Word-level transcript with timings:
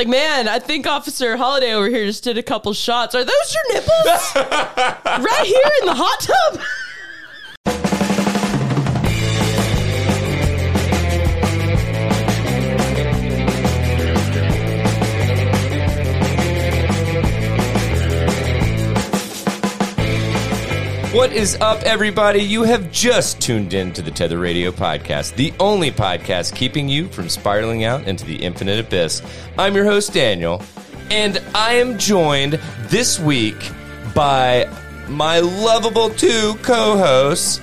Like, 0.00 0.08
man, 0.08 0.48
I 0.48 0.58
think 0.60 0.86
Officer 0.86 1.36
Holladay 1.36 1.74
over 1.74 1.90
here 1.90 2.06
just 2.06 2.24
did 2.24 2.38
a 2.38 2.42
couple 2.42 2.72
shots. 2.72 3.14
Are 3.14 3.22
those 3.22 3.54
your 3.54 3.74
nipples? 3.74 4.34
right 4.34 5.44
here 5.44 5.72
in 5.80 5.86
the 5.88 5.94
hot 5.94 6.20
tub? 6.20 6.62
What 21.12 21.32
is 21.32 21.56
up, 21.56 21.82
everybody? 21.82 22.40
You 22.40 22.62
have 22.62 22.92
just 22.92 23.40
tuned 23.40 23.74
in 23.74 23.92
to 23.94 24.02
the 24.02 24.12
Tether 24.12 24.38
Radio 24.38 24.70
podcast, 24.70 25.34
the 25.34 25.52
only 25.58 25.90
podcast 25.90 26.54
keeping 26.54 26.88
you 26.88 27.08
from 27.08 27.28
spiraling 27.28 27.82
out 27.82 28.06
into 28.06 28.24
the 28.24 28.36
infinite 28.36 28.78
abyss. 28.78 29.20
I'm 29.58 29.74
your 29.74 29.84
host, 29.84 30.14
Daniel, 30.14 30.62
and 31.10 31.42
I 31.52 31.74
am 31.74 31.98
joined 31.98 32.60
this 32.82 33.18
week 33.18 33.56
by 34.14 34.68
my 35.08 35.40
lovable 35.40 36.10
two 36.10 36.54
co 36.62 36.96
hosts, 36.96 37.60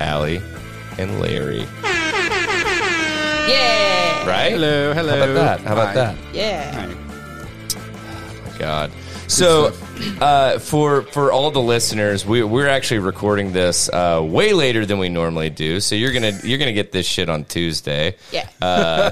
Allie 0.00 0.40
and 0.98 1.20
Larry. 1.20 1.66
Yeah. 3.48 4.28
Right? 4.28 4.52
Hello, 4.52 4.92
hello. 4.92 5.16
How 5.18 5.24
about 5.24 5.34
that? 5.34 5.60
How 5.66 5.72
about 5.72 5.86
Hi. 5.88 5.94
that? 5.94 6.16
Yeah. 6.34 6.86
Oh 7.78 8.50
my 8.52 8.58
god. 8.58 8.92
So, 9.26 9.72
uh, 10.20 10.58
for 10.58 11.02
for 11.02 11.32
all 11.32 11.50
the 11.50 11.60
listeners, 11.60 12.24
we, 12.26 12.42
we're 12.42 12.68
actually 12.68 13.00
recording 13.00 13.52
this 13.52 13.88
uh, 13.88 14.20
way 14.24 14.52
later 14.52 14.86
than 14.86 14.98
we 14.98 15.08
normally 15.08 15.50
do. 15.50 15.80
So 15.80 15.94
you're 15.94 16.12
gonna 16.12 16.32
you're 16.44 16.58
gonna 16.58 16.72
get 16.72 16.92
this 16.92 17.06
shit 17.06 17.28
on 17.28 17.44
Tuesday. 17.44 18.16
Yeah. 18.32 18.48
Uh, 18.60 19.10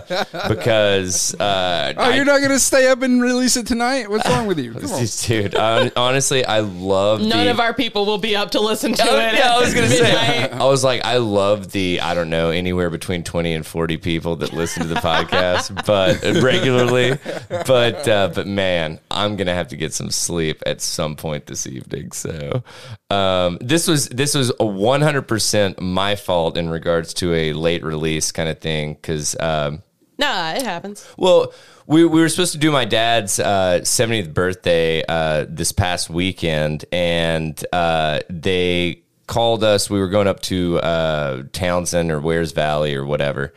because 0.48 1.34
uh, 1.40 1.94
Oh, 1.96 2.10
you're 2.10 2.24
not 2.24 2.40
gonna 2.40 2.58
stay 2.58 2.88
up 2.88 3.02
and 3.02 3.22
release 3.22 3.56
it 3.56 3.66
tonight? 3.66 4.08
What's 4.10 4.28
wrong 4.28 4.46
with 4.46 4.58
you? 4.58 4.72
Come 4.74 4.90
on. 4.90 5.06
dude. 5.26 5.54
hon- 5.54 5.92
honestly, 5.96 6.44
I 6.44 6.60
love 6.60 7.20
None 7.20 7.46
the, 7.46 7.50
of 7.50 7.60
our 7.60 7.74
people 7.74 8.06
will 8.06 8.18
be 8.18 8.36
up 8.36 8.50
to 8.52 8.60
listen 8.60 8.92
to 8.94 9.02
Oh, 9.08 9.18
it. 9.18 9.34
yeah, 9.34 9.54
I 9.54 9.60
was 9.60 9.74
gonna 9.74 9.88
say. 9.88 10.50
I 10.50 10.64
was 10.64 10.82
like, 10.84 11.04
I 11.04 11.16
love 11.18 11.72
the 11.72 12.00
I 12.00 12.14
don't 12.14 12.30
know 12.30 12.50
anywhere 12.50 12.90
between 12.90 13.22
twenty 13.22 13.52
and 13.54 13.64
forty 13.66 13.96
people 13.96 14.36
that 14.36 14.52
listen 14.52 14.82
to 14.82 14.88
the 14.88 14.96
podcast, 14.96 15.84
but 15.86 16.22
regularly. 16.42 17.18
But 17.66 18.08
uh, 18.08 18.30
but 18.34 18.46
man, 18.46 18.98
I'm 19.10 19.36
gonna 19.36 19.54
have 19.54 19.68
to 19.68 19.76
get 19.76 19.92
some 19.92 20.10
sleep 20.10 20.62
at 20.66 20.75
some 20.84 21.16
point 21.16 21.46
this 21.46 21.66
evening. 21.66 22.12
So 22.12 22.62
um, 23.10 23.58
this 23.60 23.88
was 23.88 24.08
this 24.08 24.34
was 24.34 24.52
a 24.60 24.66
100 24.66 25.22
percent 25.22 25.80
my 25.80 26.16
fault 26.16 26.56
in 26.56 26.68
regards 26.68 27.14
to 27.14 27.34
a 27.34 27.52
late 27.52 27.82
release 27.84 28.32
kind 28.32 28.48
of 28.48 28.58
thing 28.58 28.94
because. 28.94 29.36
Um, 29.40 29.82
Nah, 30.18 30.52
it 30.52 30.62
happens. 30.62 31.06
well, 31.18 31.52
we, 31.86 32.02
we 32.06 32.22
were 32.22 32.28
supposed 32.30 32.52
to 32.52 32.58
do 32.58 32.70
my 32.72 32.86
dad's 32.86 33.38
uh, 33.38 33.80
70th 33.82 34.32
birthday 34.32 35.04
uh, 35.06 35.44
this 35.46 35.72
past 35.72 36.08
weekend, 36.08 36.86
and 36.90 37.62
uh, 37.70 38.20
they 38.30 39.02
called 39.26 39.62
us. 39.62 39.90
We 39.90 39.98
were 39.98 40.08
going 40.08 40.26
up 40.26 40.40
to 40.44 40.78
uh, 40.78 41.42
Townsend 41.52 42.10
or 42.10 42.20
Wears 42.20 42.52
Valley 42.52 42.94
or 42.94 43.04
whatever. 43.04 43.52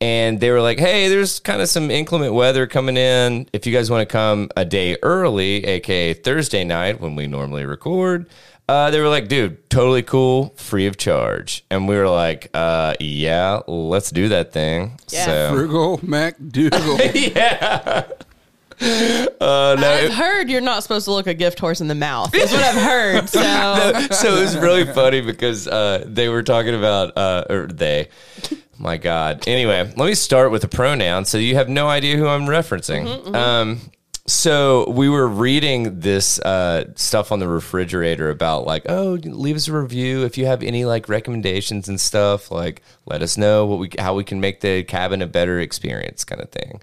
And 0.00 0.40
they 0.40 0.50
were 0.50 0.60
like, 0.60 0.78
hey, 0.78 1.08
there's 1.08 1.40
kind 1.40 1.62
of 1.62 1.68
some 1.68 1.90
inclement 1.90 2.34
weather 2.34 2.66
coming 2.66 2.98
in. 2.98 3.48
If 3.52 3.66
you 3.66 3.72
guys 3.72 3.90
want 3.90 4.06
to 4.06 4.12
come 4.12 4.50
a 4.54 4.64
day 4.64 4.98
early, 5.02 5.64
aka 5.64 6.12
Thursday 6.12 6.64
night 6.64 7.00
when 7.00 7.16
we 7.16 7.26
normally 7.26 7.64
record, 7.64 8.26
uh, 8.68 8.90
they 8.90 9.00
were 9.00 9.08
like, 9.08 9.28
dude, 9.28 9.70
totally 9.70 10.02
cool, 10.02 10.52
free 10.56 10.86
of 10.86 10.96
charge. 10.96 11.64
And 11.70 11.88
we 11.88 11.96
were 11.96 12.08
like, 12.08 12.50
uh, 12.52 12.94
yeah, 13.00 13.60
let's 13.66 14.10
do 14.10 14.28
that 14.28 14.52
thing. 14.52 14.98
Yeah. 15.08 15.24
So, 15.24 15.50
Frugal 15.54 15.98
MacDougal. 15.98 17.14
yeah. 17.34 18.04
Uh, 18.78 19.76
no, 19.80 19.90
I've 19.90 20.12
heard 20.12 20.50
you're 20.50 20.60
not 20.60 20.82
supposed 20.82 21.06
to 21.06 21.12
look 21.12 21.26
a 21.26 21.32
gift 21.32 21.58
horse 21.58 21.80
in 21.80 21.88
the 21.88 21.94
mouth. 21.94 22.32
That's 22.32 22.52
what 22.52 22.62
I've 22.62 22.82
heard. 22.82 23.28
So 23.36 23.40
no, 23.40 24.06
so 24.10 24.36
it 24.36 24.40
was 24.40 24.56
really 24.58 24.84
funny 24.84 25.20
because 25.20 25.66
uh, 25.66 26.04
they 26.06 26.28
were 26.28 26.42
talking 26.42 26.74
about, 26.74 27.16
uh, 27.16 27.44
or 27.48 27.66
they, 27.68 28.08
my 28.78 28.96
God. 28.96 29.46
Anyway, 29.46 29.92
let 29.96 30.06
me 30.06 30.14
start 30.14 30.50
with 30.50 30.64
a 30.64 30.68
pronoun 30.68 31.24
so 31.24 31.38
you 31.38 31.54
have 31.56 31.68
no 31.68 31.88
idea 31.88 32.16
who 32.16 32.26
I'm 32.26 32.46
referencing. 32.46 33.34
Um, 33.34 33.80
so 34.26 34.90
we 34.90 35.08
were 35.08 35.28
reading 35.28 36.00
this 36.00 36.40
uh, 36.40 36.92
stuff 36.96 37.30
on 37.30 37.38
the 37.38 37.46
refrigerator 37.46 38.28
about 38.28 38.66
like, 38.66 38.82
oh, 38.88 39.18
leave 39.22 39.54
us 39.54 39.68
a 39.68 39.72
review 39.72 40.24
if 40.24 40.36
you 40.36 40.46
have 40.46 40.62
any 40.64 40.84
like 40.84 41.08
recommendations 41.08 41.88
and 41.88 42.00
stuff. 42.00 42.50
Like, 42.50 42.82
let 43.06 43.22
us 43.22 43.36
know 43.36 43.66
what 43.66 43.78
we 43.78 43.90
how 43.98 44.14
we 44.14 44.24
can 44.24 44.40
make 44.40 44.60
the 44.60 44.82
cabin 44.82 45.22
a 45.22 45.26
better 45.26 45.60
experience, 45.60 46.24
kind 46.24 46.40
of 46.40 46.50
thing. 46.50 46.80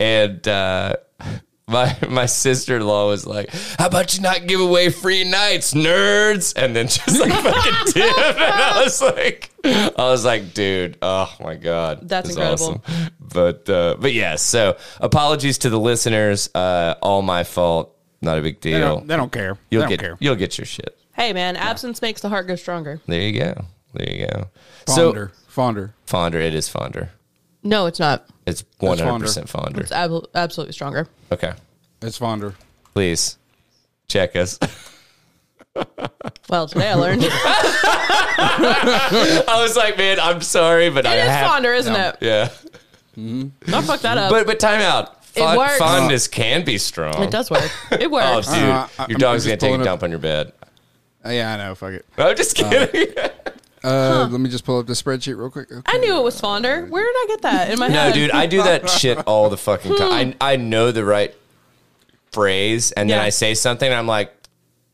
And 0.00 0.46
uh, 0.48 0.96
my 1.68 1.96
my 2.08 2.26
sister 2.26 2.76
in 2.76 2.86
law 2.86 3.06
was 3.08 3.26
like, 3.26 3.50
"How 3.78 3.86
about 3.86 4.14
you 4.16 4.22
not 4.22 4.46
give 4.46 4.60
away 4.60 4.90
free 4.90 5.24
nights, 5.24 5.74
nerds?" 5.74 6.52
And 6.56 6.74
then 6.74 6.88
just 6.88 7.18
like 7.20 7.32
fucking 7.42 7.92
dip, 7.92 8.18
and 8.18 8.38
I 8.38 8.80
was 8.82 9.00
like, 9.00 9.50
I 9.64 9.92
was 9.96 10.24
like, 10.24 10.54
dude, 10.54 10.98
oh 11.02 11.32
my 11.40 11.54
god, 11.56 12.08
That's 12.08 12.30
It's 12.30 12.36
incredible. 12.38 12.82
awesome. 12.86 13.12
But 13.20 13.68
uh, 13.70 13.96
but 14.00 14.12
yeah, 14.12 14.36
so 14.36 14.76
apologies 15.00 15.58
to 15.58 15.70
the 15.70 15.78
listeners. 15.78 16.48
Uh, 16.54 16.94
all 17.02 17.22
my 17.22 17.44
fault. 17.44 17.94
Not 18.20 18.36
a 18.36 18.42
big 18.42 18.60
They 18.60 18.70
deal. 18.72 18.96
don't, 18.96 19.06
they 19.06 19.14
don't 19.16 19.30
care. 19.30 19.56
You'll 19.70 19.82
they 19.82 19.84
don't 19.84 19.90
get 19.90 20.00
care. 20.00 20.16
you'll 20.18 20.34
get 20.34 20.58
your 20.58 20.64
shit. 20.64 20.98
hey, 21.14 21.32
man, 21.32 21.54
absence 21.56 22.02
makes 22.02 22.20
the 22.20 22.28
heart 22.28 22.48
go 22.48 22.56
stronger. 22.56 23.00
There 23.06 23.20
you 23.20 23.38
go. 23.38 23.64
There 23.94 24.10
you 24.12 24.26
go. 24.26 24.48
Fonder. 24.86 25.32
So 25.34 25.40
Fonder. 25.46 25.94
fonder, 26.06 26.40
it 26.40 26.52
is 26.54 26.68
fonder. 26.68 27.10
No, 27.68 27.84
it's 27.86 27.98
not. 28.00 28.26
It's 28.46 28.64
one 28.78 28.98
hundred 28.98 29.26
percent 29.26 29.48
fonder. 29.48 29.80
It's 29.82 29.92
ab- 29.92 30.26
absolutely 30.34 30.72
stronger. 30.72 31.06
Okay, 31.30 31.52
It's 32.00 32.16
Fonder. 32.16 32.54
please 32.94 33.36
check 34.08 34.34
us. 34.36 34.58
Well, 36.48 36.66
today 36.66 36.88
I 36.90 36.94
learned 36.94 37.22
it 37.22 37.30
I 38.38 39.60
was 39.62 39.76
like, 39.76 39.96
man, 39.96 40.18
I'm 40.18 40.40
sorry, 40.40 40.90
but 40.90 41.06
I 41.06 41.14
is 41.16 41.28
have 41.28 41.46
fonder, 41.50 41.72
isn't 41.72 41.94
it? 41.94 42.16
Yeah. 42.20 42.48
Don't 43.16 43.52
fuck 43.84 44.00
that 44.00 44.18
up. 44.18 44.30
But 44.30 44.46
but 44.46 44.58
time 44.58 44.80
out. 44.80 45.16
It 45.36 45.40
Fond- 45.40 45.58
works. 45.58 45.78
fondness 45.78 46.26
can 46.26 46.64
be 46.64 46.78
strong. 46.78 47.22
it 47.22 47.30
does 47.30 47.48
work. 47.50 47.70
It 47.92 48.06
Oh, 48.06 48.08
works. 48.08 48.48
dude, 48.48 48.56
Uh, 48.64 48.88
I- 48.98 49.06
your 49.06 49.16
I'm 49.16 49.20
dog's 49.20 49.44
gonna 49.44 49.56
take 49.56 49.68
a 49.68 49.70
pulling 49.74 49.80
up- 49.82 49.84
dump 49.84 50.02
on 50.02 50.10
your 50.10 50.18
bed. 50.18 50.52
Uh, 51.24 51.30
yeah, 51.30 51.54
I 51.54 51.56
know. 51.58 51.74
Fuck 51.76 51.92
it. 51.92 52.06
I'm 52.16 52.36
just 52.36 52.56
kidding. 52.56 53.14
Uh, 53.84 54.28
Let 54.30 54.40
me 54.40 54.48
just 54.50 54.64
pull 54.64 54.78
up 54.78 54.86
the 54.86 54.92
spreadsheet 54.94 55.36
real 55.38 55.50
quick. 55.50 55.70
Okay. 55.70 55.82
I 55.86 55.98
knew 55.98 56.16
it 56.18 56.22
was 56.22 56.40
fonder. 56.40 56.86
Where 56.86 57.04
did 57.04 57.14
I 57.16 57.24
get 57.28 57.42
that 57.42 57.70
in 57.70 57.78
my 57.78 57.88
no, 57.88 57.94
head? 57.94 58.14
dude, 58.14 58.30
I 58.30 58.46
do 58.46 58.62
that 58.62 58.88
shit 59.00 59.18
all 59.26 59.48
the 59.50 59.56
fucking 59.56 59.96
time. 59.96 60.34
I 60.40 60.54
I 60.54 60.56
know 60.56 60.90
the 60.92 61.04
right 61.04 61.34
phrase, 62.32 62.92
and 62.92 63.08
then 63.08 63.18
Yeah. 63.18 63.24
I 63.24 63.28
say 63.30 63.54
something, 63.54 63.88
and 63.88 63.96
I'm 63.98 64.06
like, 64.06 64.32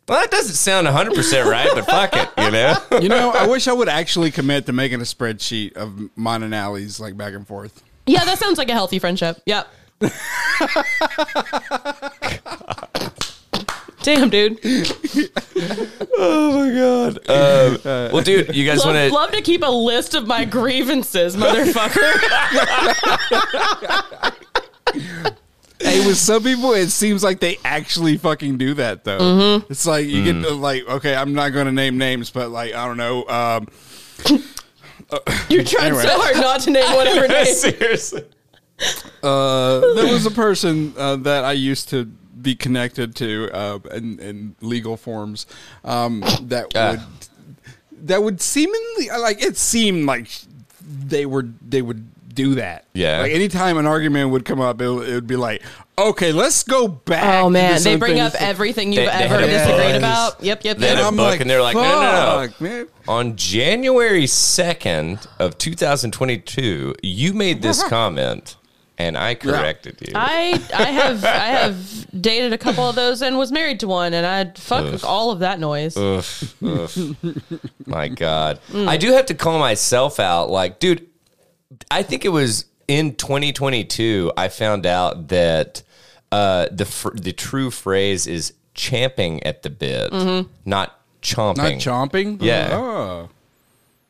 well, 0.08 0.20
that 0.20 0.30
doesn't 0.30 0.54
sound 0.54 0.84
100 0.84 1.14
percent 1.14 1.48
right, 1.48 1.68
but 1.74 1.86
fuck 1.86 2.14
it, 2.14 2.28
you 2.38 2.50
know. 2.50 2.74
You 3.00 3.08
know, 3.08 3.30
I 3.30 3.46
wish 3.46 3.68
I 3.68 3.72
would 3.72 3.88
actually 3.88 4.30
commit 4.30 4.66
to 4.66 4.72
making 4.72 5.00
a 5.00 5.04
spreadsheet 5.04 5.72
of 5.74 6.10
mine 6.16 6.42
and 6.42 6.54
Allie's 6.54 7.00
like 7.00 7.16
back 7.16 7.34
and 7.34 7.46
forth. 7.46 7.82
Yeah, 8.06 8.24
that 8.26 8.38
sounds 8.38 8.58
like 8.58 8.68
a 8.68 8.72
healthy 8.74 8.98
friendship. 8.98 9.40
Yep. 9.46 9.66
Damn, 14.04 14.28
dude. 14.28 14.60
oh 16.18 16.52
my 16.52 16.70
god. 16.78 17.18
Um, 17.30 17.78
well, 18.12 18.22
dude, 18.22 18.54
you 18.54 18.66
guys 18.66 18.78
Love, 18.84 18.94
want 18.94 19.08
to? 19.08 19.14
love 19.14 19.30
to 19.32 19.40
keep 19.40 19.62
a 19.62 19.70
list 19.70 20.14
of 20.14 20.26
my 20.26 20.44
grievances, 20.44 21.34
motherfucker. 21.36 22.12
Hey, 25.80 26.06
with 26.06 26.16
some 26.16 26.42
people, 26.42 26.72
it 26.72 26.88
seems 26.88 27.22
like 27.22 27.40
they 27.40 27.58
actually 27.64 28.16
fucking 28.16 28.56
do 28.56 28.72
that 28.74 29.04
though. 29.04 29.18
Mm-hmm. 29.18 29.66
It's 29.72 29.84
like 29.86 30.06
you 30.06 30.22
Mm. 30.22 30.24
get 30.24 30.48
to, 30.48 30.54
like, 30.54 30.88
okay, 30.88 31.14
I'm 31.14 31.34
not 31.34 31.50
going 31.50 31.66
to 31.66 31.72
name 31.72 31.98
names, 31.98 32.30
but 32.30 32.48
like 32.50 32.72
I 32.74 32.86
don't 32.86 32.96
know. 32.96 33.26
Um, 33.26 33.66
You're 35.50 35.64
trying 35.64 35.86
Anyway. 35.88 36.02
so 36.04 36.18
hard 36.18 36.36
not 36.36 36.60
to 36.60 36.70
name 36.70 36.90
whatever 36.94 37.28
name. 37.28 37.44
Seriously. 37.54 38.24
uh, 39.22 39.80
there 39.94 40.06
was 40.12 40.24
a 40.24 40.30
person 40.30 40.94
uh, 40.96 41.16
that 41.16 41.44
I 41.44 41.52
used 41.52 41.90
to 41.90 42.10
be 42.44 42.54
connected 42.54 43.16
to 43.16 43.50
uh, 43.52 43.78
in, 43.92 44.20
in 44.20 44.54
legal 44.60 44.96
forms 44.96 45.46
um, 45.84 46.20
that 46.42 46.66
Ah. 46.76 46.90
would 46.92 47.00
that 48.08 48.22
would 48.22 48.40
seemingly 48.40 49.08
like 49.18 49.42
it 49.42 49.56
seemed 49.56 50.06
like 50.06 50.28
they 50.86 51.26
were 51.26 51.46
they 51.66 51.82
would 51.82 52.10
do 52.34 52.56
that. 52.56 52.84
Yeah. 52.94 53.20
Like 53.20 53.30
anytime 53.32 53.78
an 53.78 53.86
argument 53.86 54.30
would 54.30 54.44
come 54.44 54.60
up, 54.60 54.80
it, 54.82 54.88
would- 54.90 55.08
it 55.08 55.14
would 55.14 55.26
be 55.28 55.36
like, 55.36 55.62
okay, 55.96 56.32
let's 56.32 56.64
go 56.64 56.88
back. 56.88 57.22
Oh 57.44 57.48
man, 57.48 57.80
they 57.80 57.94
bring 57.94 58.18
up 58.18 58.32
everything 58.40 58.92
you've 58.92 59.04
They- 59.06 59.18
they 59.18 59.24
ever 59.24 59.34
had 59.36 59.44
a 59.44 59.46
disagreed 59.46 59.86
book. 59.92 59.96
about. 59.98 60.42
Yep, 60.42 60.64
yep, 60.64 60.78
They 60.78 60.88
had 60.88 60.96
yep. 60.98 61.04
a 61.04 61.08
I'm 61.08 61.16
book 61.16 61.30
like, 61.30 61.40
and 61.40 61.48
they're 61.48 61.62
like, 61.62 61.76
no, 61.76 61.82
no, 61.82 62.46
no. 62.48 62.52
Man." 62.68 62.88
On 63.06 63.36
January 63.36 64.24
2nd 64.24 65.26
of 65.38 65.56
2022, 65.58 66.96
you 67.04 67.32
made 67.34 67.62
this 67.62 67.82
comment 67.88 68.56
and 68.98 69.16
I 69.18 69.34
corrected 69.34 69.98
you. 70.00 70.12
I 70.14 70.60
I 70.74 70.84
have 70.84 71.24
I 71.24 71.46
have 71.46 72.06
dated 72.20 72.52
a 72.52 72.58
couple 72.58 72.88
of 72.88 72.94
those 72.94 73.22
and 73.22 73.36
was 73.36 73.50
married 73.50 73.80
to 73.80 73.88
one, 73.88 74.14
and 74.14 74.24
I 74.26 74.52
fuck 74.58 74.84
Ugh. 74.84 75.00
all 75.04 75.30
of 75.30 75.40
that 75.40 75.58
noise. 75.60 75.96
Oof, 75.96 76.62
oof. 76.62 76.96
My 77.86 78.08
God. 78.08 78.60
Mm. 78.70 78.88
I 78.88 78.96
do 78.96 79.12
have 79.12 79.26
to 79.26 79.34
call 79.34 79.58
myself 79.58 80.20
out. 80.20 80.50
Like, 80.50 80.78
dude, 80.78 81.06
I 81.90 82.02
think 82.02 82.24
it 82.24 82.28
was 82.30 82.66
in 82.88 83.14
2022, 83.16 84.32
I 84.36 84.48
found 84.48 84.86
out 84.86 85.28
that 85.28 85.82
uh, 86.30 86.68
the 86.70 86.84
fr- 86.84 87.14
the 87.14 87.32
true 87.32 87.70
phrase 87.70 88.26
is 88.26 88.52
champing 88.74 89.42
at 89.44 89.62
the 89.62 89.70
bit, 89.70 90.12
not 90.64 91.00
chomping. 91.22 91.56
Not 91.56 92.12
chomping. 92.12 92.42
Yeah. 92.42 92.68
Oh. 92.72 93.28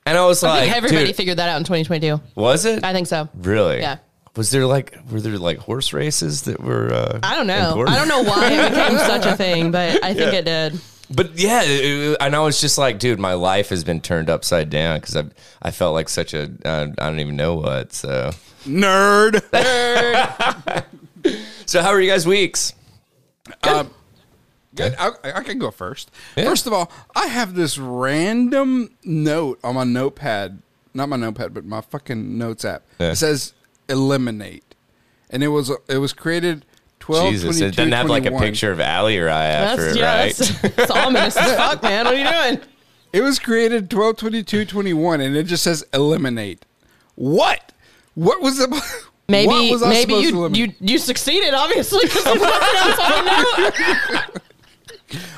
and 0.06 0.18
I 0.18 0.26
was 0.26 0.42
I 0.42 0.48
like, 0.48 0.60
think 0.64 0.76
everybody 0.76 1.06
dude, 1.06 1.16
figured 1.16 1.38
that 1.38 1.48
out 1.48 1.58
in 1.58 1.64
2022. 1.64 2.20
was 2.34 2.64
it? 2.64 2.82
I 2.84 2.92
think 2.92 3.06
so. 3.06 3.28
Really? 3.34 3.80
Yeah. 3.80 3.98
Was 4.36 4.50
there 4.50 4.66
like 4.66 4.98
were 5.10 5.20
there 5.20 5.38
like 5.38 5.58
horse 5.58 5.92
races 5.92 6.42
that 6.42 6.60
were? 6.60 6.92
Uh, 6.92 7.20
I 7.22 7.36
don't 7.36 7.46
know. 7.46 7.68
important? 7.68 7.96
I 7.96 7.98
don't 7.98 8.08
know 8.08 8.22
why 8.28 8.50
it 8.50 8.70
became 8.70 8.98
such 9.06 9.26
a 9.26 9.36
thing, 9.36 9.70
but 9.70 10.02
I 10.02 10.12
think 10.14 10.32
Yeah. 10.32 10.38
it 10.40 10.44
did. 10.44 10.80
But 11.10 11.38
yeah, 11.38 11.62
it- 11.62 11.84
it- 11.84 12.16
and 12.20 12.34
I 12.34 12.40
was 12.40 12.60
just 12.60 12.76
like, 12.78 12.98
dude, 12.98 13.18
my 13.20 13.34
life 13.34 13.68
has 13.68 13.84
been 13.84 14.00
turned 14.00 14.28
upside 14.30 14.70
down 14.70 14.98
because 14.98 15.14
I 15.16 15.24
I 15.62 15.70
felt 15.70 15.94
like 15.94 16.08
such 16.08 16.34
a 16.34 16.50
uh, 16.64 16.88
I 16.98 17.04
don't 17.10 17.20
even 17.20 17.36
know 17.36 17.54
what. 17.56 17.92
So 17.92 18.32
Nerd. 18.66 19.32
nerd. 19.52 20.84
so 21.66 21.82
how 21.82 21.90
are 21.90 22.00
you 22.00 22.10
guys 22.10 22.26
weeks? 22.26 22.72
Good. 24.74 24.96
I, 24.98 25.10
I 25.22 25.42
can 25.44 25.60
go 25.60 25.70
first. 25.70 26.10
Yeah. 26.36 26.44
First 26.46 26.66
of 26.66 26.72
all, 26.72 26.90
I 27.14 27.26
have 27.28 27.54
this 27.54 27.78
random 27.78 28.90
note 29.04 29.60
on 29.62 29.76
my 29.76 29.84
notepad, 29.84 30.60
not 30.94 31.08
my 31.08 31.16
notepad, 31.16 31.54
but 31.54 31.64
my 31.64 31.80
fucking 31.80 32.36
notes 32.36 32.64
app. 32.64 32.82
Yeah. 32.98 33.12
It 33.12 33.16
says 33.16 33.52
eliminate, 33.88 34.74
and 35.30 35.42
it 35.42 35.48
was 35.48 35.70
it 35.88 35.98
was 35.98 36.12
created 36.12 36.64
twelve 37.00 37.30
Jesus, 37.30 37.60
it 37.60 37.76
doesn't 37.76 37.92
have 37.92 38.08
like 38.08 38.26
a 38.26 38.32
picture 38.38 38.72
of 38.72 38.80
Ali 38.80 39.18
or 39.18 39.28
I 39.28 39.46
after 39.46 39.84
That's, 39.84 39.96
it, 39.96 40.00
yeah, 40.00 40.16
right? 40.16 40.36
that's, 40.36 40.60
that's 40.76 40.90
ominous 40.90 41.36
as 41.36 41.56
fuck, 41.56 41.82
man. 41.82 42.06
What 42.06 42.14
are 42.14 42.18
you 42.18 42.54
doing? 42.54 42.68
It 43.12 43.20
was 43.20 43.38
created 43.38 43.90
12 43.90 44.16
22 44.16 44.64
21 44.64 45.20
and 45.20 45.36
it 45.36 45.44
just 45.44 45.62
says 45.62 45.86
eliminate. 45.94 46.64
What? 47.14 47.72
What 48.14 48.40
was 48.40 48.58
the 48.58 48.66
Maybe 49.28 49.46
what 49.46 49.70
was 49.70 49.82
I 49.82 49.88
maybe 49.88 50.24
supposed 50.24 50.54
to 50.54 50.60
you, 50.60 50.66
you 50.66 50.74
you 50.80 50.98
succeeded 50.98 51.54
obviously 51.54 52.04
because 52.04 52.26
I'm 52.26 52.38
looking. 53.24 54.40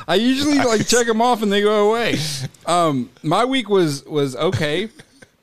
I 0.08 0.14
usually 0.14 0.58
like 0.58 0.86
check 0.86 1.06
them 1.06 1.20
off 1.20 1.42
and 1.42 1.52
they 1.52 1.60
go 1.60 1.90
away. 1.90 2.18
Um, 2.64 3.10
my 3.22 3.44
week 3.44 3.68
was 3.68 4.04
was 4.04 4.34
okay. 4.36 4.88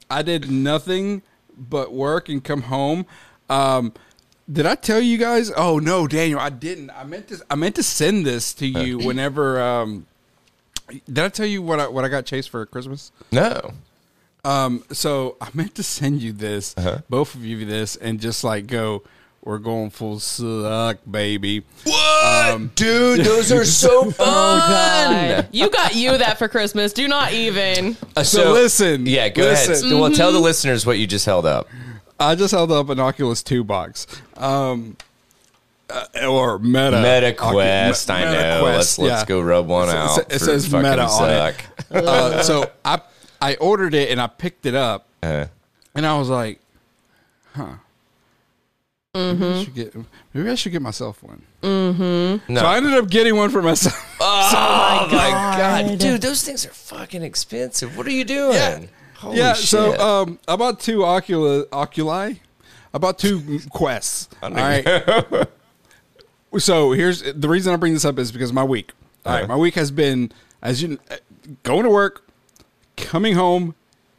I 0.09 0.23
did 0.23 0.49
nothing 0.51 1.21
but 1.57 1.93
work 1.93 2.29
and 2.29 2.43
come 2.43 2.63
home. 2.63 3.05
Um, 3.49 3.93
did 4.51 4.65
I 4.65 4.75
tell 4.75 4.99
you 4.99 5.17
guys? 5.17 5.51
Oh 5.55 5.79
no, 5.79 6.07
Daniel, 6.07 6.39
I 6.39 6.49
didn't. 6.49 6.89
I 6.91 7.03
meant 7.03 7.29
to. 7.29 7.39
I 7.49 7.55
meant 7.55 7.75
to 7.75 7.83
send 7.83 8.25
this 8.25 8.53
to 8.55 8.67
you 8.67 8.97
whenever. 8.99 9.61
Um, 9.61 10.05
did 11.07 11.19
I 11.19 11.29
tell 11.29 11.45
you 11.45 11.61
what 11.61 11.79
I 11.79 11.87
what 11.87 12.03
I 12.03 12.09
got 12.09 12.25
chased 12.25 12.49
for 12.49 12.65
Christmas? 12.65 13.11
No. 13.31 13.73
Um, 14.45 14.83
so 14.91 15.37
I 15.39 15.47
meant 15.53 15.75
to 15.75 15.83
send 15.83 16.21
you 16.21 16.33
this, 16.33 16.73
Uh-huh. 16.77 16.99
both 17.09 17.33
of 17.35 17.45
you 17.45 17.63
this, 17.65 17.95
and 17.95 18.19
just 18.19 18.43
like 18.43 18.67
go. 18.67 19.03
We're 19.45 19.57
going 19.57 19.89
full 19.89 20.19
suck, 20.19 20.99
baby. 21.09 21.63
What, 21.83 22.75
dude? 22.75 23.25
Those 23.25 23.51
are 23.51 23.65
so 23.65 24.09
fun. 24.11 24.25
God. 24.25 25.47
You 25.51 25.69
got 25.69 25.95
you 25.95 26.17
that 26.17 26.37
for 26.37 26.47
Christmas. 26.47 26.93
Do 26.93 27.07
not 27.09 27.33
even. 27.33 27.97
Uh, 28.15 28.23
So 28.23 28.53
listen, 28.53 29.05
Yeah, 29.05 29.27
go 29.27 29.43
listen. 29.43 29.85
ahead. 29.89 29.99
Well, 29.99 30.11
tell 30.13 30.31
the 30.31 30.39
listeners 30.39 30.85
what 30.85 30.97
you 30.97 31.07
just 31.07 31.25
held 31.25 31.45
up. 31.45 31.67
I 32.19 32.35
just 32.35 32.51
held 32.53 32.71
up 32.71 32.87
an 32.87 33.01
Oculus 33.01 33.43
Two 33.43 33.65
box, 33.65 34.07
um, 34.37 34.95
uh, 35.89 36.05
or 36.25 36.57
Meta 36.59 37.01
Meta 37.01 37.33
Ocu- 37.37 37.51
Quest, 37.51 38.07
Me- 38.07 38.15
I 38.15 38.19
Meta 38.25 38.31
know. 38.41 38.61
Quest, 38.61 38.77
let's 38.77 38.99
let's 38.99 39.21
yeah. 39.23 39.25
go 39.25 39.41
rub 39.41 39.67
one 39.67 39.89
It 39.89 39.91
sa- 39.91 39.97
out. 40.13 40.19
it 40.19 40.31
for 40.31 40.39
says 40.39 40.67
fucking 40.67 40.89
Meta 40.89 41.03
on 41.03 41.29
it. 41.49 41.65
Uh, 42.07 42.43
so 42.43 42.71
I 42.85 43.01
I 43.41 43.55
ordered 43.55 43.93
it 43.93 44.09
and 44.09 44.21
I 44.21 44.27
picked 44.27 44.65
it 44.65 44.75
up 44.75 45.07
Uh, 45.21 45.47
and 45.95 46.05
I 46.05 46.17
was 46.17 46.29
like, 46.29 46.61
huh. 47.55 47.73
Maybe, 49.15 49.27
I 49.29 49.33
Mm-hmm. 49.45 49.63
should 49.63 49.75
get, 49.75 49.95
maybe 50.33 50.49
I 50.49 50.55
should 50.55 50.71
get 50.71 50.81
myself 50.81 51.21
one. 51.21 51.43
Mm-hmm. 51.61 52.51
no. 52.51 52.59
So 52.61 52.65
I 52.65 52.77
ended 52.77 52.93
up 52.95 53.07
getting 53.09 53.35
one 53.35 53.51
for 53.51 53.61
myself. 53.61 53.95
oh 54.19 55.07
my 55.11 55.17
god. 55.17 55.57
God. 55.87 55.99
dude, 55.99 56.21
those 56.21 56.43
things 56.43 56.65
are 56.65 56.69
fucking 56.71 57.21
expensive. 57.21 57.95
What 57.95 58.07
are 58.07 58.11
you 58.11 58.25
doing? 58.25 58.53
Yeah. 58.55 58.85
Holy 59.17 59.37
yeah, 59.37 59.53
shit. 59.53 59.67
so 59.69 59.93
um, 59.99 60.39
I 60.47 60.55
bought 60.55 60.79
two 60.79 60.99
Ocula, 60.99 61.65
Oculi. 61.71 62.41
I 62.93 62.97
bought 62.97 63.19
two 63.19 63.59
Quests. 63.69 64.29
All 64.43 64.49
right. 64.49 65.47
so 66.57 66.91
here's 66.93 67.21
the 67.21 67.47
reason 67.47 67.71
I 67.71 67.75
bring 67.77 67.93
this 67.93 68.05
up 68.05 68.17
is 68.17 68.31
because 68.31 68.51
my 68.51 68.63
week. 68.63 68.93
All 69.25 69.33
right, 69.33 69.43
Uh-huh. 69.43 69.47
my 69.53 69.57
week 69.57 69.75
has 69.75 69.91
been 69.91 70.31
as 70.61 70.81
you 70.81 70.97
uh, 71.11 71.17
going 71.61 71.83
to 71.83 71.89
work, 71.89 72.27
coming 72.97 73.35
home, 73.35 73.75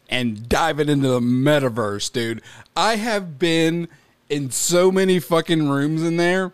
and 0.09 0.49
diving 0.49 0.89
into 0.89 1.09
the 1.09 1.21
metaverse, 1.21 2.13
dude. 2.13 2.43
I 2.77 2.97
have 2.97 3.39
been 3.41 3.89
in 4.29 4.51
so 4.51 4.91
many 4.93 5.21
fucking 5.21 5.69
rooms 5.69 6.03
in 6.03 6.17
there, 6.17 6.53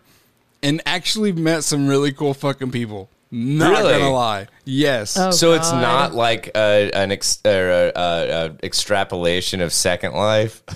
and 0.63 0.81
actually 0.85 1.31
met 1.31 1.63
some 1.63 1.87
really 1.87 2.11
cool 2.11 2.33
fucking 2.33 2.71
people. 2.71 3.09
Not 3.33 3.71
Really? 3.71 3.93
gonna 3.93 4.11
lie, 4.11 4.47
yes. 4.65 5.17
Oh, 5.17 5.31
so 5.31 5.53
it's 5.53 5.71
not 5.71 6.13
like 6.13 6.51
a, 6.53 6.91
an 6.93 7.13
ex, 7.13 7.39
or 7.45 7.69
a, 7.69 7.91
a, 7.95 8.45
a 8.47 8.55
extrapolation 8.61 9.61
of 9.61 9.71
Second 9.71 10.13
Life. 10.13 10.61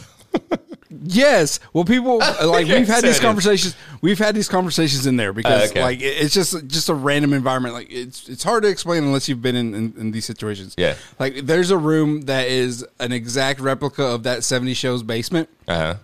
Yes. 1.08 1.60
Well, 1.74 1.84
people 1.84 2.18
like 2.44 2.68
we've 2.68 2.88
had 2.88 3.04
these 3.04 3.20
conversations. 3.20 3.76
We've 4.02 4.18
had 4.18 4.34
these 4.34 4.48
conversations 4.48 5.06
in 5.06 5.18
there 5.18 5.34
because 5.34 5.68
Oh, 5.68 5.72
okay. 5.72 5.82
like 5.84 6.00
it's 6.02 6.34
just 6.34 6.66
just 6.68 6.90
a 6.90 6.94
random 6.94 7.34
environment. 7.34 7.74
Like 7.76 7.92
it's 7.92 8.30
it's 8.30 8.44
hard 8.44 8.64
to 8.64 8.70
explain 8.70 9.04
unless 9.04 9.28
you've 9.28 9.42
been 9.42 9.56
in, 9.56 9.76
in, 9.76 9.94
in 9.98 10.12
these 10.12 10.26
situations. 10.26 10.74
Yeah. 10.78 10.96
Like 11.20 11.46
there's 11.46 11.70
a 11.70 11.78
room 11.78 12.22
that 12.24 12.48
is 12.48 12.86
an 13.00 13.12
exact 13.12 13.60
replica 13.60 14.04
of 14.04 14.24
that 14.24 14.44
70 14.44 14.74
shows 14.74 15.04
basement. 15.04 15.50
Uh 15.68 15.76
huh. 15.76 15.96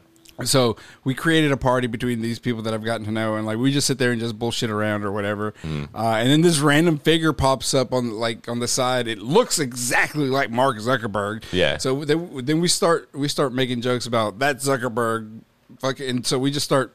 So 0.44 0.76
we 1.04 1.14
created 1.14 1.52
a 1.52 1.58
party 1.58 1.88
between 1.88 2.22
these 2.22 2.40
people 2.40 2.62
that 2.64 2.74
I've 2.74 2.84
gotten 2.84 3.06
to 3.06 3.12
know, 3.12 3.36
and 3.36 3.46
like 3.46 3.58
we 3.58 3.72
just 3.72 3.88
sit 3.88 3.98
there 3.98 4.12
and 4.12 4.20
just 4.20 4.40
bullshit 4.40 4.70
around 4.70 5.04
or 5.04 5.12
whatever. 5.12 5.54
Mm. 5.64 5.90
Uh, 5.94 6.16
and 6.16 6.30
then 6.30 6.42
this 6.42 6.60
random 6.60 6.98
figure 6.98 7.32
pops 7.34 7.74
up 7.74 7.94
on 7.94 8.12
like 8.20 8.48
on 8.50 8.60
the 8.60 8.68
side. 8.68 9.08
It 9.08 9.20
looks 9.20 9.60
exactly 9.60 10.28
like 10.30 10.50
Mark 10.50 10.78
Zuckerberg. 10.78 11.44
Yeah. 11.52 11.78
So 11.78 12.04
then, 12.06 12.46
then 12.46 12.60
we 12.62 12.68
start 12.68 13.10
we 13.14 13.28
start 13.28 13.54
making 13.54 13.82
jokes 13.82 14.06
about 14.08 14.40
that 14.40 14.58
Zuckerberg. 14.58 15.42
Fucking, 15.80 16.10
and 16.10 16.26
so 16.26 16.38
we 16.40 16.52
just 16.52 16.66
start 16.66 16.94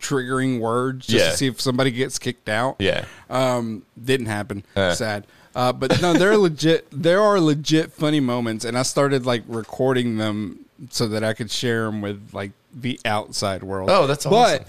triggering 0.00 0.60
words 0.60 1.06
just 1.06 1.24
Yeah. 1.24 1.30
to 1.32 1.36
see 1.36 1.46
if 1.46 1.60
somebody 1.60 1.90
gets 1.90 2.18
kicked 2.18 2.48
out. 2.48 2.76
Yeah. 2.78 3.04
Um, 3.30 3.82
didn't 4.02 4.26
happen. 4.26 4.64
Uh. 4.76 4.94
Sad. 4.94 5.26
Uh, 5.54 5.72
but 5.72 6.00
no, 6.00 6.12
there 6.12 6.30
are 6.30 6.36
legit. 6.48 6.86
There 6.92 7.20
are 7.20 7.40
legit 7.40 7.92
funny 7.92 8.20
moments, 8.20 8.64
and 8.64 8.78
I 8.78 8.82
started 8.82 9.26
like 9.26 9.42
recording 9.48 10.18
them 10.18 10.64
so 10.90 11.08
that 11.08 11.24
I 11.24 11.32
could 11.34 11.50
share 11.50 11.86
them 11.86 12.00
with 12.00 12.30
like 12.32 12.52
the 12.74 13.00
outside 13.04 13.62
world. 13.62 13.90
Oh, 13.90 14.06
that's 14.06 14.24
But 14.24 14.32
awesome. 14.62 14.64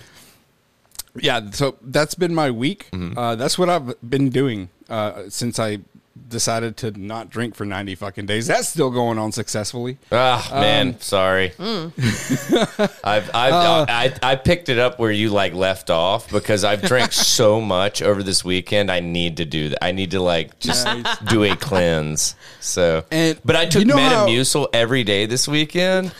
yeah, 1.19 1.51
so 1.51 1.75
that's 1.81 2.15
been 2.15 2.33
my 2.35 2.51
week. 2.51 2.89
Mm-hmm. 2.93 3.17
Uh, 3.17 3.35
that's 3.35 3.57
what 3.57 3.69
I've 3.69 3.95
been 4.07 4.29
doing 4.29 4.69
uh, 4.89 5.23
since 5.29 5.59
I 5.59 5.79
decided 6.27 6.75
to 6.77 6.91
not 6.91 7.29
drink 7.29 7.55
for 7.55 7.65
ninety 7.65 7.95
fucking 7.95 8.25
days. 8.25 8.45
That's 8.47 8.67
still 8.67 8.91
going 8.91 9.17
on 9.17 9.31
successfully. 9.31 9.97
Ah, 10.11 10.47
man, 10.51 10.89
Um, 10.89 10.95
sorry. 10.99 11.49
hmm. 11.57 11.87
I've, 13.03 13.29
I've, 13.33 13.53
Uh, 13.53 13.85
I, 13.89 14.13
I 14.21 14.35
picked 14.35 14.69
it 14.69 14.77
up 14.77 14.99
where 14.99 15.11
you 15.11 15.29
like 15.29 15.53
left 15.53 15.89
off 15.89 16.29
because 16.29 16.63
I've 16.63 16.81
drank 16.81 17.11
so 17.13 17.61
much 17.61 18.01
over 18.01 18.21
this 18.21 18.43
weekend. 18.43 18.91
I 18.91 18.99
need 18.99 19.37
to 19.37 19.45
do 19.45 19.69
that. 19.69 19.83
I 19.83 19.91
need 19.91 20.11
to 20.11 20.19
like 20.21 20.59
just 20.59 20.87
do 21.29 21.43
a 21.45 21.55
cleanse. 21.55 22.35
So, 22.59 23.05
And 23.11 23.39
but 23.45 23.55
I 23.55 23.65
took 23.65 23.79
you 23.81 23.85
know 23.87 23.97
how- 23.97 24.27
Metamucil 24.27 24.67
every 24.73 25.03
day 25.05 25.25
this 25.25 25.47
weekend, 25.47 26.13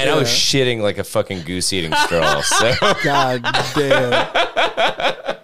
and 0.00 0.10
I 0.10 0.16
was 0.16 0.28
shitting 0.28 0.80
like 0.80 0.98
a 0.98 1.04
fucking 1.04 1.42
goose 1.42 1.72
eating 1.72 1.92
straw. 1.94 2.40
So, 2.40 2.72
God 3.04 3.42
damn. 3.74 5.36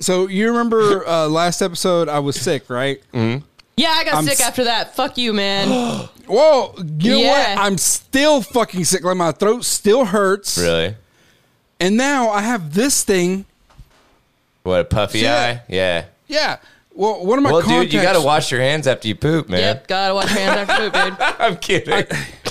So 0.00 0.28
you 0.28 0.48
remember 0.48 1.06
uh, 1.08 1.26
last 1.28 1.62
episode? 1.62 2.08
I 2.08 2.18
was 2.18 2.36
sick, 2.36 2.68
right? 2.68 3.00
Mm-hmm. 3.12 3.44
Yeah, 3.78 3.90
I 3.94 4.04
got 4.04 4.14
I'm 4.14 4.24
sick 4.24 4.40
s- 4.40 4.46
after 4.46 4.64
that. 4.64 4.94
Fuck 4.94 5.16
you, 5.18 5.32
man. 5.32 5.68
Whoa, 6.26 6.74
you 6.98 7.12
know 7.12 7.28
what? 7.28 7.58
I'm 7.58 7.78
still 7.78 8.42
fucking 8.42 8.84
sick. 8.84 9.04
Like 9.04 9.16
my 9.16 9.32
throat 9.32 9.64
still 9.64 10.04
hurts. 10.04 10.58
really, 10.58 10.96
And 11.80 11.96
now 11.96 12.30
I 12.30 12.40
have 12.42 12.74
this 12.74 13.04
thing. 13.04 13.46
what 14.62 14.80
a 14.80 14.84
puffy 14.84 15.20
Yeah. 15.20 15.36
eye? 15.36 15.62
Yeah. 15.68 16.04
Yeah. 16.26 16.56
Well, 16.96 17.26
one 17.26 17.38
of 17.38 17.44
my 17.44 17.52
Well, 17.52 17.60
contacts. 17.60 17.84
dude, 17.84 17.92
you 17.92 18.00
got 18.02 18.14
to 18.14 18.22
wash 18.22 18.50
your 18.50 18.60
hands 18.60 18.86
after 18.86 19.06
you 19.06 19.14
poop, 19.14 19.50
man. 19.50 19.60
yep, 19.60 19.86
gotta 19.86 20.14
wash 20.14 20.30
your 20.34 20.40
hands 20.40 20.68
after 20.68 20.90
poop, 20.90 21.18
dude. 21.18 21.20
I'm 21.38 21.56
kidding. 21.58 21.92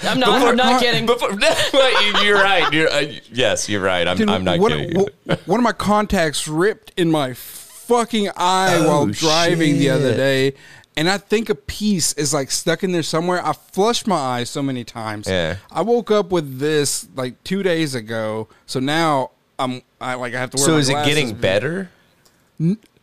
I'm 0.04 0.20
not. 0.20 0.42
I'm 0.48 0.56
not 0.56 0.72
con- 0.74 0.80
kidding. 0.82 1.06
Before, 1.08 1.32
you're 2.24 2.36
right. 2.36 2.72
You're, 2.72 2.88
uh, 2.90 3.06
yes, 3.32 3.68
you're 3.68 3.82
right. 3.82 4.08
I'm, 4.08 4.18
Dude, 4.18 4.30
I'm 4.30 4.44
not 4.44 4.60
one, 4.60 4.72
kidding. 4.72 4.96
one- 5.26 5.38
one 5.46 5.60
of 5.60 5.64
my 5.64 5.72
contacts 5.72 6.48
ripped 6.48 6.92
in 6.96 7.10
my 7.10 7.34
fucking 7.34 8.30
eye 8.38 8.76
Oh, 8.78 8.88
while 8.88 9.06
driving 9.08 9.80
the 9.80 9.90
other 9.90 10.16
day. 10.16 10.54
And 10.98 11.10
I 11.10 11.18
think 11.18 11.50
a 11.50 11.56
piece 11.56 12.14
is 12.14 12.34
like 12.34 12.52
stuck 12.52 12.84
in 12.84 12.92
there 12.92 13.04
somewhere. 13.04 13.46
I 13.46 13.52
flushed 13.54 14.06
my 14.08 14.16
eyes 14.16 14.50
so 14.50 14.62
many 14.62 14.84
times. 14.84 15.28
Yeah. 15.28 15.58
I 15.72 15.82
woke 15.82 16.10
up 16.12 16.30
with 16.32 16.60
this 16.60 17.08
like 17.16 17.44
two 17.44 17.64
days 17.64 17.96
ago. 17.96 18.48
So 18.68 18.80
now 18.80 19.32
I'm 19.60 19.82
I 20.00 20.14
like 20.14 20.34
I 20.36 20.40
have 20.40 20.52
to 20.52 20.58
wear 20.58 20.66
so 20.66 20.72
my 20.74 20.78
is 20.80 20.90
it 20.90 21.04
getting 21.04 21.34
better? 21.34 21.90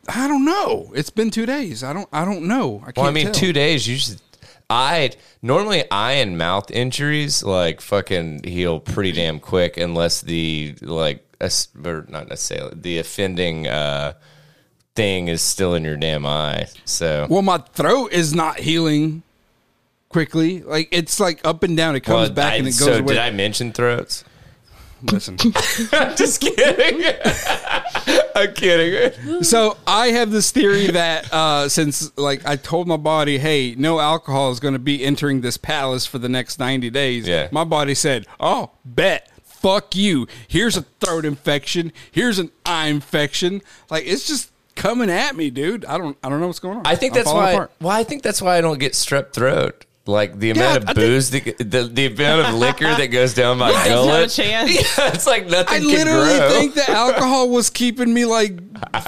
I 0.08 0.26
don't 0.28 0.44
know. 0.44 0.90
It's 0.94 1.10
been 1.10 1.30
two 1.30 1.46
days. 1.46 1.84
I 1.84 1.92
don't 1.92 2.08
I 2.12 2.24
don't 2.24 2.42
know. 2.44 2.78
I 2.82 2.86
can't 2.86 2.96
Well, 2.98 3.06
I 3.06 3.10
mean, 3.10 3.26
tell. 3.26 3.34
two 3.34 3.52
days. 3.52 3.86
You 3.86 3.96
should. 3.96 4.20
I 4.70 5.10
normally 5.42 5.84
eye 5.90 6.12
and 6.14 6.38
mouth 6.38 6.70
injuries 6.70 7.42
like 7.44 7.80
fucking 7.80 8.42
heal 8.44 8.80
pretty 8.80 9.12
damn 9.12 9.38
quick 9.38 9.76
unless 9.76 10.22
the 10.22 10.74
like 10.80 11.24
or 11.84 12.06
not 12.08 12.28
necessarily 12.28 12.72
the 12.76 12.98
offending 12.98 13.66
uh 13.66 14.12
thing 14.94 15.28
is 15.28 15.40
still 15.42 15.74
in 15.74 15.84
your 15.84 15.96
damn 15.96 16.24
eye. 16.26 16.66
So 16.84 17.26
Well, 17.30 17.42
my 17.42 17.58
throat 17.58 18.12
is 18.12 18.34
not 18.34 18.58
healing 18.60 19.22
quickly. 20.08 20.62
Like 20.62 20.88
it's 20.90 21.20
like 21.20 21.40
up 21.44 21.62
and 21.62 21.76
down. 21.76 21.94
It 21.96 22.00
comes 22.00 22.28
Well, 22.28 22.30
back 22.30 22.52
I- 22.54 22.56
and 22.56 22.66
it 22.66 22.70
goes 22.70 22.78
so 22.84 22.94
away. 22.98 23.14
did 23.14 23.18
I 23.18 23.30
mention 23.30 23.72
throats? 23.72 24.24
Listen. 25.02 25.36
I'm 25.92 26.16
just 26.16 26.40
kidding. 26.40 27.04
I'm 28.34 28.54
kidding. 28.54 29.42
so 29.42 29.76
I 29.86 30.08
have 30.08 30.30
this 30.30 30.50
theory 30.50 30.88
that 30.88 31.32
uh, 31.32 31.68
since 31.68 32.16
like 32.16 32.46
I 32.46 32.56
told 32.56 32.88
my 32.88 32.96
body, 32.96 33.38
hey, 33.38 33.74
no 33.76 34.00
alcohol 34.00 34.50
is 34.50 34.60
going 34.60 34.74
to 34.74 34.80
be 34.80 35.04
entering 35.04 35.40
this 35.40 35.56
palace 35.56 36.06
for 36.06 36.18
the 36.18 36.28
next 36.28 36.58
ninety 36.58 36.90
days. 36.90 37.26
Yeah. 37.26 37.48
My 37.50 37.64
body 37.64 37.94
said, 37.94 38.26
oh, 38.40 38.70
bet. 38.84 39.28
Fuck 39.44 39.94
you. 39.94 40.26
Here's 40.48 40.76
a 40.76 40.82
throat 40.82 41.24
infection. 41.24 41.92
Here's 42.10 42.40
an 42.40 42.50
eye 42.66 42.88
infection. 42.88 43.62
Like 43.90 44.02
it's 44.04 44.26
just 44.26 44.50
coming 44.74 45.08
at 45.08 45.36
me, 45.36 45.50
dude. 45.50 45.84
I 45.84 45.98
don't. 45.98 46.18
I 46.24 46.28
don't 46.28 46.40
know 46.40 46.48
what's 46.48 46.58
going 46.58 46.78
on. 46.78 46.86
I 46.86 46.96
think 46.96 47.12
I'm 47.12 47.18
that's 47.18 47.32
why. 47.32 47.52
apart. 47.52 47.70
Well, 47.80 47.90
I 47.96 48.02
think 48.02 48.24
that's 48.24 48.42
why 48.42 48.58
I 48.58 48.60
don't 48.60 48.80
get 48.80 48.94
strep 48.94 49.32
throat. 49.32 49.84
Like 50.04 50.36
the 50.38 50.50
amount 50.50 50.70
Yeah, 50.70 50.76
of 50.78 50.82
I 50.82 50.86
think- 50.94 50.96
booze, 50.96 51.30
that, 51.30 51.58
the 51.58 51.82
the 51.84 52.06
amount 52.06 52.48
of 52.48 52.54
liquor 52.56 52.86
that 52.86 53.06
goes 53.06 53.34
down 53.34 53.58
my 53.58 53.70
There's 53.84 53.88
no 53.88 54.04
gullet. 54.04 54.30
chance. 54.30 54.70
Yeah, 54.98 55.12
it's 55.14 55.26
like 55.28 55.46
nothing 55.46 55.68
I 55.74 55.78
can 55.78 55.86
literally 55.86 56.38
grow. 56.38 56.50
think 56.50 56.74
that 56.74 56.88
alcohol 56.88 57.48
was 57.50 57.70
keeping 57.82 58.12
me 58.12 58.24
like 58.24 58.58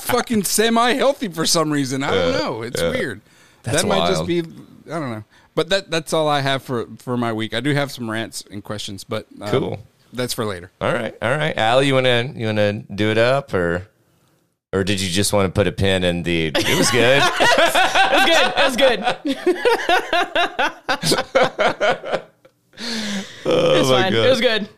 fucking 0.02 0.44
semi 0.44 0.92
healthy 0.92 1.28
for 1.28 1.46
some 1.46 1.70
reason. 1.72 2.04
I 2.04 2.10
don't 2.14 2.32
Yeah, 2.32 2.38
know. 2.38 2.62
It's 2.62 2.80
yeah. 2.80 2.90
weird. 2.90 3.20
That's 3.64 3.82
that 3.82 3.88
might 3.88 4.08
just 4.08 4.24
be. 4.26 4.40
I 4.40 5.00
don't 5.00 5.10
know. 5.10 5.24
But 5.56 5.68
that 5.70 5.90
that's 5.90 6.12
all 6.12 6.28
I 6.28 6.40
have 6.42 6.62
for 6.62 6.86
for 6.98 7.16
my 7.16 7.32
week. 7.32 7.54
I 7.54 7.60
do 7.60 7.74
have 7.74 7.90
some 7.90 8.08
rants 8.10 8.44
and 8.50 8.62
questions, 8.62 9.02
but 9.04 9.26
um, 9.40 9.48
Cool. 9.50 9.78
That's 10.12 10.32
for 10.32 10.44
later. 10.44 10.70
all 10.80 10.92
right, 10.92 11.16
all 11.20 11.36
right. 11.36 11.56
Allie, 11.56 11.88
you 11.88 11.94
wanna 11.94 12.32
you 12.36 12.46
wanna 12.46 12.72
do 12.94 13.10
it 13.10 13.18
up 13.18 13.52
or 13.52 13.88
or 14.74 14.84
did 14.84 15.00
you 15.00 15.08
just 15.08 15.32
want 15.32 15.46
to 15.46 15.52
put 15.52 15.66
a 15.66 15.72
pin 15.72 16.02
in 16.04 16.24
the? 16.24 16.48
It 16.48 16.78
was 16.78 16.90
good. 16.90 17.22
It 18.16 18.20
was 18.66 18.76
good. 18.76 19.00
It 19.24 19.36
was 19.36 21.14
good. 21.16 22.22
oh 23.46 23.80
It's 23.80 23.88
fine. 23.88 24.14
It 24.14 24.30
was 24.30 24.40
good. 24.40 24.68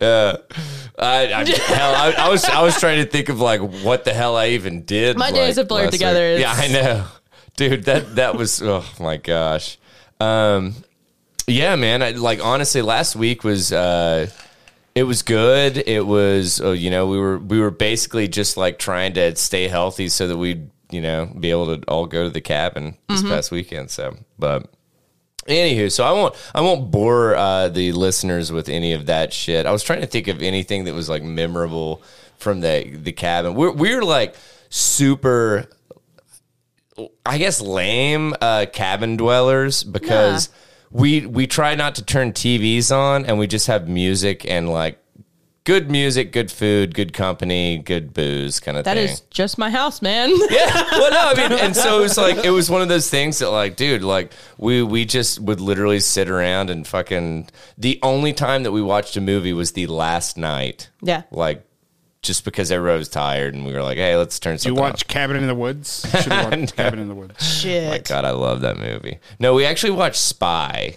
I, 0.98 1.32
I, 1.32 1.44
hell, 1.44 1.94
I, 1.94 2.14
I 2.18 2.28
was 2.28 2.44
I 2.44 2.62
was 2.62 2.78
trying 2.80 3.04
to 3.04 3.10
think 3.10 3.28
of 3.28 3.40
like 3.40 3.60
what 3.60 4.04
the 4.04 4.14
hell 4.14 4.36
I 4.36 4.48
even 4.48 4.82
did. 4.84 5.18
My 5.18 5.30
days 5.30 5.56
like, 5.56 5.56
have 5.56 5.68
blurred 5.68 5.92
together. 5.92 6.34
week. 6.34 6.40
Yeah, 6.40 6.52
I 6.54 6.68
know, 6.68 7.06
dude. 7.56 7.84
That 7.84 8.16
that 8.16 8.36
was 8.36 8.62
oh 8.62 8.84
my 8.98 9.16
gosh. 9.18 9.78
Um, 10.20 10.74
yeah, 11.46 11.76
man. 11.76 12.02
I, 12.02 12.10
like 12.12 12.42
honestly, 12.42 12.82
last 12.82 13.16
week 13.16 13.44
was 13.44 13.72
uh, 13.72 14.28
it 14.96 15.04
was 15.04 15.22
good. 15.22 15.76
It 15.76 16.04
was 16.04 16.60
uh, 16.60 16.70
you 16.72 16.90
know 16.90 17.06
we 17.06 17.18
were 17.18 17.38
we 17.38 17.60
were 17.60 17.70
basically 17.70 18.26
just 18.26 18.56
like 18.56 18.78
trying 18.80 19.12
to 19.14 19.36
stay 19.36 19.68
healthy 19.68 20.08
so 20.08 20.26
that 20.26 20.36
we'd 20.36 20.70
you 20.90 21.00
know 21.00 21.26
be 21.38 21.50
able 21.52 21.76
to 21.76 21.84
all 21.86 22.06
go 22.06 22.24
to 22.24 22.30
the 22.30 22.40
cabin 22.40 22.96
this 23.08 23.20
Mm-hmm. 23.20 23.28
past 23.30 23.50
weekend. 23.52 23.90
So, 23.90 24.16
but 24.38 24.68
Anywho, 25.46 25.92
so 25.92 26.02
I 26.02 26.10
won't 26.10 26.34
I 26.56 26.60
won't 26.60 26.90
bore 26.90 27.36
uh, 27.36 27.68
the 27.68 27.92
listeners 27.92 28.50
with 28.50 28.68
any 28.68 28.94
of 28.94 29.06
that 29.06 29.32
shit. 29.32 29.64
I 29.66 29.70
was 29.70 29.84
trying 29.84 30.00
to 30.00 30.06
think 30.08 30.26
of 30.26 30.42
anything 30.42 30.84
that 30.86 30.94
was 30.94 31.08
like 31.08 31.22
memorable 31.22 32.02
from 32.38 32.60
the 32.62 32.90
the 32.96 33.12
cabin. 33.12 33.54
We're 33.54 33.70
we're 33.70 34.02
like 34.02 34.34
super, 34.70 35.66
I 37.24 37.38
guess, 37.38 37.60
lame 37.60 38.34
uh, 38.40 38.66
cabin 38.72 39.16
dwellers 39.16 39.84
because 39.84 40.48
we 40.90 41.26
we 41.26 41.46
try 41.46 41.74
not 41.74 41.94
to 41.96 42.04
turn 42.04 42.32
TVs 42.32 42.94
on 42.94 43.24
and 43.26 43.38
we 43.38 43.46
just 43.46 43.66
have 43.66 43.88
music 43.88 44.44
and 44.48 44.68
like 44.68 44.98
good 45.64 45.90
music, 45.90 46.30
good 46.32 46.48
food, 46.50 46.94
good 46.94 47.12
company, 47.12 47.78
good 47.78 48.14
booze 48.14 48.60
kind 48.60 48.78
of 48.78 48.84
That 48.84 48.96
thing. 48.96 49.08
is 49.08 49.20
just 49.30 49.58
my 49.58 49.68
house, 49.68 50.00
man. 50.00 50.30
Yeah. 50.50 50.84
Well, 50.92 51.10
no, 51.10 51.42
I 51.42 51.48
mean, 51.48 51.58
and 51.58 51.74
so 51.74 51.98
it 51.98 52.02
was 52.02 52.16
like 52.16 52.44
it 52.44 52.50
was 52.50 52.70
one 52.70 52.82
of 52.82 52.88
those 52.88 53.10
things 53.10 53.40
that, 53.40 53.50
like, 53.50 53.74
dude, 53.76 54.02
like 54.04 54.32
we 54.58 54.82
we 54.82 55.04
just 55.04 55.40
would 55.40 55.60
literally 55.60 55.98
sit 56.00 56.28
around 56.30 56.70
and 56.70 56.86
fucking. 56.86 57.48
The 57.76 57.98
only 58.02 58.32
time 58.32 58.62
that 58.62 58.70
we 58.72 58.80
watched 58.80 59.16
a 59.16 59.20
movie 59.20 59.52
was 59.52 59.72
the 59.72 59.88
last 59.88 60.36
night. 60.38 60.88
Yeah. 61.02 61.22
Like, 61.32 61.66
just 62.26 62.44
because 62.44 62.70
everyone 62.72 62.98
was 62.98 63.08
tired, 63.08 63.54
and 63.54 63.64
we 63.66 63.72
were 63.72 63.82
like, 63.82 63.96
"Hey, 63.98 64.16
let's 64.16 64.38
turn 64.38 64.58
some. 64.58 64.70
You 64.72 64.76
something." 64.76 64.92
watch 64.92 65.06
Cabin 65.08 65.36
in 65.36 65.46
the 65.46 65.54
Woods? 65.54 66.06
Should 66.22 66.32
have 66.32 66.50
watched 66.52 66.76
Cabin 66.76 66.98
in 66.98 67.08
the 67.08 67.14
Woods. 67.14 67.42
Shit. 67.60 67.88
My 67.90 67.98
God, 67.98 68.24
I 68.24 68.30
love 68.30 68.60
that 68.62 68.78
movie. 68.78 69.18
No, 69.38 69.54
we 69.54 69.64
actually 69.64 69.92
watched 69.92 70.16
Spy. 70.20 70.96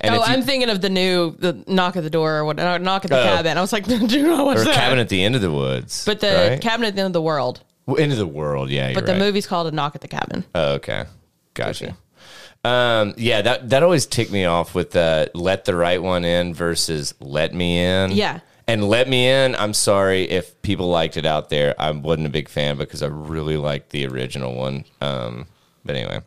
And 0.00 0.14
oh, 0.14 0.20
if 0.22 0.28
you- 0.28 0.34
I'm 0.34 0.42
thinking 0.42 0.68
of 0.70 0.80
the 0.80 0.90
new 0.90 1.36
the 1.38 1.64
knock 1.66 1.96
at 1.96 2.02
the 2.02 2.10
door 2.10 2.36
or 2.38 2.44
what? 2.44 2.58
uh, 2.58 2.78
Knock 2.78 3.04
at 3.04 3.10
the 3.10 3.20
Oh. 3.20 3.24
cabin. 3.24 3.56
I 3.56 3.60
was 3.60 3.72
like, 3.72 3.84
do 3.86 3.98
not 4.26 4.44
watch 4.44 4.56
that. 4.58 4.62
or 4.62 4.64
that. 4.64 4.74
Cabin 4.74 4.98
at 4.98 5.08
the 5.08 5.22
End 5.24 5.34
of 5.36 5.40
the 5.40 5.50
Woods. 5.52 6.04
but 6.04 6.20
the 6.20 6.48
right? 6.50 6.60
cabinet 6.60 6.88
at 6.88 6.94
the 6.96 7.00
end 7.00 7.06
of 7.06 7.12
the 7.12 7.22
world. 7.22 7.60
Well, 7.86 7.98
End 8.00 8.12
of 8.12 8.18
the 8.18 8.26
World. 8.26 8.70
Yeah, 8.70 8.88
you're 8.88 8.94
But 8.94 9.06
the 9.06 9.12
right. 9.12 9.18
movie's 9.18 9.46
called 9.46 9.66
a 9.66 9.70
knock 9.70 9.94
at 9.94 10.00
the 10.00 10.08
cabin. 10.08 10.44
Oh, 10.54 10.72
okay. 10.74 11.04
Gotcha. 11.54 11.96
Um, 12.64 13.12
yeah, 13.18 13.42
that 13.42 13.68
that 13.70 13.82
always 13.82 14.06
ticked 14.06 14.32
me 14.32 14.46
off 14.46 14.74
with 14.74 14.96
uh, 14.96 15.26
"Let 15.34 15.66
the 15.66 15.76
Right 15.76 16.02
One 16.02 16.24
In" 16.24 16.54
versus 16.54 17.12
"Let 17.20 17.52
Me 17.54 17.78
In." 17.78 18.12
Yeah. 18.12 18.40
And 18.66 18.88
"Let 18.88 19.08
Me 19.08 19.28
In." 19.28 19.54
I'm 19.56 19.74
sorry 19.74 20.22
if 20.24 20.60
people 20.62 20.88
liked 20.88 21.16
it 21.16 21.26
out 21.26 21.50
there. 21.50 21.74
I 21.78 21.90
wasn't 21.90 22.26
a 22.26 22.30
big 22.30 22.48
fan 22.48 22.76
because 22.76 23.02
I 23.02 23.06
really 23.06 23.56
liked 23.56 23.90
the 23.90 24.06
original 24.06 24.54
one. 24.54 24.84
Um, 25.00 25.46
but 25.84 25.96
anyway, 25.96 26.20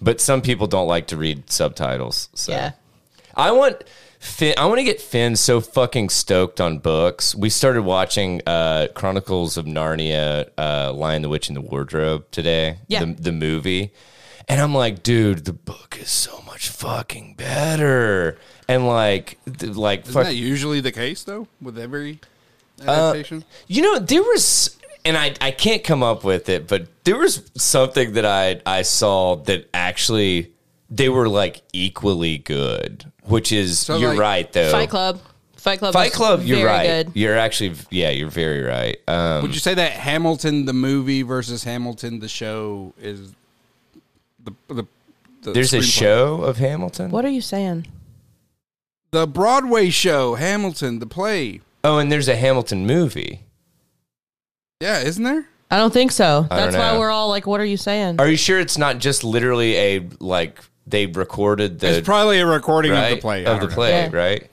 but 0.00 0.20
some 0.20 0.42
people 0.42 0.66
don't 0.66 0.88
like 0.88 1.06
to 1.08 1.16
read 1.16 1.50
subtitles. 1.50 2.28
So 2.34 2.52
Yeah. 2.52 2.72
I 3.34 3.52
want. 3.52 3.82
Finn, 4.18 4.54
I 4.56 4.66
want 4.66 4.78
to 4.78 4.84
get 4.84 5.00
Finn 5.00 5.34
so 5.34 5.60
fucking 5.60 6.08
stoked 6.10 6.60
on 6.60 6.78
books. 6.78 7.34
We 7.34 7.50
started 7.50 7.82
watching 7.82 8.40
uh, 8.46 8.86
Chronicles 8.94 9.56
of 9.56 9.64
Narnia, 9.66 10.48
uh, 10.56 10.92
Lion, 10.92 11.22
the 11.22 11.28
Witch, 11.28 11.48
and 11.48 11.56
the 11.56 11.60
Wardrobe 11.60 12.26
today. 12.30 12.78
Yeah. 12.86 13.04
The, 13.04 13.14
the 13.14 13.32
movie. 13.32 13.92
And 14.46 14.60
I'm 14.60 14.74
like, 14.76 15.02
dude, 15.02 15.44
the 15.44 15.52
book 15.52 15.98
is 16.00 16.08
so 16.08 16.40
much 16.46 16.68
fucking 16.68 17.34
better. 17.34 18.38
And 18.74 18.86
like, 18.86 19.38
like, 19.60 20.00
Isn't 20.02 20.12
fuck, 20.12 20.24
that 20.24 20.34
usually 20.34 20.80
the 20.80 20.92
case 20.92 21.24
though 21.24 21.46
with 21.60 21.78
every 21.78 22.20
adaptation? 22.80 23.44
you 23.66 23.82
know, 23.82 23.98
there 23.98 24.22
was, 24.22 24.76
and 25.04 25.16
I, 25.16 25.34
I 25.40 25.50
can't 25.50 25.84
come 25.84 26.02
up 26.02 26.24
with 26.24 26.48
it, 26.48 26.68
but 26.68 26.86
there 27.04 27.16
was 27.18 27.50
something 27.56 28.12
that 28.14 28.24
I, 28.24 28.60
I 28.64 28.82
saw 28.82 29.36
that 29.36 29.68
actually 29.74 30.52
they 30.90 31.08
were 31.08 31.28
like 31.28 31.62
equally 31.72 32.38
good, 32.38 33.04
which 33.24 33.52
is, 33.52 33.78
So, 33.80 33.96
you're 33.96 34.10
like, 34.10 34.18
right 34.18 34.52
though. 34.52 34.70
Fight 34.72 34.90
Club. 34.90 35.20
Fight 35.56 35.78
Club. 35.78 35.92
Fight 35.92 36.12
Club, 36.12 36.42
you're 36.42 36.56
very 36.58 36.68
right. 36.68 36.86
Good. 36.86 37.12
You're 37.14 37.38
actually, 37.38 37.76
yeah, 37.90 38.10
you're 38.10 38.30
very 38.30 38.62
right. 38.62 38.96
Um, 39.06 39.42
Would 39.42 39.54
you 39.54 39.60
say 39.60 39.74
that 39.74 39.92
Hamilton 39.92 40.64
the 40.64 40.72
movie 40.72 41.22
versus 41.22 41.62
Hamilton 41.62 42.18
the 42.18 42.28
show 42.28 42.94
is 43.00 43.32
the 44.42 44.52
the, 44.68 44.86
the 45.42 45.52
there's 45.52 45.72
a 45.72 45.78
screenplay? 45.78 45.98
show 45.98 46.42
of 46.42 46.56
Hamilton. 46.58 47.10
What 47.10 47.24
are 47.24 47.30
you 47.30 47.40
saying? 47.40 47.86
The 49.12 49.26
Broadway 49.26 49.90
show 49.90 50.34
Hamilton 50.34 50.98
the 50.98 51.06
play? 51.06 51.60
Oh, 51.84 51.98
and 51.98 52.10
there's 52.10 52.28
a 52.28 52.36
Hamilton 52.36 52.86
movie. 52.86 53.44
Yeah, 54.80 55.00
isn't 55.00 55.22
there? 55.22 55.46
I 55.70 55.76
don't 55.76 55.92
think 55.92 56.10
so. 56.12 56.46
I 56.50 56.56
don't 56.56 56.72
That's 56.72 56.76
why 56.76 56.92
know. 56.92 56.98
we're 57.00 57.10
all 57.10 57.28
like, 57.28 57.46
what 57.46 57.60
are 57.60 57.64
you 57.64 57.76
saying? 57.76 58.16
Are 58.20 58.28
you 58.28 58.36
sure 58.36 58.58
it's 58.58 58.76
not 58.76 58.98
just 58.98 59.22
literally 59.24 59.76
a 59.76 60.08
like 60.18 60.58
they 60.86 61.06
recorded 61.06 61.78
the 61.78 61.98
it's 61.98 62.04
probably 62.06 62.40
a 62.40 62.46
recording 62.46 62.92
right, 62.92 63.12
of 63.12 63.18
the 63.18 63.22
play. 63.22 63.46
I 63.46 63.50
of 63.52 63.60
the 63.60 63.66
don't 63.66 63.70
know. 63.70 63.74
play, 63.74 63.90
Yeah. 63.90 64.10
right? 64.16 64.48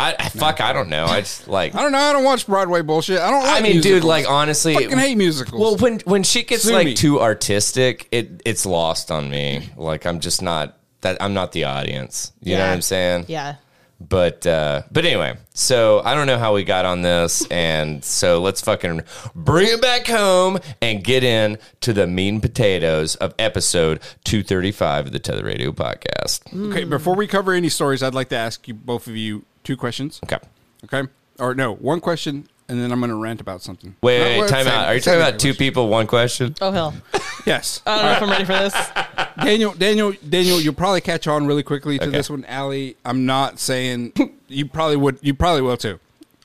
I, 0.00 0.16
I 0.18 0.28
fuck, 0.28 0.60
I 0.60 0.72
don't 0.72 0.88
know. 0.88 1.04
I 1.06 1.20
just 1.20 1.48
like 1.48 1.74
I 1.74 1.82
don't 1.82 1.92
know. 1.92 1.98
I 1.98 2.12
don't 2.12 2.24
watch 2.24 2.46
Broadway 2.46 2.82
bullshit. 2.82 3.20
I 3.20 3.30
don't. 3.30 3.42
Like 3.44 3.60
I 3.60 3.62
mean, 3.62 3.74
dude, 3.74 3.84
musicals. 3.84 4.04
like 4.04 4.28
honestly, 4.28 4.76
I 4.76 4.82
fucking 4.82 4.98
hate 4.98 5.16
musicals. 5.16 5.60
Well, 5.60 5.76
when 5.76 6.00
when 6.00 6.22
shit 6.24 6.48
gets 6.48 6.64
Sue 6.64 6.72
like 6.72 6.86
me. 6.86 6.94
too 6.94 7.20
artistic, 7.20 8.08
it 8.10 8.42
it's 8.44 8.66
lost 8.66 9.10
on 9.10 9.30
me. 9.30 9.70
Like 9.76 10.04
I'm 10.06 10.20
just 10.20 10.42
not 10.42 10.78
that 11.02 11.18
I'm 11.22 11.32
not 11.34 11.52
the 11.52 11.64
audience. 11.64 12.32
You 12.40 12.54
know 12.54 12.58
Yeah. 12.60 12.68
what 12.68 12.74
I'm 12.74 12.82
saying? 12.82 13.24
yeah. 13.28 13.56
But 14.00 14.46
uh 14.46 14.82
but 14.90 15.04
anyway, 15.04 15.36
so 15.54 16.02
I 16.04 16.14
don't 16.14 16.26
know 16.26 16.38
how 16.38 16.54
we 16.54 16.64
got 16.64 16.84
on 16.84 17.02
this, 17.02 17.46
and 17.46 18.04
so 18.04 18.40
let's 18.40 18.60
fucking 18.60 19.02
bring 19.34 19.68
it 19.68 19.80
back 19.80 20.06
home 20.06 20.58
and 20.82 21.02
get 21.02 21.22
in 21.24 21.58
to 21.80 21.92
the 21.92 22.06
mean 22.06 22.40
potatoes 22.40 23.14
of 23.16 23.34
episode 23.38 24.00
235 24.24 25.06
of 25.06 25.12
the 25.12 25.18
Tether 25.18 25.44
Radio 25.44 25.72
podcast. 25.72 26.70
okay, 26.70 26.84
before 26.84 27.14
we 27.14 27.26
cover 27.26 27.52
any 27.52 27.68
stories, 27.68 28.02
I'd 28.02 28.14
like 28.14 28.28
to 28.30 28.36
ask 28.36 28.66
you 28.68 28.74
both 28.74 29.06
of 29.06 29.16
you 29.16 29.44
two 29.62 29.76
questions. 29.76 30.20
Okay. 30.24 30.38
Okay, 30.84 31.08
or 31.38 31.54
no, 31.54 31.74
one 31.74 32.00
question, 32.00 32.48
and 32.68 32.80
then 32.80 32.90
I'm 32.92 33.00
going 33.00 33.10
to 33.10 33.16
rant 33.16 33.40
about 33.40 33.62
something. 33.62 33.94
Wait, 34.02 34.18
Not- 34.36 34.40
wait, 34.42 34.48
time 34.50 34.64
same- 34.64 34.72
out. 34.74 34.86
Are 34.88 34.94
you 34.94 35.00
talking 35.00 35.20
about 35.20 35.38
two 35.38 35.54
people, 35.54 35.88
one 35.88 36.06
question? 36.06 36.54
Oh 36.60 36.70
hell. 36.70 36.94
Yes. 37.46 37.82
I 37.86 37.96
don't 37.96 38.04
know 38.06 38.12
if 38.12 38.22
I'm 38.22 38.30
ready 38.30 38.44
for 38.46 38.52
this. 38.54 39.34
Daniel, 39.44 39.74
Daniel, 39.74 40.12
Daniel, 40.26 40.58
you'll 40.62 40.72
probably 40.72 41.02
catch 41.02 41.26
on 41.26 41.46
really 41.46 41.62
quickly 41.62 41.98
to 41.98 42.04
Okay. 42.06 42.16
this 42.16 42.30
one. 42.30 42.42
Allie, 42.46 42.96
I'm 43.04 43.26
not 43.26 43.58
saying 43.58 44.14
you 44.48 44.64
probably 44.64 44.96
would. 44.96 45.18
You 45.20 45.34
probably 45.34 45.60
will 45.60 45.76
too. 45.76 46.00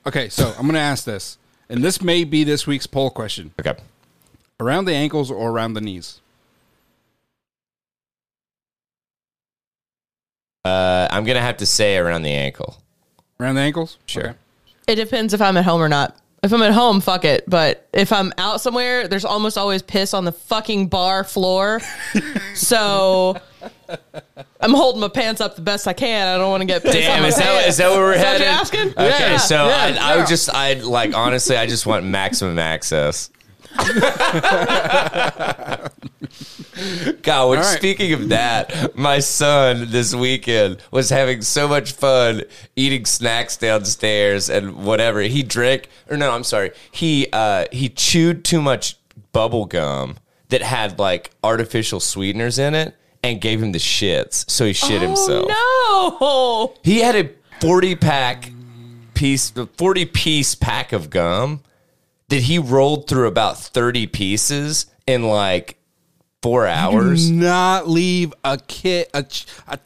Okay, 0.05 0.27
so 0.27 0.49
I'm 0.57 0.63
going 0.63 0.73
to 0.73 0.79
ask 0.81 1.05
this, 1.05 1.37
and 1.69 1.81
this 1.81 2.01
may 2.01 2.25
be 2.25 2.43
this 2.43 2.67
week's 2.67 2.85
poll 2.85 3.11
question: 3.11 3.53
Okay. 3.57 3.75
around 4.59 4.85
the 4.85 4.93
ankles 4.93 5.31
or 5.31 5.49
around 5.51 5.73
the 5.75 5.79
knees? 5.79 6.19
Uh, 10.65 11.07
I'm 11.09 11.23
gonna 11.23 11.39
have 11.41 11.57
to 11.57 11.65
say 11.65 11.95
around 11.97 12.23
the 12.23 12.31
ankle. 12.33 12.77
Around 13.39 13.55
the 13.55 13.61
ankles? 13.61 13.97
Sure. 14.05 14.35
Okay. 14.89 14.99
It 15.01 15.03
depends 15.03 15.33
if 15.33 15.41
I'm 15.41 15.55
at 15.57 15.65
home 15.65 15.81
or 15.81 15.89
not. 15.89 16.15
If 16.41 16.53
I'm 16.53 16.61
at 16.61 16.71
home, 16.71 17.01
fuck 17.01 17.25
it. 17.25 17.43
But 17.47 17.87
if 17.93 18.13
I'm 18.13 18.31
out 18.37 18.61
somewhere, 18.61 19.07
there's 19.09 19.25
almost 19.25 19.57
always 19.57 19.81
piss 19.81 20.13
on 20.13 20.23
the 20.23 20.31
fucking 20.31 20.87
bar 20.87 21.23
floor. 21.25 21.81
so 22.55 23.35
I'm 24.61 24.73
holding 24.73 25.01
my 25.01 25.09
pants 25.09 25.41
up 25.41 25.55
the 25.57 25.61
best 25.61 25.85
I 25.87 25.91
can. 25.93 26.27
I 26.27 26.37
don't 26.37 26.49
want 26.49 26.61
to 26.61 26.65
get 26.65 26.81
pissed 26.81 26.95
on 26.95 27.01
Damn, 27.01 27.21
my 27.23 27.27
is 27.27 27.35
that, 27.35 27.43
pants. 27.45 27.67
is 27.67 27.77
that 27.77 27.89
where 27.91 27.99
we're 27.99 28.13
Is 28.13 28.21
that 28.21 28.31
what 28.31 28.41
headed? 28.41 28.45
you're 28.47 28.55
asking? 28.55 28.89
Okay, 28.91 29.31
Yeah. 29.33 29.37
so 29.37 29.67
Yeah, 29.67 29.75
I, 29.75 29.87
I 29.87 29.91
yeah. 29.91 30.15
would 30.17 30.27
just, 30.27 30.49
I 30.49 30.73
like 30.75 31.13
honestly, 31.13 31.57
I 31.57 31.65
just 31.65 31.85
want 31.85 32.05
maximum 32.05 32.57
access. 32.57 33.29
God, 37.21 37.57
right. 37.57 37.63
speaking 37.63 38.13
of 38.13 38.29
that, 38.29 38.95
my 38.95 39.19
son 39.19 39.87
this 39.89 40.15
weekend 40.15 40.81
was 40.91 41.09
having 41.09 41.41
so 41.41 41.67
much 41.67 41.91
fun 41.91 42.43
eating 42.75 43.05
snacks 43.05 43.57
downstairs 43.57 44.49
and 44.49 44.85
whatever. 44.85 45.21
He 45.21 45.43
drank, 45.43 45.89
or 46.09 46.17
no, 46.17 46.31
I'm 46.31 46.43
sorry, 46.43 46.71
he 46.91 47.27
uh, 47.31 47.65
he 47.71 47.89
chewed 47.89 48.43
too 48.43 48.61
much 48.61 48.97
bubble 49.31 49.65
gum 49.65 50.17
that 50.49 50.61
had 50.61 50.99
like 50.99 51.31
artificial 51.43 51.99
sweeteners 51.99 52.57
in 52.57 52.75
it 52.75 52.95
and 53.23 53.41
gave 53.41 53.61
him 53.61 53.71
the 53.71 53.79
shits. 53.79 54.49
So 54.49 54.65
he 54.65 54.73
shit 54.73 55.01
himself. 55.01 55.47
Oh 55.49 56.17
He 56.83 56.99
had 56.99 57.15
a 57.15 57.29
40 57.61 57.95
pack 57.95 58.51
piece, 59.13 59.51
40 59.77 60.05
piece 60.05 60.55
pack 60.55 60.93
of 60.93 61.09
gum 61.09 61.61
that 62.29 62.43
he 62.43 62.59
rolled 62.59 63.07
through 63.07 63.27
about 63.27 63.57
30 63.57 64.07
pieces 64.07 64.85
in 65.05 65.23
like 65.23 65.77
four 66.41 66.65
hours. 66.65 67.27
Do 67.27 67.35
not 67.35 67.87
leave 67.87 68.33
a 68.43 68.57
kid, 68.57 69.07
a, 69.13 69.25
a, 69.67 69.79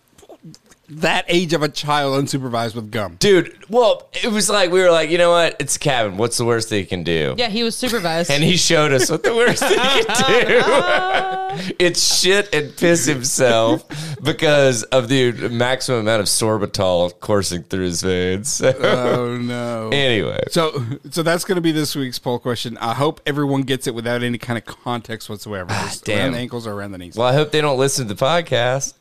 that 1.01 1.25
age 1.27 1.53
of 1.53 1.63
a 1.63 1.69
child 1.69 2.23
unsupervised 2.23 2.75
with 2.75 2.91
gum. 2.91 3.15
Dude, 3.19 3.55
well, 3.69 4.09
it 4.13 4.31
was 4.31 4.49
like, 4.49 4.71
we 4.71 4.81
were 4.81 4.91
like, 4.91 5.09
you 5.09 5.17
know 5.17 5.31
what? 5.31 5.55
It's 5.59 5.77
Kevin. 5.77 6.17
What's 6.17 6.37
the 6.37 6.45
worst 6.45 6.69
that 6.69 6.77
he 6.77 6.85
can 6.85 7.03
do? 7.03 7.35
Yeah, 7.37 7.49
he 7.49 7.63
was 7.63 7.75
supervised. 7.75 8.29
And 8.31 8.43
he 8.43 8.57
showed 8.57 8.91
us 8.91 9.09
what 9.09 9.23
the 9.23 9.33
worst 9.35 9.59
thing 9.63 9.79
he 9.79 10.03
can 10.05 11.57
do. 11.57 11.73
it's 11.79 12.19
shit 12.19 12.53
and 12.53 12.75
piss 12.75 13.05
himself 13.05 13.85
because 14.23 14.83
of 14.83 15.07
the 15.09 15.31
maximum 15.49 15.99
amount 16.01 16.19
of 16.21 16.27
sorbitol 16.27 17.19
coursing 17.19 17.63
through 17.63 17.83
his 17.85 18.01
veins. 18.01 18.49
So, 18.51 18.73
Oh 18.81 19.37
no. 19.37 19.89
anyway. 19.91 20.43
So, 20.49 20.83
so 21.09 21.23
that's 21.23 21.45
going 21.45 21.55
to 21.55 21.61
be 21.61 21.71
this 21.71 21.95
week's 21.95 22.19
poll 22.19 22.39
question. 22.39 22.77
I 22.79 22.93
hope 22.93 23.21
everyone 23.25 23.61
gets 23.63 23.87
it 23.87 23.95
without 23.95 24.23
any 24.23 24.37
kind 24.37 24.57
of 24.57 24.65
context 24.65 25.29
whatsoever. 25.29 25.67
Ah, 25.71 25.85
Just 25.87 26.05
damn. 26.05 26.19
Around 26.19 26.31
the 26.33 26.37
ankles 26.39 26.67
or 26.67 26.73
around 26.73 26.91
the 26.91 26.97
knees. 26.97 27.15
Well, 27.15 27.27
I 27.27 27.33
hope 27.33 27.51
they 27.51 27.61
don't 27.61 27.77
listen 27.79 28.07
to 28.07 28.13
the 28.13 28.23
podcast. 28.25 28.93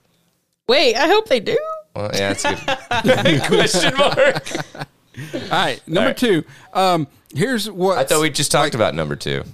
Wait, 0.68 0.94
I 0.94 1.06
hope 1.08 1.26
they 1.28 1.40
do. 1.40 1.58
Well, 1.94 2.10
yeah, 2.14 2.32
that's 2.32 2.42
good. 2.44 3.42
Question 3.44 3.96
mark. 3.96 4.50
All 5.34 5.40
right, 5.50 5.80
number 5.86 6.00
All 6.00 6.06
right. 6.06 6.16
two. 6.16 6.44
Um, 6.72 7.06
here's 7.34 7.70
what 7.70 7.98
I 7.98 8.04
thought 8.04 8.20
we 8.22 8.30
just 8.30 8.50
talked 8.50 8.74
about 8.74 8.94
number 8.94 9.14
two. 9.16 9.44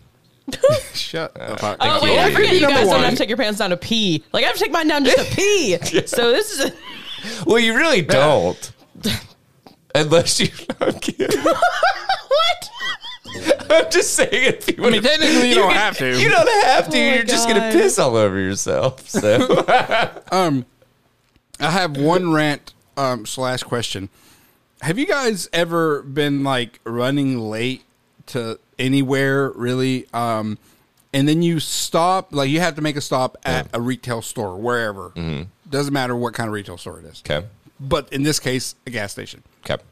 shut 0.95 1.39
up. 1.41 1.63
Uh, 1.63 1.77
Oh 1.81 2.01
wait, 2.03 2.15
you. 2.15 2.19
I 2.21 2.33
forget 2.33 2.55
you 2.55 2.61
guys 2.69 2.87
don't 2.87 3.03
have 3.03 3.11
to 3.11 3.17
take 3.17 3.29
your 3.29 3.37
pants 3.39 3.59
down 3.59 3.71
to 3.71 3.77
pee. 3.77 4.25
Like 4.33 4.45
I 4.45 4.47
have 4.49 4.57
to 4.57 4.63
take 4.63 4.73
mine 4.73 4.87
down 4.89 5.05
just 5.05 5.19
to 5.31 5.37
pee. 5.37 5.77
So 6.07 6.31
this 6.33 6.53
is 6.59 6.71
a, 6.71 7.45
Well, 7.45 7.59
you 7.59 7.77
really 7.77 8.03
don't. 8.03 8.73
Unless 9.95 10.41
you. 10.41 10.49
I'm 10.81 10.93
kidding. 11.01 11.41
what? 11.43 12.71
I'm 13.71 13.91
just 13.91 14.15
saying. 14.15 14.29
If 14.33 14.69
you 14.79 14.87
I 14.87 14.91
mean, 14.91 15.03
technically, 15.03 15.49
you 15.51 15.55
don't 15.57 15.73
have 15.75 15.99
to. 15.99 16.19
You 16.19 16.29
don't 16.29 16.65
have 16.65 16.89
to. 16.91 16.99
Oh 16.99 17.15
You're 17.15 17.25
just 17.25 17.49
gonna 17.49 17.71
piss 17.73 17.99
all 17.99 18.17
over 18.17 18.39
yourself. 18.39 19.09
So 19.09 19.65
Um, 20.31 20.65
I 21.61 21.71
have 21.71 21.97
one 21.97 22.33
rant 22.33 22.73
um, 22.97 23.27
slash 23.27 23.63
question. 23.63 24.09
Have 24.83 24.99
you 24.99 25.07
guys 25.07 25.49
ever 25.53 26.03
been 26.03 26.45
like 26.45 26.81
running 26.85 27.39
late 27.41 27.83
to 28.27 28.59
anywhere 28.79 29.51
really? 29.51 30.07
Um, 30.15 30.59
and 31.13 31.27
then 31.29 31.43
you 31.43 31.59
stop, 31.59 32.33
like 32.33 32.51
you 32.51 32.61
have 32.61 32.75
to 32.77 32.83
make 32.83 32.97
a 32.97 33.01
stop 33.01 33.37
at 33.45 33.69
a 33.73 33.81
retail 33.81 34.23
store, 34.23 34.57
wherever. 34.57 35.13
Doesn't 35.69 35.93
matter 35.93 36.15
what 36.15 36.35
kind 36.35 36.49
of 36.49 36.53
retail 36.55 36.79
store 36.79 36.99
it 37.01 37.07
is. 37.07 37.23
okay, 37.29 37.47
But 37.81 38.13
in 38.13 38.23
this 38.23 38.39
case, 38.39 38.75
a 38.87 38.91
gas 38.91 39.13
station. 39.13 39.43
okay. 39.69 39.83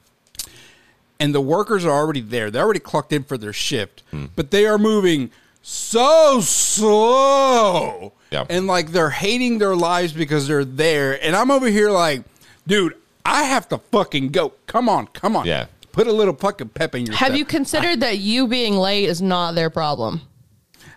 and 1.18 1.34
the 1.34 1.40
workers 1.40 1.84
are 1.84 1.90
already 1.90 2.20
there. 2.20 2.50
They're 2.50 2.62
already 2.62 2.78
clocked 2.80 3.12
in 3.12 3.24
for 3.24 3.38
their 3.38 3.52
shift, 3.54 4.02
Hmm. 4.10 4.26
but 4.36 4.50
they 4.50 4.66
are 4.66 4.76
moving 4.78 5.30
so 5.68 6.40
slow. 6.40 8.12
Yeah. 8.30 8.44
And 8.48 8.68
like 8.68 8.92
they're 8.92 9.10
hating 9.10 9.58
their 9.58 9.74
lives 9.74 10.12
because 10.12 10.46
they're 10.46 10.64
there. 10.64 11.20
And 11.22 11.34
I'm 11.34 11.50
over 11.50 11.66
here 11.66 11.90
like, 11.90 12.22
dude, 12.68 12.94
I 13.24 13.42
have 13.42 13.68
to 13.70 13.78
fucking 13.78 14.28
go. 14.28 14.52
Come 14.68 14.88
on, 14.88 15.08
come 15.08 15.34
on. 15.34 15.44
Yeah. 15.44 15.66
Put 15.90 16.06
a 16.06 16.12
little 16.12 16.34
fucking 16.34 16.68
pep 16.68 16.94
in 16.94 17.06
your 17.06 17.16
Have 17.16 17.28
step. 17.28 17.38
you 17.38 17.44
considered 17.44 18.00
that 18.00 18.18
you 18.18 18.46
being 18.46 18.76
late 18.76 19.06
is 19.08 19.20
not 19.20 19.56
their 19.56 19.68
problem? 19.68 20.20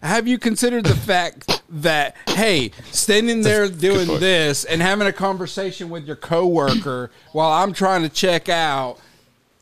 Have 0.04 0.28
you 0.28 0.38
considered 0.38 0.86
the 0.86 0.96
fact 0.96 1.64
that 1.70 2.16
hey, 2.28 2.72
standing 2.92 3.42
there 3.42 3.68
doing 3.70 4.08
this 4.20 4.66
and 4.66 4.84
having 4.84 5.08
a 5.08 5.14
conversation 5.14 5.90
with 5.90 6.06
your 6.06 6.16
coworker 6.16 7.10
while 7.32 7.52
I'm 7.52 7.74
trying 7.74 8.04
to 8.04 8.10
check 8.10 8.50
out, 8.50 9.00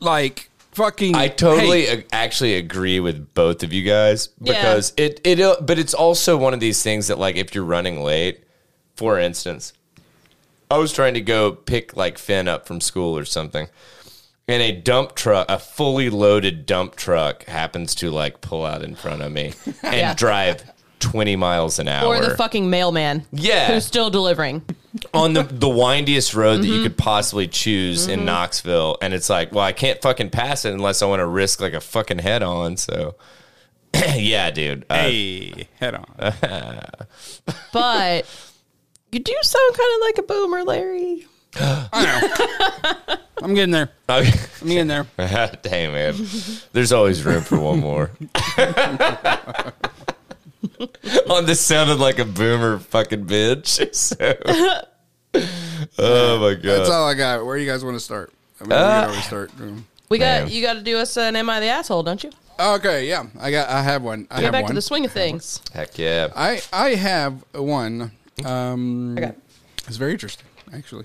like 0.00 0.47
fucking 0.78 1.14
I 1.14 1.28
totally 1.28 1.82
hey, 1.86 1.92
ag- 1.98 2.06
actually 2.12 2.54
agree 2.54 3.00
with 3.00 3.34
both 3.34 3.62
of 3.62 3.72
you 3.72 3.82
guys 3.82 4.28
because 4.28 4.92
it 4.96 5.20
it 5.24 5.40
uh, 5.40 5.56
but 5.60 5.78
it's 5.78 5.92
also 5.94 6.36
one 6.36 6.54
of 6.54 6.60
these 6.60 6.82
things 6.82 7.08
that 7.08 7.18
like 7.18 7.36
if 7.36 7.54
you're 7.54 7.64
running 7.64 8.00
late, 8.02 8.44
for 8.96 9.18
instance, 9.18 9.72
I 10.70 10.78
was 10.78 10.92
trying 10.92 11.14
to 11.14 11.20
go 11.20 11.52
pick 11.52 11.96
like 11.96 12.16
Finn 12.18 12.48
up 12.48 12.66
from 12.66 12.80
school 12.80 13.16
or 13.18 13.24
something. 13.24 13.68
And 14.50 14.62
a 14.62 14.72
dump 14.72 15.14
truck, 15.14 15.44
a 15.50 15.58
fully 15.58 16.08
loaded 16.08 16.64
dump 16.64 16.96
truck 16.96 17.44
happens 17.44 17.94
to 17.96 18.10
like 18.10 18.40
pull 18.40 18.64
out 18.64 18.82
in 18.82 18.94
front 18.94 19.20
of 19.20 19.30
me 19.30 19.52
and 19.82 19.94
Yeah. 19.96 20.14
drive 20.14 20.62
20 21.00 21.36
miles 21.36 21.78
an 21.78 21.88
hour. 21.88 22.06
Or 22.06 22.20
the 22.20 22.36
fucking 22.36 22.68
mailman. 22.70 23.24
Yeah. 23.32 23.68
Who's 23.72 23.86
still 23.86 24.10
delivering. 24.10 24.62
on 25.14 25.32
the 25.34 25.42
the 25.50 25.68
windiest 25.68 26.34
road 26.34 26.58
that 26.58 26.66
Mm-hmm. 26.66 26.72
you 26.74 26.82
could 26.82 26.96
possibly 26.98 27.46
choose 27.48 28.08
in 28.08 28.24
Knoxville, 28.24 28.98
and 29.02 29.12
it's 29.14 29.28
like, 29.30 29.52
well, 29.52 29.64
I 29.64 29.72
can't 29.72 30.00
fucking 30.02 30.30
pass 30.30 30.64
it 30.64 30.72
unless 30.72 31.02
I 31.02 31.06
want 31.06 31.20
to 31.20 31.26
risk 31.26 31.60
like 31.60 31.74
a 31.74 31.80
fucking 31.80 32.18
head 32.18 32.42
on. 32.42 32.76
So, 32.76 33.14
yeah, 34.14 34.50
dude. 34.50 34.84
Uh, 34.90 34.94
hey, 35.02 35.68
head 35.78 35.94
on. 35.94 36.06
But 37.72 38.26
you 39.12 39.20
do 39.20 39.34
sound 39.42 39.76
kind 39.76 39.90
of 39.94 40.00
like 40.02 40.18
a 40.18 40.22
boomer, 40.22 40.64
Larry. 40.64 41.26
I 41.56 42.98
know. 43.08 43.16
I'm 43.42 43.54
getting 43.54 43.70
there. 43.70 43.90
okay. 44.08 44.32
I'm 44.60 44.68
getting 44.68 44.88
there. 44.88 45.06
Damn, 45.62 45.92
man, 45.92 46.14
there's 46.72 46.92
always 46.92 47.24
room 47.24 47.42
for 47.42 47.58
one 47.58 47.78
more. 47.80 48.10
on 51.30 51.46
this 51.46 51.60
sounded 51.60 51.98
like 51.98 52.18
a 52.18 52.24
boomer 52.24 52.78
fucking 52.78 53.26
bitch. 53.26 53.78
So, 55.34 55.44
oh 55.98 56.38
my 56.40 56.54
god. 56.54 56.62
That's 56.62 56.88
all 56.90 57.06
I 57.06 57.14
got. 57.14 57.44
Where 57.44 57.56
do 57.56 57.62
you 57.62 57.70
guys 57.70 57.84
want 57.84 57.96
to 57.96 58.00
start? 58.00 58.32
I 58.60 58.64
mean, 58.64 58.70
we 58.70 58.74
Uh, 58.76 59.00
can 59.02 59.10
always 59.10 59.24
start. 59.24 59.50
We 60.08 60.18
got 60.18 60.44
Man. 60.44 60.48
you 60.50 60.62
got 60.62 60.72
to 60.74 60.80
do 60.82 60.96
us 60.98 61.16
an 61.16 61.36
"Am 61.36 61.50
I 61.50 61.60
the 61.60 61.66
asshole?" 61.66 62.02
Don't 62.02 62.22
you? 62.24 62.30
Okay, 62.58 63.06
yeah, 63.08 63.26
I 63.38 63.50
got. 63.50 63.68
I 63.68 63.82
have 63.82 64.02
one. 64.02 64.26
I 64.30 64.36
Get 64.36 64.44
have 64.44 64.52
back 64.52 64.62
one. 64.64 64.70
to 64.70 64.74
the 64.74 64.82
swing 64.82 65.04
of 65.04 65.12
things. 65.12 65.60
Heck 65.74 65.98
yeah. 65.98 66.28
I 66.34 66.60
I 66.72 66.94
have 66.94 67.44
one. 67.52 68.10
Um, 68.44 69.16
Okay. 69.18 69.32
It's 69.86 69.96
very 69.96 70.12
interesting, 70.12 70.46
actually. 70.72 71.04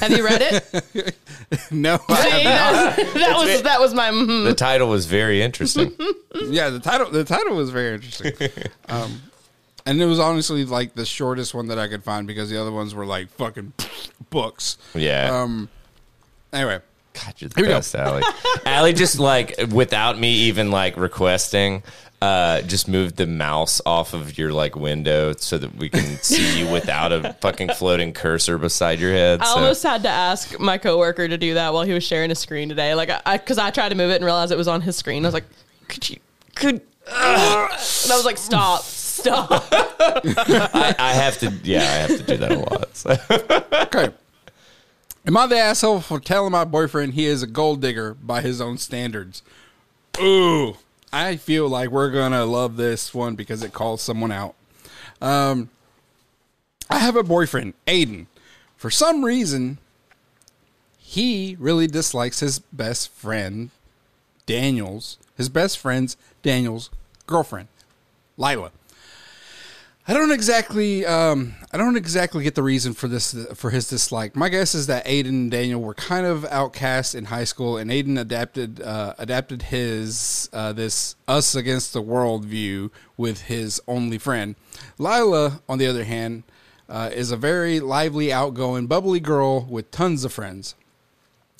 Have 0.00 0.10
you 0.12 0.24
read 0.24 0.40
it? 0.42 1.16
no, 1.70 1.98
I 2.08 2.22
See, 2.22 2.30
have 2.30 2.96
that, 2.96 3.14
that 3.14 3.36
was 3.36 3.62
that 3.62 3.80
was 3.80 3.94
my. 3.94 4.10
mhm. 4.10 4.44
The 4.44 4.54
title 4.54 4.88
was 4.88 5.06
very 5.06 5.42
interesting. 5.42 5.94
yeah, 6.34 6.70
the 6.70 6.80
title 6.80 7.10
the 7.10 7.24
title 7.24 7.54
was 7.56 7.70
very 7.70 7.94
interesting. 7.94 8.32
um, 8.88 9.20
and 9.86 10.00
it 10.00 10.06
was 10.06 10.18
honestly 10.18 10.64
like 10.64 10.94
the 10.94 11.04
shortest 11.04 11.52
one 11.54 11.66
that 11.68 11.78
I 11.78 11.88
could 11.88 12.02
find 12.02 12.26
because 12.26 12.48
the 12.48 12.58
other 12.60 12.72
ones 12.72 12.94
were 12.94 13.04
like 13.06 13.28
fucking 13.30 13.72
books. 14.30 14.78
Yeah. 14.94 15.42
Um. 15.42 15.68
Anyway, 16.52 16.80
God, 17.12 17.34
you're 17.38 17.48
the 17.50 17.54
Here 17.56 17.64
we 17.64 17.68
go. 17.68 17.76
best, 17.78 17.94
Allie. 17.94 18.22
Allie 18.64 18.92
just 18.94 19.18
like 19.18 19.54
without 19.70 20.18
me 20.18 20.30
even 20.44 20.70
like 20.70 20.96
requesting, 20.96 21.82
uh, 22.24 22.62
just 22.62 22.88
moved 22.88 23.16
the 23.16 23.26
mouse 23.26 23.82
off 23.84 24.14
of 24.14 24.38
your 24.38 24.50
like 24.50 24.76
window 24.76 25.34
so 25.34 25.58
that 25.58 25.76
we 25.76 25.90
can 25.90 26.16
see 26.22 26.58
you 26.58 26.72
without 26.72 27.12
a 27.12 27.34
fucking 27.34 27.68
floating 27.70 28.14
cursor 28.14 28.56
beside 28.56 28.98
your 28.98 29.12
head. 29.12 29.40
I 29.42 29.44
so- 29.44 29.56
almost 29.56 29.82
had 29.82 30.02
to 30.04 30.08
ask 30.08 30.58
my 30.58 30.78
coworker 30.78 31.28
to 31.28 31.36
do 31.36 31.54
that 31.54 31.74
while 31.74 31.82
he 31.82 31.92
was 31.92 32.02
sharing 32.02 32.30
a 32.30 32.34
screen 32.34 32.70
today. 32.70 32.94
Like, 32.94 33.10
I 33.26 33.36
because 33.36 33.58
I, 33.58 33.70
tried 33.70 33.90
to 33.90 33.94
move 33.94 34.10
it 34.10 34.16
and 34.16 34.24
realized 34.24 34.52
it 34.52 34.56
was 34.56 34.68
on 34.68 34.80
his 34.80 34.96
screen. 34.96 35.22
I 35.24 35.28
was 35.28 35.34
like, 35.34 35.44
"Could 35.88 36.08
you? 36.08 36.16
Could?" 36.54 36.80
Ugh. 37.08 37.70
And 38.04 38.12
I 38.12 38.16
was 38.16 38.24
like, 38.24 38.38
"Stop! 38.38 38.82
Stop!" 38.82 39.50
I, 39.70 40.94
I 40.98 41.12
have 41.12 41.38
to. 41.40 41.52
Yeah, 41.62 41.80
I 41.80 41.84
have 41.84 42.16
to 42.16 42.22
do 42.22 42.36
that 42.38 42.52
a 42.52 42.58
lot. 42.58 42.96
So. 42.96 43.16
okay. 43.82 44.14
Am 45.26 45.36
I 45.36 45.46
the 45.46 45.58
asshole 45.58 46.00
for 46.00 46.20
telling 46.20 46.52
my 46.52 46.64
boyfriend 46.64 47.14
he 47.14 47.26
is 47.26 47.42
a 47.42 47.46
gold 47.46 47.82
digger 47.82 48.14
by 48.14 48.40
his 48.40 48.60
own 48.60 48.78
standards? 48.78 49.42
Ooh, 50.20 50.76
I 51.14 51.36
feel 51.36 51.68
like 51.68 51.90
we're 51.90 52.10
gonna 52.10 52.44
love 52.44 52.76
this 52.76 53.14
one 53.14 53.36
because 53.36 53.62
it 53.62 53.72
calls 53.72 54.02
someone 54.02 54.32
out. 54.32 54.56
Um, 55.22 55.70
I 56.90 56.98
have 56.98 57.14
a 57.14 57.22
boyfriend, 57.22 57.74
Aiden. 57.86 58.26
For 58.76 58.90
some 58.90 59.24
reason, 59.24 59.78
he 60.98 61.56
really 61.60 61.86
dislikes 61.86 62.40
his 62.40 62.58
best 62.58 63.12
friend, 63.12 63.70
Daniel's, 64.44 65.18
his 65.36 65.48
best 65.48 65.78
friend's 65.78 66.16
Daniel's 66.42 66.90
girlfriend, 67.28 67.68
Lila. 68.36 68.72
I 70.06 70.12
don't 70.12 70.32
exactly, 70.32 71.06
um, 71.06 71.54
I 71.72 71.78
don't 71.78 71.96
exactly 71.96 72.44
get 72.44 72.54
the 72.54 72.62
reason 72.62 72.92
for 72.92 73.08
this 73.08 73.34
for 73.54 73.70
his 73.70 73.88
dislike. 73.88 74.36
My 74.36 74.50
guess 74.50 74.74
is 74.74 74.86
that 74.88 75.06
Aiden 75.06 75.28
and 75.28 75.50
Daniel 75.50 75.80
were 75.80 75.94
kind 75.94 76.26
of 76.26 76.44
outcast 76.44 77.14
in 77.14 77.24
high 77.24 77.44
school, 77.44 77.78
and 77.78 77.90
Aiden 77.90 78.20
adapted 78.20 78.82
uh, 78.82 79.14
adapted 79.18 79.62
his 79.62 80.50
uh, 80.52 80.74
this 80.74 81.16
us 81.26 81.54
against 81.54 81.94
the 81.94 82.02
world 82.02 82.44
view 82.44 82.92
with 83.16 83.44
his 83.44 83.80
only 83.88 84.18
friend. 84.18 84.56
Lila, 84.98 85.62
on 85.70 85.78
the 85.78 85.86
other 85.86 86.04
hand, 86.04 86.42
uh, 86.86 87.08
is 87.10 87.30
a 87.30 87.36
very 87.38 87.80
lively, 87.80 88.30
outgoing, 88.30 88.86
bubbly 88.86 89.20
girl 89.20 89.62
with 89.62 89.90
tons 89.90 90.22
of 90.22 90.34
friends. 90.34 90.74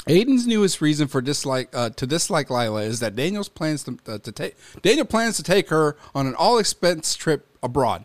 Aiden's 0.06 0.46
newest 0.46 0.82
reason 0.82 1.08
for 1.08 1.22
dislike 1.22 1.70
uh, 1.72 1.88
to 1.88 2.06
dislike 2.06 2.50
Lila 2.50 2.82
is 2.82 3.00
that 3.00 3.16
Daniel's 3.16 3.48
plans 3.48 3.84
to, 3.84 3.98
uh, 4.06 4.18
to 4.18 4.30
take 4.30 4.54
Daniel 4.82 5.06
plans 5.06 5.38
to 5.38 5.42
take 5.42 5.70
her 5.70 5.96
on 6.14 6.26
an 6.26 6.34
all 6.34 6.58
expense 6.58 7.14
trip 7.14 7.46
abroad. 7.62 8.04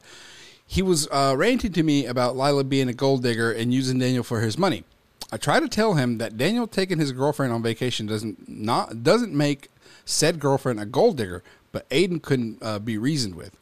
He 0.71 0.83
was 0.83 1.07
uh, 1.11 1.33
ranting 1.35 1.71
to 1.73 1.81
me 1.81 2.05
about 2.05 2.37
Lila 2.37 2.63
being 2.63 2.89
a 2.89 2.93
gold 2.93 3.23
digger 3.23 3.51
and 3.51 3.73
using 3.73 3.97
Daniel 3.97 4.23
for 4.23 4.41
his 4.41 4.55
money. 4.55 4.83
I 5.31 5.37
try 5.37 5.59
to 5.59 5.67
tell 5.67 5.95
him 5.95 6.19
that 6.19 6.37
Daniel 6.37 6.67
taking 6.67 6.99
his 6.99 7.11
girlfriend 7.11 7.51
on 7.51 7.63
vacation 7.63 8.05
doesn't 8.05 8.47
not 8.47 9.01
doesn't 9.01 9.33
make 9.33 9.71
said 10.05 10.39
girlfriend 10.39 10.79
a 10.79 10.85
gold 10.85 11.17
digger, 11.17 11.41
but 11.71 11.89
Aiden 11.89 12.21
couldn't 12.21 12.59
uh, 12.61 12.77
be 12.77 12.99
reasoned 12.99 13.33
with. 13.33 13.57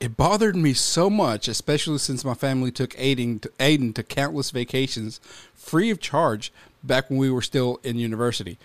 It 0.00 0.16
bothered 0.16 0.56
me 0.56 0.74
so 0.74 1.08
much, 1.08 1.46
especially 1.46 1.98
since 1.98 2.24
my 2.24 2.34
family 2.34 2.72
took 2.72 2.90
Aiden 2.94 3.40
to, 3.42 3.48
Aiden 3.60 3.94
to 3.94 4.02
countless 4.02 4.50
vacations 4.50 5.20
free 5.54 5.90
of 5.90 6.00
charge 6.00 6.52
back 6.82 7.08
when 7.08 7.20
we 7.20 7.30
were 7.30 7.40
still 7.40 7.78
in 7.84 8.00
university. 8.00 8.58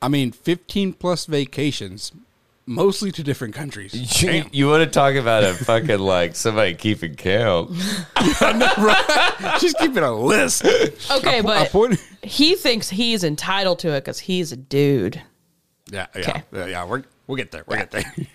I 0.00 0.06
mean, 0.06 0.30
15 0.30 0.92
plus 0.92 1.26
vacations, 1.26 2.12
mostly 2.66 3.10
to 3.12 3.22
different 3.22 3.54
countries. 3.54 3.92
You, 4.22 4.44
you 4.52 4.68
want 4.68 4.82
to 4.84 4.90
talk 4.90 5.14
about 5.16 5.44
a 5.44 5.54
fucking 5.54 5.98
like 5.98 6.34
somebody 6.36 6.74
keeping 6.74 7.14
count? 7.14 7.70
She's 9.60 9.74
keeping 9.74 10.02
a 10.02 10.12
list. 10.14 10.64
Okay, 10.64 11.38
I 11.38 11.42
but 11.42 11.70
point- 11.70 12.00
he 12.22 12.54
thinks 12.54 12.88
he's 12.90 13.24
entitled 13.24 13.78
to 13.80 13.88
it 13.92 14.00
because 14.00 14.18
he's 14.20 14.52
a 14.52 14.56
dude. 14.56 15.20
yeah, 15.90 16.06
yeah, 16.14 16.20
Okay. 16.20 16.42
yeah, 16.52 16.66
yeah. 16.66 16.84
We're, 16.84 17.02
we'll 17.26 17.36
get 17.36 17.50
there. 17.52 17.64
We'll 17.66 17.78
get 17.78 17.90
there. 17.90 18.12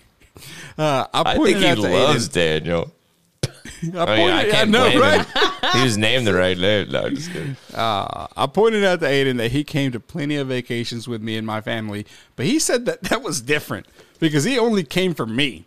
Uh, 0.78 1.06
I, 1.12 1.32
I 1.32 1.34
think 1.36 1.58
he 1.58 1.74
loves 1.74 2.28
Aiden- 2.30 2.32
Daniel. 2.32 2.92
I, 3.44 3.48
I 3.98 4.16
mean, 4.16 4.30
I 4.30 4.48
can't 4.48 4.70
know, 4.70 4.84
blame 4.88 5.00
right? 5.00 5.26
him. 5.26 5.70
He 5.74 5.82
was 5.84 5.98
named 5.98 6.26
the 6.26 6.32
right 6.32 6.56
name. 6.56 6.90
No, 6.90 7.02
I'm 7.02 7.14
just 7.14 7.30
kidding. 7.30 7.56
Uh, 7.74 8.26
I 8.36 8.46
pointed 8.46 8.82
out 8.84 9.00
to 9.00 9.06
Aiden 9.06 9.36
that 9.36 9.50
he 9.50 9.64
came 9.64 9.92
to 9.92 10.00
plenty 10.00 10.36
of 10.36 10.48
vacations 10.48 11.06
with 11.06 11.20
me 11.20 11.36
and 11.36 11.46
my 11.46 11.60
family, 11.60 12.06
but 12.36 12.46
he 12.46 12.58
said 12.58 12.86
that 12.86 13.02
that 13.02 13.20
was 13.22 13.42
different 13.42 13.86
because 14.20 14.44
he 14.44 14.58
only 14.58 14.84
came 14.84 15.14
for 15.14 15.26
me. 15.26 15.64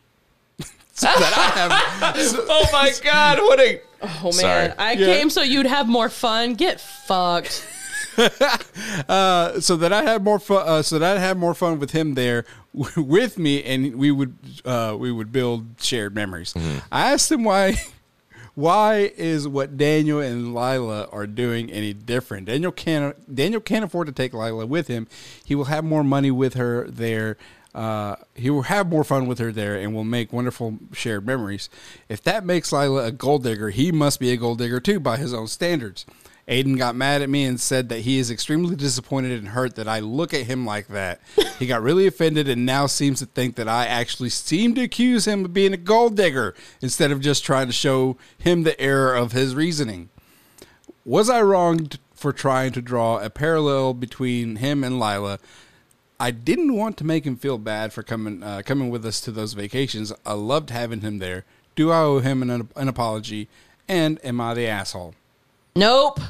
so 0.94 1.08
that 1.08 1.34
I 1.36 2.12
have, 2.12 2.18
so- 2.22 2.46
Oh 2.50 2.66
my 2.72 2.92
god! 3.04 3.39
What 3.39 3.60
a 3.60 3.82
Oh 4.02 4.24
man, 4.26 4.34
Sorry. 4.34 4.70
I 4.78 4.92
Yeah. 4.94 5.06
came 5.18 5.30
so 5.30 5.42
you'd 5.42 5.66
have 5.66 5.88
more 5.88 6.10
fun. 6.10 6.56
Get 6.56 6.80
fucked. 6.82 7.66
uh, 9.10 9.60
so 9.60 9.76
that 9.78 9.92
I 9.94 10.04
had 10.04 10.24
more 10.24 10.39
fun. 10.39 10.68
Uh, 10.68 10.82
so 10.82 11.00
that 11.00 11.18
I 11.18 11.20
had 11.20 11.38
more 11.38 11.54
fun 11.54 11.80
with 11.80 11.92
him 11.92 12.13
there 12.16 12.46
w- 12.76 13.02
with 13.04 13.38
me, 13.39 13.63
and 13.63 13.96
we 13.96 14.12
would 14.12 14.36
uh, 14.66 14.96
we 15.00 15.12
would 15.12 15.32
build 15.32 15.66
shared 15.80 16.13
memories. 16.16 16.54
I 16.92 17.12
asked 17.12 17.32
him 17.32 17.44
why. 17.44 17.76
Why 18.56 19.12
is 19.18 19.48
what 19.48 19.78
Daniel 19.78 20.20
and 20.20 20.54
Lila 20.54 21.06
are 21.12 21.26
doing 21.26 21.72
any 21.72 21.92
different? 21.92 22.46
Daniel 22.46 22.72
can't. 22.72 23.34
Daniel 23.34 23.60
can't 23.60 23.84
afford 23.84 24.06
to 24.08 24.13
take 24.13 24.32
Lila 24.32 24.68
with 24.68 24.88
him. 24.88 25.08
He 25.44 25.56
will 25.56 25.63
have 25.66 25.84
more 25.84 26.04
money 26.04 26.30
with 26.30 26.54
her 26.54 26.86
there. 26.88 27.36
Uh, 27.73 28.15
he 28.36 28.49
will 28.49 28.63
have 28.63 28.89
more 28.89 29.03
fun 29.03 29.25
with 29.25 29.39
her 29.39 29.51
there, 29.51 29.75
and 29.75 29.93
will 29.93 30.03
make 30.03 30.31
wonderful 30.31 30.77
shared 30.91 31.25
memories. 31.25 31.69
If 32.07 32.21
that 32.23 32.45
makes 32.45 32.71
Lila 32.71 33.05
a 33.05 33.12
gold 33.12 33.43
digger, 33.43 33.69
he 33.71 33.91
must 33.91 34.19
be 34.19 34.31
a 34.31 34.38
gold 34.38 34.59
digger 34.59 34.79
too 34.79 34.99
by 34.99 35.17
his 35.17 35.33
own 35.33 35.47
standards. 35.47 36.05
Aiden 36.47 36.77
got 36.77 36.95
mad 36.95 37.21
at 37.21 37.29
me 37.29 37.45
and 37.45 37.59
said 37.59 37.88
that 37.89 37.99
he 37.99 38.19
is 38.19 38.29
extremely 38.29 38.75
disappointed 38.75 39.39
and 39.39 39.49
hurt 39.49 39.75
that 39.75 39.88
I 39.88 39.99
look 39.99 40.33
at 40.33 40.45
him 40.45 40.65
like 40.65 40.88
that. 40.88 41.21
He 41.59 41.67
got 41.67 41.83
really 41.83 42.07
offended 42.07 42.49
and 42.49 42.65
now 42.65 42.88
seems 42.88 43.19
to 43.19 43.25
think 43.25 43.55
that 43.55 43.69
I 43.69 43.86
actually 43.86 44.29
seem 44.29 44.75
to 44.75 44.81
accuse 44.81 45.25
him 45.25 45.45
of 45.45 45.53
being 45.53 45.71
a 45.71 45.77
gold 45.77 46.17
digger 46.17 46.55
instead 46.81 47.12
of 47.12 47.21
just 47.21 47.45
trying 47.45 47.67
to 47.67 47.73
show 47.73 48.17
him 48.38 48.63
the 48.63 48.77
error 48.81 49.15
of 49.15 49.31
his 49.31 49.55
reasoning. 49.55 50.09
Was 51.05 51.29
I 51.29 51.41
wrong 51.41 51.89
for 52.13 52.33
trying 52.33 52.73
to 52.73 52.81
draw 52.81 53.19
a 53.19 53.29
parallel 53.29 53.93
between 53.93 54.57
him 54.57 54.83
and 54.83 54.99
Lila? 54.99 55.39
I 56.23 56.31
didn't 56.31 56.73
want 56.73 56.95
to 56.99 57.03
make 57.03 57.25
him 57.25 57.36
feel 57.36 57.57
bad 57.57 57.91
for 57.91 58.01
coming 58.01 58.41
uh, 58.41 58.62
coming 58.65 58.89
with 58.89 59.05
us 59.05 59.19
to 59.21 59.31
those 59.31 59.51
vacations. 59.51 60.13
I 60.25 60.31
loved 60.31 60.69
having 60.69 61.01
him 61.01 61.19
there. 61.19 61.43
Do 61.75 61.91
I 61.91 61.99
owe 61.99 62.19
him 62.19 62.41
an, 62.41 62.69
an 62.77 62.88
apology? 62.88 63.49
And 63.89 64.23
am 64.23 64.39
I 64.39 64.53
the 64.53 64.65
asshole? 64.65 65.15
Nope. 65.75 66.21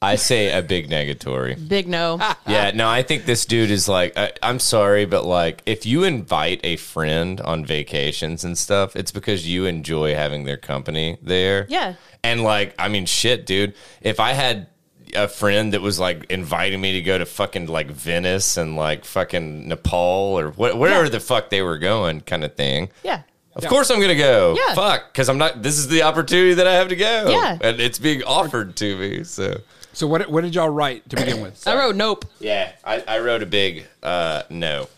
I 0.00 0.14
say 0.14 0.56
a 0.56 0.62
big 0.62 0.88
negatory. 0.88 1.56
Big 1.68 1.88
no. 1.88 2.20
Yeah, 2.46 2.70
no, 2.72 2.88
I 2.88 3.02
think 3.02 3.24
this 3.24 3.44
dude 3.46 3.72
is 3.72 3.88
like, 3.88 4.16
I, 4.16 4.30
I'm 4.44 4.60
sorry, 4.60 5.06
but 5.06 5.24
like, 5.24 5.62
if 5.66 5.84
you 5.84 6.04
invite 6.04 6.60
a 6.62 6.76
friend 6.76 7.40
on 7.40 7.64
vacations 7.64 8.44
and 8.44 8.56
stuff, 8.56 8.94
it's 8.94 9.10
because 9.10 9.48
you 9.48 9.64
enjoy 9.64 10.14
having 10.14 10.44
their 10.44 10.58
company 10.58 11.18
there. 11.20 11.66
Yeah. 11.68 11.94
And 12.22 12.44
like, 12.44 12.76
I 12.78 12.88
mean, 12.88 13.06
shit, 13.06 13.44
dude. 13.44 13.74
If 14.02 14.20
I 14.20 14.34
had 14.34 14.68
a 15.16 15.28
friend 15.28 15.72
that 15.72 15.80
was 15.82 15.98
like 15.98 16.26
inviting 16.30 16.80
me 16.80 16.92
to 16.92 17.02
go 17.02 17.18
to 17.18 17.26
fucking 17.26 17.66
like 17.66 17.88
Venice 17.90 18.56
and 18.56 18.76
like 18.76 19.04
fucking 19.04 19.68
Nepal 19.68 20.38
or 20.38 20.50
wh- 20.52 20.78
wherever 20.78 21.04
Yeah. 21.04 21.10
the 21.10 21.20
fuck 21.20 21.50
they 21.50 21.62
were 21.62 21.78
going, 21.78 22.20
kind 22.20 22.44
of 22.44 22.54
thing. 22.54 22.90
Yeah. 23.02 23.22
Of 23.54 23.64
course 23.66 23.90
I'm 23.90 24.00
gonna 24.00 24.14
go. 24.14 24.54
Yeah. 24.58 24.74
Fuck, 24.74 25.12
because 25.12 25.28
I'm 25.30 25.38
not. 25.38 25.62
This 25.62 25.78
is 25.78 25.88
the 25.88 26.02
opportunity 26.02 26.52
that 26.54 26.66
I 26.66 26.74
have 26.74 26.88
to 26.88 26.96
go. 26.96 27.28
Yeah. 27.30 27.56
and 27.60 27.80
it's 27.80 27.98
being 27.98 28.22
offered 28.22 28.76
to 28.76 28.96
me. 28.98 29.24
So 29.24 29.60
So 29.94 30.06
what 30.06 30.28
what 30.30 30.42
did 30.44 30.54
y'all 30.54 30.68
write 30.68 31.08
to 31.08 31.16
begin 31.16 31.40
with? 31.40 31.66
I 31.66 31.74
wrote 31.74 31.96
nope. 31.96 32.26
yeah, 32.38 32.72
I, 32.84 33.02
I 33.08 33.18
wrote 33.20 33.42
a 33.42 33.46
big 33.46 33.86
uh, 34.02 34.42
no. 34.50 34.88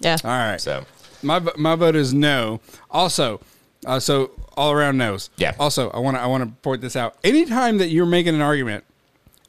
Yeah. 0.00 0.18
All 0.24 0.30
right. 0.30 0.60
So 0.60 0.84
My 1.22 1.38
my 1.56 1.74
vote 1.74 1.96
is 1.96 2.12
no. 2.12 2.60
Also, 2.90 3.40
uh, 3.86 3.98
so 3.98 4.32
all 4.58 4.72
around 4.72 4.98
no's. 4.98 5.30
Yeah. 5.38 5.54
Also, 5.58 5.88
I 5.90 5.98
want 5.98 6.18
to 6.18 6.20
I 6.20 6.26
want 6.26 6.44
to 6.44 6.50
point 6.60 6.82
this 6.82 6.96
out. 6.96 7.16
Anytime 7.24 7.78
that 7.78 7.88
you're 7.88 8.04
making 8.04 8.34
an 8.34 8.42
argument, 8.42 8.84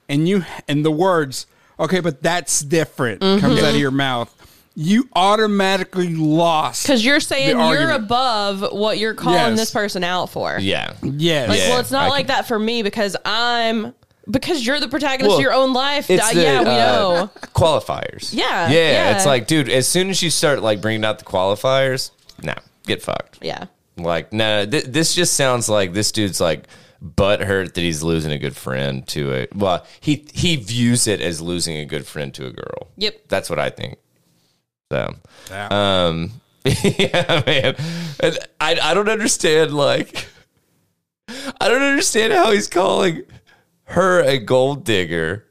and 0.09 0.27
you 0.27 0.43
and 0.67 0.83
the 0.85 0.91
words 0.91 1.45
"okay, 1.79 1.99
but 1.99 2.21
that's 2.21 2.59
different" 2.61 3.21
comes 3.21 3.61
out 3.61 3.73
of 3.73 3.79
your 3.79 3.91
mouth, 3.91 4.33
you 4.75 5.07
automatically 5.15 6.13
lost. 6.15 6.83
Because 6.83 7.03
you're 7.05 7.19
saying 7.19 7.57
The 7.57 7.63
you're 7.63 7.79
argument. 7.79 8.03
above 8.05 8.71
what 8.73 8.97
you're 8.97 9.13
calling 9.13 9.37
Yes. 9.37 9.57
this 9.59 9.71
person 9.71 10.03
out 10.03 10.29
for. 10.29 10.57
yeah, 10.59 10.93
Yes. 11.03 11.49
Like, 11.49 11.59
Yeah, 11.59 11.69
well, 11.69 11.79
it's 11.79 11.91
not 11.91 12.03
I 12.05 12.09
like 12.09 12.27
can- 12.27 12.35
that 12.35 12.47
for 12.47 12.57
me 12.59 12.81
because 12.83 13.15
I'm 13.25 13.93
because 14.31 14.65
you're 14.65 14.79
the 14.79 14.87
protagonist 14.87 15.27
Well, 15.29 15.37
of 15.37 15.41
your 15.43 15.51
own 15.53 15.73
life. 15.73 16.09
it's 16.09 16.23
Uh, 16.23 16.33
the, 16.33 16.41
yeah, 16.41 16.59
we 16.61 16.67
uh, 16.69 16.73
know. 16.77 17.29
qualifiers. 17.53 18.29
Yeah, 18.33 18.69
yeah, 18.69 18.91
yeah. 18.91 19.15
It's 19.15 19.25
like, 19.25 19.47
dude, 19.47 19.67
as 19.69 19.85
soon 19.87 20.09
as 20.09 20.21
you 20.23 20.29
start 20.29 20.61
like 20.61 20.79
bringing 20.81 21.03
out 21.03 21.19
the 21.19 21.25
qualifiers, 21.25 22.11
nah, 22.41 22.53
get 22.87 23.01
fucked. 23.01 23.39
Yeah. 23.41 23.65
Like, 23.97 24.31
nah, 24.33 24.65
th- 24.65 24.85
this 24.85 25.13
just 25.13 25.33
sounds 25.35 25.67
like 25.69 25.93
this 25.93 26.11
dude's 26.11 26.39
like 26.39 26.63
butt 27.03 27.41
hurt 27.41 27.75
that 27.75 27.81
he's 27.81 28.01
losing 28.01 28.31
a 28.31 28.37
good 28.39 28.55
friend 28.55 29.05
to 29.09 29.33
a. 29.33 29.47
Well, 29.53 29.85
he 29.99 30.25
he 30.33 30.55
views 30.55 31.05
it 31.05 31.21
as 31.21 31.41
losing 31.41 31.77
a 31.77 31.85
good 31.85 32.07
friend 32.07 32.33
to 32.35 32.47
a 32.47 32.51
girl. 32.51 32.87
Yep. 32.97 33.27
That's 33.27 33.49
what 33.49 33.59
I 33.59 33.69
think. 33.69 33.97
So, 34.91 35.13
Yeah. 35.49 35.67
um, 36.07 36.31
yeah, 36.65 37.43
man, 37.45 37.75
and 38.21 38.39
I 38.61 38.79
I 38.81 38.93
don't 38.93 39.09
understand 39.09 39.73
like. 39.75 40.27
I 41.59 41.67
don't 41.67 41.81
understand 41.81 42.31
how 42.33 42.51
he's 42.51 42.67
calling 42.67 43.23
her 43.85 44.21
a 44.21 44.37
gold 44.37 44.83
digger 44.85 45.45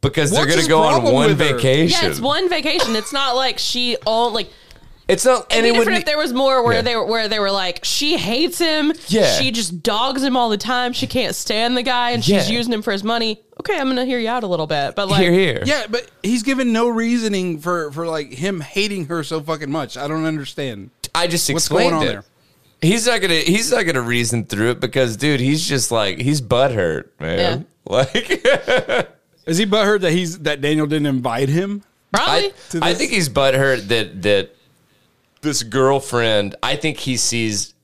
because 0.00 0.30
they're 0.30 0.46
gonna 0.46 0.66
go 0.68 0.80
on 0.82 1.02
one 1.12 1.34
vacation. 1.34 1.98
Yeah, 2.02 2.10
it's 2.10 2.20
one 2.20 2.48
vacation. 2.48 2.96
It's 2.96 3.12
not 3.12 3.36
like 3.36 3.58
she 3.58 3.96
all 4.06 4.32
like 4.32 4.50
It's 5.10 5.24
not, 5.24 5.46
It'd 5.50 5.58
and 5.58 5.66
it 5.66 5.72
would 5.72 5.78
different 5.80 5.98
if 6.00 6.04
there 6.06 6.18
was 6.18 6.32
more 6.32 6.62
where 6.64 6.74
Yeah. 6.76 6.82
they 6.82 6.96
were 6.96 7.04
where 7.04 7.28
they 7.28 7.38
were 7.38 7.50
like 7.50 7.84
she 7.84 8.16
hates 8.16 8.58
him. 8.58 8.92
Yeah. 9.08 9.38
she 9.38 9.50
just 9.50 9.82
dogs 9.82 10.22
him 10.22 10.36
all 10.36 10.48
the 10.48 10.56
time. 10.56 10.92
She 10.92 11.06
can't 11.06 11.34
stand 11.34 11.76
the 11.76 11.82
guy, 11.82 12.10
and 12.10 12.24
she's 12.24 12.48
Yeah. 12.48 12.56
using 12.56 12.72
him 12.72 12.82
for 12.82 12.92
his 12.92 13.02
money. 13.04 13.42
Okay, 13.60 13.78
I'm 13.78 13.88
gonna 13.88 14.04
hear 14.06 14.18
you 14.18 14.28
out 14.28 14.42
a 14.42 14.46
little 14.46 14.66
bit, 14.66 14.94
but 14.94 15.08
like, 15.08 15.20
here, 15.20 15.32
here. 15.32 15.62
yeah, 15.66 15.84
but 15.90 16.06
he's 16.22 16.42
given 16.42 16.72
no 16.72 16.88
reasoning 16.88 17.58
for 17.58 17.90
for 17.92 18.06
like 18.06 18.32
him 18.32 18.60
hating 18.60 19.06
her 19.06 19.22
so 19.24 19.40
fucking 19.40 19.70
much. 19.70 19.96
I 19.96 20.06
don't 20.08 20.24
understand. 20.24 20.90
I 21.14 21.26
just 21.26 21.50
What's 21.52 21.66
explained 21.66 21.90
going 21.90 22.02
on 22.02 22.08
it. 22.08 22.12
there? 22.12 22.24
He's 22.82 23.06
not 23.06 23.20
gonna. 23.20 23.34
He's 23.34 23.70
not 23.72 23.82
gonna 23.84 24.00
reason 24.00 24.44
through 24.46 24.70
it 24.70 24.80
because, 24.80 25.16
dude, 25.16 25.40
he's 25.40 25.66
just 25.68 25.90
like 25.90 26.18
he's 26.18 26.40
butthurt, 26.40 27.08
man. 27.18 27.66
Like, 27.90 28.14
Is 29.46 29.58
he 29.58 29.66
butthurt 29.66 30.00
that 30.02 30.12
he's 30.12 30.38
that 30.40 30.60
Daniel 30.60 30.86
didn't 30.86 31.06
invite 31.06 31.48
him? 31.48 31.82
probably. 32.12 32.46
I, 32.46 32.52
To 32.70 32.80
I 32.82 32.94
think 32.94 33.10
he's 33.10 33.28
butthurt 33.28 33.88
that 33.88 34.22
that 34.22 34.54
this 35.42 35.62
girlfriend. 35.62 36.54
I 36.62 36.76
think 36.76 36.98
he 36.98 37.16
sees 37.16 37.74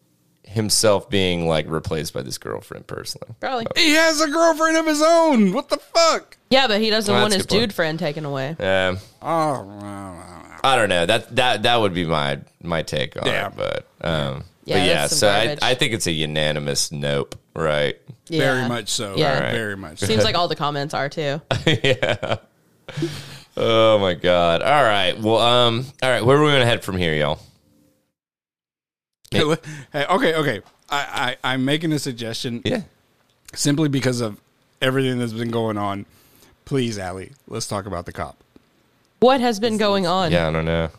himself 0.44 1.10
being 1.10 1.46
like 1.46 1.68
replaced 1.68 2.14
by 2.14 2.22
this 2.22 2.38
girlfriend 2.38 2.86
personally. 2.86 3.34
Probably. 3.40 3.66
He 3.76 3.92
has 3.92 4.20
a 4.20 4.28
girlfriend 4.30 4.76
of 4.78 4.86
his 4.86 5.02
own. 5.02 5.52
What 5.52 5.68
the 5.68 5.76
fuck? 5.76 6.36
Yeah, 6.50 6.66
but 6.68 6.80
he 6.80 6.88
doesn't 6.90 7.12
Well, 7.12 7.22
want 7.22 7.32
that's 7.32 7.44
his 7.44 7.46
a 7.46 7.58
good 7.60 7.66
dude 7.68 7.74
friend 7.74 7.98
taken 7.98 8.24
away. 8.24 8.56
Yeah. 8.58 8.96
Oh. 9.20 9.82
I 10.64 10.76
don't 10.76 10.88
know. 10.88 11.04
That 11.06 11.34
that 11.36 11.62
that 11.64 11.76
would 11.76 11.92
be 11.94 12.04
my 12.04 12.40
my 12.62 12.82
take 12.82 13.20
on 13.20 13.26
Yeah. 13.26 13.48
it. 13.48 13.52
But 13.56 13.86
um, 14.00 14.44
Yeah, 14.64 14.76
but 14.78 14.86
yeah. 14.86 14.94
that's 14.94 15.10
some 15.16 15.18
So 15.18 15.28
I, 15.30 15.46
garbage. 15.46 15.62
I 15.62 15.74
think 15.74 15.92
it's 15.92 16.06
a 16.06 16.12
unanimous 16.12 16.90
nope. 16.90 17.34
Right. 17.54 17.96
Yeah. 18.28 18.38
very 18.54 18.68
much 18.68 18.88
so. 18.88 19.14
Yeah. 19.16 19.38
Yeah, 19.38 19.44
Right. 19.44 19.52
very 19.52 19.76
much. 19.76 19.98
So. 19.98 20.06
Seems 20.06 20.24
like 20.24 20.34
all 20.36 20.48
the 20.48 20.56
comments 20.56 20.94
are 20.94 21.08
too. 21.08 21.40
yeah. 21.66 22.36
Oh 23.56 23.98
my 23.98 24.14
god. 24.14 24.62
All 24.62 24.82
right. 24.82 25.18
Well, 25.18 25.38
um. 25.38 25.84
All 26.02 26.10
right. 26.10 26.24
Where 26.24 26.36
are 26.36 26.44
we 26.44 26.50
gonna 26.50 26.64
head 26.66 26.82
from 26.84 26.96
here, 26.96 27.14
y'all? 27.14 27.38
Hey, 29.92 30.06
okay, 30.06 30.34
okay. 30.34 30.60
I, 30.90 31.36
I 31.42 31.52
I'm 31.52 31.64
making 31.64 31.92
a 31.92 31.98
suggestion 31.98 32.62
Yeah. 32.64 32.82
simply 33.54 33.88
because 33.88 34.20
of 34.20 34.40
everything 34.80 35.18
that's 35.18 35.32
been 35.32 35.50
going 35.50 35.78
on. 35.78 36.06
Please, 36.64 36.98
Allie, 36.98 37.32
let's 37.48 37.66
talk 37.66 37.86
about 37.86 38.06
the 38.06 38.12
cop. 38.12 38.36
What 39.20 39.40
has 39.40 39.58
been 39.60 39.78
going 39.78 40.06
on? 40.06 40.30
Yeah. 40.32 40.48
I 40.48 40.52
don't 40.52 40.64
know. 40.64 40.90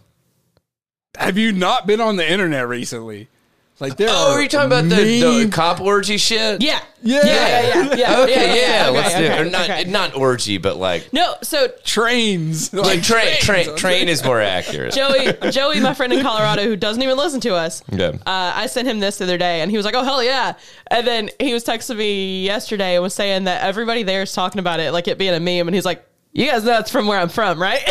Have 1.18 1.38
you 1.38 1.52
not 1.52 1.88
been 1.88 2.00
on 2.02 2.16
the 2.18 2.30
internet 2.30 2.68
recently? 2.68 3.28
Like 3.80 3.96
there 3.96 4.08
Oh, 4.10 4.32
are 4.32 4.38
are 4.40 4.42
you 4.42 4.50
talking 4.50 4.66
about 4.66 4.86
the, 4.86 5.44
the 5.44 5.50
cop 5.52 5.80
orgy 5.80 6.18
shit? 6.18 6.64
Yeah. 6.64 6.80
Yeah. 7.04 7.22
Yeah. 7.24 7.62
Yeah. 7.62 7.84
Yeah. 7.84 7.96
yeah, 7.96 8.20
Okay. 8.24 8.62
Yeah. 8.62 8.88
okay, 8.88 8.90
let's 8.90 9.16
do 9.16 9.22
it. 9.24 9.32
okay, 9.32 9.42
Or 9.42 9.46
not 9.52 9.70
okay. 9.70 9.84
not 9.84 10.16
orgy, 10.16 10.58
but 10.58 10.78
like 10.78 11.14
No, 11.14 11.36
so 11.44 11.68
trains? 11.84 12.74
like 12.74 13.04
train 13.04 13.38
train 13.40 13.66
trains. 13.66 13.80
train 13.80 14.10
is 14.10 14.24
more 14.24 14.42
accurate. 14.42 14.94
Joey, 14.96 15.32
Joey, 15.52 15.80
my 15.80 15.94
friend 15.94 16.12
in 16.12 16.24
Colorado, 16.24 16.64
who 16.64 16.76
doesn't 16.76 17.04
even 17.04 17.18
listen 17.18 17.40
to 17.42 17.54
us, 17.54 17.84
Yeah. 17.92 18.08
uh, 18.26 18.54
I 18.56 18.66
sent 18.66 18.88
him 18.88 19.00
this 19.00 19.20
the 19.20 19.26
other 19.26 19.38
day, 19.38 19.62
and 19.62 19.70
he 19.70 19.78
was 19.78 19.86
like, 19.86 19.94
"Oh 19.94 20.04
hell 20.04 20.24
yeah!" 20.24 20.54
And 20.90 21.06
then 21.06 21.30
he 21.40 21.54
was 21.54 21.64
texting 21.64 21.98
me 21.98 22.44
yesterday 22.46 22.96
and 22.96 23.04
was 23.04 23.14
saying 23.14 23.44
that 23.44 23.62
everybody 23.62 24.02
there 24.02 24.24
is 24.24 24.34
talking 24.34 24.58
about 24.60 24.80
it, 24.80 24.92
like 24.92 25.08
it 25.08 25.20
being 25.20 25.36
a 25.36 25.40
meme, 25.40 25.68
and 25.68 25.76
he's 25.76 25.86
like, 25.86 26.04
"You 26.34 26.48
guys 26.48 26.64
know 26.64 26.72
that's 26.72 26.90
from 26.90 27.06
where 27.06 27.20
I'm 27.20 27.30
from, 27.30 27.62
right?" 27.62 27.88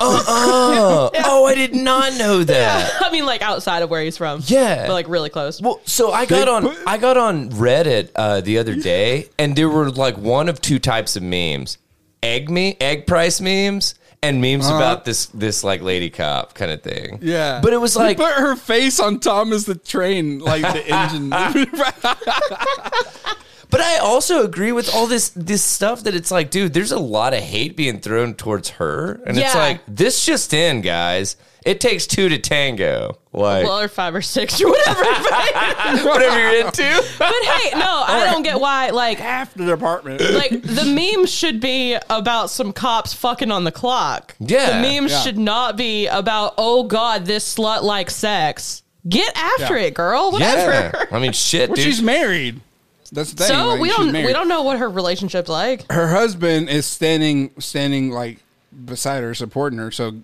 Oh, 0.00 1.10
oh, 1.24 1.46
I 1.46 1.54
did 1.54 1.74
not 1.74 2.16
know 2.18 2.44
that. 2.44 2.92
I 3.02 3.10
mean, 3.10 3.26
like 3.26 3.42
outside 3.42 3.82
of 3.82 3.90
where 3.90 4.02
he's 4.02 4.16
from, 4.16 4.40
Yeah. 4.44 4.86
but 4.86 4.92
like 4.92 5.08
really 5.08 5.28
close. 5.30 5.60
Well, 5.60 5.80
so 5.84 6.12
I 6.12 6.24
got 6.24 6.48
on 6.48 6.74
I 6.86 6.98
got 6.98 7.16
on 7.16 7.50
Reddit 7.50 8.10
uh, 8.14 8.40
the 8.40 8.58
other 8.58 8.76
day, 8.76 9.28
and 9.38 9.56
there 9.56 9.68
were 9.68 9.90
like 9.90 10.16
one 10.16 10.48
of 10.48 10.60
two 10.60 10.78
types 10.78 11.16
of 11.16 11.22
memes: 11.24 11.78
egg 12.22 12.48
me 12.48 12.76
egg 12.80 13.06
price 13.06 13.40
memes 13.40 13.96
and 14.22 14.40
memes 14.40 14.68
about 14.68 15.04
this 15.04 15.26
this 15.26 15.64
like 15.64 15.82
lady 15.82 16.10
cop 16.10 16.54
kind 16.54 16.70
of 16.70 16.82
thing. 16.82 17.18
Yeah, 17.20 17.60
but 17.62 17.72
it 17.72 17.78
was 17.78 17.94
He 17.94 18.00
like 18.00 18.16
put 18.18 18.32
her 18.32 18.54
face 18.56 19.00
on 19.00 19.18
Thomas 19.20 19.64
the 19.64 19.74
train, 19.74 20.38
like 20.38 20.62
the 20.62 20.86
engine. 20.86 21.30
But 23.70 23.80
I 23.82 23.98
also 23.98 24.44
agree 24.44 24.72
with 24.72 24.94
all 24.94 25.06
this 25.06 25.28
this 25.30 25.62
stuff 25.62 26.04
that 26.04 26.14
it's 26.14 26.30
like, 26.30 26.50
dude, 26.50 26.72
there's 26.72 26.92
a 26.92 26.98
lot 26.98 27.34
of 27.34 27.40
hate 27.40 27.76
being 27.76 28.00
thrown 28.00 28.34
towards 28.34 28.70
her, 28.70 29.20
and 29.26 29.36
it's 29.36 29.54
Yeah. 29.54 29.60
like 29.60 29.80
this 29.86 30.24
just 30.24 30.54
in, 30.54 30.80
guys. 30.80 31.36
It 31.66 31.80
takes 31.80 32.06
two 32.06 32.30
to 32.30 32.38
tango. 32.38 33.18
Like 33.32 33.64
well, 33.66 33.80
or 33.80 33.88
five 33.88 34.14
or 34.14 34.22
six 34.22 34.58
or 34.62 34.68
whatever. 34.70 35.04
whatever 36.08 36.38
you're 36.38 36.66
into. 36.66 37.04
but 37.18 37.32
hey, 37.44 37.78
no, 37.78 38.04
I 38.06 38.28
don't 38.32 38.42
get 38.42 38.58
why. 38.58 38.88
Like, 38.90 39.18
Half 39.18 39.52
the 39.54 39.66
department. 39.66 40.20
like 40.20 40.62
the 40.62 40.84
meme 40.84 41.26
should 41.26 41.60
be 41.60 41.96
about 42.08 42.48
some 42.50 42.72
cops 42.72 43.12
fucking 43.12 43.50
on 43.50 43.64
the 43.64 43.72
clock. 43.72 44.34
Yeah. 44.40 44.80
the 44.80 44.88
meme 44.88 45.08
Yeah. 45.08 45.20
should 45.20 45.38
not 45.38 45.76
be 45.76 46.06
about 46.06 46.54
oh 46.56 46.84
god, 46.84 47.26
this 47.26 47.54
slut 47.56 47.82
likes 47.82 48.16
sex. 48.16 48.82
Get 49.06 49.36
after 49.36 49.76
Yeah. 49.78 49.86
it, 49.86 49.94
girl. 49.94 50.32
Whatever. 50.32 50.70
Yeah, 50.94 51.04
I 51.12 51.18
mean, 51.18 51.32
shit, 51.32 51.68
well, 51.68 51.76
dude. 51.76 51.84
she's 51.84 52.00
married. 52.02 52.60
That's 53.10 53.32
the 53.32 53.44
thing. 53.44 53.48
So 53.56 53.66
like, 53.68 53.80
we 53.80 53.88
don't 53.90 54.12
married. 54.12 54.26
we 54.26 54.32
don't 54.32 54.48
know 54.48 54.62
what 54.62 54.78
her 54.78 54.88
relationship's 54.88 55.48
like. 55.48 55.90
Her 55.90 56.08
husband 56.08 56.68
is 56.68 56.86
standing, 56.86 57.50
standing 57.58 58.10
like 58.10 58.38
beside 58.84 59.22
her, 59.22 59.34
supporting 59.34 59.78
her. 59.78 59.90
So 59.90 60.14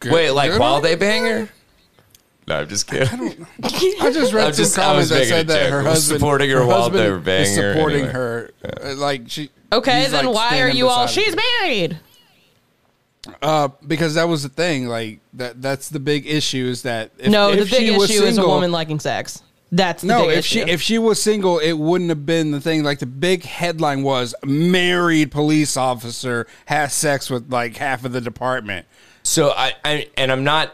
good- 0.00 0.12
Wait, 0.12 0.30
like 0.30 0.50
good 0.50 0.60
while 0.60 0.74
on 0.76 0.82
they 0.82 0.94
bang 0.96 1.24
her? 1.24 1.48
No, 2.46 2.56
I'm 2.58 2.68
just 2.68 2.86
kidding. 2.86 3.46
I 3.62 4.10
just 4.12 4.32
read 4.34 4.48
I'm 4.48 4.52
some 4.52 4.64
just- 4.64 4.76
comments 4.76 5.08
that 5.10 5.26
said 5.26 5.48
that 5.48 5.70
her 5.70 5.82
husband 5.82 6.20
supporting 6.20 6.50
her 6.50 6.58
her 6.58 6.66
while 6.66 6.82
husband 6.82 7.00
they 7.00 7.10
were 7.10 7.18
banging 7.18 7.50
is 7.52 7.56
her 7.56 7.72
supporting 7.74 7.98
anyway. 8.00 8.12
her. 8.12 8.50
Uh, 8.82 8.94
like 8.96 9.22
she. 9.28 9.50
Okay, 9.72 10.06
then 10.08 10.26
like, 10.26 10.34
why 10.34 10.60
are 10.60 10.68
you 10.68 10.88
all? 10.88 11.06
beside 11.06 11.24
her. 11.24 11.24
She's 11.32 11.36
married. 11.62 11.98
Uh, 13.40 13.68
because 13.86 14.14
that 14.14 14.28
was 14.28 14.42
the 14.42 14.50
thing. 14.50 14.86
Like 14.86 15.20
that. 15.34 15.62
That's 15.62 15.88
the 15.88 16.00
big 16.00 16.26
issue. 16.26 16.66
Is 16.66 16.82
that 16.82 17.10
if, 17.18 17.30
no, 17.30 17.50
if 17.50 17.60
the 17.60 17.76
big 17.76 17.86
she 17.88 17.90
was 17.96 18.10
issue 18.10 18.22
is 18.24 18.36
a 18.38 18.46
woman 18.46 18.70
liking 18.72 19.00
sex. 19.00 19.42
That's 19.76 20.02
the 20.02 20.08
No, 20.08 20.26
big 20.28 20.38
if 20.38 20.44
she 20.46 20.60
if 20.60 20.80
she 20.80 20.98
was 20.98 21.20
single, 21.22 21.58
it 21.58 21.72
wouldn't 21.72 22.10
have 22.10 22.24
been 22.24 22.50
the 22.52 22.60
thing. 22.60 22.84
Like 22.84 23.00
the 23.00 23.06
big 23.06 23.42
headline 23.42 24.02
was 24.02 24.34
married 24.44 25.32
police 25.32 25.76
officer 25.76 26.46
has 26.66 26.92
sex 26.94 27.28
with 27.28 27.50
like 27.52 27.76
half 27.76 28.04
of 28.04 28.12
the 28.12 28.20
department. 28.20 28.86
So 29.24 29.50
I, 29.50 29.72
I 29.84 30.08
and 30.16 30.30
I'm 30.30 30.44
not 30.44 30.72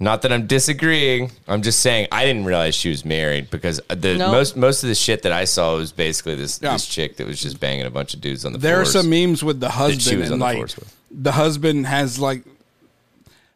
not 0.00 0.22
that 0.22 0.32
I'm 0.32 0.48
disagreeing. 0.48 1.30
I'm 1.46 1.62
just 1.62 1.78
saying 1.80 2.08
I 2.10 2.24
didn't 2.24 2.44
realize 2.44 2.74
she 2.74 2.88
was 2.88 3.04
married 3.04 3.48
because 3.50 3.80
the 3.88 4.16
Nope. 4.18 4.32
most 4.32 4.56
most 4.56 4.82
of 4.82 4.88
the 4.88 4.94
shit 4.96 5.22
that 5.22 5.30
I 5.32 5.44
saw 5.44 5.76
was 5.76 5.92
basically 5.92 6.34
this 6.34 6.58
Yeah. 6.60 6.72
this 6.72 6.86
chick 6.86 7.18
that 7.18 7.26
was 7.28 7.40
just 7.40 7.60
banging 7.60 7.86
a 7.86 7.90
bunch 7.90 8.12
of 8.14 8.20
dudes 8.20 8.44
on 8.44 8.52
the 8.54 8.58
There 8.58 8.80
are 8.80 8.84
some 8.84 9.08
memes 9.08 9.44
with 9.44 9.60
the 9.60 9.68
she 9.70 9.76
husband 9.76 10.20
was 10.20 10.28
on 10.30 10.32
and 10.32 10.42
the 10.42 10.44
like 10.46 10.56
force 10.56 10.76
with. 10.76 10.96
the 11.12 11.32
husband 11.32 11.86
has 11.86 12.18
like 12.18 12.42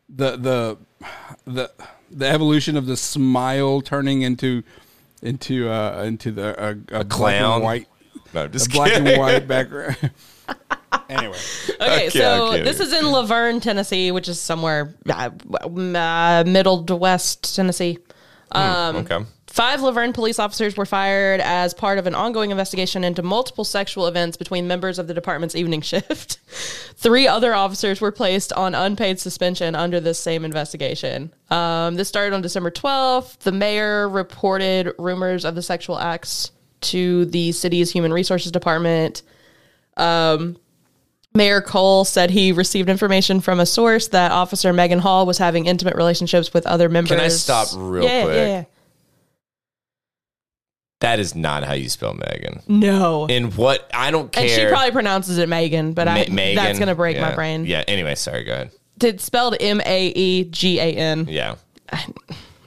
the 0.08 0.36
the 0.36 0.76
the 1.46 1.70
the 2.16 2.26
evolution 2.26 2.76
of 2.76 2.86
the 2.86 2.96
smile 2.96 3.80
turning 3.80 4.22
into 4.22 4.62
into 5.22 5.68
uh 5.68 6.02
into 6.06 6.30
the 6.32 6.60
uh, 6.60 6.70
a, 6.70 7.04
black 7.04 7.08
clown? 7.08 7.54
and 7.54 7.62
white 7.64 7.86
No, 8.34 8.42
I'm 8.42 8.46
a 8.46 8.50
black 8.70 8.92
kidding. 8.92 9.08
and 9.08 9.18
white 9.20 9.46
background. 9.46 9.96
anyway, 11.08 11.36
Okay, 11.80 12.06
Okay, 12.06 12.10
so 12.10 12.52
this 12.52 12.80
is 12.80 12.92
in 12.92 13.06
La 13.10 13.22
Vergne, 13.24 13.60
Tennessee, 13.60 14.10
which 14.12 14.28
is 14.28 14.40
somewhere 14.40 14.94
uh, 15.08 15.30
uh, 15.60 16.44
middle 16.46 16.84
to 16.84 16.96
west 16.96 17.54
Tennessee. 17.54 17.98
Um, 18.52 18.96
okay. 18.96 19.24
Five 19.56 19.80
La 19.80 19.90
Vergne 19.90 20.12
police 20.12 20.38
officers 20.38 20.76
were 20.76 20.84
fired 20.84 21.40
as 21.40 21.72
part 21.72 21.96
of 21.96 22.06
an 22.06 22.14
ongoing 22.14 22.50
investigation 22.50 23.02
into 23.02 23.22
multiple 23.22 23.64
sexual 23.64 24.06
events 24.06 24.36
between 24.36 24.68
members 24.68 24.98
of 24.98 25.06
the 25.06 25.14
department's 25.14 25.54
evening 25.56 25.80
shift. 25.80 26.40
Three 26.96 27.26
other 27.26 27.54
officers 27.54 27.98
were 27.98 28.12
placed 28.12 28.52
on 28.52 28.74
unpaid 28.74 29.18
suspension 29.18 29.74
under 29.74 29.98
this 29.98 30.18
same 30.18 30.44
investigation. 30.44 31.32
Um, 31.48 31.94
this 31.94 32.06
started 32.06 32.34
on 32.34 32.42
December 32.42 32.70
12th. 32.70 33.38
The 33.38 33.52
mayor 33.52 34.10
reported 34.10 34.92
rumors 34.98 35.46
of 35.46 35.54
the 35.54 35.62
sexual 35.62 35.98
acts 35.98 36.50
to 36.82 37.24
the 37.24 37.52
city's 37.52 37.90
human 37.90 38.12
resources 38.12 38.52
department. 38.52 39.22
Mayor 39.96 41.62
Cole 41.62 42.04
said 42.04 42.28
he 42.28 42.52
received 42.52 42.90
information 42.90 43.40
from 43.40 43.60
a 43.60 43.64
source 43.66 44.08
that 44.08 44.32
Officer 44.32 44.74
Maegan 44.74 44.98
Hall 44.98 45.24
was 45.24 45.38
having 45.38 45.64
intimate 45.64 45.96
relationships 45.96 46.52
with 46.52 46.66
other 46.66 46.90
members. 46.90 47.16
Can 47.16 47.20
I 47.20 47.28
stop 47.28 47.68
real 47.74 48.04
Yeah, 48.04 48.24
quick? 48.24 48.36
Yeah, 48.36 48.46
yeah. 48.46 48.64
That 51.06 51.20
is 51.20 51.36
not 51.36 51.62
how 51.62 51.74
you 51.74 51.88
spell 51.88 52.14
Megan. 52.14 52.62
No. 52.66 53.26
In 53.26 53.52
what 53.52 53.88
I 53.94 54.10
don't 54.10 54.32
care. 54.32 54.42
and 54.42 54.50
she 54.50 54.66
probably 54.66 54.90
pronounces 54.90 55.38
it 55.38 55.48
Megan, 55.48 55.92
but 55.92 56.08
I 56.08 56.26
Megan. 56.28 56.56
that's 56.56 56.80
gonna 56.80 56.96
break 56.96 57.20
my 57.20 57.32
brain. 57.32 57.64
Yeah. 57.64 57.84
Anyway, 57.86 58.16
sorry. 58.16 58.42
Go 58.42 58.52
ahead. 58.52 58.72
It's 59.00 59.22
spelled 59.22 59.54
M 59.60 59.80
A 59.86 60.06
E 60.08 60.44
G 60.50 60.80
A 60.80 60.82
N. 60.82 61.26
Yeah. 61.28 61.54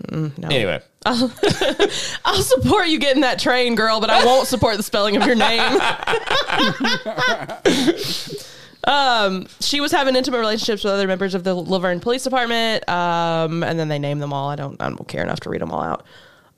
No. 0.10 0.32
Anyway, 0.44 0.82
I'll 1.06 2.42
support 2.42 2.88
you 2.88 2.98
getting 2.98 3.24
that 3.24 3.40
train, 3.40 3.76
girl, 3.76 4.00
but 4.00 4.10
I 4.10 4.24
won't 4.24 4.48
support 4.48 4.78
the 4.78 4.84
spelling 4.84 5.18
of 5.18 5.26
your 5.26 5.36
name. 5.36 5.60
um, 8.86 9.48
she 9.60 9.82
was 9.82 9.92
having 9.92 10.16
intimate 10.16 10.40
relationships 10.40 10.86
with 10.86 10.94
other 10.94 11.08
members 11.08 11.36
of 11.36 11.44
the 11.44 11.54
La 11.54 11.80
Vergne 11.80 12.00
Police 12.00 12.24
Department, 12.24 12.88
um, 12.88 13.64
and 13.64 13.78
then 13.78 13.90
they 13.90 14.00
named 14.00 14.22
them 14.22 14.32
all. 14.32 14.50
I 14.50 14.56
don't, 14.56 14.82
I 14.82 14.88
don't 14.88 15.08
care 15.10 15.24
enough 15.24 15.42
to 15.42 15.50
read 15.50 15.62
them 15.62 15.72
all 15.72 15.84
out. 15.84 16.06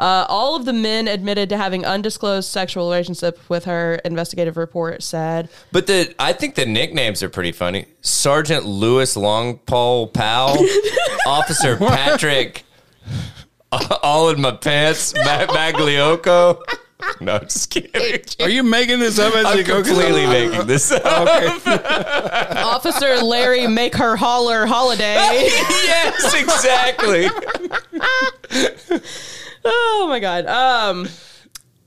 Uh, 0.01 0.25
all 0.27 0.55
of 0.55 0.65
the 0.65 0.73
men 0.73 1.07
admitted 1.07 1.47
to 1.49 1.55
having 1.57 1.85
undisclosed 1.85 2.49
sexual 2.49 2.83
relationship 2.85 3.39
with 3.49 3.65
her. 3.65 3.95
Investigative 4.03 4.57
report 4.57 5.03
said. 5.03 5.47
but 5.71 5.85
the 5.85 6.13
I 6.17 6.33
think 6.33 6.55
the 6.55 6.65
nicknames 6.65 7.21
are 7.21 7.29
pretty 7.29 7.51
funny. 7.51 7.85
Sergeant 8.01 8.65
Lewis 8.65 9.15
Longpole 9.15 10.11
Powell, 10.11 10.57
Officer 11.27 11.77
Patrick, 11.77 12.63
all 14.01 14.29
in 14.29 14.41
my 14.41 14.51
pants, 14.51 15.13
Ma- 15.13 15.45
Magliocco. 15.45 16.59
No, 17.19 17.33
I'm 17.35 17.41
just 17.41 17.69
kidding. 17.71 18.21
are 18.45 18.49
you 18.49 18.61
making 18.63 18.99
this 18.99 19.17
up 19.19 19.35
as 19.35 19.45
I'm 19.45 19.57
you 19.57 19.63
go? 19.63 19.81
'Cause 19.81 19.87
completely 19.89 20.25
making 20.27 20.67
this 20.67 20.91
up. 20.91 21.27
Officer 22.57 23.17
Larry 23.23 23.67
Make 23.67 23.95
Her 23.95 24.15
Holler 24.15 24.65
Holladay. 24.67 24.99
yes, 25.47 26.33
exactly. 26.33 27.27
Oh 29.65 30.05
my 30.09 30.19
god. 30.19 30.45
Um 30.45 31.07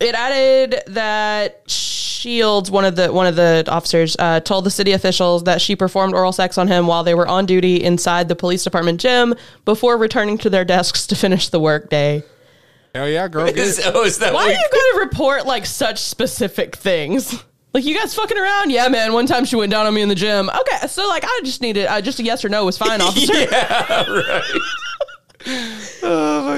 it 0.00 0.14
added 0.14 0.82
that 0.88 1.62
Shields, 1.70 2.70
one 2.70 2.84
of 2.84 2.96
the 2.96 3.12
one 3.12 3.26
of 3.26 3.36
the 3.36 3.64
officers, 3.68 4.16
uh, 4.18 4.40
told 4.40 4.64
the 4.64 4.70
city 4.70 4.92
officials 4.92 5.44
that 5.44 5.60
she 5.60 5.76
performed 5.76 6.14
oral 6.14 6.32
sex 6.32 6.56
on 6.58 6.68
him 6.68 6.86
while 6.86 7.04
they 7.04 7.14
were 7.14 7.26
on 7.28 7.46
duty 7.46 7.82
inside 7.82 8.28
the 8.28 8.34
police 8.36 8.64
department 8.64 9.00
gym 9.00 9.34
before 9.64 9.96
returning 9.98 10.38
to 10.38 10.50
their 10.50 10.64
desks 10.64 11.06
to 11.08 11.14
finish 11.14 11.50
the 11.50 11.60
workday. 11.60 12.22
Hell 12.94 13.08
yeah, 13.08 13.28
girl. 13.28 13.46
Get 13.46 13.58
Is, 13.58 13.78
it. 13.78 13.86
oh, 13.94 14.04
is 14.04 14.18
that 14.18 14.32
Why 14.32 14.46
what 14.46 14.48
do 14.48 14.52
you 14.52 14.68
got 14.72 14.98
to 14.98 15.04
report 15.04 15.46
like 15.46 15.66
such 15.66 15.98
specific 15.98 16.76
things? 16.76 17.44
Like 17.74 17.84
you 17.84 17.94
guys 17.98 18.14
fucking 18.14 18.38
around? 18.38 18.70
Yeah, 18.70 18.88
man. 18.88 19.12
One 19.12 19.26
time 19.26 19.44
she 19.44 19.56
went 19.56 19.70
down 19.72 19.84
on 19.86 19.92
me 19.92 20.00
in 20.00 20.08
the 20.08 20.14
gym. 20.14 20.48
Okay, 20.48 20.86
so 20.86 21.06
like 21.08 21.24
I 21.24 21.40
just 21.44 21.60
needed 21.60 21.86
uh, 21.86 22.00
just 22.00 22.20
a 22.20 22.22
yes 22.22 22.44
or 22.44 22.48
no 22.48 22.64
was 22.64 22.78
fine, 22.78 23.00
officer. 23.02 23.34
yeah, 23.34 24.04
right. 24.10 24.60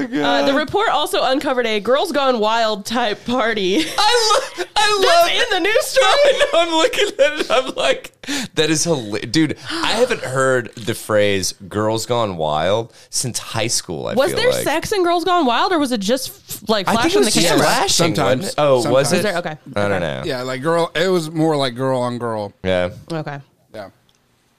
My 0.01 0.05
god! 0.07 0.43
Uh, 0.43 0.45
the 0.51 0.57
report 0.57 0.89
also 0.89 1.23
uncovered 1.23 1.65
a 1.65 1.79
"Girls 1.79 2.11
Gone 2.11 2.39
Wild" 2.39 2.85
type 2.85 3.25
party. 3.25 3.77
I, 3.79 3.83
lo- 4.57 4.65
I 4.75 5.01
That's 5.01 5.05
love 5.05 5.29
in 5.29 5.63
the 5.63 5.69
news 5.69 5.85
story. 5.85 6.05
I 6.07 6.49
know, 6.53 6.59
I'm 6.59 6.71
looking 6.77 7.07
at 7.07 7.39
it. 7.39 7.51
I'm 7.51 7.75
like, 7.75 8.11
that 8.55 8.69
is 8.69 8.83
hilarious, 8.83 9.29
dude. 9.31 9.57
I 9.69 9.91
haven't 9.93 10.21
heard 10.23 10.73
the 10.75 10.93
phrase 10.93 11.53
"girls 11.67 12.05
gone 12.05 12.37
wild" 12.37 12.93
since 13.09 13.39
high 13.39 13.67
school. 13.67 14.07
I 14.07 14.13
Was 14.13 14.29
feel 14.31 14.37
there 14.41 14.51
like. 14.51 14.63
sex 14.63 14.91
in 14.91 15.03
"Girls 15.03 15.23
Gone 15.23 15.45
Wild" 15.45 15.71
or 15.71 15.79
was 15.79 15.91
it 15.91 16.01
just 16.01 16.29
f- 16.29 16.69
like 16.69 16.87
I 16.87 16.91
think 16.91 16.99
it 16.99 17.01
flashing 17.11 17.19
was 17.25 17.33
the 17.33 17.39
just 17.41 17.47
camera? 17.53 17.65
flashing. 17.65 18.15
Sometimes. 18.15 18.41
wasn't 18.41 18.57
it? 18.57 18.61
Oh, 18.61 18.91
was 18.91 19.09
Sometimes. 19.09 19.23
there- 19.23 19.37
okay. 19.37 19.57
I 19.75 19.87
don't 19.87 20.01
know. 20.01 20.23
Yeah, 20.25 20.41
like 20.43 20.61
girl. 20.61 20.91
It 20.95 21.07
was 21.09 21.29
more 21.31 21.55
like 21.57 21.75
girl 21.75 21.99
on 22.01 22.17
girl. 22.17 22.53
Yeah. 22.63 22.91
Okay. 23.11 23.39
Yeah. 23.73 23.89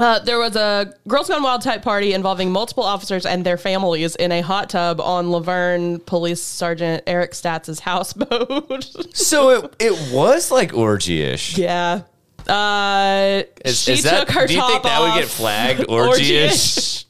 Uh, 0.00 0.20
there 0.20 0.38
was 0.38 0.54
a 0.54 0.94
Girls 1.08 1.28
Gone 1.28 1.42
Wild 1.42 1.62
type 1.62 1.82
party 1.82 2.12
involving 2.12 2.52
multiple 2.52 2.84
officers 2.84 3.26
and 3.26 3.44
their 3.44 3.56
families 3.56 4.14
in 4.14 4.30
a 4.30 4.40
hot 4.42 4.70
tub 4.70 5.00
on 5.00 5.30
La 5.32 5.40
Vergne 5.40 5.98
Police 5.98 6.40
Sergeant 6.40 7.02
Eric 7.06 7.34
Statz's 7.34 7.80
houseboat. 7.86 8.84
So 9.16 9.50
it 9.50 9.74
it 9.80 10.12
was 10.14 10.50
like 10.52 10.72
orgy-ish. 10.72 11.58
yeah. 11.58 12.02
Uh, 12.46 13.42
Is, 13.64 13.82
she 13.82 13.92
is 13.92 14.04
that, 14.04 14.20
took 14.20 14.30
her 14.36 14.46
do 14.46 14.54
you 14.54 14.66
think 14.68 14.84
that 14.84 15.00
would 15.00 15.20
get 15.20 15.28
flagged 15.28 15.84
orgy-ish? 15.88 17.04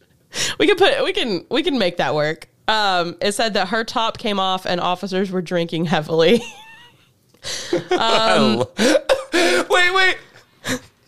we 0.59 0.67
can 0.67 0.77
put 0.77 1.05
we 1.05 1.13
can 1.13 1.45
we 1.51 1.63
can 1.63 1.79
make 1.79 1.99
that 1.99 2.15
work. 2.15 2.49
Um, 2.69 3.17
it 3.21 3.33
said 3.33 3.55
that 3.55 3.69
her 3.69 3.85
top 3.85 4.17
came 4.19 4.41
off 4.41 4.65
and 4.67 4.81
officers 4.81 5.31
were 5.31 5.43
drinking 5.43 5.85
heavily. 5.85 6.41
Lo- 7.91 8.71
wait, 8.79 9.95
wait. 9.95 10.17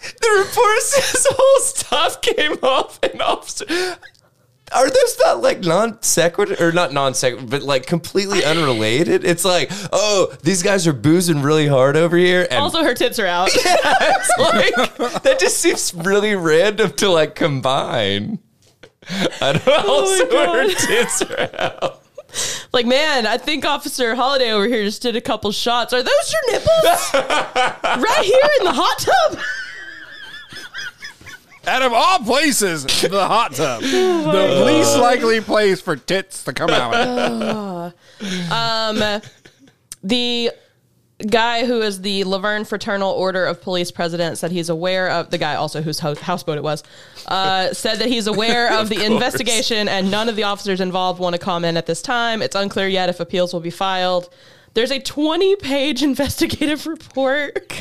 The 0.02 0.44
report 0.46 0.80
says 0.82 1.26
whole 1.30 1.60
stuff 1.64 2.20
came 2.22 2.52
off 2.62 2.98
and 3.02 3.20
officer. 3.20 3.66
Are 4.72 4.88
those 4.88 5.18
not 5.24 5.42
like 5.42 5.60
non 5.60 6.00
sequitur 6.00 6.56
or 6.60 6.70
not 6.70 6.92
non 6.92 7.12
sequitur, 7.14 7.46
but 7.46 7.62
like 7.62 7.86
completely 7.86 8.44
unrelated? 8.44 9.24
It's 9.24 9.44
like, 9.44 9.68
oh, 9.92 10.32
these 10.42 10.62
guys 10.62 10.86
are 10.86 10.92
boozing 10.92 11.42
really 11.42 11.66
hard 11.66 11.96
over 11.96 12.16
here, 12.16 12.46
and 12.50 12.60
also, 12.60 12.84
her 12.84 12.94
tits 12.94 13.18
are 13.18 13.26
out. 13.26 13.48
it's 13.52 14.38
like 14.38 15.22
that 15.24 15.38
just 15.40 15.56
seems 15.58 15.92
really 15.92 16.36
random 16.36 16.92
to 16.92 17.08
like 17.10 17.34
combine. 17.34 18.38
I 19.40 19.52
don't 19.54 19.66
know. 19.66 19.74
Oh 19.84 20.00
also, 20.02 20.24
Oh 20.26 20.30
God. 20.30 20.56
her 20.56 20.86
tits 20.86 21.22
are 21.22 21.50
out. 21.58 22.02
like, 22.72 22.86
man, 22.86 23.26
I 23.26 23.38
think 23.38 23.64
Officer 23.64 24.14
Holladay 24.14 24.52
over 24.52 24.66
here 24.68 24.84
just 24.84 25.02
did 25.02 25.16
a 25.16 25.20
couple 25.20 25.50
shots. 25.50 25.92
Are 25.92 26.02
those 26.02 26.32
your 26.32 26.52
nipples? 26.52 27.10
right 27.14 28.22
here 28.24 28.50
in 28.60 28.64
the 28.66 28.72
hot 28.72 28.98
tub? 29.00 29.40
Out 31.70 31.82
of 31.82 31.92
all 31.92 32.18
places, 32.18 32.84
the 33.00 33.26
hot 33.28 33.54
tub, 33.54 33.82
the 33.82 34.62
least 34.66 34.98
likely 34.98 35.40
place 35.40 35.80
for 35.80 35.94
tits 35.94 36.42
to 36.44 36.52
come 36.52 36.70
out. 36.70 37.94
Um, 38.52 39.22
the 40.02 40.50
guy 41.26 41.64
who 41.64 41.80
is 41.80 42.02
the 42.02 42.24
La 42.24 42.38
Vergne 42.38 42.64
Fraternal 42.64 43.10
Order 43.10 43.46
of 43.46 43.62
Police 43.62 43.90
president 43.90 44.36
said 44.36 44.50
he's 44.52 44.68
aware 44.68 45.08
of 45.10 45.30
the 45.30 45.38
guy 45.38 45.54
also 45.54 45.80
whose 45.80 45.98
ho- 46.00 46.14
houseboat 46.14 46.58
it 46.58 46.62
was. 46.62 46.82
Uh, 47.26 47.72
said 47.72 47.96
that 47.96 48.08
he's 48.08 48.26
aware 48.26 48.78
of, 48.78 48.88
the 48.90 48.96
course. 48.96 49.08
investigation 49.08 49.88
and 49.88 50.10
none 50.10 50.28
of 50.28 50.36
the 50.36 50.42
officers 50.42 50.80
involved 50.82 51.18
want 51.18 51.34
to 51.34 51.38
comment 51.38 51.78
at 51.78 51.86
this 51.86 52.02
time. 52.02 52.42
It's 52.42 52.56
unclear 52.56 52.88
yet 52.88 53.08
if 53.08 53.20
appeals 53.20 53.52
will 53.54 53.60
be 53.60 53.70
filed. 53.70 54.28
There's 54.74 54.90
a 54.92 55.00
20 55.00 55.56
page 55.56 56.02
investigative 56.04 56.86
report. 56.86 57.72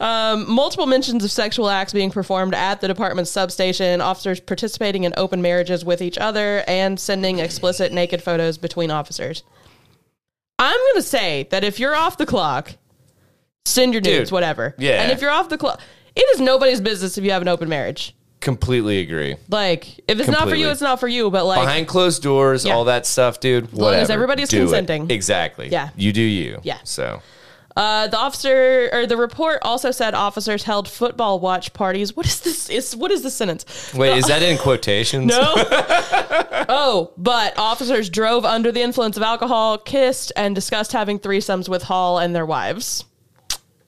Um, 0.00 0.50
multiple 0.50 0.86
mentions 0.86 1.24
of 1.24 1.30
sexual 1.30 1.68
acts 1.70 1.92
being 1.92 2.10
performed 2.10 2.54
at 2.54 2.80
the 2.80 2.88
department's 2.88 3.30
substation, 3.30 4.00
officers 4.00 4.40
participating 4.40 5.04
in 5.04 5.14
open 5.16 5.40
marriages 5.40 5.84
with 5.84 6.02
each 6.02 6.18
other, 6.18 6.64
and 6.68 6.98
sending 7.00 7.38
explicit 7.38 7.92
naked 7.92 8.22
photos 8.22 8.58
between 8.58 8.90
officers. 8.90 9.42
I'm 10.58 10.76
going 10.76 10.94
to 10.96 11.02
say 11.02 11.48
that 11.50 11.64
if 11.64 11.80
you're 11.80 11.96
off 11.96 12.18
the 12.18 12.26
clock, 12.26 12.72
send 13.64 13.94
your 13.94 14.02
nudes, 14.02 14.28
Dude, 14.28 14.32
whatever. 14.32 14.74
yeah. 14.78 15.02
And 15.02 15.10
if 15.12 15.20
you're 15.22 15.30
off 15.30 15.48
the 15.48 15.58
clock, 15.58 15.80
it 16.14 16.20
is 16.34 16.40
nobody's 16.40 16.80
business 16.80 17.16
if 17.16 17.24
you 17.24 17.30
have 17.30 17.42
an 17.42 17.48
open 17.48 17.68
marriage. 17.68 18.14
Completely 18.42 18.98
agree. 18.98 19.36
Like, 19.48 19.86
if 20.08 20.18
it's 20.20 20.28
not 20.28 20.48
for 20.48 20.54
you, 20.56 20.68
it's 20.68 20.80
not 20.82 20.98
for 21.00 21.08
you. 21.08 21.30
But 21.30 21.46
like, 21.46 21.60
Behind 21.60 21.86
closed 21.88 22.22
doors, 22.22 22.64
Yeah. 22.66 22.74
all 22.74 22.84
that 22.84 23.06
stuff, 23.06 23.40
dude. 23.40 23.72
long 23.72 23.94
as 23.94 24.00
Whatever. 24.08 24.12
everybody's 24.12 24.48
Do 24.50 24.58
it. 24.58 24.60
consenting. 24.64 25.10
Exactly. 25.10 25.68
Yeah. 25.68 25.88
You 25.96 26.12
do 26.12 26.20
you. 26.20 26.60
Yeah. 26.64 26.78
So 26.84 27.22
Uh, 27.74 28.06
the 28.08 28.18
officer 28.18 28.90
or 28.92 29.06
the 29.06 29.16
report 29.16 29.58
also 29.62 29.90
said 29.90 30.12
officers 30.12 30.64
held 30.64 30.86
football 30.88 31.40
watch 31.40 31.72
parties. 31.72 32.14
What 32.14 32.26
is 32.26 32.40
this? 32.40 32.68
Is 32.68 32.94
what 32.94 33.10
is 33.10 33.22
this 33.22 33.34
sentence? 33.34 33.64
wait, 33.94 34.18
is 34.18 34.26
that 34.26 34.42
in 34.42 34.58
quotations? 34.58 35.26
No. 35.28 35.54
oh, 36.68 37.12
but 37.16 37.56
officers 37.56 38.10
drove 38.10 38.44
under 38.44 38.72
the 38.72 38.82
influence 38.82 39.16
of 39.16 39.22
alcohol, 39.22 39.78
kissed, 39.78 40.32
and 40.36 40.54
discussed 40.54 40.92
having 40.92 41.18
threesomes 41.18 41.66
with 41.68 41.84
Hall 41.84 42.18
and 42.18 42.34
their 42.36 42.44
wives. 42.44 43.04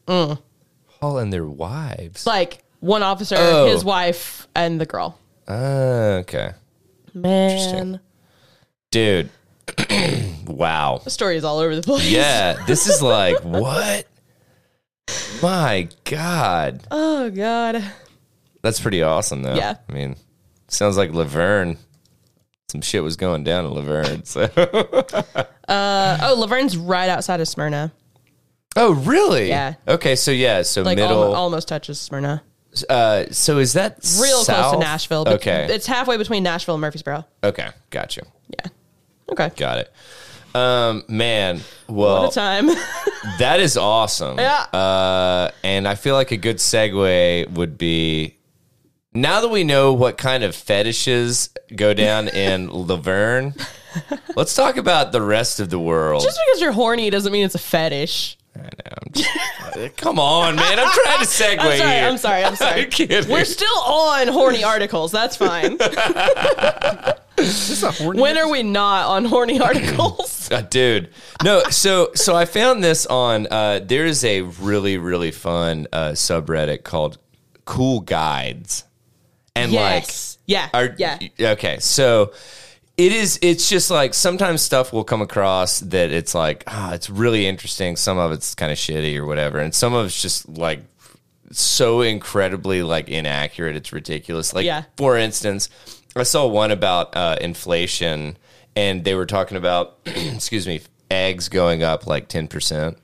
All 0.09 1.19
and 1.19 1.31
their 1.33 1.45
wives. 1.45 2.27
Like 2.27 2.63
one 2.85 3.03
officer, 3.03 3.37
Oh. 3.38 3.66
his 3.66 3.85
wife, 3.85 4.47
and 4.55 4.81
the 4.81 4.87
girl. 4.87 5.18
Ah, 5.49 6.20
okay. 6.23 6.53
Man, 7.14 8.01
Dude. 8.90 9.31
wow. 10.47 11.01
the 11.03 11.11
story 11.11 11.37
is 11.37 11.44
all 11.44 11.59
over 11.59 11.75
the 11.75 11.83
place. 11.83 12.09
Yeah. 12.11 12.62
This 12.66 12.87
is 12.87 13.01
like 13.16 13.40
what? 13.42 14.07
My 15.42 15.88
God. 16.05 16.83
Oh 16.90 17.31
God. 17.31 17.83
That's 18.62 18.81
pretty 18.81 19.03
awesome 19.03 19.42
though. 19.42 19.55
Yeah. 19.55 19.77
I 19.88 19.92
mean, 19.92 20.16
sounds 20.68 20.97
like 20.97 21.12
La 21.12 21.25
Vergne. 21.25 21.77
Some 22.70 22.81
shit 22.83 23.03
was 23.03 23.16
going 23.16 23.44
down 23.44 23.64
at 23.64 23.73
La 23.73 23.81
Vergne. 23.83 24.25
So 24.25 24.49
Oh, 25.68 26.35
La 26.38 26.47
Vergne's 26.47 26.77
right 26.77 27.09
outside 27.09 27.40
of 27.40 27.49
Smyrna. 27.49 27.92
Oh 28.77 28.92
really? 28.94 29.49
Yeah. 29.49 29.75
Okay, 29.87 30.16
so 30.16 30.31
yeah, 30.31 30.62
so 30.62 30.83
Like 30.83 30.97
middle 30.99 31.18
almost, 31.23 31.37
almost 31.37 31.68
touches 31.68 32.01
Smyrna. 32.01 32.42
Uh 32.88 33.26
so 33.30 33.58
is 33.58 33.74
that 33.74 33.98
Real 34.20 34.44
close 34.44 34.72
to 34.72 34.78
Nashville. 34.78 35.24
But 35.24 35.34
Okay. 35.34 35.66
It's 35.70 35.87
halfway 35.87 36.16
between 36.16 36.42
Nashville 36.42 36.74
and 36.74 36.82
Murfreesboro. 36.82 37.24
okay, 37.42 37.68
got 37.90 38.16
you. 38.16 38.22
Yeah. 38.48 38.70
Okay. 39.30 39.50
Got 39.56 39.78
it. 39.78 39.92
Um, 40.54 41.02
man, 41.08 41.60
well, 41.88 42.22
What 42.22 42.32
a 42.32 42.34
time. 42.34 42.66
that 43.38 43.58
is 43.58 43.76
awesome. 43.76 44.38
Yeah. 44.38 44.60
Uh, 44.72 45.50
and 45.64 45.88
I 45.88 45.96
feel 45.96 46.14
like 46.14 46.30
a 46.30 46.37
good 46.37 46.58
segue 46.58 47.50
would 47.50 47.76
be 47.76 48.37
now 49.12 49.40
that 49.40 49.48
we 49.48 49.64
know 49.64 49.92
what 49.92 50.16
kind 50.16 50.44
of 50.44 50.54
fetishes 50.54 51.50
go 51.74 51.94
down 51.94 52.28
in 52.28 52.68
La 52.70 52.96
Vergne, 52.96 53.54
let's 54.37 54.54
talk 54.54 54.76
about 54.76 55.12
the 55.12 55.22
rest 55.22 55.58
of 55.60 55.70
the 55.70 55.78
world. 55.78 56.22
Just 56.22 56.38
because 56.46 56.60
you're 56.60 56.72
horny 56.72 57.10
doesn't 57.10 57.32
mean 57.32 57.44
it's 57.44 57.54
a 57.54 57.58
fetish. 57.60 58.37
I 58.57 58.61
know. 58.61 58.69
I'm 59.03 59.12
just- 59.12 59.97
come 59.97 60.19
on, 60.19 60.57
man. 60.57 60.79
I'm 60.79 60.93
trying 60.93 61.19
to 61.19 61.25
segue 61.27 61.59
I'm 61.59 61.79
sorry. 61.79 61.90
here. 61.90 62.09
I'm 62.09 62.19
sorry. 62.19 62.45
I'm 62.45 62.57
sorry. 62.64 62.85
I'm 62.85 62.90
kidding. 62.90 63.31
We're 63.31 63.45
still 63.45 63.79
on 63.79 64.29
horny 64.29 64.62
articles. 64.64 65.12
That's 65.12 65.37
fine. 65.37 65.79
This 67.37 67.83
a 67.83 67.90
horny? 67.90 68.21
when 68.21 68.38
are 68.38 68.49
we 68.49 68.62
not 68.62 69.07
on 69.09 69.25
horny 69.25 69.61
articles? 69.61 70.33
Uh, 70.53 70.61
dude 70.61 71.09
no 71.43 71.62
so 71.71 72.11
so 72.14 72.37
i 72.37 72.45
found 72.45 72.85
this 72.85 73.07
on 73.07 73.47
uh 73.51 73.81
there's 73.83 74.23
a 74.25 74.43
really 74.43 74.99
really 74.99 75.31
fun 75.31 75.87
uh 75.90 76.11
subreddit 76.11 76.85
called 76.85 77.17
cool 77.64 78.01
guides 78.01 78.85
and 79.57 79.73
yes. 79.73 80.37
yeah. 80.45 80.69
like 80.75 80.90
are 80.90 80.95
yeah. 80.99 81.19
okay 81.40 81.79
so 81.79 82.31
it 82.96 83.12
is 83.12 83.38
it's 83.42 83.68
just 83.68 83.90
like 83.90 84.14
sometimes 84.14 84.62
stuff 84.62 84.92
will 84.92 85.04
come 85.04 85.20
across 85.20 85.80
that 85.80 86.12
it's 86.12 86.35
like 86.35 86.62
ah 86.66 86.92
it's 86.94 87.11
really 87.11 87.46
interesting. 87.46 87.96
Some 87.96 88.18
of 88.18 88.30
it's 88.33 88.54
kind 88.54 88.70
of 88.70 88.78
shitty 88.78 89.16
or 89.16 89.26
whatever. 89.26 89.59
And 89.59 89.74
some 89.74 89.94
of 89.94 90.07
it's 90.07 90.20
just 90.22 90.48
like 90.48 90.80
so 91.50 92.00
incredibly 92.02 92.83
like 92.83 93.09
inaccurate 93.09 93.77
it's 93.77 93.92
ridiculous. 93.92 94.52
Like 94.54 94.64
Yeah. 94.66 94.85
for 94.96 95.16
instance 95.16 95.69
i 96.16 96.23
saw 96.23 96.46
one 96.46 96.71
about 96.71 97.16
uh 97.16 97.37
inflation 97.40 98.37
and 98.77 99.04
they 99.04 99.14
were 99.16 99.27
talking 99.27 99.56
about 99.56 99.98
excuse 100.06 100.64
me 100.66 100.81
eggs 101.10 101.48
going 101.48 101.83
up 101.83 102.06
like 102.06 102.29
10% 102.29 102.96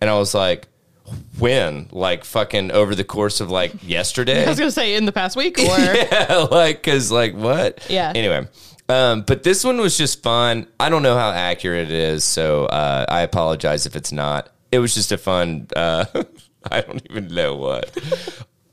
and 0.00 0.10
i 0.10 0.18
was 0.18 0.34
like 0.34 0.66
when? 1.38 1.86
Like 1.92 2.24
fucking 2.24 2.72
over 2.72 2.96
the 2.96 3.04
course 3.04 3.40
of 3.40 3.48
like 3.48 3.72
yesterday? 3.86 4.44
I 4.44 4.48
was 4.48 4.58
gonna 4.58 4.72
say 4.72 4.96
in 4.96 5.04
the 5.04 5.12
past 5.12 5.36
week 5.36 5.56
or 5.58 5.62
yeah, 5.62 6.48
like, 6.50 6.82
cause 6.82 7.12
like 7.12 7.34
what? 7.36 7.86
Yeah. 7.88 8.12
Anyway, 8.12 8.48
um, 8.88 9.22
but 9.22 9.42
this 9.42 9.64
one 9.64 9.78
was 9.78 9.96
just 9.96 10.22
fun. 10.22 10.66
I 10.78 10.88
don't 10.88 11.02
know 11.02 11.16
how 11.16 11.30
accurate 11.30 11.88
it 11.90 11.94
is, 11.94 12.24
so 12.24 12.66
uh, 12.66 13.04
I 13.08 13.22
apologize 13.22 13.86
if 13.86 13.96
it's 13.96 14.12
not. 14.12 14.48
It 14.72 14.78
was 14.78 14.94
just 14.94 15.12
a 15.12 15.18
fun. 15.18 15.68
Uh, 15.74 16.04
I 16.70 16.80
don't 16.80 17.02
even 17.10 17.28
know 17.28 17.54
what. 17.56 17.96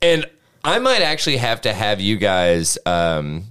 and 0.02 0.26
I 0.64 0.78
might 0.78 1.02
actually 1.02 1.36
have 1.38 1.60
to 1.62 1.72
have 1.72 2.00
you 2.00 2.16
guys 2.16 2.78
um, 2.86 3.44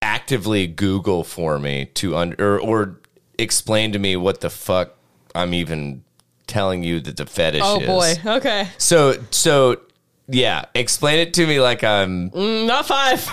actively 0.00 0.66
Google 0.66 1.24
for 1.24 1.58
me 1.58 1.86
to 1.94 2.16
under 2.16 2.56
or, 2.56 2.60
or 2.60 3.00
explain 3.38 3.92
to 3.92 3.98
me 3.98 4.16
what 4.16 4.40
the 4.40 4.50
fuck 4.50 4.94
I'm 5.34 5.54
even 5.54 6.04
telling 6.46 6.82
you 6.82 7.00
that 7.00 7.16
the 7.16 7.26
fetish 7.26 7.62
Oh 7.64 7.80
is. 7.80 7.86
boy. 8.18 8.32
Okay. 8.36 8.68
So 8.78 9.14
so 9.30 9.80
yeah, 10.28 10.66
explain 10.74 11.18
it 11.18 11.34
to 11.34 11.46
me 11.46 11.60
like 11.60 11.82
I'm. 11.84 12.30
Mm, 12.30 12.66
Not 12.66 12.86
five. 12.86 13.26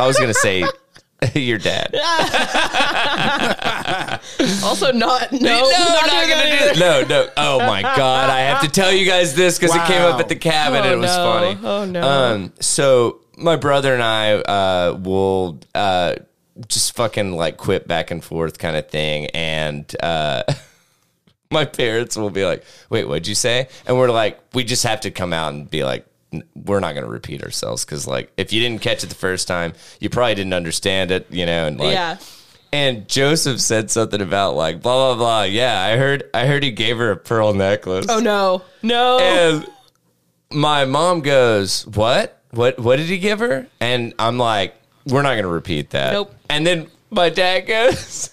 I 0.00 0.06
was 0.06 0.18
gonna 0.18 0.34
say 0.34 0.64
your 1.34 1.58
dad. 1.58 1.94
also 4.64 4.92
not 4.92 5.32
no. 5.32 5.38
No, 5.38 5.70
not 5.70 6.06
not 6.06 6.28
gonna 6.28 6.50
do 6.50 6.58
that. 6.66 6.76
No, 6.78 7.02
no. 7.08 7.28
Oh 7.36 7.58
my 7.60 7.82
god, 7.82 8.30
I 8.30 8.40
have 8.40 8.62
to 8.62 8.68
tell 8.68 8.92
you 8.92 9.04
guys 9.06 9.34
this 9.34 9.58
because 9.58 9.74
it 9.74 9.82
came 9.84 10.02
up 10.02 10.14
Wow. 10.14 10.20
at 10.20 10.28
the 10.28 10.36
cabin 10.36 10.78
and 10.84 10.86
Oh, 10.86 10.92
it 10.92 10.98
was 10.98 11.16
no. 11.16 11.32
funny. 11.32 11.58
Oh, 11.66 11.84
no. 11.84 12.02
Um, 12.02 12.52
so 12.60 13.20
my 13.36 13.56
brother 13.56 13.94
and 13.94 14.02
I 14.02 14.32
uh, 14.34 14.98
will 15.00 15.60
uh, 15.74 16.16
just 16.68 16.94
fucking 16.96 17.32
like 17.32 17.56
quit 17.56 17.88
back 17.88 18.10
and 18.10 18.22
forth 18.22 18.58
kind 18.58 18.76
of 18.76 18.88
thing, 18.88 19.26
and 19.26 19.94
uh, 20.02 20.42
my 21.50 21.64
parents 21.64 22.16
will 22.16 22.30
be 22.30 22.44
like, 22.44 22.64
"Wait, 22.90 23.06
what'd 23.06 23.26
you 23.26 23.34
say?" 23.34 23.68
And 23.86 23.96
we're 23.96 24.10
like, 24.10 24.38
we 24.54 24.64
just 24.64 24.82
have 24.84 25.00
to 25.02 25.10
come 25.10 25.32
out 25.32 25.52
and 25.54 25.70
be 25.70 25.84
like. 25.84 26.06
"N- 26.32 26.42
We're 26.54 26.80
not 26.80 26.92
going 26.94 27.04
to 27.04 27.10
repeat 27.10 27.42
ourselves 27.42 27.84
because, 27.84 28.06
like, 28.06 28.32
if 28.36 28.52
you 28.52 28.60
didn't 28.60 28.82
catch 28.82 29.02
it 29.04 29.08
the 29.08 29.14
first 29.14 29.46
time, 29.48 29.72
you 30.00 30.08
probably 30.10 30.34
didn't 30.34 30.54
understand 30.54 31.10
it, 31.10 31.26
you 31.30 31.44
know. 31.46 31.66
And 31.66 31.78
like, 31.78 31.92
Yeah. 31.92 32.16
and 32.72 33.08
Joseph 33.08 33.60
said 33.60 33.90
something 33.90 34.20
about 34.20 34.54
like 34.56 34.80
blah 34.82 35.14
blah 35.14 35.16
blah. 35.16 35.42
Yeah, 35.44 35.80
I 35.80 35.96
heard. 35.96 36.24
I 36.34 36.46
heard 36.46 36.62
he 36.62 36.70
gave 36.70 36.96
her 36.98 37.10
a 37.10 37.16
pearl 37.16 37.52
necklace. 37.54 38.06
Oh 38.08 38.18
no. 38.20 38.62
No. 38.82 39.18
And 39.18 39.66
my 40.50 40.84
mom 40.84 41.20
goes, 41.20 41.86
"What? 41.86 42.38
What? 42.50 42.78
What 42.78 42.96
did 42.96 43.06
he 43.06 43.18
give 43.18 43.38
her?" 43.40 43.66
And 43.80 44.14
I'm 44.18 44.38
like, 44.38 44.74
"We're 45.06 45.22
not 45.22 45.32
going 45.32 45.44
to 45.44 45.48
repeat 45.48 45.90
that." 45.90 46.12
Nope. 46.12 46.34
And 46.50 46.66
then 46.66 46.88
my 47.10 47.28
dad 47.30 47.60
goes, 47.66 48.30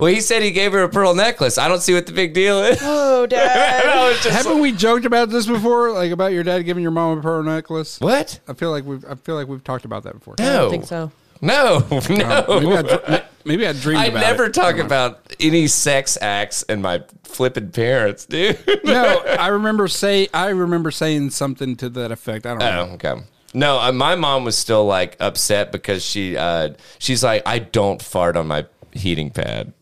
"Well, 0.00 0.12
he 0.12 0.20
said 0.20 0.42
he 0.42 0.50
gave 0.50 0.72
her 0.72 0.82
a 0.82 0.88
pearl 0.88 1.14
necklace. 1.14 1.58
I 1.58 1.68
don't 1.68 1.80
see 1.80 1.94
what 1.94 2.06
the 2.06 2.12
big 2.12 2.34
deal 2.34 2.62
is." 2.62 2.78
oh, 2.82 3.26
dad. 3.26 3.86
I 3.86 4.08
was 4.08 4.22
just 4.22 4.36
Haven't 4.36 4.54
like, 4.54 4.62
we 4.62 4.72
joked 4.72 5.04
about 5.04 5.30
this 5.30 5.46
before? 5.46 5.92
Like 5.92 6.12
about 6.12 6.32
your 6.32 6.44
dad 6.44 6.62
giving 6.62 6.82
your 6.82 6.92
mom 6.92 7.18
a 7.18 7.22
pearl 7.22 7.42
necklace? 7.42 8.00
what? 8.00 8.40
I 8.48 8.52
feel 8.54 8.70
like 8.70 8.84
we've 8.84 9.04
I 9.04 9.14
feel 9.16 9.34
like 9.34 9.48
we've 9.48 9.64
talked 9.64 9.84
about 9.84 10.04
that 10.04 10.14
before. 10.14 10.34
No, 10.38 10.44
I 10.44 10.56
don't 10.56 10.70
think 10.70 10.86
so. 10.86 11.10
No, 11.40 11.86
no. 11.90 12.02
Maybe 12.60 12.76
I, 12.76 12.82
dr- 12.82 13.24
maybe 13.44 13.66
I 13.66 13.72
dreamed 13.72 14.00
I 14.00 14.06
about 14.06 14.20
never 14.20 14.44
it. 14.46 14.54
talk 14.54 14.76
about 14.78 15.34
any 15.38 15.68
sex 15.68 16.18
acts 16.20 16.64
and 16.64 16.82
my 16.82 17.02
flipping 17.22 17.70
parents, 17.70 18.26
dude. 18.26 18.58
No, 18.84 19.20
I 19.20 19.46
remember 19.48 19.86
say 19.88 20.28
I 20.34 20.48
remember 20.48 20.90
saying 20.90 21.30
something 21.30 21.76
to 21.76 21.88
that 21.90 22.10
effect. 22.10 22.44
I 22.44 22.50
don't 22.50 22.58
know. 22.58 22.88
Oh, 22.90 22.94
okay. 22.94 23.22
No, 23.54 23.78
uh, 23.78 23.92
my 23.92 24.16
mom 24.16 24.44
was 24.44 24.58
still 24.58 24.84
like 24.84 25.16
upset 25.20 25.70
because 25.72 26.04
she 26.04 26.36
uh, 26.36 26.70
she's 26.98 27.22
like, 27.22 27.42
I 27.46 27.60
don't 27.60 28.02
fart 28.02 28.36
on 28.36 28.48
my 28.48 28.66
heating 28.92 29.30
pad. 29.30 29.72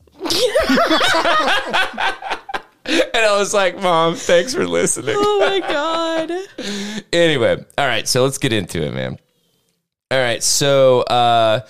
And 2.86 3.16
I 3.16 3.36
was 3.38 3.52
like, 3.52 3.80
Mom, 3.80 4.14
thanks 4.14 4.54
for 4.54 4.66
listening. 4.66 5.14
Oh 5.18 5.38
my 5.40 5.60
god. 5.60 6.30
anyway, 7.12 7.64
all 7.78 7.86
right, 7.86 8.06
so 8.06 8.24
let's 8.24 8.38
get 8.38 8.52
into 8.52 8.82
it, 8.82 8.92
man. 8.94 9.18
All 10.10 10.18
right, 10.18 10.42
so 10.42 11.00
uh 11.02 11.60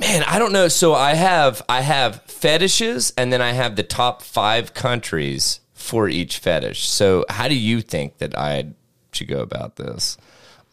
man, 0.00 0.22
I 0.26 0.38
don't 0.38 0.52
know. 0.52 0.68
So 0.68 0.94
I 0.94 1.14
have 1.14 1.62
I 1.68 1.80
have 1.82 2.22
fetishes 2.22 3.12
and 3.16 3.32
then 3.32 3.42
I 3.42 3.52
have 3.52 3.76
the 3.76 3.82
top 3.82 4.22
5 4.22 4.72
countries 4.74 5.60
for 5.74 6.08
each 6.08 6.38
fetish. 6.38 6.88
So 6.88 7.24
how 7.28 7.48
do 7.48 7.54
you 7.54 7.80
think 7.82 8.18
that 8.18 8.36
I 8.38 8.68
should 9.12 9.28
go 9.28 9.40
about 9.40 9.76
this? 9.76 10.16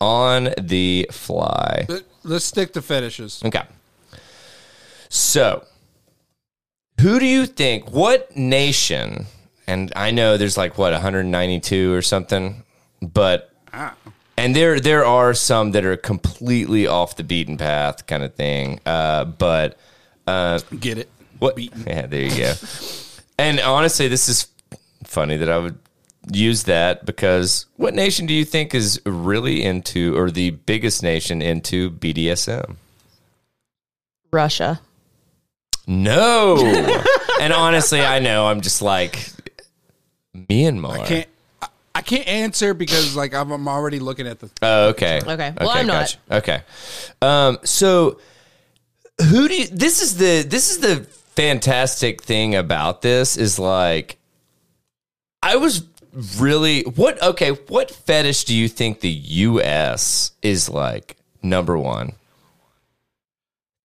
On 0.01 0.49
the 0.57 1.09
fly. 1.11 1.85
Let- 1.89 2.03
Let's 2.23 2.43
stick 2.45 2.73
to 2.73 2.81
fetishes. 2.81 3.41
Okay. 3.45 3.63
So, 5.07 5.63
who 6.99 7.19
do 7.19 7.25
you 7.25 7.45
think, 7.45 7.91
what 7.91 8.35
nation, 8.35 9.25
and 9.67 9.91
I 9.95 10.11
know 10.11 10.37
there's 10.37 10.57
like, 10.57 10.77
what, 10.77 10.91
192 10.91 11.93
or 11.93 12.01
something, 12.01 12.63
but, 13.01 13.53
and 14.37 14.55
there, 14.55 14.79
there 14.79 15.05
are 15.05 15.33
some 15.33 15.71
that 15.71 15.85
are 15.85 15.97
completely 15.97 16.87
off 16.87 17.15
the 17.15 17.23
beaten 17.23 17.57
path 17.57 18.05
kind 18.07 18.23
of 18.23 18.35
thing, 18.35 18.79
uh, 18.85 19.25
but, 19.25 19.77
Get 20.27 20.97
it? 20.99 21.09
what? 21.39 21.55
Beaten. 21.55 21.83
Yeah, 21.87 22.05
there 22.05 22.21
you 22.21 22.37
go. 22.37 22.53
and 23.37 23.59
honestly, 23.59 24.07
this 24.07 24.29
is 24.29 24.47
funny 25.03 25.37
that 25.37 25.49
I 25.49 25.57
would 25.57 25.79
use 26.31 26.63
that 26.63 27.05
because 27.05 27.65
what 27.77 27.93
nation 27.93 28.27
do 28.27 28.33
you 28.33 28.45
think 28.45 28.75
is 28.75 29.01
really 29.05 29.63
into, 29.63 30.15
or 30.17 30.29
the 30.29 30.51
biggest 30.51 31.01
nation 31.01 31.41
into 31.41 31.89
BDSM? 31.89 32.75
Russia. 34.31 34.81
No. 35.89 36.57
and 37.41 37.51
honestly, 37.51 38.01
I 38.01 38.19
know 38.19 38.45
I'm 38.45 38.61
just 38.61 38.83
like 38.83 39.31
Myanmar. 40.35 41.03
Can't 41.07 41.27
I, 41.63 41.67
I 41.95 42.01
can't 42.01 42.27
answer 42.27 42.75
because 42.75 43.15
like 43.15 43.33
I'm, 43.33 43.51
I'm 43.51 43.67
already 43.67 43.97
looking 43.97 44.27
at 44.27 44.39
the. 44.39 44.51
Oh, 44.61 44.89
okay. 44.89 45.19
Okay. 45.25 45.53
Well, 45.59 45.69
I'm 45.71 45.87
not. 45.87 46.15
gotcha. 46.29 46.37
Okay. 46.37 46.61
Um, 47.23 47.57
so 47.63 48.19
who 49.19 49.47
do 49.47 49.55
you 49.55 49.67
this 49.67 50.03
is 50.03 50.17
the 50.17 50.43
this 50.47 50.69
is 50.69 50.77
the 50.77 51.07
fantastic 51.35 52.21
thing 52.21 52.53
about 52.53 53.01
this 53.01 53.35
is 53.35 53.57
like 53.57 54.17
I 55.41 55.55
was 55.55 55.83
really 56.37 56.83
what 56.83 57.19
okay, 57.23 57.49
what 57.49 57.89
fetish 57.89 58.43
do 58.43 58.55
you 58.55 58.67
think 58.67 58.99
the 58.99 59.09
US 59.09 60.33
is 60.43 60.69
like 60.69 61.17
number 61.41 61.79
1? 61.79 62.13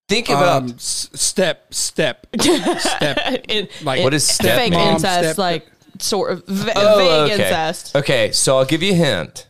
Think 0.09 0.28
about 0.28 0.48
um, 0.62 0.64
um, 0.64 0.70
s- 0.74 1.09
step, 1.14 1.72
step, 1.72 2.26
step. 2.40 3.18
In, 3.48 3.68
Like, 3.82 3.98
in- 3.98 4.05
What 4.05 4.12
is 4.14 4.36
fake 4.36 4.72
stepmom? 4.72 4.92
incest? 4.92 5.22
Step- 5.24 5.38
like 5.38 5.66
sort 5.98 6.32
of 6.32 6.44
va- 6.46 6.72
Oh, 6.76 6.98
vague 6.98 7.32
okay. 7.32 7.42
incest. 7.44 7.96
Okay, 7.96 8.30
so 8.32 8.59
I'll 8.59 8.64
give 8.66 8.82
you 8.82 8.92
a 8.92 8.96
hint. 8.96 9.46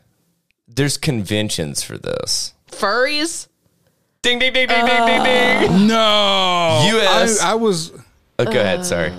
There's 0.69 0.97
conventions 0.97 1.83
for 1.83 1.99
this. 1.99 2.55
Furries. 2.71 3.49
Ding 4.23 4.39
ding 4.39 4.53
ding 4.53 4.69
ding 4.69 4.87
ding 4.87 5.07
ding 5.07 5.21
uh. 5.21 5.61
ding. 5.61 5.87
No, 5.87 6.99
US. 6.99 7.41
I, 7.43 7.53
I 7.53 7.55
was. 7.55 7.91
Oh, 8.39 8.45
go 8.45 8.51
ahead. 8.61 8.81
Uh. 8.81 8.83
Sorry. 8.85 9.13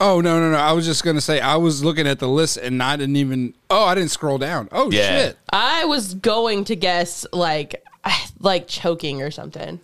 Oh 0.00 0.20
no, 0.20 0.40
no, 0.40 0.50
no! 0.50 0.56
I 0.58 0.72
was 0.72 0.84
just 0.84 1.04
gonna 1.04 1.20
say 1.20 1.40
I 1.40 1.56
was 1.56 1.84
looking 1.84 2.06
at 2.08 2.18
the 2.18 2.28
list 2.28 2.56
and 2.56 2.82
I 2.82 2.96
didn't 2.96 3.16
even. 3.16 3.54
Oh, 3.70 3.84
I 3.84 3.94
didn't 3.94 4.10
scroll 4.10 4.38
down. 4.38 4.68
Oh 4.72 4.90
Yeah. 4.90 5.08
shit! 5.26 5.38
I 5.50 5.84
was 5.84 6.14
going 6.14 6.64
to 6.64 6.76
guess 6.76 7.24
like 7.32 7.82
like 8.40 8.66
choking 8.66 9.22
or 9.22 9.30
something. 9.30 9.80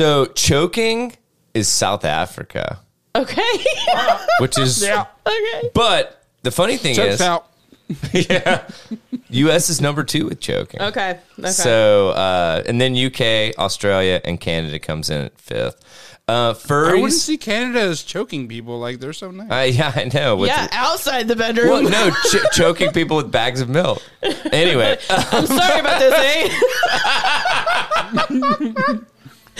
So 0.00 0.24
choking 0.24 1.12
is 1.52 1.68
South 1.68 2.06
Africa, 2.06 2.80
Okay. 3.14 3.42
which 4.40 4.56
is 4.56 4.82
Yeah. 4.82 5.04
okay. 5.26 5.70
But 5.74 6.24
the 6.42 6.50
funny 6.50 6.78
thing 6.78 6.94
Choked 6.94 7.12
is, 7.12 7.20
out. 7.20 7.44
yeah, 8.14 8.66
U.S. 9.28 9.68
is 9.68 9.82
number 9.82 10.02
two 10.02 10.24
with 10.24 10.40
choking. 10.40 10.80
Okay. 10.80 11.18
Okay. 11.38 11.50
So 11.50 12.12
uh, 12.12 12.62
and 12.64 12.80
then 12.80 12.96
UK, 12.96 13.54
Australia, 13.58 14.22
and 14.24 14.40
Canada 14.40 14.78
comes 14.78 15.10
in 15.10 15.26
at 15.26 15.38
fifth. 15.38 15.76
Uh, 16.26 16.32
I 16.32 16.46
wouldn't 16.46 16.64
furries. 16.64 17.10
see 17.18 17.36
Canada 17.36 17.80
as 17.80 18.02
choking 18.02 18.48
people. 18.48 18.78
Like 18.78 19.00
they're 19.00 19.12
so 19.12 19.30
nice. 19.30 19.50
Uh, 19.50 19.68
yeah, 19.70 19.92
I 19.94 20.04
know. 20.14 20.36
With 20.36 20.48
yeah, 20.48 20.66
the- 20.68 20.76
outside 20.76 21.28
the 21.28 21.36
bedroom. 21.36 21.68
well, 21.68 21.82
no, 21.82 22.10
ch- 22.30 22.40
choking 22.56 22.90
people 22.92 23.18
with 23.18 23.30
bags 23.30 23.60
of 23.60 23.68
milk. 23.68 24.02
Anyway, 24.50 24.96
I'm 25.10 25.44
sorry 25.46 25.80
about 25.80 25.98
this, 26.00 26.14
eh? 26.16 26.48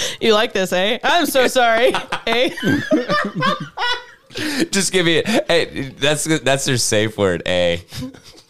you 0.20 0.34
like 0.34 0.52
this, 0.52 0.72
eh? 0.72 0.98
I'm 1.02 1.26
so 1.26 1.46
sorry, 1.46 1.92
eh? 2.26 2.50
just 4.70 4.92
give 4.92 5.06
me. 5.06 5.18
A, 5.18 5.42
hey, 5.48 5.88
that's 5.98 6.24
that's 6.24 6.64
their 6.64 6.76
safe 6.76 7.16
word. 7.18 7.42
A. 7.46 7.82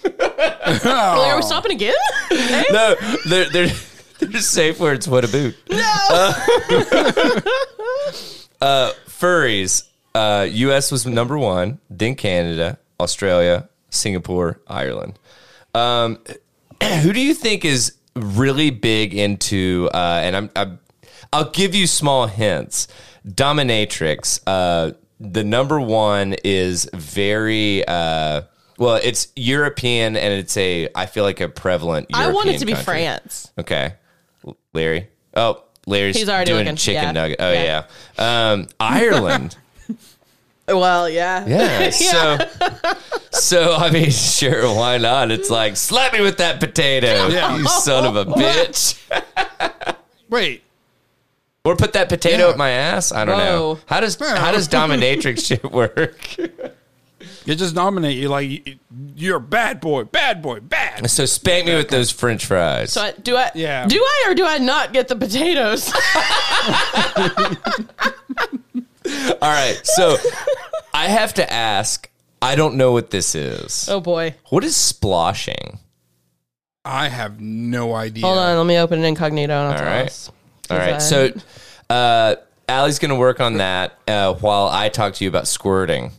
Well, 0.04 1.20
are 1.20 1.36
we 1.36 1.42
stopping 1.42 1.72
again? 1.72 1.94
Eh? 2.32 2.64
No, 2.70 2.94
they're 3.26 3.50
they're 3.50 3.70
they're 4.18 4.40
safe 4.40 4.78
words. 4.80 5.08
What 5.08 5.24
a 5.24 5.28
boot. 5.28 5.56
uh, 8.60 8.92
furries. 9.08 9.84
Uh, 10.14 10.46
U.S. 10.50 10.90
was 10.90 11.06
number 11.06 11.38
one, 11.38 11.78
then 11.88 12.14
Canada, 12.16 12.78
Australia, 12.98 13.68
Singapore, 13.90 14.60
Ireland. 14.66 15.18
Um, 15.74 16.18
who 17.02 17.12
do 17.12 17.20
you 17.20 17.34
think 17.34 17.64
is 17.64 17.94
really 18.16 18.70
big 18.70 19.14
into? 19.14 19.88
Uh, 19.92 20.20
and 20.22 20.36
I'm, 20.36 20.50
I'm 20.56 20.78
I'll 21.32 21.50
give 21.50 21.74
you 21.74 21.86
small 21.86 22.26
hints. 22.26 22.88
Dominatrix. 23.26 24.40
Uh, 24.46 24.92
the 25.18 25.44
number 25.44 25.80
one 25.80 26.34
is 26.44 26.88
very. 26.94 27.84
Uh, 27.86 28.42
well, 28.78 28.98
it's 29.02 29.28
European, 29.36 30.16
and 30.16 30.32
it's 30.34 30.56
a. 30.56 30.88
I 30.94 31.06
feel 31.06 31.24
like 31.24 31.40
a 31.40 31.48
prevalent. 31.48 32.08
European 32.10 32.30
I 32.30 32.34
want 32.34 32.48
it 32.48 32.58
to 32.60 32.66
be 32.66 32.72
country. 32.72 32.84
France. 32.84 33.52
Okay, 33.58 33.94
Larry. 34.72 35.08
Oh, 35.36 35.62
Larry's 35.86 36.16
He's 36.16 36.28
already 36.28 36.50
doing 36.50 36.64
looking. 36.64 36.76
chicken 36.76 37.02
Yeah. 37.02 37.12
nugget. 37.12 37.36
Oh 37.40 37.52
yeah, 37.52 37.84
Yeah. 38.18 38.50
Um, 38.52 38.66
Ireland. 38.78 39.56
Well, 40.68 41.08
yeah. 41.10 41.44
Yeah. 41.48 41.90
So, 41.90 42.38
so 43.32 43.74
I 43.74 43.90
mean, 43.90 44.10
sure, 44.10 44.72
why 44.72 44.98
not? 44.98 45.32
It's 45.32 45.50
like 45.50 45.76
slap 45.76 46.12
me 46.12 46.20
with 46.20 46.36
that 46.36 46.60
potato, 46.60 47.26
Yeah. 47.26 47.56
you 47.56 47.66
son 47.66 48.04
of 48.06 48.14
a 48.14 48.24
bitch. 48.32 48.96
Wait, 50.28 50.62
Or 51.64 51.76
put 51.76 51.92
that 51.92 52.08
potato 52.08 52.44
Yeah. 52.44 52.50
up 52.50 52.56
my 52.56 52.70
ass? 52.70 53.12
I 53.12 53.24
don't 53.24 53.38
know. 53.38 53.74
Whoa. 53.74 53.78
How 53.86 54.00
does 54.00 54.16
how 54.18 54.50
does 54.52 54.68
dominatrix 54.68 55.46
shit 55.46 55.70
work? 55.70 56.36
You 57.44 57.54
just 57.54 57.74
nominate 57.74 58.16
you 58.16 58.28
like 58.30 58.78
you're 59.14 59.36
a 59.36 59.40
bad 59.40 59.78
boy, 59.80 60.04
bad 60.04 60.40
boy, 60.40 60.60
bad. 60.60 61.10
so 61.10 61.26
spank 61.26 61.66
me 61.66 61.74
with 61.74 61.88
those 61.90 62.10
French 62.10 62.46
fries. 62.46 62.92
So 62.94 63.02
I, 63.02 63.12
do 63.12 63.36
I? 63.36 63.50
Yeah. 63.54 63.86
Do 63.86 63.96
I 64.02 64.24
or 64.28 64.34
do 64.34 64.46
I 64.46 64.56
not 64.58 64.92
get 64.94 65.08
the 65.08 65.16
potatoes? 65.16 65.92
All 69.42 69.50
right. 69.50 69.78
So 69.84 70.16
I 70.94 71.08
have 71.08 71.34
to 71.34 71.52
ask. 71.52 72.06
I 72.42 72.54
don't 72.54 72.76
know 72.76 72.92
what 72.92 73.10
this 73.10 73.34
is. 73.34 73.86
oh 73.90 74.00
boy. 74.00 74.34
What 74.48 74.64
is 74.64 74.74
sploshing? 74.74 75.78
I 76.86 77.08
have 77.08 77.38
no 77.38 77.92
idea. 77.94 78.24
Hold 78.24 78.38
on. 78.38 78.56
Let 78.56 78.66
me 78.66 78.78
open 78.78 79.04
it 79.04 79.06
incognito. 79.06 79.52
And 79.52 79.66
I'll 79.66 79.72
All 79.72 79.78
tell 79.78 79.86
right. 79.86 80.06
us. 80.06 80.30
All 80.70 80.78
right. 80.78 80.94
I- 80.94 80.98
So 80.98 81.32
uh, 81.88 82.36
Allie's 82.68 82.98
going 82.98 83.08
to 83.10 83.16
work 83.16 83.40
on 83.40 83.54
that 83.58 83.98
uh, 84.08 84.34
while 84.34 84.68
I 84.68 84.88
talk 84.88 85.14
to 85.14 85.24
you 85.24 85.28
about 85.30 85.46
squirting. 85.48 86.12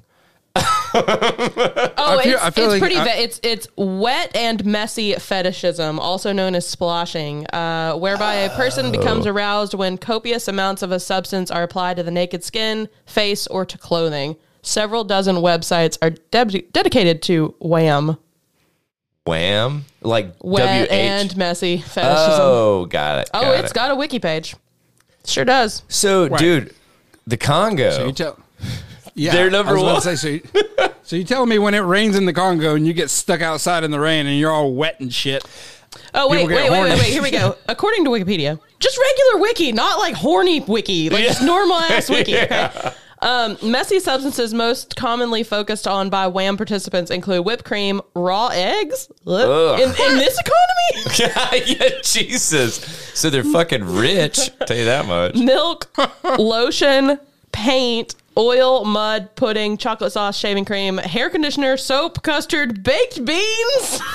Oh, 0.93 2.17
I 2.19 2.23
feel- 2.23 2.33
it's, 2.33 2.43
I 2.43 2.49
feel 2.49 2.63
it's 2.65 2.71
like 2.73 2.81
pretty. 2.81 2.97
I- 2.97 3.03
va- 3.05 3.21
it's 3.23 3.39
it's 3.43 3.67
wet 3.77 4.35
and 4.35 4.65
messy 4.65 5.13
fetishism, 5.13 5.99
also 5.99 6.33
known 6.33 6.53
as 6.55 6.65
sploshing, 6.75 7.45
uh, 7.53 7.97
whereby 7.97 8.33
a 8.35 8.49
person 8.57 8.91
becomes 8.91 9.25
aroused 9.25 9.73
when 9.73 9.97
copious 9.97 10.47
amounts 10.49 10.81
of 10.81 10.91
a 10.91 10.99
substance 10.99 11.49
are 11.49 11.63
applied 11.63 11.95
to 11.97 12.03
the 12.03 12.11
naked 12.11 12.43
skin, 12.43 12.89
face, 13.05 13.47
or 13.47 13.65
to 13.65 13.77
clothing. 13.77 14.35
Several 14.63 15.03
dozen 15.05 15.37
websites 15.37 15.97
are 16.01 16.09
deb- 16.31 16.71
dedicated 16.73 17.21
to 17.23 17.55
wham, 17.59 18.17
Wham? 19.31 19.85
Like 20.01 20.33
wet 20.41 20.89
WH? 20.89 20.91
and 20.93 21.37
messy 21.37 21.77
fetishism. 21.77 22.39
oh, 22.41 22.85
got 22.85 23.19
it. 23.19 23.29
oh, 23.33 23.41
got 23.41 23.59
it's 23.63 23.71
it. 23.71 23.75
got 23.75 23.91
a 23.91 23.95
wiki 23.95 24.19
page. 24.19 24.55
Sure 25.25 25.45
does. 25.45 25.83
So, 25.87 26.27
Right. 26.27 26.39
dude, 26.39 26.73
the 27.27 27.37
Congo. 27.37 27.91
So 27.91 28.05
you 28.07 28.11
tell. 28.13 28.37
Yeah, 29.13 29.33
They're 29.33 29.49
number 29.51 29.71
I 29.71 29.73
was 29.73 29.81
about 29.83 29.93
one. 29.93 30.01
say, 30.01 30.15
so, 30.15 30.27
you, 30.29 30.41
so 31.03 31.15
you 31.17 31.25
telling 31.25 31.49
me 31.49 31.59
when 31.59 31.73
it 31.73 31.79
rains 31.79 32.15
in 32.15 32.25
the 32.25 32.31
Congo 32.31 32.75
and 32.75 32.87
you 32.87 32.93
get 32.93 33.09
stuck 33.09 33.41
outside 33.41 33.83
in 33.83 33.91
the 33.91 33.99
rain 33.99 34.25
and 34.25 34.39
you're 34.39 34.49
all 34.51 34.73
wet 34.73 35.01
and 35.01 35.13
shit? 35.13 35.43
Oh 36.13 36.29
wait, 36.29 36.37
People 36.41 36.55
wait, 36.55 36.63
wait, 36.63 36.69
wait, 36.71 36.77
horny. 36.77 36.91
wait. 36.91 37.03
Here 37.11 37.21
we 37.21 37.29
go. 37.29 37.57
According 37.67 38.05
to 38.05 38.09
Wikipedia, 38.09 38.57
just 38.79 38.97
regular 38.97 39.41
wiki, 39.41 39.73
not 39.73 39.99
like 39.99 40.15
horny 40.15 40.61
wiki, 40.61 41.09
like 41.09 41.25
just 41.25 41.41
normal 41.41 41.75
ass 41.75 42.09
wiki. 42.15 42.37
Okay. 42.37 42.93
Um, 43.21 43.57
messy 43.61 43.99
substances 43.99 44.51
most 44.53 44.95
commonly 44.95 45.43
focused 45.43 45.87
on 45.87 46.09
by 46.09 46.25
WHAM 46.27 46.57
participants 46.57 47.11
include 47.11 47.45
whipped 47.45 47.65
cream, 47.65 48.01
raw 48.15 48.47
eggs. 48.47 49.09
In, 49.79 49.89
in 49.89 50.17
this 50.17 50.39
economy, 50.39 51.69
yeah, 51.79 51.99
Jesus. 52.03 52.75
So 53.13 53.29
they're 53.29 53.43
fucking 53.43 53.83
rich. 53.83 54.49
Tell 54.65 54.77
you 54.77 54.85
that 54.85 55.05
much. 55.05 55.35
milk, 55.35 55.91
lotion, 56.39 57.19
paint, 57.51 58.15
oil, 58.37 58.85
mud, 58.85 59.35
pudding, 59.35 59.77
chocolate 59.77 60.13
sauce, 60.13 60.37
shaving 60.37 60.65
cream, 60.65 60.97
hair 60.97 61.29
conditioner, 61.29 61.77
soap, 61.77 62.23
custard, 62.23 62.83
baked 62.83 63.23
beans. 63.23 64.01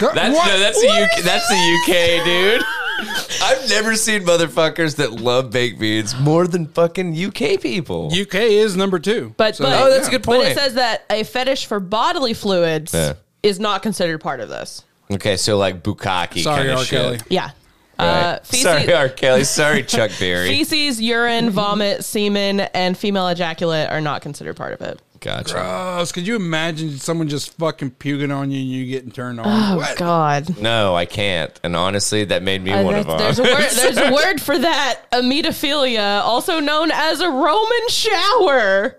Co- 0.00 0.14
That's 0.14 0.34
what? 0.34 0.46
no, 0.48 0.58
that's 0.58 0.80
the 0.80 0.88
UK. 0.88 1.22
That's 1.24 1.48
the 1.48 1.54
UK, 1.54 2.24
dude. 2.24 2.62
I've 3.42 3.68
never 3.68 3.94
seen 3.96 4.22
motherfuckers 4.24 4.96
that 4.96 5.12
love 5.12 5.50
baked 5.50 5.78
beans 5.78 6.18
more 6.18 6.46
than 6.46 6.66
fucking 6.66 7.14
UK 7.14 7.60
people. 7.60 8.06
UK 8.12 8.34
is 8.36 8.76
number 8.76 8.98
two. 8.98 9.34
But, 9.36 9.56
So, 9.56 9.64
but 9.64 9.80
Oh, 9.82 9.90
that's 9.90 10.08
a 10.08 10.10
good 10.10 10.22
point. 10.22 10.40
But 10.40 10.44
point. 10.46 10.56
it 10.56 10.60
says 10.60 10.74
that 10.74 11.04
a 11.10 11.22
fetish 11.24 11.66
for 11.66 11.80
bodily 11.80 12.34
fluids 12.34 12.92
Yeah. 12.94 13.14
is 13.42 13.58
not 13.60 13.82
considered 13.82 14.18
part 14.20 14.40
of 14.40 14.48
this. 14.48 14.84
Okay, 15.10 15.36
so 15.36 15.56
like 15.58 15.82
bukkake 15.82 16.42
Sorry, 16.42 16.58
kind 16.58 16.70
of 16.70 16.78
R. 16.78 16.84
shit. 16.84 17.00
Kelly. 17.00 17.18
Yeah. 17.28 17.50
Right. 17.98 18.06
Uh, 18.06 18.38
feces, 18.40 18.62
Sorry, 18.62 18.92
R. 18.94 19.08
Kelly. 19.10 19.44
Sorry, 19.44 19.82
Chuck 19.82 20.10
Berry. 20.20 20.48
feces, 20.48 21.00
urine, 21.00 21.50
vomit, 21.50 22.04
semen, 22.04 22.60
and 22.60 22.96
female 22.96 23.28
ejaculate 23.28 23.90
are 23.90 24.00
not 24.00 24.22
considered 24.22 24.56
part 24.56 24.72
of 24.72 24.80
it. 24.80 25.00
Gotcha. 25.20 25.52
Gross. 25.52 26.12
Could 26.12 26.26
you 26.26 26.34
imagine 26.36 26.96
someone 26.98 27.28
just 27.28 27.52
fucking 27.58 27.90
puking 27.92 28.32
on 28.32 28.50
you 28.50 28.58
and 28.60 28.68
you 28.70 28.86
getting 28.86 29.10
turned 29.10 29.38
on? 29.38 29.46
Oh 29.46 29.76
What? 29.76 29.96
God. 29.98 30.58
No, 30.58 30.94
I 30.96 31.04
can't. 31.04 31.58
And 31.62 31.76
honestly, 31.76 32.24
that 32.24 32.42
made 32.42 32.62
me 32.62 32.70
Uh, 32.72 32.82
one 32.82 32.94
there's, 32.94 33.06
of 33.06 33.08
them. 33.08 33.18
there's 33.18 33.38
a 33.38 33.42
word. 33.42 33.70
There's 33.94 33.96
a 33.98 34.12
word 34.14 34.40
for 34.40 34.58
that. 34.58 35.00
Emetophilia, 35.12 36.22
also 36.22 36.58
known 36.60 36.90
as 36.90 37.20
a 37.20 37.28
Roman 37.30 37.88
shower. 37.88 38.96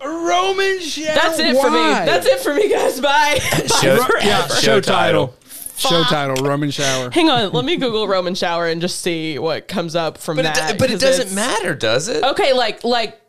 A 0.00 0.08
Roman 0.08 0.80
shower. 0.80 1.14
That's 1.14 1.38
it 1.38 1.54
for 1.56 1.70
me. 1.70 1.76
Why? 1.76 2.04
That's 2.06 2.26
it 2.26 2.40
for 2.40 2.54
me, 2.54 2.70
guys. 2.70 3.00
Bye. 3.02 3.38
Show- 3.80 3.98
Bye 3.98 4.08
Yeah, 4.22 4.46
show, 4.46 4.54
Show 4.60 4.80
title. 4.80 5.28
title. 5.28 5.34
Show 5.76 6.02
title. 6.04 6.44
Roman 6.44 6.70
shower. 6.70 7.10
Hang 7.10 7.28
on. 7.30 7.52
Let 7.52 7.64
me 7.64 7.76
Google 7.76 8.08
Roman 8.08 8.34
shower 8.34 8.66
and 8.68 8.80
just 8.80 9.00
see 9.00 9.38
what 9.38 9.68
comes 9.68 9.94
up 9.94 10.18
from 10.18 10.36
but, 10.36 10.44
it, 10.46 10.54
that. 10.54 10.72
do- 10.72 10.78
but 10.78 10.90
it 10.90 10.94
'cause 10.94 11.00
doesn't 11.02 11.26
it's- 11.26 11.34
matter, 11.34 11.74
does 11.74 12.08
it? 12.08 12.24
Okay, 12.24 12.52
like 12.52 12.82
like 12.84 13.20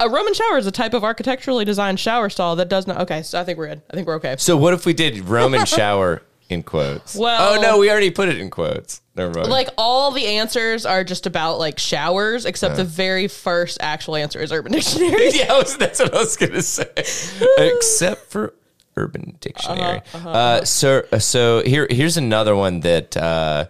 a 0.00 0.08
Roman 0.08 0.34
shower 0.34 0.58
is 0.58 0.66
a 0.66 0.70
type 0.70 0.94
of 0.94 1.04
architecturally 1.04 1.64
designed 1.64 2.00
shower 2.00 2.28
stall 2.30 2.56
that 2.56 2.68
does 2.68 2.86
not. 2.86 3.02
Okay, 3.02 3.22
so 3.22 3.40
I 3.40 3.44
think 3.44 3.58
we're 3.58 3.68
good. 3.68 3.82
I 3.90 3.94
think 3.94 4.06
we're 4.06 4.16
okay. 4.16 4.36
So 4.38 4.56
what 4.56 4.74
if 4.74 4.86
we 4.86 4.92
did 4.92 5.20
Roman 5.28 5.64
shower 5.66 6.22
in 6.48 6.62
quotes? 6.62 7.14
Well- 7.14 7.54
oh 7.54 7.60
no, 7.60 7.78
we 7.78 7.90
already 7.90 8.10
put 8.10 8.28
it 8.28 8.38
in 8.38 8.50
quotes. 8.50 9.00
Never 9.14 9.38
mind. 9.38 9.50
Like 9.50 9.68
all 9.76 10.10
the 10.12 10.26
answers 10.26 10.86
are 10.86 11.04
just 11.04 11.26
about 11.26 11.58
like 11.58 11.78
showers, 11.78 12.46
except 12.46 12.76
the 12.76 12.82
uh. 12.82 12.86
very 12.86 13.28
first 13.28 13.78
actual 13.80 14.16
answer 14.16 14.40
is 14.40 14.52
Urban 14.52 14.72
Dictionary. 14.72 15.30
yeah, 15.32 15.52
I 15.52 15.58
was, 15.58 15.76
that's 15.76 16.00
what 16.00 16.14
I 16.14 16.18
was 16.18 16.36
gonna 16.36 16.62
say. 16.62 16.88
Except 17.58 18.30
for 18.30 18.54
Urban 18.96 19.36
Dictionary. 19.40 19.98
Uh-huh, 19.98 20.18
uh-huh, 20.18 20.28
uh-huh. 20.28 20.38
uh 20.38 20.64
so, 20.64 21.02
uh, 21.12 21.18
so 21.18 21.62
here, 21.62 21.86
here's 21.90 22.16
another 22.16 22.56
one 22.56 22.80
that 22.80 23.16
uh, 23.16 23.66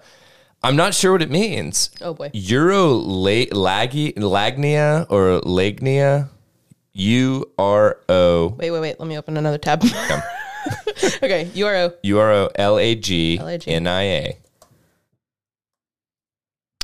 I'm 0.62 0.76
not 0.76 0.94
sure 0.94 1.12
what 1.12 1.22
it 1.22 1.30
means. 1.30 1.90
Oh 2.00 2.12
boy. 2.14 2.30
Euro 2.34 2.88
la- 2.92 3.46
lagi- 3.52 4.14
lagnia 4.16 5.06
or 5.10 5.40
lagnia. 5.42 6.28
U 6.92 7.50
R 7.56 7.98
O 8.08 8.48
Wait, 8.58 8.70
wait, 8.70 8.80
wait. 8.80 9.00
Let 9.00 9.08
me 9.08 9.16
open 9.16 9.36
another 9.36 9.58
tab. 9.58 9.82
okay, 11.22 11.46
URO. 11.54 11.94
U 12.02 12.18
R 12.18 12.30
O 12.32 12.48
L 12.56 12.78
A 12.78 12.94
G 12.94 13.40
N 13.66 13.86
I 13.86 14.02
A. 14.02 14.36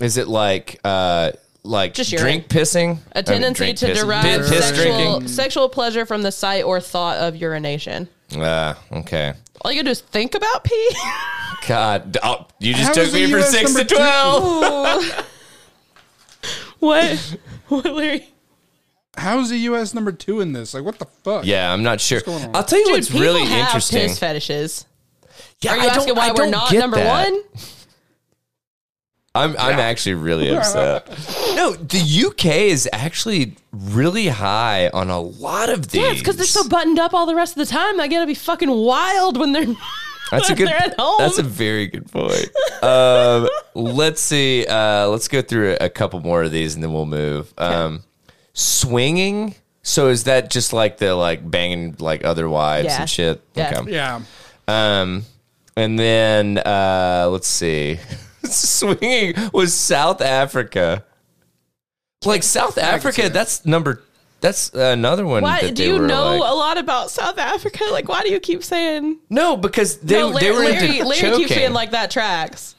Is 0.01 0.17
it 0.17 0.29
like 0.29 0.79
uh 0.85 1.33
like 1.63 1.95
Just 1.95 2.13
urine. 2.13 2.23
drink 2.25 2.49
pissing? 2.49 2.99
A 3.13 3.19
mean, 3.19 3.25
tendency 3.25 3.59
drink 3.65 3.79
to 3.79 3.87
pissing. 3.89 3.95
derive 3.95 4.23
Piss- 4.25 4.49
piss 4.51 4.69
sexual 4.69 4.85
drinking. 5.09 5.29
sexual 5.29 5.69
pleasure 5.69 6.07
from 6.07 6.23
the 6.23 6.33
sight 6.33 6.65
or 6.65 6.81
thought 6.81 7.19
of 7.19 7.35
urination. 7.37 8.09
Ah, 8.37 8.79
okay. 8.93 9.35
All 9.63 9.71
you 9.73 9.79
gotta 9.79 9.85
do 9.87 9.91
is 9.91 10.01
think 10.01 10.35
about 10.35 10.65
pee. 10.65 10.91
God, 11.67 12.17
oh, 12.23 12.47
you 12.59 12.75
just 12.75 12.89
How 12.89 12.93
took 13.05 13.13
me 13.13 13.27
the 13.27 13.31
from 13.33 13.41
US 13.41 13.51
six 13.51 13.75
to 13.75 13.85
twelve. 13.85 15.27
what? 16.79 17.37
What, 17.69 17.85
Larry? 17.93 18.29
How's 19.17 19.49
the 19.51 19.57
U.S. 19.59 19.95
number 19.95 20.13
two 20.13 20.41
in 20.41 20.53
this? 20.53 20.75
Like, 20.75 20.85
what 20.85 20.99
the 20.99 21.07
fuck? 21.25 21.47
Yeah, 21.47 21.73
I'm 21.73 21.83
not 21.83 22.01
sure. 22.01 22.21
going 22.21 22.45
on? 22.45 22.55
I'll 22.55 22.63
tell 22.65 22.79
you 22.79 22.85
Dude, 22.87 22.95
what's 22.95 23.07
people 23.09 23.23
really 23.23 23.45
have 23.47 23.61
interesting. 23.69 24.09
Piss 24.09 24.19
fetishes. 24.19 24.85
Yeah, 25.63 25.73
Are 25.73 25.77
you 25.77 25.83
I 25.83 25.87
don't- 25.87 25.97
asking 25.97 26.15
why 26.17 26.27
I 26.27 26.31
we're 26.31 26.35
don't 26.37 26.51
not 26.51 26.71
get 26.71 26.79
number 26.81 26.99
that. 26.99 27.31
one? 27.31 27.43
I'm 29.35 29.55
I'm 29.59 29.79
actually 29.79 30.15
really 30.15 30.49
upset. 30.55 31.07
No, 31.57 31.73
the 31.73 32.27
UK 32.27 32.45
is 32.71 32.87
actually 32.93 33.57
really 33.73 34.29
high 34.29 34.89
on 34.91 35.09
a 35.09 35.19
lot 35.21 35.71
of 35.71 35.89
these. 35.89 36.03
Yeah, 36.03 36.11
it's 36.11 36.21
because 36.21 36.37
they're 36.37 36.45
so 36.47 36.69
buttoned 36.69 36.99
up 36.99 37.15
all 37.15 37.25
the 37.27 37.35
rest 37.35 37.57
of 37.57 37.67
the 37.67 37.71
time. 37.73 37.99
I 37.99 38.09
gotta 38.09 38.27
be 38.27 38.35
fucking 38.35 38.71
wild 38.71 39.39
when 39.39 39.53
they're. 39.53 39.67
That's 40.31 40.51
a 40.51 40.55
good. 40.55 40.69
They're 40.69 40.77
at 40.77 40.95
home. 40.99 41.17
That's 41.19 41.39
a 41.39 41.43
very 41.43 41.87
good 41.87 42.11
point. 42.11 42.51
um, 42.83 43.49
let's 43.75 44.21
see. 44.21 44.67
Uh, 44.67 45.09
let's 45.09 45.29
go 45.29 45.43
through 45.43 45.77
a, 45.81 45.87
a 45.87 45.89
couple 45.89 46.21
more 46.21 46.43
of 46.43 46.51
these, 46.53 46.75
and 46.75 46.83
then 46.83 46.93
we'll 46.93 47.07
move. 47.07 47.53
Um, 47.59 48.03
swinging. 48.53 49.55
So 49.83 50.09
is 50.09 50.25
that 50.25 50.51
just 50.51 50.73
like 50.73 50.99
the 50.99 51.15
like 51.15 51.49
banging 51.49 51.95
like 52.01 52.25
other 52.25 52.49
wives 52.49 52.87
Yeah. 52.87 53.01
and 53.03 53.11
shit? 53.11 53.43
Yeah. 53.55 53.81
Okay. 53.81 53.93
Yeah. 53.93 54.21
Um, 54.67 55.23
and 55.77 55.99
then 55.99 56.59
uh, 56.59 57.29
let's 57.31 57.47
see. 57.47 58.01
swinging 58.45 59.35
was 59.53 59.75
South 59.75 60.21
Africa. 60.21 61.05
Like 62.25 62.43
South 62.43 62.79
Africa, 62.79 63.29
that's 63.29 63.65
number. 63.65 64.03
That's 64.47 64.71
another 64.75 65.27
one. 65.27 65.43
Why 65.43 65.63
that 65.63 65.75
do 65.75 65.83
they 65.83 65.89
you 65.93 66.01
were 66.01 66.07
know 66.07 66.37
like- 66.37 66.51
a 66.51 66.55
lot 66.55 66.79
about 66.79 67.11
South 67.11 67.37
Africa? 67.39 67.83
Like, 67.91 68.09
why 68.09 68.23
do 68.23 68.31
you 68.31 68.39
keep 68.39 68.63
saying? 68.63 69.19
no, 69.29 69.57
because 69.57 69.99
they 69.99 70.21
no, 70.21 70.29
they 70.39 70.53
Larry, 70.53 70.55
were 70.55 70.61
Larry, 70.71 70.87
into 70.99 71.05
Larry 71.09 71.21
choking. 71.21 71.39
keeps 71.49 71.55
being 71.57 71.73
like 71.73 71.91
that 71.91 72.11
tracks. 72.11 72.75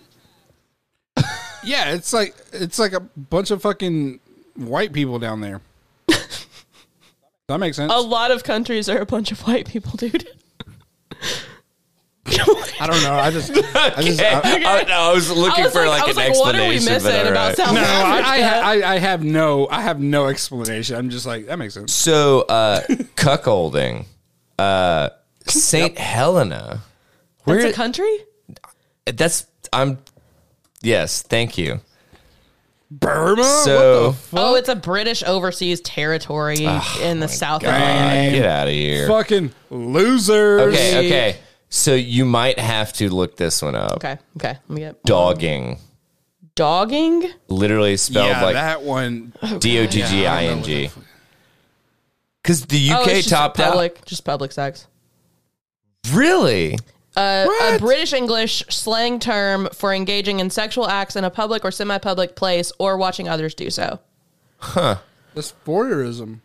Yeah, 1.63 1.93
it's 1.95 2.13
like 2.13 2.34
it's 2.53 2.80
like 2.80 2.93
a 2.93 3.01
bunch 3.01 3.51
of 3.51 3.61
fucking 3.61 4.22
white 4.55 4.93
people 4.93 5.20
down 5.20 5.41
there. 5.41 5.59
that 6.07 7.57
makes 7.59 7.76
sense. 7.76 7.91
A 7.93 7.99
lot 7.99 8.32
of 8.32 8.45
countries 8.45 8.88
are 8.88 8.99
a 8.99 9.05
bunch 9.05 9.34
of 9.34 9.41
white 9.41 9.68
people, 9.68 9.91
dude. 9.97 10.30
I 12.80 12.88
don't 12.88 13.04
know. 13.04 13.14
I 13.14 13.32
just, 13.32 13.52
I 13.76 14.02
just, 14.02 14.20
Okay. 14.20 14.64
I, 14.66 14.84
I, 14.88 15.10
I 15.10 15.14
was 15.14 15.30
looking 15.32 15.64
I 15.64 15.66
was 15.68 15.74
for 15.74 15.88
like, 15.88 16.02
like, 16.02 16.04
I 16.04 16.08
was 16.08 16.18
an 16.18 16.24
like, 16.30 16.40
what 16.40 16.56
are 16.56 16.68
we 16.68 16.76
explanation. 16.76 17.04
missing 17.14 17.32
about 17.32 17.48
right. 17.48 17.58
South 17.58 17.74
no, 17.74 17.82
I, 17.82 18.22
I, 18.26 18.80
I, 18.82 18.94
I 18.94 19.00
have 19.00 19.24
no, 19.24 19.68
I 19.70 19.82
have 19.82 20.00
no 20.00 20.28
explanation. 20.28 20.96
I'm 20.96 21.10
just 21.10 21.26
like 21.26 21.46
that 21.48 21.58
makes 21.58 21.74
sense. 21.74 21.94
So, 21.94 22.42
uh, 22.42 22.82
cuckolding, 23.16 24.06
uh, 24.60 25.10
Saint 25.48 25.98
Helena. 25.98 26.82
That's 27.46 27.64
Where 27.64 27.68
a 27.68 27.74
country. 27.74 28.18
that's 29.06 29.46
I'm. 29.72 29.98
Yes, 30.82 31.22
thank 31.22 31.58
you. 31.58 31.80
Burma. 32.92 33.44
So- 33.44 34.06
what 34.08 34.12
the 34.12 34.18
fuck? 34.18 34.40
Oh, 34.40 34.56
it's 34.56 34.70
a 34.70 34.76
British 34.76 35.24
overseas 35.24 35.82
territory 35.82 36.64
in 37.02 37.20
the 37.20 37.28
South 37.28 37.64
Atlantic. 37.64 38.40
Get 38.42 38.46
out 38.46 38.68
of 38.68 38.74
here. 38.74 39.08
fucking 39.08 39.52
losers. 39.70 40.74
Okay, 40.74 40.98
okay. 41.08 41.38
So 41.70 41.93
you 41.93 42.24
might 42.26 42.59
have 42.59 42.93
to 42.93 43.09
look 43.13 43.36
this 43.38 43.61
one 43.61 43.76
up. 43.76 43.93
Okay, 43.97 44.18
okay. 44.38 44.57
Let 44.68 44.70
me 44.70 44.82
get 44.82 45.03
Dogging. 45.03 45.80
dogging. 46.55 47.30
Literally 47.49 47.97
spelled 47.97 48.30
Yeah, 48.30 48.43
like 48.43 48.53
that 48.53 48.82
one. 48.84 49.34
D 49.59 49.80
O 49.80 49.86
G 49.88 50.01
G 50.03 50.26
I 50.26 50.45
N 50.45 50.63
G. 50.63 50.89
Because 52.41 52.65
the 52.65 52.89
Oh, 52.93 53.01
UK 53.01 53.07
it's 53.09 53.18
just 53.18 53.30
topped 53.30 53.59
out. 53.59 53.72
public, 53.72 54.05
just 54.05 54.24
public 54.24 54.51
sex. 54.53 54.88
Really? 56.11 56.78
Uh, 57.18 57.47
a 57.74 57.80
British 57.80 58.13
English 58.13 58.63
slang 58.70 59.20
term 59.20 59.68
for 59.74 59.93
engaging 59.93 60.39
in 60.39 60.49
sexual 60.49 60.88
acts 60.88 61.15
in 61.15 61.24
a 61.24 61.30
public 61.30 61.65
or 61.65 61.72
semi-public 61.72 62.36
place 62.36 62.72
or 62.80 62.95
watching 62.95 63.28
others 63.28 63.53
do 63.55 63.70
so. 63.70 63.99
Huh. 64.59 64.97
That's 65.34 65.53
voyeurism. 65.65 66.39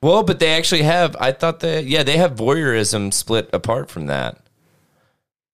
Well, 0.00 0.22
but 0.22 0.38
they 0.38 0.50
actually 0.50 0.82
have. 0.82 1.16
I 1.18 1.32
thought 1.32 1.60
that 1.60 1.84
yeah, 1.84 2.02
they 2.02 2.16
have 2.16 2.34
voyeurism 2.34 3.12
split 3.12 3.50
apart 3.52 3.90
from 3.90 4.06
that. 4.06 4.40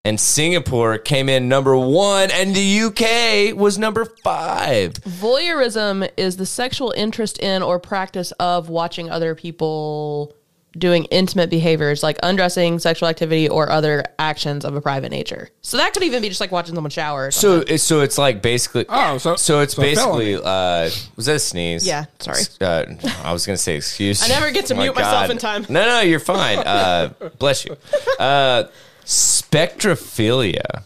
And 0.06 0.20
Singapore 0.20 0.98
came 0.98 1.30
in 1.30 1.48
number 1.48 1.74
one, 1.74 2.30
and 2.30 2.54
the 2.54 2.80
UK 2.82 3.58
was 3.58 3.78
number 3.78 4.04
five. 4.04 4.92
Voyeurism 4.94 6.10
is 6.18 6.36
the 6.36 6.44
sexual 6.44 6.92
interest 6.94 7.38
in 7.38 7.62
or 7.62 7.78
practice 7.78 8.30
of 8.32 8.68
watching 8.68 9.08
other 9.08 9.34
people 9.34 10.36
doing 10.76 11.04
intimate 11.04 11.50
behaviors 11.50 12.02
like 12.02 12.18
undressing, 12.22 12.78
sexual 12.78 13.08
activity, 13.08 13.48
or 13.48 13.70
other 13.70 14.04
actions 14.18 14.64
of 14.64 14.74
a 14.74 14.80
private 14.80 15.10
nature. 15.10 15.48
So 15.62 15.76
that 15.76 15.92
could 15.92 16.02
even 16.02 16.20
be 16.22 16.28
just 16.28 16.40
like 16.40 16.50
watching 16.50 16.74
someone 16.74 16.90
shower. 16.90 17.26
Or 17.26 17.30
So, 17.30 17.60
it's- 17.60 17.82
so 17.82 18.00
it's 18.00 18.18
like 18.18 18.42
basically. 18.42 18.84
Oh, 18.88 19.18
so- 19.18 19.36
so 19.36 19.60
it's 19.60 19.74
so 19.74 19.82
basically. 19.82 20.34
Uh, 20.36 20.90
was 21.16 21.26
that 21.26 21.36
a 21.36 21.38
sneeze? 21.38 21.86
Yeah, 21.86 22.06
sorry. 22.18 22.42
Uh, 22.60 22.84
I 23.22 23.32
was 23.32 23.46
gonna 23.46 23.56
say 23.56 23.76
excuse. 23.76 24.22
I 24.24 24.28
never 24.28 24.50
get 24.50 24.66
to 24.66 24.74
Oh 24.74 24.76
my 24.78 24.82
mute 24.84 24.94
myself 24.96 25.30
in 25.30 25.38
time. 25.38 25.66
No, 25.68 25.84
no, 25.84 26.00
you're 26.00 26.18
fine. 26.20 26.58
Uh, 26.58 27.10
bless 27.38 27.64
you. 27.64 27.76
Uh, 28.18 28.64
spectrophilia. 29.04 30.82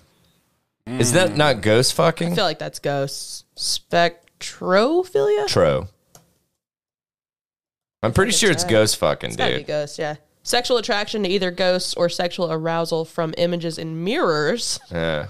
Is 0.87 1.13
that 1.13 1.37
not 1.37 1.61
ghost 1.61 1.93
fucking? 1.95 2.33
I 2.33 2.35
feel 2.35 2.45
like 2.45 2.59
that's 2.59 2.79
ghosts. 2.79 3.45
Spectrophilia? 3.57 5.47
Tro. 5.47 5.89
I'm 8.03 8.13
pretty 8.13 8.33
sure 8.33 8.51
it's 8.51 8.65
ghost 8.65 8.97
fucking, 8.99 9.35
Gotta 9.35 9.53
be 9.53 9.59
dude. 9.59 9.67
ghosts, 9.67 9.99
yeah. 9.99 10.17
Sexual 10.45 10.79
attraction 10.79 11.23
to 11.25 11.29
either 11.29 11.51
ghosts 11.51 11.95
or 11.95 12.09
sexual 12.09 12.51
arousal 12.53 13.05
from 13.05 13.35
images 13.37 13.77
in 13.79 14.05
mirrors. 14.05 14.79
Yeah. 14.91 15.27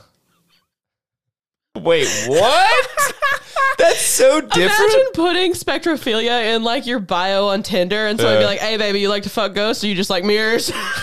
Wait, 1.76 2.08
what? 2.26 2.88
That's 3.78 4.00
so 4.00 4.40
different. 4.40 4.92
Imagine 4.92 5.06
putting 5.14 5.52
spectrophilia 5.52 6.54
in 6.56 6.62
like 6.64 6.86
your 6.86 6.98
bio 6.98 7.46
on 7.48 7.62
Tinder 7.62 8.06
and 8.06 8.18
someone 8.20 8.38
be 8.40 8.44
Uh. 8.44 8.48
like, 8.48 8.58
hey 8.60 8.76
baby, 8.76 9.00
you 9.00 9.08
like 9.08 9.22
to 9.24 9.30
fuck 9.30 9.54
ghosts 9.54 9.82
or 9.84 9.86
you 9.86 9.94
just 9.94 10.10
like 10.10 10.24
mirrors? 10.24 10.70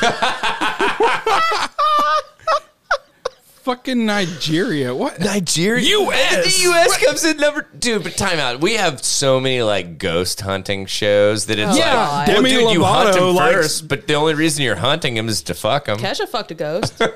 Fucking 3.66 4.06
Nigeria. 4.06 4.94
What? 4.94 5.20
Nigeria, 5.20 5.84
US. 5.98 6.46
The 6.58 6.64
U.S. 6.66 7.04
comes 7.04 7.26
in 7.26 7.38
number 7.38 7.68
dude. 7.78 8.04
But 8.04 8.16
time 8.16 8.38
out. 8.38 8.62
We 8.62 8.76
have 8.76 9.04
so 9.04 9.40
many 9.40 9.64
like 9.64 9.98
ghost 9.98 10.42
hunting 10.42 10.86
shows 10.86 11.48
that 11.48 11.58
it's 11.58 11.72
oh 11.74 11.76
Yeah, 11.78 11.96
like, 12.08 12.28
well, 12.28 12.36
Demi 12.38 12.50
dude, 12.52 12.74
you 12.74 12.84
hunt 12.84 13.16
Lovato 13.16 13.30
him 13.32 13.36
likes- 13.36 13.56
first, 13.56 13.88
but 13.88 14.06
the 14.06 14.14
only 14.14 14.36
reason 14.36 14.64
you're 14.64 14.76
hunting 14.76 15.18
him 15.18 15.28
is 15.28 15.42
to 15.44 15.56
fuck 15.56 15.88
him. 15.88 15.98
Kesha 15.98 16.28
fucked 16.30 16.52
a 16.52 16.56
ghost. 16.56 17.02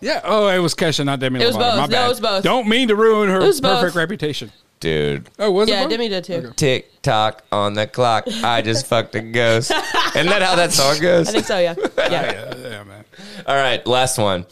Yeah. 0.00 0.20
Oh, 0.22 0.48
it 0.48 0.58
was 0.58 0.74
Kesha, 0.74 1.02
not 1.02 1.18
Demi 1.20 1.40
It 1.40 1.46
was 1.46 1.56
Lovato. 1.56 1.60
both. 1.60 1.76
My 1.76 1.86
No, 1.86 1.88
bad. 1.88 2.04
it 2.04 2.08
was 2.08 2.20
both. 2.20 2.44
Don't 2.44 2.68
mean 2.68 2.88
to 2.88 2.96
ruin 2.96 3.30
her 3.30 3.40
perfect 3.40 3.62
both. 3.62 3.94
reputation. 3.94 4.52
Dude, 4.80 5.30
Oh, 5.38 5.50
was 5.50 5.68
it? 5.68 5.72
yeah. 5.72 5.86
Demi 5.86 6.08
did 6.10 6.24
too. 6.24 6.52
tick 6.56 7.00
tock 7.00 7.42
on 7.50 7.72
the 7.72 7.86
clock. 7.86 8.24
I 8.42 8.60
just 8.60 8.84
fucked 8.90 9.14
a 9.14 9.20
ghost. 9.22 9.70
Isn't 9.70 10.26
that 10.26 10.42
how 10.42 10.56
that 10.56 10.72
song 10.72 10.98
goes? 11.00 11.28
I 11.28 11.32
think 11.32 11.46
so, 11.46 11.58
yeah. 11.58 11.74
Yeah. 11.96 12.10
Yeah, 12.10 12.54
yeah, 12.56 12.82
man. 12.84 13.04
All 13.46 13.54
right, 13.56 13.86
last 13.86 14.18
one. 14.18 14.44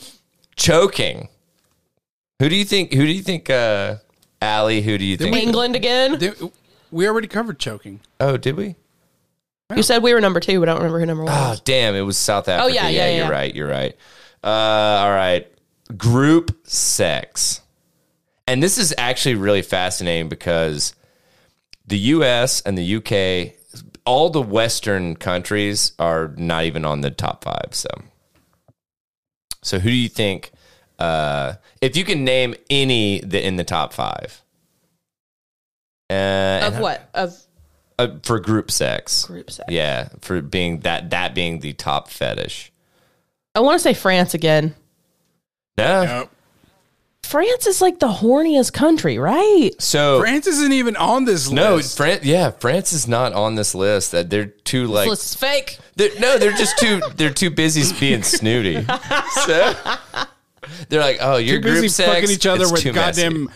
Choking. 0.56 1.28
Who 2.38 2.48
do 2.48 2.56
you 2.56 2.64
think? 2.64 2.92
Who 2.92 3.04
do 3.06 3.12
you 3.12 3.22
think? 3.22 3.48
Uh, 3.50 3.96
Allie. 4.40 4.82
Who 4.82 4.98
do 4.98 5.04
you 5.04 5.16
think? 5.16 5.34
England 5.36 5.76
again? 5.76 6.18
Did- 6.18 6.36
We 6.90 7.06
already 7.08 7.28
covered 7.28 7.58
choking. 7.58 8.00
Oh, 8.20 8.36
did 8.36 8.56
we? 8.56 8.74
You 9.74 9.82
said 9.82 10.02
we 10.02 10.12
were 10.12 10.20
number 10.20 10.40
two, 10.40 10.60
but 10.60 10.68
I 10.68 10.72
don't 10.72 10.82
remember 10.82 11.00
who 11.00 11.06
number 11.06 11.24
one 11.24 11.32
Oh, 11.34 11.50
was. 11.50 11.60
damn! 11.60 11.94
It 11.94 12.02
was 12.02 12.18
South 12.18 12.46
Africa. 12.48 12.64
Oh 12.64 12.66
yeah, 12.66 12.88
yeah, 12.90 13.06
You're 13.08 13.24
yeah. 13.24 13.28
right. 13.30 13.54
You're 13.54 13.68
right. 13.68 13.96
Uh, 14.44 14.46
all 14.48 15.10
right. 15.10 15.50
Group 15.96 16.54
sex, 16.68 17.62
and 18.46 18.62
this 18.62 18.76
is 18.76 18.92
actually 18.98 19.36
really 19.36 19.62
fascinating 19.62 20.28
because 20.28 20.94
the 21.86 21.98
U.S. 21.98 22.60
and 22.60 22.76
the 22.76 22.84
U.K. 22.84 23.54
all 24.04 24.28
the 24.28 24.42
Western 24.42 25.16
countries 25.16 25.92
are 25.98 26.34
not 26.36 26.64
even 26.64 26.84
on 26.84 27.00
the 27.00 27.10
top 27.10 27.44
five. 27.44 27.68
So, 27.70 27.88
so 29.62 29.78
who 29.78 29.88
do 29.88 29.96
you 29.96 30.08
think? 30.08 30.52
Uh, 30.98 31.54
if 31.80 31.96
you 31.96 32.04
can 32.04 32.24
name 32.24 32.54
any 32.70 33.20
that 33.20 33.46
in 33.46 33.56
the 33.56 33.64
top 33.64 33.92
five, 33.92 34.42
uh, 36.10 36.60
Of 36.64 36.78
what? 36.78 37.08
Of 37.14 37.36
uh, 37.98 38.08
for 38.22 38.38
group 38.38 38.70
sex? 38.70 39.24
group 39.24 39.50
sex. 39.50 39.66
Yeah, 39.70 40.08
for 40.20 40.42
being 40.42 40.80
that 40.80 41.10
that 41.10 41.34
being 41.34 41.60
the 41.60 41.72
top 41.72 42.08
fetish. 42.08 42.72
I 43.54 43.60
want 43.60 43.78
to 43.78 43.82
say 43.82 43.94
France 43.94 44.34
again. 44.34 44.74
No. 45.78 46.28
France 47.22 47.66
is 47.66 47.80
like 47.80 47.98
the 47.98 48.08
horniest 48.08 48.72
country, 48.72 49.16
right? 49.18 49.70
So 49.78 50.20
France 50.20 50.46
isn't 50.46 50.72
even 50.72 50.96
on 50.96 51.24
this 51.24 51.46
list. 51.46 51.52
no, 51.54 51.76
list. 51.76 51.96
France. 51.96 52.24
Yeah, 52.24 52.50
France 52.50 52.92
is 52.92 53.06
not 53.08 53.32
on 53.32 53.54
this 53.54 53.74
list. 53.74 54.12
That 54.12 54.28
they're 54.28 54.46
too 54.46 54.86
like. 54.86 55.04
This 55.04 55.10
list 55.10 55.24
is 55.26 55.34
fake. 55.36 55.78
They're, 55.96 56.10
no, 56.20 56.36
they're 56.38 56.52
just 56.52 56.78
too. 56.78 57.00
They're 57.16 57.32
too 57.32 57.50
busy 57.50 57.82
being 57.98 58.22
snooty. 58.22 58.84
So 59.46 59.74
they're 60.88 61.00
like, 61.00 61.18
oh, 61.20 61.36
your 61.38 61.56
Too 61.58 61.62
busy 61.64 61.80
group 61.80 61.90
sex. 61.90 62.08
fucking 62.12 62.30
each 62.30 62.46
other 62.46 62.62
it's 62.64 62.72
with 62.72 62.82
too 62.82 62.92
messy. 62.92 63.22
goddamn 63.22 63.50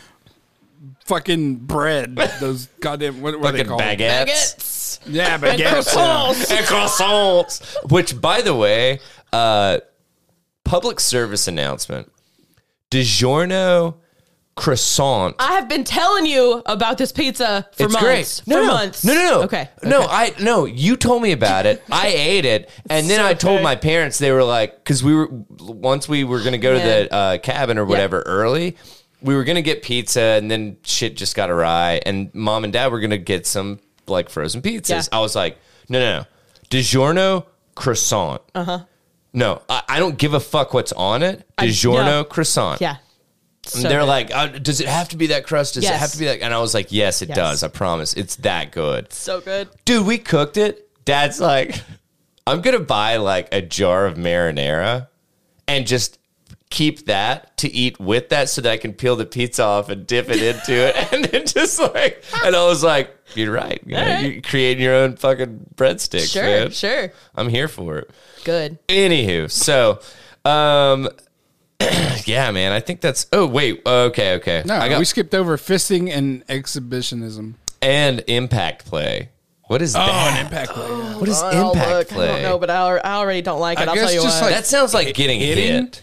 fucking 1.05 1.57
bread. 1.57 2.17
Those 2.41 2.67
goddamn 2.81 3.21
what, 3.21 3.39
what 3.39 3.51
are 3.51 3.53
they 3.53 3.59
fucking 3.65 3.69
called? 3.69 3.81
baguettes. 3.83 4.25
Baguettes. 4.27 5.01
Yeah, 5.07 5.35
And 5.35 5.43
baguettes. 5.43 5.59
yeah. 5.59 5.75
croissants. 5.75 6.51
and 6.51 6.67
croissants. 6.67 7.91
Which, 7.93 8.21
by 8.21 8.41
the 8.43 8.55
way, 8.55 9.01
uh, 9.33 9.79
public 10.65 10.99
service 10.99 11.47
announcement: 11.47 12.11
DiGiorno 12.91 13.97
croissant. 14.57 15.35
I 15.39 15.53
have 15.53 15.69
been 15.69 15.85
telling 15.85 16.25
you 16.27 16.63
about 16.67 16.99
this 16.99 17.13
pizza 17.13 17.69
for 17.73 17.85
it's 17.85 17.93
months. 17.93 18.41
great. 18.41 18.49
No, 18.49 18.57
for 18.63 18.67
no, 18.67 18.73
months. 18.73 19.05
No, 19.05 19.15
no, 19.15 19.23
no. 19.25 19.43
Okay. 19.43 19.69
No, 19.83 20.03
okay. 20.05 20.09
I 20.11 20.35
no. 20.43 20.65
You 20.65 20.97
told 20.97 21.23
me 21.23 21.33
about 21.33 21.67
it. 21.67 21.83
I 21.91 22.09
ate 22.09 22.45
it, 22.45 22.71
and 22.89 23.09
then 23.09 23.19
So 23.19 23.27
I 23.27 23.35
told 23.35 23.59
good. 23.59 23.65
my 23.65 23.77
parents. 23.77 24.19
They 24.19 24.33
were 24.33 24.45
like, 24.45 24.77
because 24.77 25.05
we 25.05 25.15
were 25.15 25.29
once 25.61 26.09
we 26.09 26.25
were 26.25 26.41
going 26.41 26.53
to 26.53 26.59
go 26.59 26.73
to 26.75 26.79
the 26.85 27.15
uh, 27.15 27.39
cabin 27.39 27.79
or 27.79 27.85
whatever 27.85 28.23
early. 28.23 28.77
We 29.23 29.35
were 29.35 29.45
going 29.45 29.57
to 29.57 29.63
get 29.63 29.83
pizza, 29.83 30.21
and 30.21 30.51
then 30.51 30.77
shit 30.85 31.17
just 31.17 31.35
got 31.35 31.51
awry. 31.51 32.01
And 32.05 32.33
mom 32.35 32.65
and 32.65 32.73
dad 32.73 32.93
were 32.93 33.01
going 33.01 33.11
to 33.11 33.19
get 33.19 33.47
some 33.47 33.81
like 34.07 34.29
frozen 34.31 34.63
pizzas. 34.63 34.91
Yeah. 34.91 35.19
I 35.19 35.21
was 35.21 35.35
like, 35.35 35.59
no, 35.89 35.99
no, 35.99 36.19
no. 36.21 36.25
DiGiorno 36.71 37.47
croissant. 37.75 38.43
Uh 38.55 38.65
huh. 38.65 38.79
No, 39.33 39.63
I, 39.69 39.83
I 39.89 39.99
don't 39.99 40.17
give 40.17 40.35
a 40.35 40.41
fuck 40.41 40.73
what's 40.75 40.93
on 40.93 41.23
it. 41.23 41.47
I- 41.59 41.67
DiGiorno 41.67 42.05
no. 42.05 42.25
croissant. 42.25 42.81
Yeah. 42.81 42.97
And 43.75 43.85
they're 43.85 44.01
good. 44.01 44.07
like, 44.07 44.31
uh, 44.35 44.47
does 44.47 44.81
it 44.81 44.87
have 44.87 45.09
to 45.09 45.17
be 45.17 45.27
that 45.29 45.45
crust? 45.45 45.75
Does 45.75 45.83
it 45.83 45.89
Yes. 45.89 46.01
have 46.01 46.13
to 46.13 46.19
be 46.19 46.27
that? 46.27 46.41
And 46.41 46.55
I 46.55 46.61
was 46.61 46.73
like, 46.73 46.93
yes, 46.93 47.21
it 47.21 47.31
Yes. 47.31 47.37
does. 47.37 47.63
I 47.65 47.69
promise. 47.69 48.15
It's 48.15 48.37
that 48.37 48.71
good. 48.71 49.13
so 49.13 49.41
good. 49.41 49.69
Dude, 49.85 50.07
we 50.07 50.19
cooked 50.19 50.57
it. 50.57 50.89
Dad's 51.05 51.41
like, 51.41 51.83
I'm 52.47 52.61
going 52.61 52.79
to 52.79 52.85
buy 52.85 53.17
like 53.17 53.49
a 53.53 53.61
jar 53.61 54.07
of 54.07 54.15
marinara 54.17 55.09
and 55.67 55.85
just 55.87 56.19
keep 56.71 57.07
that 57.07 57.57
to 57.59 57.73
eat 57.73 57.99
with 58.01 58.29
that 58.31 58.49
so 58.49 58.61
that 58.61 58.71
I 58.73 58.77
can 58.77 58.93
peel 58.93 59.15
the 59.17 59.25
pizza 59.27 59.63
off 59.63 59.89
and 59.89 60.07
dip 60.07 60.29
it 60.29 60.43
into 60.43 60.73
it. 60.75 60.97
And 61.13 61.25
then 61.25 61.47
just 61.47 61.79
like, 61.79 62.25
and 62.45 62.57
I 62.57 62.67
was 62.67 62.83
like, 62.83 63.17
you're 63.35 63.53
right. 63.53 63.81
You 63.87 63.95
know, 63.95 64.01
All 64.01 64.07
right. 64.07 64.33
You're 64.33 64.43
creating 64.43 64.83
your 64.83 64.95
own 64.95 65.17
fucking 65.17 65.67
breadsticks, 65.77 66.33
Sure, 66.33 66.43
man. 66.43 66.71
sure. 66.71 67.13
I'm 67.37 67.49
here 67.49 67.69
for 67.69 67.99
it. 67.99 68.11
Good. 68.45 68.79
Anywho, 68.89 69.51
so, 69.51 70.01
um, 70.45 71.09
yeah, 72.25 72.51
man, 72.51 72.73
I 72.73 72.81
think 72.81 73.01
that's. 73.01 73.27
Oh 73.33 73.47
wait, 73.47 73.83
okay, 73.87 74.35
okay. 74.37 74.63
No, 74.65 74.77
I 74.77 74.89
got 74.89 74.99
we 74.99 75.05
skipped 75.05 75.35
over 75.35 75.57
fisting 75.57 76.11
and 76.11 76.45
exhibitionism. 76.49 77.55
and 77.83 78.25
impact 78.29 78.87
play. 78.87 79.31
What 79.69 79.83
is 79.83 79.93
that? 79.95 80.03
Oh, 80.03 80.07
that? 80.13 80.39
an 80.41 80.47
impact 80.47 80.71
play. 80.71 80.89
yeah. 80.89 81.17
What 81.19 81.29
is 81.29 81.43
Oh, 81.43 81.71
impact 81.73 81.91
look, 81.91 82.09
play? 82.09 82.29
I 82.29 82.33
don't 82.35 82.43
know, 82.43 82.59
but 82.59 82.71
I, 82.71 82.77
I 82.99 83.15
already 83.17 83.43
don't 83.43 83.61
like 83.61 83.79
it. 83.81 83.89
I 83.89 83.91
I'll 83.91 83.97
tell 83.97 84.13
you 84.13 84.21
what. 84.21 84.43
like- 84.43 84.55
that 84.55 84.67
sounds 84.67 84.95
like 84.95 85.15
getting 85.15 85.41
hitting? 85.41 85.65
hit. 85.85 86.03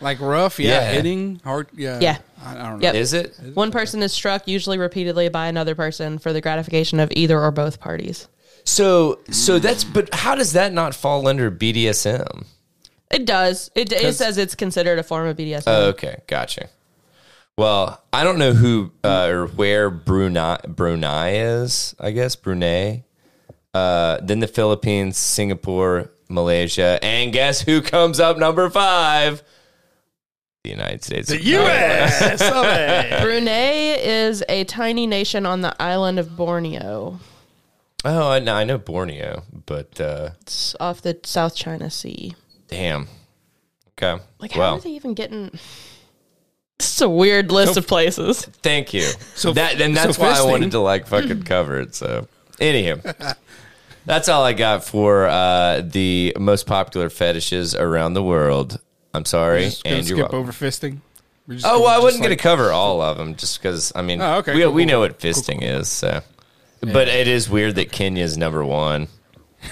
Like 0.00 0.20
rough, 0.20 0.58
yeah, 0.58 0.70
Yeah. 0.80 0.92
hitting 0.92 1.40
hard, 1.44 1.68
yeah, 1.74 1.98
Yeah. 2.00 2.18
I, 2.44 2.52
I 2.52 2.68
don't 2.70 2.78
know. 2.80 2.82
Yep. 2.86 2.94
Is 2.96 3.12
it? 3.12 3.34
One 3.54 3.70
person 3.70 4.02
is 4.02 4.12
struck, 4.12 4.46
usually 4.48 4.76
repeatedly, 4.78 5.28
by 5.28 5.46
another 5.46 5.74
person 5.74 6.18
for 6.18 6.32
the 6.32 6.40
gratification 6.40 7.00
of 7.00 7.10
either 7.12 7.40
or 7.40 7.50
both 7.50 7.80
parties. 7.80 8.28
So, 8.64 9.20
so 9.30 9.58
that's. 9.58 9.84
But 9.84 10.12
how 10.14 10.34
does 10.34 10.52
that 10.54 10.72
not 10.72 10.94
fall 10.94 11.28
under 11.28 11.50
BDSM? 11.50 12.44
It 13.10 13.24
does. 13.26 13.70
It, 13.74 13.92
it 13.92 14.00
'Cause- 14.02 14.16
says 14.16 14.38
it's 14.38 14.54
considered 14.54 14.98
a 14.98 15.02
form 15.02 15.28
of 15.28 15.36
BDSM. 15.36 15.62
Oh, 15.66 15.84
okay, 15.90 16.22
gotcha. 16.26 16.68
Well, 17.56 18.02
I 18.12 18.24
don't 18.24 18.38
know 18.38 18.52
who 18.52 18.90
uh, 19.04 19.26
or 19.30 19.46
where 19.46 19.88
Brunei 19.90 20.58
Brunei 20.66 21.36
is. 21.36 21.94
I 22.00 22.10
guess 22.10 22.34
Brunei. 22.36 23.04
Uh, 23.72 24.18
then 24.22 24.40
the 24.40 24.46
Philippines, 24.48 25.16
Singapore, 25.18 26.10
Malaysia, 26.28 26.98
and 27.02 27.32
guess 27.32 27.60
who 27.60 27.80
comes 27.82 28.18
up 28.20 28.38
number 28.38 28.68
five? 28.70 29.42
The 30.64 30.70
United 30.70 31.04
States. 31.04 31.28
The 31.28 31.42
U.S. 31.42 32.40
of 32.40 32.64
A. 32.64 33.18
Brunei 33.22 33.96
is 34.00 34.42
a 34.48 34.64
tiny 34.64 35.06
nation 35.06 35.44
on 35.44 35.60
the 35.60 35.80
island 35.80 36.18
of 36.18 36.36
Borneo. 36.38 37.20
Oh, 38.06 38.30
I 38.30 38.38
know, 38.38 38.54
I 38.54 38.64
know 38.64 38.78
Borneo, 38.78 39.42
but 39.66 40.00
uh, 40.00 40.30
It's 40.40 40.74
off 40.80 41.02
the 41.02 41.18
South 41.22 41.54
China 41.54 41.90
Sea. 41.90 42.34
damn. 42.68 43.08
Okay. 43.96 44.20
Like, 44.40 44.52
how 44.52 44.60
well, 44.60 44.74
are 44.76 44.80
they 44.80 44.90
even 44.90 45.14
getting? 45.14 45.50
This 46.76 46.96
is 46.96 47.02
a 47.02 47.08
weird 47.08 47.52
list 47.52 47.76
of 47.76 47.86
places. 47.86 48.44
thank 48.62 48.92
you. 48.92 49.02
So- 49.36 49.52
that 49.52 49.80
and 49.80 49.96
that's 49.96 50.16
so 50.16 50.22
why 50.22 50.32
I 50.32 50.38
fisting- 50.38 50.50
wanted 50.50 50.70
to 50.72 50.80
like 50.80 51.06
fucking 51.06 51.42
cover 51.44 51.78
it. 51.80 51.94
So, 51.94 52.26
anywho, 52.58 53.36
that's 54.04 54.28
all 54.28 54.42
I 54.42 54.54
got 54.54 54.82
for 54.84 55.26
uh, 55.26 55.82
the 55.84 56.34
most 56.38 56.66
popular 56.66 57.10
fetishes 57.10 57.76
around 57.76 58.14
the 58.14 58.24
world. 58.24 58.80
I'm 59.14 59.24
sorry, 59.24 59.64
and 59.84 60.06
you're 60.06 60.18
skip 60.18 60.18
welcome. 60.18 60.38
over 60.40 60.52
fisting. 60.52 60.98
Oh 61.64 61.80
well, 61.82 61.88
I 61.88 61.98
wasn't 61.98 62.22
like- 62.22 62.28
going 62.28 62.36
to 62.38 62.42
cover 62.42 62.72
all 62.72 63.00
of 63.00 63.16
them 63.16 63.36
just 63.36 63.60
because 63.62 63.92
I 63.94 64.02
mean, 64.02 64.20
Oh, 64.20 64.36
okay, 64.38 64.54
we 64.54 64.62
cool, 64.62 64.72
we 64.72 64.82
cool, 64.82 64.90
know 64.92 65.00
what 65.00 65.18
fisting 65.20 65.60
cool. 65.60 65.68
is. 65.80 65.88
So, 65.88 66.20
but 66.80 67.08
it 67.08 67.28
is 67.28 67.48
weird 67.48 67.76
that 67.76 67.92
Kenya's 67.92 68.36
number 68.36 68.64
one. 68.64 69.08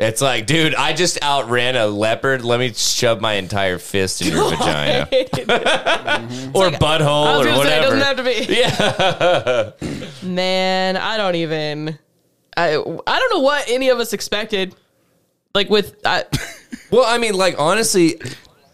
It's 0.00 0.20
like, 0.22 0.46
dude, 0.46 0.76
I 0.76 0.92
just 0.92 1.20
outran 1.24 1.74
a 1.74 1.88
leopard. 1.88 2.44
Let 2.44 2.60
me 2.60 2.72
shove 2.72 3.20
my 3.20 3.32
entire 3.32 3.78
fist 3.78 4.22
in 4.22 4.28
your 4.28 4.48
vagina 4.50 5.06
mm-hmm. 5.12 6.56
or 6.56 6.68
butthole 6.70 7.40
or 7.40 7.44
gonna 7.44 7.44
say 7.44 7.50
it 7.50 7.56
whatever. 7.58 7.82
doesn't 7.98 8.00
have 8.02 8.16
to 8.18 8.22
be. 8.22 9.90
yeah, 10.22 10.28
Man, 10.28 10.96
I 10.96 11.16
don't 11.16 11.34
even. 11.34 11.98
I 12.56 12.74
I 12.76 13.18
don't 13.18 13.30
know 13.34 13.40
what 13.40 13.64
any 13.68 13.88
of 13.88 13.98
us 13.98 14.12
expected. 14.12 14.72
Like 15.52 15.68
with 15.68 15.96
I, 16.04 16.24
well, 16.90 17.04
I 17.06 17.18
mean, 17.18 17.34
like 17.34 17.56
honestly, 17.58 18.20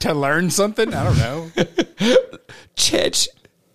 to 0.01 0.15
learn 0.15 0.51
something. 0.51 0.93
I 0.95 1.05
don't 1.05 1.19
know. 1.19 1.51
Chech, 2.77 3.29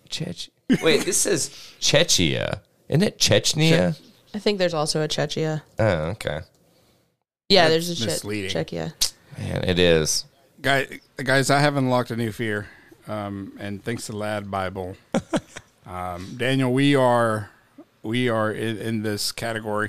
Chech. 0.08 0.48
Wait, 0.82 1.04
this 1.04 1.18
says 1.18 1.48
Czechia. 1.80 2.60
Isn't 2.88 3.02
it 3.02 3.18
Chechnya? 3.18 3.98
I 4.34 4.38
think 4.38 4.58
there's 4.58 4.74
also 4.74 5.02
a 5.02 5.08
Czechia. 5.08 5.62
Oh, 5.78 5.84
okay. 6.10 6.40
Yeah, 7.48 7.68
That's 7.68 7.86
there's 7.88 8.00
a 8.02 8.04
che- 8.04 8.10
misleading. 8.12 8.50
Czechia. 8.50 8.92
Man, 9.38 9.64
it 9.64 9.78
is. 9.78 10.24
Guy, 10.62 11.00
guys, 11.16 11.50
I 11.50 11.58
have 11.60 11.76
unlocked 11.76 12.10
a 12.10 12.16
new 12.16 12.30
fear, 12.32 12.68
um, 13.08 13.52
and 13.58 13.82
thanks 13.82 14.06
to 14.06 14.12
LADbible, 14.12 14.94
um, 15.86 16.34
Daniel, 16.36 16.72
we 16.72 16.94
are 16.94 17.50
we 18.02 18.28
are 18.28 18.52
in, 18.52 18.76
in 18.78 19.02
this 19.02 19.32
category. 19.32 19.88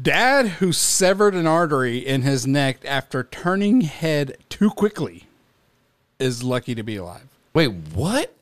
Dad 0.00 0.46
who 0.46 0.72
severed 0.72 1.34
an 1.34 1.46
artery 1.46 1.98
in 1.98 2.22
his 2.22 2.46
neck 2.46 2.78
after 2.84 3.24
turning 3.24 3.82
head 3.82 4.36
too 4.48 4.70
quickly 4.70 5.24
is 6.18 6.42
lucky 6.42 6.74
to 6.74 6.82
be 6.82 6.96
alive. 6.96 7.26
Wait, 7.54 7.68
what? 7.94 8.34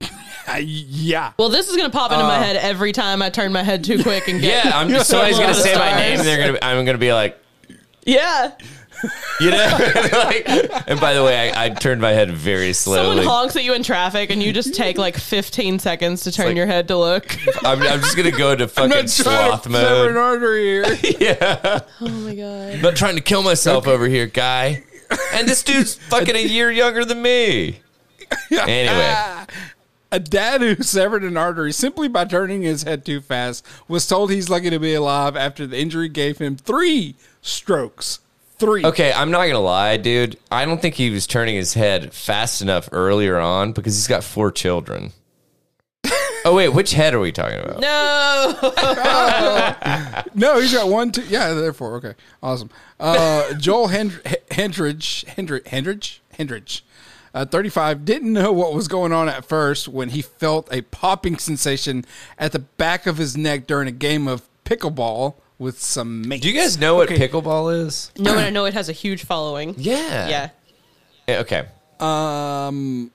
Uh, 0.48 0.56
yeah, 0.56 1.32
Well, 1.38 1.48
this 1.50 1.68
is 1.68 1.76
gonna 1.76 1.90
pop 1.90 2.10
into 2.10 2.24
my 2.24 2.38
head 2.38 2.56
every 2.56 2.90
time 2.90 3.22
I 3.22 3.30
turn 3.30 3.52
my 3.52 3.62
head 3.62 3.84
too 3.84 4.02
quick 4.02 4.26
and 4.26 4.40
get. 4.40 4.64
Yeah, 4.64 4.76
I'm 4.76 4.88
just 4.88 5.08
somebody's 5.08 5.36
One 5.36 5.42
gonna 5.44 5.50
of 5.52 5.56
the 5.58 5.62
say 5.62 5.74
my 5.76 5.94
name 5.94 6.18
and 6.18 6.26
they're 6.26 6.44
gonna 6.44 6.58
I'm 6.60 6.84
gonna 6.84 6.98
be 6.98 7.12
like, 7.12 7.38
yeah. 8.04 8.52
you 9.40 9.50
know? 9.50 9.78
like, 10.12 10.48
and 10.88 11.00
by 11.00 11.14
the 11.14 11.22
way, 11.24 11.50
I, 11.50 11.66
I 11.66 11.68
turned 11.70 12.00
my 12.00 12.10
head 12.10 12.30
very 12.32 12.72
slowly. 12.72 12.98
Someone 12.98 13.16
slowly. 13.16 13.28
honks 13.28 13.56
at 13.56 13.64
you 13.64 13.74
in 13.74 13.82
traffic 13.82 14.30
and 14.30 14.42
you 14.42 14.52
just 14.52 14.74
take 14.74 14.98
like 14.98 15.16
15 15.16 15.78
seconds 15.78 16.22
to 16.24 16.32
turn 16.32 16.46
like- 16.48 16.56
your 16.56 16.66
head 16.66 16.88
to 16.88 16.96
look. 16.96 17.36
I'm, 17.64 17.80
I'm 17.82 18.00
just 18.00 18.16
gonna 18.16 18.30
go 18.30 18.52
into 18.52 18.68
fucking 18.68 19.08
sloth 19.08 19.64
sever 19.64 20.08
an 20.08 20.14
mode. 20.14 20.16
artery 20.16 20.64
here. 20.96 21.16
Yeah. 21.20 21.80
Oh 22.00 22.08
my 22.08 22.34
god. 22.34 22.74
I'm 22.74 22.82
not 22.82 22.96
trying 22.96 23.16
to 23.16 23.22
kill 23.22 23.42
myself 23.42 23.86
over 23.86 24.06
here, 24.06 24.26
guy. 24.26 24.84
And 25.32 25.48
this 25.48 25.62
dude's 25.62 25.94
fucking 25.94 26.36
a 26.36 26.42
year 26.42 26.70
younger 26.70 27.04
than 27.04 27.20
me. 27.22 27.80
Anyway. 28.52 29.46
A 30.12 30.18
dad 30.18 30.60
who 30.60 30.82
severed 30.82 31.22
an 31.22 31.36
artery 31.36 31.72
simply 31.72 32.08
by 32.08 32.24
turning 32.24 32.62
his 32.62 32.82
head 32.82 33.04
too 33.04 33.20
fast 33.20 33.64
was 33.86 34.06
told 34.08 34.30
he's 34.32 34.48
lucky 34.50 34.68
to 34.70 34.78
be 34.80 34.92
alive 34.94 35.36
after 35.36 35.68
the 35.68 35.78
injury 35.78 36.08
gave 36.08 36.38
him 36.38 36.56
three 36.56 37.14
strokes. 37.42 38.18
Three. 38.60 38.84
Okay, 38.84 39.10
I'm 39.10 39.30
not 39.30 39.46
gonna 39.46 39.58
lie, 39.58 39.96
dude. 39.96 40.38
I 40.50 40.66
don't 40.66 40.82
think 40.82 40.94
he 40.94 41.08
was 41.08 41.26
turning 41.26 41.56
his 41.56 41.72
head 41.72 42.12
fast 42.12 42.60
enough 42.60 42.90
earlier 42.92 43.38
on 43.38 43.72
because 43.72 43.94
he's 43.94 44.06
got 44.06 44.22
four 44.22 44.52
children. 44.52 45.12
oh 46.44 46.54
wait, 46.54 46.68
which 46.68 46.92
head 46.92 47.14
are 47.14 47.20
we 47.20 47.32
talking 47.32 47.58
about? 47.58 47.80
No. 47.80 48.56
No, 50.34 50.60
he's 50.60 50.72
got 50.72 50.88
one, 50.88 51.10
two. 51.10 51.22
Yeah, 51.22 51.54
therefore, 51.54 51.96
okay, 51.96 52.14
awesome. 52.42 52.70
Uh, 52.98 53.52
Joel 53.54 53.88
Hend- 53.88 54.22
Hendridge, 54.50 55.24
Hendridge, 55.26 55.64
Hendridge, 55.64 56.20
Hendridge, 56.38 56.82
uh, 57.34 57.44
35, 57.46 58.04
didn't 58.04 58.32
know 58.32 58.52
what 58.52 58.72
was 58.74 58.86
going 58.88 59.12
on 59.12 59.28
at 59.28 59.44
first 59.44 59.88
when 59.88 60.10
he 60.10 60.22
felt 60.22 60.72
a 60.72 60.82
popping 60.82 61.36
sensation 61.38 62.04
at 62.38 62.52
the 62.52 62.58
back 62.60 63.06
of 63.06 63.16
his 63.18 63.36
neck 63.36 63.66
during 63.66 63.88
a 63.88 63.92
game 63.92 64.28
of 64.28 64.48
pickleball 64.64 65.34
with 65.60 65.80
some 65.80 66.26
mates. 66.26 66.42
Do 66.42 66.50
you 66.50 66.58
guys 66.58 66.78
know 66.78 66.96
what 66.96 67.12
Okay. 67.12 67.28
pickleball 67.28 67.86
is? 67.86 68.10
no, 68.18 68.32
and 68.32 68.40
I 68.40 68.50
know 68.50 68.64
it 68.64 68.74
has 68.74 68.88
a 68.88 68.92
huge 68.92 69.24
following. 69.24 69.76
Yeah. 69.78 70.28
Yeah. 70.28 70.50
Yeah, 71.28 71.38
Okay. 71.38 71.66
Um. 72.00 73.12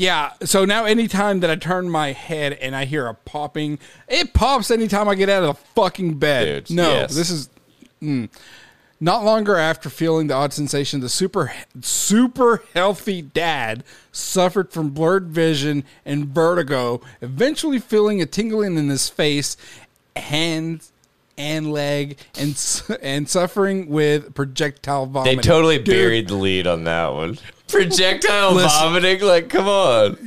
Yeah, 0.00 0.34
so 0.44 0.64
now 0.64 0.84
anytime 0.84 1.40
that 1.40 1.50
I 1.50 1.56
turn 1.56 1.90
my 1.90 2.12
head 2.12 2.52
and 2.52 2.76
I 2.76 2.84
hear 2.84 3.08
a 3.08 3.14
popping, 3.14 3.80
it 4.06 4.32
pops 4.32 4.70
anytime 4.70 5.08
I 5.08 5.16
get 5.16 5.28
out 5.28 5.42
of 5.42 5.56
the 5.56 5.62
fucking 5.74 6.18
bed. 6.18 6.66
Dude, 6.66 6.76
no, 6.76 6.88
yes. 6.88 7.16
this 7.16 7.30
is 7.30 7.48
mm. 8.00 8.28
not 9.00 9.24
longer 9.24 9.56
after 9.56 9.90
feeling 9.90 10.28
the 10.28 10.34
odd 10.34 10.52
sensation. 10.52 11.00
The 11.00 11.08
super 11.08 11.52
super 11.82 12.62
healthy 12.74 13.22
dad 13.22 13.82
suffered 14.12 14.70
from 14.70 14.90
blurred 14.90 15.30
vision 15.30 15.82
and 16.04 16.26
vertigo, 16.26 17.00
eventually 17.20 17.80
feeling 17.80 18.22
a 18.22 18.26
tingling 18.26 18.78
in 18.78 18.88
his 18.90 19.08
face, 19.08 19.56
hands, 20.18 20.92
and 21.36 21.72
leg, 21.72 22.18
and 22.38 22.50
and 23.02 23.28
suffering 23.28 23.88
with 23.88 24.34
projectile 24.34 25.06
vomiting. 25.06 25.24
They 25.24 25.34
vomiting. 25.36 25.48
totally 25.50 25.76
Dude, 25.78 25.86
buried 25.86 26.28
the 26.28 26.34
lead 26.34 26.66
on 26.66 26.84
that 26.84 27.08
one. 27.12 27.38
Projectile 27.68 28.52
Listen. 28.54 28.70
vomiting, 28.80 29.20
like, 29.20 29.50
come 29.50 29.68
on. 29.68 30.16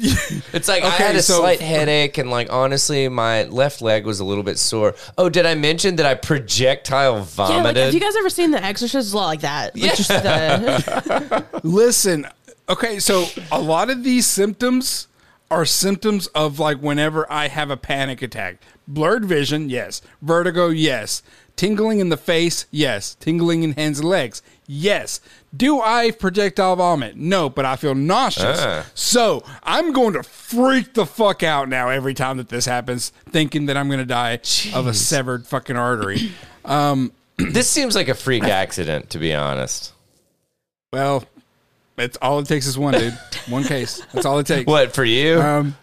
It's 0.54 0.68
like 0.68 0.84
I 0.84 0.89
had 0.89 1.16
a 1.16 1.24
so- 1.24 1.39
slight 1.39 1.60
headache, 1.60 2.18
and 2.20 2.30
like 2.30 2.52
honestly, 2.54 3.10
my 3.10 3.44
left 3.46 3.82
leg 3.82 4.06
was 4.06 4.20
a 4.20 4.26
little 4.26 4.44
bit 4.44 4.60
sore. 4.60 4.94
Oh, 5.18 5.28
did 5.28 5.46
I 5.48 5.56
mention 5.56 5.96
that 5.96 6.06
I 6.06 6.14
projectile 6.14 7.14
Yeah, 7.14 7.20
like, 7.20 7.28
vomited? 7.30 7.84
have 7.86 7.94
you 7.96 8.00
guys 8.00 8.16
ever 8.16 8.30
seen 8.30 8.52
The 8.52 8.64
Exorcist? 8.64 9.08
It's 9.08 9.14
a 9.14 9.18
lot 9.18 9.28
like 9.28 9.42
that. 9.42 9.76
Like, 9.76 9.96
just 9.96 10.10
the, 10.10 11.46
Listen, 11.64 12.28
okay, 12.70 13.00
so 13.00 13.26
a 13.52 13.60
lot 13.60 13.89
of 13.89 14.04
these 14.04 14.28
symptoms 14.28 15.08
are 15.52 15.66
symptoms 15.66 16.28
of 16.28 16.60
like 16.60 16.78
whenever 16.78 17.32
I 17.32 17.49
have 17.49 17.70
a 17.70 17.78
panic 17.78 18.22
attack. 18.22 18.58
Blurred 18.88 19.26
vision, 19.26 19.70
yes. 19.70 20.02
Vertigo, 20.22 20.70
yes. 20.70 21.22
Tingling 21.58 21.99
in 21.99 22.10
the 22.10 22.18
face, 22.18 22.66
yes. 22.72 23.16
Tingling 23.16 23.62
in 23.64 23.74
hands 23.74 23.99
and 23.99 24.10
legs, 24.10 24.41
yes. 24.66 25.20
Do 25.56 25.82
I 25.82 26.12
projectile 26.12 26.78
vomit? 26.78 27.18
No, 27.18 27.49
but 27.49 27.66
I 27.66 27.76
feel 27.76 27.93
nauseous. 27.93 28.60
Ah. 28.62 28.86
So 28.95 29.43
I'm 29.62 29.91
going 29.91 30.14
to 30.14 30.24
freak 30.24 30.93
the 30.93 31.06
fuck 31.06 31.43
out 31.43 31.68
now 31.68 31.89
every 31.89 32.14
time 32.14 32.38
that 32.38 32.49
this 32.49 32.66
happens, 32.66 33.10
thinking 33.30 33.66
that 33.66 33.76
I'm 33.76 33.88
going 33.88 33.99
to 33.99 34.06
die 34.06 34.39
of 34.74 34.88
a 34.88 34.93
severed 34.93 35.45
fucking 35.45 35.76
artery. 35.76 36.32
this 37.38 37.70
seems 37.70 37.95
like 37.95 38.08
a 38.08 38.16
freak 38.16 38.43
accident, 38.43 39.10
to 39.12 39.20
be 39.20 39.34
honest. 39.34 39.91
well, 40.93 41.26
it's 42.02 42.18
all 42.22 42.39
it 42.39 42.47
takes 42.47 42.66
is 42.68 42.78
one, 42.78 42.93
dude. 42.93 43.18
One 43.47 43.64
case. 43.64 44.02
That's 44.14 44.26
all 44.26 44.39
it 44.39 44.47
takes. 44.47 44.68
What 44.68 44.93
for 44.93 45.04
you? 45.04 45.39
Um, 45.41 45.76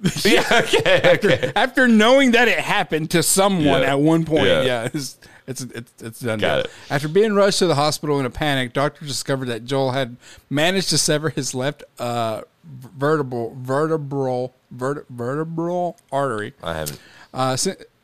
yeah, 0.24 0.44
okay, 0.52 1.12
okay. 1.14 1.52
after 1.56 1.88
knowing 1.88 2.30
that 2.32 2.46
it 2.48 2.58
happened 2.60 3.10
to 3.12 3.22
someone 3.22 3.82
Yeah. 3.82 3.92
at 3.92 4.00
one 4.00 4.24
point, 4.24 4.46
Yeah. 4.46 4.62
yeah, 4.62 4.88
it's, 4.94 5.18
it's 5.46 5.62
it's 5.62 5.92
it's 6.02 6.20
done. 6.20 6.38
Got 6.38 6.60
it. 6.66 6.70
After 6.90 7.08
being 7.08 7.32
rushed 7.32 7.58
to 7.60 7.66
the 7.66 7.74
hospital 7.74 8.20
in 8.20 8.26
a 8.26 8.30
panic, 8.30 8.72
doctors 8.72 9.08
discovered 9.08 9.46
that 9.46 9.64
Joel 9.64 9.90
had 9.92 10.16
managed 10.50 10.90
to 10.90 10.98
sever 10.98 11.30
his 11.30 11.52
left 11.54 11.82
uh, 11.98 12.42
vertebral 12.64 13.56
vertebral 13.58 14.54
vert, 14.70 15.06
vertebral 15.10 15.96
artery. 16.12 16.52
I 16.62 16.74
haven't. 16.74 17.00
Uh, 17.34 17.56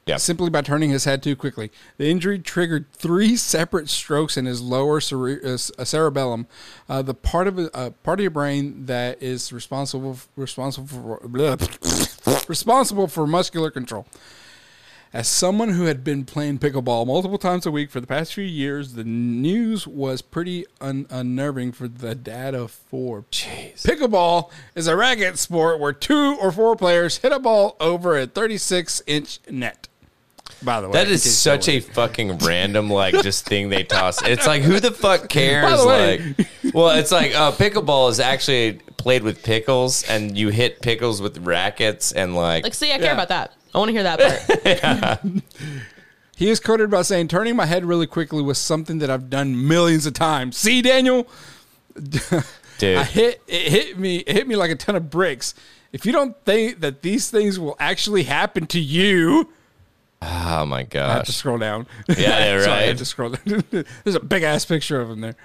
Yeah. 0.07 0.19
Simply 0.19 0.51
by 0.51 0.61
turning 0.61 0.91
his 0.91 1.05
head 1.05 1.23
too 1.23 1.35
quickly. 1.35 1.73
The 1.97 2.11
injury 2.11 2.39
triggered 2.39 2.93
three 2.93 3.37
separate 3.37 3.89
strokes 3.89 4.37
in 4.37 4.45
his 4.45 4.61
lower 4.61 5.01
cere- 5.01 5.41
uh, 5.43 5.57
cerebellum, 5.57 6.47
uh, 6.89 7.01
the 7.03 7.15
part 7.15 7.47
of 7.47 7.59
uh, 7.59 7.91
part 8.03 8.21
of 8.21 8.23
your 8.23 8.31
brain 8.31 8.85
that 8.87 9.23
is 9.23 9.53
responsible 9.53 10.19
responsible 10.37 10.87
for 10.87 12.45
responsible 12.49 13.09
for 13.09 13.27
muscular 13.27 13.71
control. 13.71 14.07
As 15.15 15.29
someone 15.29 15.69
who 15.69 15.85
had 15.85 16.03
been 16.03 16.25
playing 16.25 16.59
pickleball 16.59 17.07
multiple 17.07 17.39
times 17.39 17.67
a 17.67 17.71
week 17.71 17.89
for 17.89 18.01
the 18.01 18.07
past 18.07 18.35
few 18.35 18.43
years, 18.43 18.95
the 18.95 19.05
news 19.05 19.87
was 19.87 20.21
pretty 20.23 20.67
un- 20.81 21.07
unnerving 21.09 21.71
for 21.71 21.87
the 21.87 22.17
dad 22.17 22.53
of 22.53 22.73
four. 22.73 23.25
Jeez. 23.31 23.87
Pickleball 23.87 24.51
is 24.75 24.89
a 24.89 24.97
racket 24.97 25.39
sport 25.39 25.79
where 25.79 25.93
two 25.93 26.37
or 26.41 26.51
four 26.51 26.75
players 26.75 27.19
hit 27.19 27.31
a 27.31 27.39
ball 27.39 27.77
over 27.79 28.19
a 28.19 28.27
36 28.27 29.03
inch 29.07 29.39
net. 29.49 29.87
By 30.65 30.81
the 30.81 30.89
way, 30.89 30.93
That 30.95 31.09
in 31.09 31.13
is 31.15 31.23
case 31.25 31.35
such 31.37 31.69
a 31.69 31.81
fucking 31.81 32.39
random, 32.39 32.89
like, 32.91 33.15
just 33.23 33.47
thing 33.47 33.69
they 33.69 33.85
toss. 33.85 34.23
It's 34.23 34.47
like, 34.47 34.63
who 34.63 34.81
the 34.81 34.91
fuck 34.91 35.29
cares? 35.29 35.71
By 35.71 35.77
the 35.77 35.87
way- 35.87 36.35
like, 36.39 36.75
well, 36.75 36.91
it's 36.91 37.13
like, 37.13 37.35
uh, 37.35 37.53
pickleball 37.53 38.11
is 38.11 38.19
actually 38.21 38.81
played 38.97 39.23
with 39.23 39.43
pickles, 39.43 40.03
and 40.05 40.37
you 40.37 40.49
hit 40.49 40.81
pickles 40.81 41.21
with 41.21 41.39
rackets, 41.39 42.13
and 42.13 42.35
like, 42.35 42.65
Like, 42.65 42.75
see, 42.75 42.91
I 42.93 42.97
care 42.97 43.07
Yeah. 43.07 43.13
about 43.13 43.29
that. 43.29 43.53
I 43.75 43.79
want 43.79 43.89
to 43.89 43.93
hear 43.93 44.03
that 44.05 45.13
part. 45.13 45.21
He 46.37 46.51
is 46.51 46.59
quoted 46.59 46.91
by 46.91 47.03
saying, 47.03 47.29
"Turning 47.29 47.55
my 47.55 47.65
head 47.65 47.85
really 47.85 48.09
quickly 48.09 48.43
was 48.43 48.59
something 48.59 48.99
that 48.99 49.09
I've 49.09 49.31
done 49.31 49.69
millions 49.69 50.05
of 50.05 50.15
times." 50.15 50.57
See, 50.57 50.83
Daniel, 50.83 51.29
dude, 52.79 52.99
I 52.99 53.05
hit 53.05 53.41
it 53.47 53.69
hit 53.71 53.99
me 53.99 54.17
it 54.19 54.35
hit 54.35 54.49
me 54.49 54.57
like 54.57 54.73
a 54.73 54.75
ton 54.75 54.97
of 54.97 55.11
bricks. 55.11 55.55
If 55.93 56.05
you 56.05 56.11
don't 56.11 56.37
think 56.45 56.81
that 56.81 57.03
these 57.03 57.31
things 57.31 57.57
will 57.61 57.77
actually 57.79 58.25
happen 58.25 58.67
to 58.67 58.81
you, 58.81 59.49
oh 60.25 60.67
my 60.67 60.87
I 60.93 60.99
have 60.99 61.25
to 61.25 61.33
scroll 61.33 61.59
down. 61.59 61.87
Yeah, 62.09 62.17
yeah, 62.19 62.37
I 62.65 62.67
right. 62.67 62.87
had 62.87 62.99
to 62.99 63.05
scroll 63.05 63.31
down. 63.31 63.65
There's 64.05 64.15
a 64.15 64.21
big 64.21 64.43
ass 64.43 64.65
picture 64.65 65.01
of 65.01 65.11
him 65.11 65.21
there. 65.21 65.37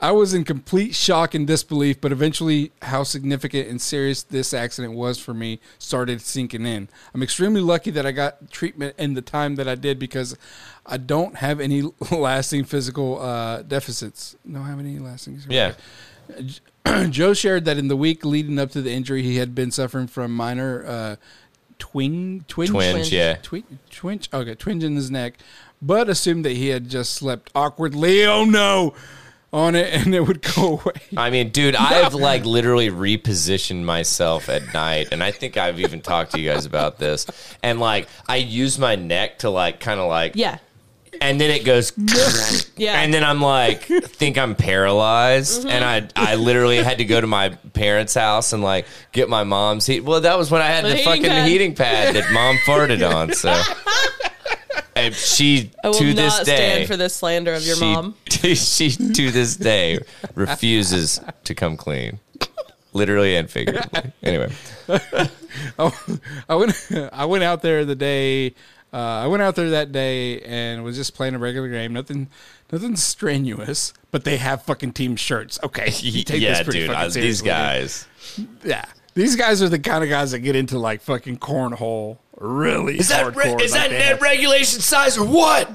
I 0.00 0.12
was 0.12 0.32
in 0.32 0.44
complete 0.44 0.94
shock 0.94 1.34
and 1.34 1.44
disbelief, 1.44 2.00
but 2.00 2.12
eventually, 2.12 2.70
how 2.82 3.02
significant 3.02 3.68
and 3.68 3.80
serious 3.80 4.22
this 4.22 4.54
accident 4.54 4.94
was 4.94 5.18
for 5.18 5.34
me 5.34 5.58
started 5.78 6.20
sinking 6.20 6.66
in. 6.66 6.88
I'm 7.12 7.22
extremely 7.22 7.60
lucky 7.60 7.90
that 7.90 8.06
I 8.06 8.12
got 8.12 8.50
treatment 8.50 8.94
in 8.96 9.14
the 9.14 9.22
time 9.22 9.56
that 9.56 9.66
I 9.66 9.74
did 9.74 9.98
because 9.98 10.36
I 10.86 10.98
don't 10.98 11.36
have 11.36 11.58
any 11.58 11.82
lasting 12.12 12.64
physical 12.64 13.20
uh, 13.20 13.62
deficits. 13.62 14.36
Don't 14.50 14.64
have 14.64 14.78
any 14.78 15.00
lasting. 15.00 15.40
yeah, 15.48 15.74
Joe 17.10 17.34
shared 17.34 17.64
that 17.64 17.76
in 17.76 17.88
the 17.88 17.96
week 17.96 18.24
leading 18.24 18.58
up 18.60 18.70
to 18.72 18.82
the 18.82 18.92
injury, 18.92 19.22
he 19.22 19.36
had 19.36 19.52
been 19.54 19.72
suffering 19.72 20.06
from 20.06 20.32
minor 20.32 20.84
uh, 20.86 21.16
twing, 21.78 22.46
twinge, 22.46 22.70
twinge, 22.70 23.12
yeah, 23.12 23.36
Twi- 23.42 23.64
twinge, 23.90 24.28
okay, 24.32 24.54
twinge 24.54 24.84
in 24.84 24.96
his 24.96 25.10
neck, 25.10 25.34
but 25.80 26.08
assumed 26.08 26.44
that 26.44 26.52
he 26.52 26.68
had 26.68 26.88
just 26.88 27.12
slept 27.14 27.50
awkwardly. 27.54 28.24
Oh 28.26 28.44
no, 28.44 28.94
on 29.52 29.74
it, 29.74 29.92
and 29.94 30.14
it 30.14 30.20
would 30.20 30.42
go 30.42 30.80
away. 30.80 30.92
I 31.16 31.30
mean, 31.30 31.50
dude, 31.50 31.74
I've 31.78 32.14
like 32.14 32.44
literally 32.44 32.90
repositioned 32.90 33.82
myself 33.84 34.48
at 34.48 34.74
night, 34.74 35.08
and 35.12 35.22
I 35.22 35.30
think 35.30 35.56
I've 35.56 35.80
even 35.80 36.00
talked 36.00 36.32
to 36.32 36.40
you 36.40 36.50
guys 36.50 36.66
about 36.66 36.98
this. 36.98 37.26
And 37.62 37.80
like, 37.80 38.08
I 38.28 38.36
use 38.36 38.78
my 38.78 38.96
neck 38.96 39.40
to 39.40 39.50
like, 39.50 39.80
kind 39.80 40.00
of 40.00 40.08
like, 40.08 40.32
yeah. 40.36 40.58
And 41.20 41.40
then 41.40 41.50
it 41.50 41.64
goes, 41.64 41.92
Yeah. 42.76 43.00
and 43.00 43.12
then 43.12 43.24
I'm 43.24 43.40
like, 43.40 43.82
think 43.82 44.38
I'm 44.38 44.54
paralyzed, 44.54 45.60
mm-hmm. 45.60 45.68
and 45.68 45.84
I 45.84 46.08
I 46.32 46.36
literally 46.36 46.78
had 46.78 46.98
to 46.98 47.04
go 47.04 47.20
to 47.20 47.26
my 47.26 47.50
parents' 47.72 48.14
house 48.14 48.52
and 48.52 48.62
like 48.62 48.86
get 49.12 49.28
my 49.28 49.44
mom's 49.44 49.86
heat. 49.86 50.00
Well, 50.00 50.20
that 50.20 50.38
was 50.38 50.50
when 50.50 50.62
I 50.62 50.66
had 50.66 50.84
The 50.84 50.90
the, 50.90 50.96
heating 50.96 51.12
fucking 51.12 51.30
pad. 51.30 51.48
heating 51.48 51.74
pad 51.74 52.14
that 52.14 52.32
mom 52.32 52.56
farted 52.66 53.08
on. 53.08 53.32
So, 53.32 53.50
and 54.94 55.14
she 55.14 55.70
I 55.82 55.88
will 55.88 55.94
to 55.94 56.06
not 56.06 56.16
this 56.16 56.38
day 56.40 56.56
stand 56.56 56.88
for 56.88 56.96
this 56.96 57.14
slander 57.14 57.52
of 57.54 57.62
your 57.64 57.76
she, 57.76 57.84
mom. 57.84 58.14
she 58.30 58.90
to 58.90 59.30
this 59.30 59.56
day 59.56 59.98
refuses 60.34 61.20
to 61.44 61.54
come 61.54 61.76
clean, 61.76 62.20
literally 62.92 63.36
and 63.36 63.50
figuratively. 63.50 64.12
Anyway, 64.22 64.52
I 65.78 66.54
went, 66.54 66.90
I 67.12 67.24
went 67.24 67.44
out 67.44 67.62
there 67.62 67.84
the 67.84 67.96
day. 67.96 68.54
Uh, 68.92 68.96
I 68.96 69.26
went 69.26 69.42
out 69.42 69.54
there 69.54 69.70
that 69.70 69.92
day 69.92 70.40
and 70.40 70.82
was 70.82 70.96
just 70.96 71.14
playing 71.14 71.34
a 71.34 71.38
regular 71.38 71.68
game. 71.68 71.92
Nothing, 71.92 72.28
nothing 72.72 72.96
strenuous. 72.96 73.92
But 74.10 74.24
they 74.24 74.38
have 74.38 74.62
fucking 74.62 74.92
team 74.92 75.16
shirts. 75.16 75.58
Okay, 75.62 75.90
you 75.98 76.24
take 76.24 76.40
yeah, 76.40 76.54
this 76.54 76.62
pretty 76.62 76.80
dude, 76.80 76.90
uh, 76.90 76.94
fucking 76.94 77.22
I- 77.22 77.24
these 77.24 77.42
guys. 77.42 78.06
Yeah, 78.64 78.84
these 79.14 79.36
guys 79.36 79.62
are 79.62 79.68
the 79.68 79.78
kind 79.78 80.02
of 80.02 80.10
guys 80.10 80.30
that 80.32 80.40
get 80.40 80.56
into 80.56 80.78
like 80.78 81.02
fucking 81.02 81.38
cornhole. 81.38 82.18
Really 82.40 82.98
is 83.00 83.10
Like, 83.10 83.34
they 83.34 84.00
have- 84.00 84.22
regulation 84.22 84.80
size 84.80 85.18
or 85.18 85.24
what? 85.26 85.68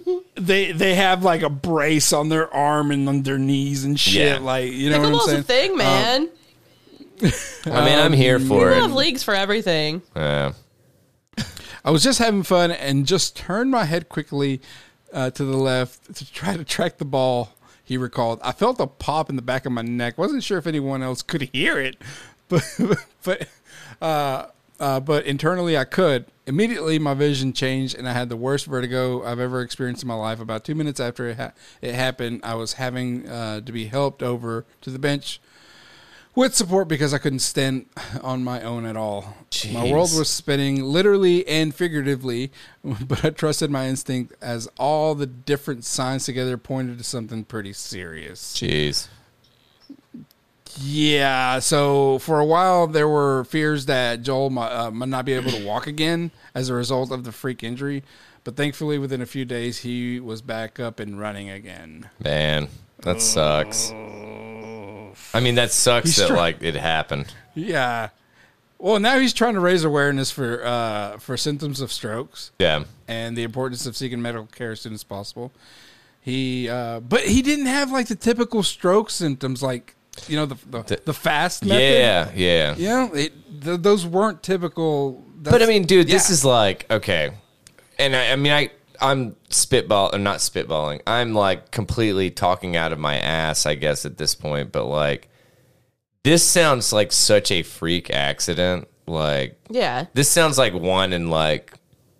they 0.36 0.70
they 0.70 0.94
have 0.94 1.24
like 1.24 1.40
a 1.40 1.48
brace 1.48 2.12
on 2.12 2.28
their 2.28 2.52
arm 2.52 2.90
and 2.90 3.08
on 3.08 3.22
their 3.22 3.38
knees 3.38 3.84
and 3.84 3.98
shit. 3.98 4.36
Yeah. 4.36 4.38
Like 4.38 4.70
you 4.70 4.90
know 4.90 5.00
what 5.00 5.14
I'm 5.14 5.28
saying? 5.28 5.40
a 5.40 5.42
thing, 5.42 5.72
uh, 5.72 5.76
man. 5.76 6.28
I 7.22 7.84
mean, 7.84 7.98
I'm 7.98 8.12
here 8.12 8.36
um, 8.36 8.48
for 8.48 8.68
People 8.68 8.82
have 8.88 8.92
leagues 8.92 9.22
for 9.22 9.34
everything. 9.34 10.02
Yeah. 10.14 10.52
I 11.84 11.90
was 11.90 12.02
just 12.02 12.18
having 12.18 12.42
fun 12.42 12.70
and 12.70 13.06
just 13.06 13.36
turned 13.36 13.70
my 13.70 13.84
head 13.84 14.08
quickly 14.08 14.60
uh, 15.12 15.30
to 15.30 15.44
the 15.44 15.56
left 15.56 16.14
to 16.14 16.32
try 16.32 16.56
to 16.56 16.64
track 16.64 16.98
the 16.98 17.04
ball. 17.04 17.54
He 17.82 17.96
recalled. 17.96 18.38
I 18.42 18.52
felt 18.52 18.78
a 18.78 18.86
pop 18.86 19.30
in 19.30 19.36
the 19.36 19.42
back 19.42 19.66
of 19.66 19.72
my 19.72 19.82
neck. 19.82 20.16
wasn't 20.16 20.44
sure 20.44 20.58
if 20.58 20.66
anyone 20.66 21.02
else 21.02 21.22
could 21.22 21.50
hear 21.52 21.80
it, 21.80 21.96
but 22.48 22.64
but 23.24 23.48
uh, 24.00 24.46
uh, 24.78 25.00
but 25.00 25.26
internally 25.26 25.76
I 25.76 25.84
could. 25.84 26.26
Immediately, 26.46 26.98
my 27.00 27.14
vision 27.14 27.52
changed, 27.52 27.96
and 27.96 28.08
I 28.08 28.12
had 28.12 28.28
the 28.28 28.36
worst 28.36 28.66
vertigo 28.66 29.24
I've 29.24 29.40
ever 29.40 29.60
experienced 29.60 30.02
in 30.02 30.08
my 30.08 30.14
life. 30.14 30.40
About 30.40 30.64
two 30.64 30.74
minutes 30.74 31.00
after 31.00 31.28
it, 31.28 31.36
ha- 31.36 31.52
it 31.80 31.94
happened, 31.94 32.40
I 32.44 32.54
was 32.54 32.74
having 32.74 33.28
uh, 33.28 33.60
to 33.60 33.72
be 33.72 33.86
helped 33.86 34.22
over 34.22 34.64
to 34.80 34.90
the 34.90 34.98
bench 34.98 35.40
with 36.34 36.54
support 36.54 36.88
because 36.88 37.12
I 37.12 37.18
couldn't 37.18 37.40
stand 37.40 37.86
on 38.22 38.44
my 38.44 38.62
own 38.62 38.86
at 38.86 38.96
all. 38.96 39.36
My 39.72 39.90
world 39.90 40.10
was 40.16 40.30
spinning 40.30 40.82
literally 40.82 41.46
and 41.46 41.74
figuratively, 41.74 42.52
but 42.84 43.24
I 43.24 43.30
trusted 43.30 43.70
my 43.70 43.86
instinct 43.88 44.34
as 44.40 44.68
all 44.78 45.14
the 45.14 45.26
different 45.26 45.84
signs 45.84 46.24
together 46.24 46.56
pointed 46.56 46.98
to 46.98 47.04
something 47.04 47.44
pretty 47.44 47.72
serious. 47.72 48.54
Jeez. 48.54 49.08
Yeah, 50.78 51.58
so 51.58 52.20
for 52.20 52.38
a 52.38 52.44
while 52.44 52.86
there 52.86 53.08
were 53.08 53.44
fears 53.44 53.86
that 53.86 54.22
Joel 54.22 54.50
might, 54.50 54.70
uh, 54.70 54.90
might 54.90 55.08
not 55.08 55.24
be 55.24 55.32
able 55.32 55.50
to 55.50 55.66
walk 55.66 55.88
again 55.88 56.30
as 56.54 56.68
a 56.68 56.74
result 56.74 57.10
of 57.10 57.24
the 57.24 57.32
freak 57.32 57.64
injury, 57.64 58.04
but 58.44 58.56
thankfully 58.56 58.96
within 58.96 59.20
a 59.20 59.26
few 59.26 59.44
days 59.44 59.78
he 59.78 60.20
was 60.20 60.42
back 60.42 60.78
up 60.78 61.00
and 61.00 61.18
running 61.18 61.50
again. 61.50 62.08
Man, 62.22 62.68
that 63.00 63.20
sucks. 63.20 63.92
I 65.32 65.40
mean, 65.40 65.54
that 65.56 65.70
sucks 65.70 66.06
He's 66.06 66.16
that 66.16 66.28
try- 66.28 66.36
like 66.36 66.62
it 66.62 66.74
happened. 66.74 67.32
Yeah. 67.54 68.10
Well, 68.78 68.98
now 68.98 69.18
he's 69.18 69.34
trying 69.34 69.54
to 69.54 69.60
raise 69.60 69.84
awareness 69.84 70.30
for 70.30 70.64
uh, 70.64 71.18
for 71.18 71.36
symptoms 71.36 71.80
of 71.80 71.92
strokes. 71.92 72.50
Yeah. 72.58 72.84
and 73.06 73.36
the 73.36 73.42
importance 73.42 73.86
of 73.86 73.96
seeking 73.96 74.22
medical 74.22 74.46
care 74.46 74.72
as 74.72 74.80
soon 74.80 74.94
as 74.94 75.04
possible. 75.04 75.52
He, 76.22 76.68
uh, 76.68 77.00
but 77.00 77.22
he 77.22 77.42
didn't 77.42 77.66
have 77.66 77.90
like 77.90 78.08
the 78.08 78.14
typical 78.14 78.62
stroke 78.62 79.10
symptoms, 79.10 79.62
like 79.62 79.94
you 80.28 80.36
know 80.36 80.46
the 80.46 80.56
the, 80.70 81.00
the, 81.04 81.14
fast 81.14 81.64
method. 81.64 81.82
Yeah. 81.82 82.30
Yeah. 82.34 82.74
know, 82.76 83.14
it, 83.14 83.32
th- 83.62 83.80
those 83.80 84.06
weren't 84.06 84.42
typical. 84.42 85.24
But 85.36 85.62
I 85.62 85.66
mean, 85.66 85.84
dude, 85.84 86.08
this 86.08 86.30
is 86.30 86.44
like 86.44 86.90
okay, 86.90 87.32
and 87.98 88.14
I, 88.14 88.32
I 88.32 88.36
mean, 88.36 88.52
I 88.52 88.70
I'm 89.00 89.36
spitball, 89.48 90.10
or 90.14 90.18
not 90.18 90.38
spitballing. 90.38 91.00
I'm 91.06 91.32
like 91.34 91.70
completely 91.70 92.30
talking 92.30 92.76
out 92.76 92.92
of 92.92 92.98
my 92.98 93.16
ass, 93.18 93.66
I 93.66 93.74
guess, 93.74 94.04
at 94.04 94.18
this 94.18 94.34
point. 94.34 94.72
But 94.72 94.84
like, 94.86 95.28
this 96.24 96.44
sounds 96.44 96.92
like 96.92 97.12
such 97.12 97.50
a 97.50 97.62
freak 97.62 98.10
accident. 98.10 98.88
Like, 99.06 99.58
Yeah. 99.70 100.06
this 100.14 100.28
sounds 100.28 100.58
like 100.58 100.74
one 100.74 101.12
in 101.12 101.30
like 101.30 101.72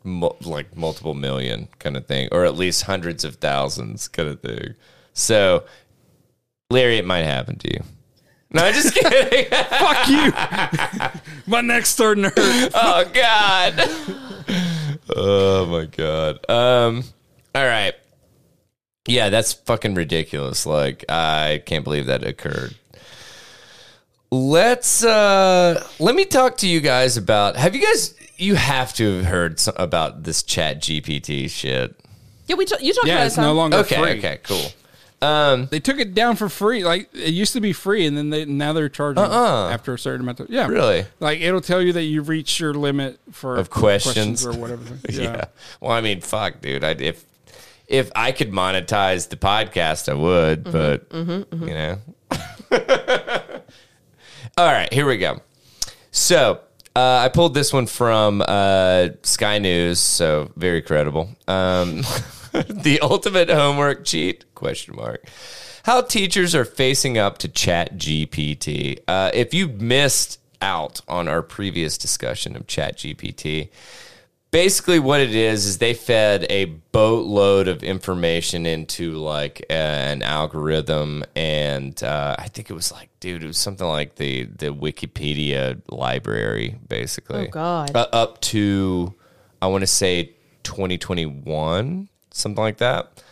mul- 0.02 0.36
like 0.40 0.76
multiple 0.76 1.14
million 1.14 1.68
kind 1.78 1.96
of 1.96 2.06
thing, 2.06 2.28
or 2.32 2.44
at 2.44 2.56
least 2.56 2.82
hundreds 2.84 3.24
of 3.24 3.36
thousands 3.36 4.08
kind 4.08 4.28
of 4.28 4.40
thing. 4.40 4.74
So, 5.12 5.64
Larry, 6.70 6.98
it 6.98 7.04
might 7.04 7.24
happen 7.24 7.58
to 7.58 7.72
you. 7.72 7.82
No, 8.52 8.64
I'm 8.64 8.74
just 8.74 8.94
kidding. 8.94 9.46
fuck 9.50 10.08
you. 10.08 10.32
My 11.46 11.60
neck's 11.60 11.90
starting 11.90 12.24
to 12.24 12.30
hurt. 12.30 12.72
oh 12.74 13.04
God. 13.12 14.69
Oh 15.16 15.66
my 15.66 15.84
God. 15.86 16.38
Um. 16.50 17.04
All 17.54 17.64
right. 17.66 17.94
Yeah, 19.06 19.28
that's 19.30 19.52
fucking 19.54 19.94
ridiculous. 19.94 20.66
Like, 20.66 21.04
I 21.08 21.62
can't 21.66 21.84
believe 21.84 22.06
that 22.06 22.22
occurred. 22.24 22.74
Let's 24.30 25.02
uh 25.02 25.84
let 25.98 26.14
me 26.14 26.24
talk 26.24 26.58
to 26.58 26.68
you 26.68 26.80
guys 26.80 27.16
about 27.16 27.56
have 27.56 27.74
you 27.74 27.82
guys 27.84 28.14
you 28.36 28.54
have 28.54 28.92
to 28.94 29.16
have 29.16 29.24
heard 29.26 29.58
some, 29.58 29.74
about 29.76 30.22
this 30.22 30.42
chat 30.44 30.80
GPT 30.80 31.50
shit. 31.50 31.98
Yeah, 32.46 32.54
we 32.56 32.64
t- 32.64 32.76
you 32.80 32.92
talked 32.94 33.08
Yeah, 33.08 33.14
about 33.16 33.26
it's 33.26 33.38
it. 33.38 33.40
no 33.40 33.52
longer 33.54 33.78
Okay, 33.78 33.96
free. 33.96 34.18
okay, 34.18 34.38
cool. 34.44 34.66
Um 35.22 35.66
They 35.70 35.80
took 35.80 35.98
it 35.98 36.14
down 36.14 36.36
for 36.36 36.48
free. 36.48 36.82
Like 36.84 37.08
it 37.14 37.34
used 37.34 37.52
to 37.52 37.60
be 37.60 37.72
free, 37.72 38.06
and 38.06 38.16
then 38.16 38.30
they 38.30 38.44
now 38.46 38.72
they're 38.72 38.88
charging 38.88 39.22
Uh-uh. 39.22 39.68
after 39.70 39.92
a 39.94 39.98
certain 39.98 40.22
amount 40.22 40.40
of 40.40 40.48
yeah. 40.50 40.66
Really? 40.66 41.04
Like 41.20 41.40
it'll 41.40 41.60
tell 41.60 41.82
you 41.82 41.92
that 41.94 42.04
you've 42.04 42.28
reached 42.28 42.58
your 42.58 42.72
limit 42.74 43.18
for 43.32 43.56
Of 43.56 43.68
questions. 43.70 44.46
or 44.46 44.52
whatever. 44.52 44.84
yeah. 45.10 45.44
Well, 45.80 45.92
I 45.92 46.00
mean, 46.00 46.20
fuck, 46.22 46.60
dude. 46.62 46.84
I 46.84 46.90
if 46.92 47.24
if 47.86 48.10
I 48.14 48.32
could 48.32 48.50
monetize 48.52 49.28
the 49.28 49.36
podcast, 49.36 50.08
I 50.08 50.14
would, 50.14 50.64
but 50.64 51.06
you 51.12 51.74
know. 51.74 51.98
All 54.56 54.66
right, 54.66 54.92
here 54.92 55.06
we 55.06 55.16
go. 55.18 55.40
So, 56.12 56.60
Uh, 56.96 57.22
I 57.24 57.28
pulled 57.28 57.54
this 57.54 57.72
one 57.72 57.86
from 57.86 58.42
uh, 58.46 59.08
Sky 59.22 59.58
News, 59.58 60.00
so 60.00 60.50
very 60.56 60.82
credible. 60.82 61.30
Um, 61.46 62.02
the 62.68 62.98
ultimate 63.02 63.48
homework 63.50 64.04
cheat? 64.04 64.44
Question 64.54 64.96
mark. 64.96 65.24
How 65.84 66.02
teachers 66.02 66.54
are 66.54 66.64
facing 66.64 67.16
up 67.18 67.38
to 67.38 67.48
Chat 67.48 67.96
GPT. 67.96 68.98
Uh, 69.08 69.30
if 69.32 69.54
you 69.54 69.68
missed 69.68 70.38
out 70.60 71.00
on 71.08 71.26
our 71.28 71.42
previous 71.42 71.96
discussion 71.96 72.54
of 72.54 72.66
Chat 72.66 72.98
GPT, 72.98 73.70
basically 74.50 74.98
what 74.98 75.20
it 75.20 75.34
is 75.34 75.64
is 75.64 75.78
they 75.78 75.94
fed 75.94 76.44
a 76.50 76.64
boatload 76.66 77.66
of 77.68 77.82
information 77.82 78.66
into 78.66 79.14
like 79.14 79.64
an 79.70 80.22
algorithm 80.22 81.22
and 81.36 82.02
uh, 82.02 82.34
i 82.36 82.48
think 82.48 82.68
it 82.68 82.72
was 82.72 82.90
like 82.90 83.08
dude 83.20 83.44
it 83.44 83.46
was 83.46 83.56
something 83.56 83.86
like 83.86 84.16
the 84.16 84.42
the 84.46 84.66
wikipedia 84.74 85.80
library 85.88 86.76
basically 86.88 87.46
Oh, 87.46 87.50
God. 87.50 87.94
uh, 87.94 88.08
up 88.12 88.40
to 88.42 89.14
i 89.62 89.68
want 89.68 89.82
to 89.82 89.86
say 89.86 90.34
2021 90.64 92.08
something 92.40 92.62
like 92.62 92.78
that 92.78 93.22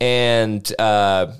and 0.00 0.72
uh 0.78 1.32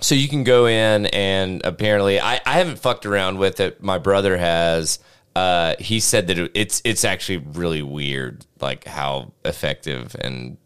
so 0.00 0.14
you 0.14 0.28
can 0.28 0.44
go 0.44 0.66
in 0.66 1.06
and 1.06 1.62
apparently 1.64 2.20
I, 2.20 2.40
I 2.46 2.52
haven't 2.58 2.78
fucked 2.78 3.06
around 3.06 3.38
with 3.38 3.60
it. 3.60 3.82
My 3.82 3.98
brother 3.98 4.36
has. 4.36 4.98
Uh, 5.36 5.74
he 5.78 6.00
said 6.00 6.26
that 6.26 6.38
it, 6.38 6.50
it's 6.54 6.82
it's 6.84 7.04
actually 7.04 7.38
really 7.38 7.82
weird, 7.82 8.44
like 8.60 8.84
how 8.84 9.32
effective 9.44 10.16
and 10.20 10.56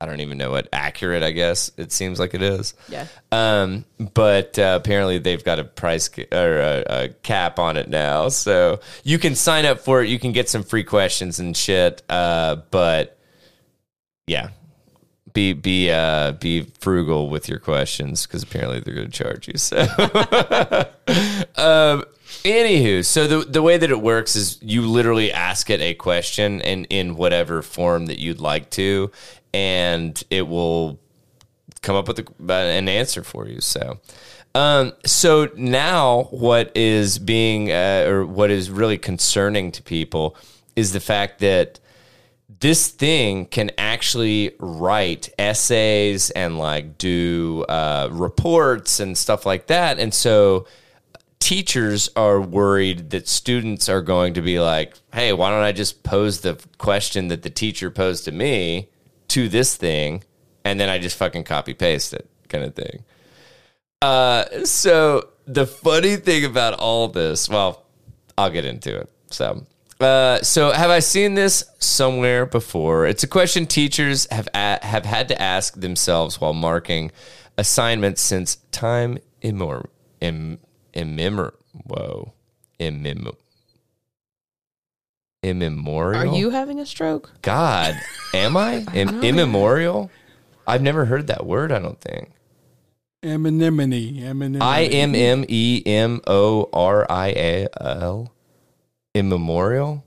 I 0.00 0.06
don't 0.06 0.20
even 0.20 0.36
know 0.36 0.50
what 0.50 0.68
accurate. 0.72 1.22
I 1.22 1.30
guess 1.30 1.70
it 1.76 1.92
seems 1.92 2.18
like 2.18 2.34
it 2.34 2.42
is. 2.42 2.74
Yeah. 2.88 3.06
Um, 3.30 3.84
but 4.14 4.58
uh, 4.58 4.78
apparently 4.82 5.18
they've 5.18 5.44
got 5.44 5.60
a 5.60 5.64
price 5.64 6.08
ca- 6.08 6.26
or 6.32 6.58
a, 6.58 6.84
a 6.88 7.08
cap 7.22 7.60
on 7.60 7.76
it 7.76 7.88
now, 7.88 8.28
so 8.30 8.80
you 9.04 9.18
can 9.20 9.36
sign 9.36 9.64
up 9.64 9.78
for 9.78 10.02
it. 10.02 10.08
You 10.08 10.18
can 10.18 10.32
get 10.32 10.48
some 10.48 10.64
free 10.64 10.82
questions 10.82 11.38
and 11.38 11.56
shit. 11.56 12.02
Uh, 12.08 12.56
but 12.72 13.16
yeah, 14.26 14.50
be 15.32 15.52
be 15.52 15.90
uh 15.90 16.32
be 16.32 16.62
frugal 16.80 17.28
with 17.28 17.48
your 17.48 17.58
questions 17.58 18.26
because 18.26 18.42
apparently 18.42 18.80
they're 18.80 18.94
going 18.94 19.10
to 19.10 19.12
charge 19.12 19.48
you. 19.48 19.54
So, 19.56 19.78
um, 21.56 22.04
anywho, 22.44 23.04
so 23.04 23.26
the 23.26 23.44
the 23.48 23.62
way 23.62 23.78
that 23.78 23.90
it 23.90 24.00
works 24.00 24.36
is 24.36 24.58
you 24.62 24.82
literally 24.82 25.32
ask 25.32 25.70
it 25.70 25.80
a 25.80 25.94
question 25.94 26.60
and 26.62 26.86
in 26.90 27.16
whatever 27.16 27.62
form 27.62 28.06
that 28.06 28.18
you'd 28.18 28.40
like 28.40 28.70
to, 28.70 29.10
and 29.54 30.22
it 30.30 30.46
will 30.48 30.98
come 31.80 31.96
up 31.96 32.08
with 32.08 32.18
a, 32.20 32.52
an 32.52 32.88
answer 32.88 33.22
for 33.22 33.46
you. 33.48 33.60
So. 33.60 34.00
Um, 34.54 34.92
so 35.06 35.48
now 35.56 36.24
what 36.24 36.76
is 36.76 37.18
being, 37.18 37.72
uh, 37.72 38.04
or 38.06 38.26
what 38.26 38.50
is 38.50 38.70
really 38.70 38.98
concerning 38.98 39.72
to 39.72 39.82
people 39.82 40.36
is 40.76 40.92
the 40.92 41.00
fact 41.00 41.38
that 41.38 41.80
this 42.62 42.88
thing 42.88 43.44
can 43.46 43.72
actually 43.76 44.54
write 44.60 45.28
essays 45.36 46.30
and 46.30 46.58
like 46.58 46.96
do 46.96 47.64
uh, 47.68 48.08
reports 48.12 49.00
and 49.00 49.18
stuff 49.18 49.44
like 49.44 49.66
that. 49.66 49.98
And 49.98 50.14
so 50.14 50.68
teachers 51.40 52.08
are 52.14 52.40
worried 52.40 53.10
that 53.10 53.26
students 53.26 53.88
are 53.88 54.00
going 54.00 54.34
to 54.34 54.42
be 54.42 54.60
like, 54.60 54.94
hey, 55.12 55.32
why 55.32 55.50
don't 55.50 55.64
I 55.64 55.72
just 55.72 56.04
pose 56.04 56.42
the 56.42 56.56
question 56.78 57.26
that 57.28 57.42
the 57.42 57.50
teacher 57.50 57.90
posed 57.90 58.26
to 58.26 58.32
me 58.32 58.88
to 59.28 59.48
this 59.48 59.74
thing 59.74 60.22
and 60.64 60.78
then 60.78 60.88
I 60.88 60.98
just 60.98 61.16
fucking 61.16 61.42
copy 61.42 61.74
paste 61.74 62.14
it 62.14 62.28
kind 62.48 62.62
of 62.62 62.76
thing. 62.76 63.02
Uh, 64.00 64.64
so 64.64 65.30
the 65.46 65.66
funny 65.66 66.14
thing 66.14 66.44
about 66.44 66.74
all 66.74 67.08
this, 67.08 67.48
well, 67.48 67.86
I'll 68.38 68.50
get 68.50 68.64
into 68.64 68.96
it. 68.96 69.10
So, 69.30 69.66
uh, 70.02 70.42
so 70.42 70.70
have 70.70 70.90
I 70.90 70.98
seen 71.00 71.34
this 71.34 71.64
somewhere 71.78 72.46
before? 72.46 73.06
It's 73.06 73.22
a 73.22 73.26
question 73.28 73.66
teachers 73.66 74.26
have 74.30 74.48
a- 74.54 74.84
have 74.84 75.04
had 75.04 75.28
to 75.28 75.40
ask 75.40 75.78
themselves 75.80 76.40
while 76.40 76.52
marking 76.54 77.10
assignments 77.58 78.22
since 78.22 78.56
time 78.70 79.18
immemor 79.42 79.86
im 80.20 80.58
immemor 80.94 81.52
whoa 81.84 82.32
immem 82.80 83.32
immemorial. 85.42 86.32
Are 86.34 86.36
you 86.38 86.50
having 86.50 86.78
a 86.80 86.86
stroke? 86.86 87.32
God, 87.42 87.98
am 88.34 88.56
I 88.56 88.84
Im- 88.94 89.22
immemorial? 89.22 90.10
I've 90.66 90.82
never 90.82 91.04
heard 91.06 91.26
that 91.26 91.44
word. 91.46 91.72
I 91.72 91.78
don't 91.80 92.00
think. 92.00 92.30
Eminemony. 93.24 94.20
Eminemony. 94.22 94.60
I 94.62 94.84
M 94.84 95.14
M 95.14 95.44
E 95.48 95.82
M 95.84 96.20
O 96.26 96.68
R 96.72 97.06
I 97.10 97.28
A 97.28 97.68
L. 97.80 98.31
Immemorial. 99.14 100.04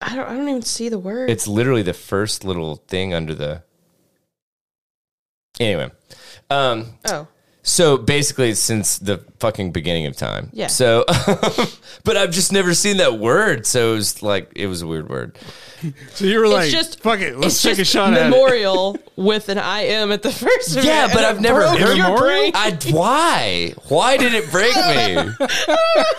I 0.00 0.16
don't. 0.16 0.26
I 0.28 0.36
don't 0.36 0.48
even 0.48 0.62
see 0.62 0.88
the 0.88 0.98
word. 0.98 1.28
It's 1.28 1.48
literally 1.48 1.82
the 1.82 1.92
first 1.92 2.44
little 2.44 2.76
thing 2.76 3.12
under 3.12 3.34
the. 3.34 3.64
Anyway, 5.60 5.90
um, 6.50 6.98
oh, 7.04 7.26
so 7.62 7.96
basically, 7.98 8.54
since 8.54 8.98
the 8.98 9.18
fucking 9.40 9.72
beginning 9.72 10.06
of 10.06 10.16
time. 10.16 10.50
Yeah. 10.52 10.68
So, 10.68 11.04
but 12.04 12.16
I've 12.16 12.30
just 12.30 12.52
never 12.52 12.74
seen 12.74 12.96
that 12.98 13.18
word, 13.18 13.66
so 13.66 13.92
it 13.92 13.96
was 13.96 14.22
like 14.22 14.50
it 14.56 14.66
was 14.66 14.82
a 14.82 14.86
weird 14.86 15.08
word. 15.08 15.38
So 16.14 16.24
you 16.24 16.40
were 16.40 16.48
like, 16.48 16.72
just 16.72 16.98
fuck 16.98 17.20
it, 17.20 17.38
let's 17.38 17.54
it's 17.54 17.62
take 17.62 17.74
a 17.74 17.76
just 17.76 17.92
shot 17.92 18.12
at 18.12 18.30
memorial 18.30 18.98
with 19.16 19.48
an 19.48 19.58
I 19.58 19.84
M 19.84 20.10
at 20.10 20.22
the 20.22 20.32
first. 20.32 20.76
of 20.76 20.82
Yeah, 20.84 21.06
it, 21.06 21.12
but 21.12 21.24
I've 21.24 21.36
it 21.38 21.40
never 21.40 21.60
broke 21.60 21.78
heard 21.78 21.96
your 21.96 22.18
brain. 22.18 22.50
I 22.52 22.76
why? 22.90 23.74
Why 23.86 24.16
did 24.16 24.34
it 24.34 24.50
break 24.50 24.74
me? 24.74 25.32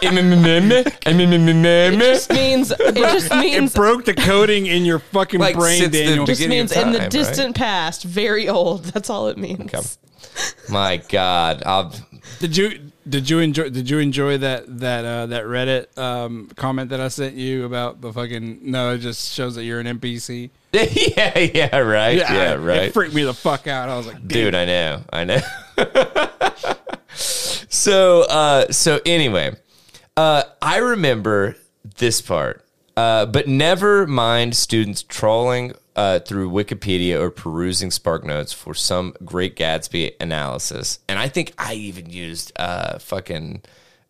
It 0.01 1.99
just 1.99 2.29
means. 2.31 2.71
It 2.71 2.95
just 2.95 3.31
means. 3.31 3.71
It 3.71 3.75
broke 3.75 4.05
the 4.05 4.13
coding 4.13 4.65
in 4.67 4.85
your 4.85 4.99
fucking 4.99 5.39
Like, 5.39 5.55
brain, 5.55 5.79
since 5.81 5.91
the 5.91 6.05
Daniel. 6.05 6.25
big- 6.25 6.37
just 6.37 6.49
means 6.49 6.71
of 6.71 6.77
in 6.77 6.91
the 6.93 6.97
time, 6.99 7.03
right? 7.03 7.11
distant 7.11 7.55
past, 7.55 8.03
very 8.03 8.47
old. 8.47 8.85
That's 8.85 9.09
all 9.09 9.27
it 9.27 9.37
means. 9.37 9.97
My 10.69 10.97
God, 10.97 11.63
I'll, 11.65 11.93
Did 12.39 12.55
you 12.55 12.91
did 13.07 13.29
you 13.29 13.39
enjoy 13.39 13.69
did 13.69 13.89
you 13.89 13.97
enjoy 13.99 14.37
that 14.37 14.79
that 14.79 15.03
uh, 15.05 15.25
that 15.27 15.45
Reddit 15.45 15.97
um, 15.97 16.49
comment 16.55 16.91
that 16.91 16.99
I 17.01 17.07
sent 17.07 17.35
you 17.35 17.65
about 17.65 18.01
the 18.01 18.13
fucking 18.13 18.59
no? 18.63 18.93
It 18.93 18.99
just 18.99 19.33
shows 19.33 19.55
that 19.55 19.63
you're 19.63 19.79
an 19.79 19.87
NPC. 19.99 20.51
yeah, 20.71 21.39
yeah, 21.39 21.77
right, 21.79 22.17
yeah, 22.17 22.51
I- 22.53 22.55
right. 22.57 22.83
It 22.83 22.93
freaked 22.93 23.15
me 23.15 23.23
the 23.23 23.33
fuck 23.33 23.65
out. 23.67 23.89
I 23.89 23.97
was 23.97 24.05
like, 24.05 24.27
dude 24.27 24.53
i 24.53 24.65
know 24.65 25.01
i 25.11 25.23
know 25.23 25.39
so 27.15 28.21
uh 28.29 28.71
so 28.71 28.99
anyway 29.05 29.55
uh 30.15 30.43
i 30.61 30.77
remember 30.77 31.55
this 31.97 32.21
part 32.21 32.63
uh 32.99 33.25
but 33.25 33.47
never 33.47 34.05
mind 34.07 34.55
students 34.55 35.03
trolling 35.03 35.73
uh, 35.95 36.19
through 36.19 36.49
Wikipedia 36.49 37.19
or 37.19 37.29
perusing 37.29 37.91
Spark 37.91 38.23
Notes 38.23 38.53
for 38.53 38.73
some 38.73 39.13
Great 39.25 39.57
Gatsby 39.57 40.13
analysis, 40.21 40.99
and 41.09 41.19
I 41.19 41.27
think 41.27 41.53
I 41.57 41.73
even 41.73 42.09
used 42.09 42.53
uh, 42.55 42.99
fucking 42.99 43.63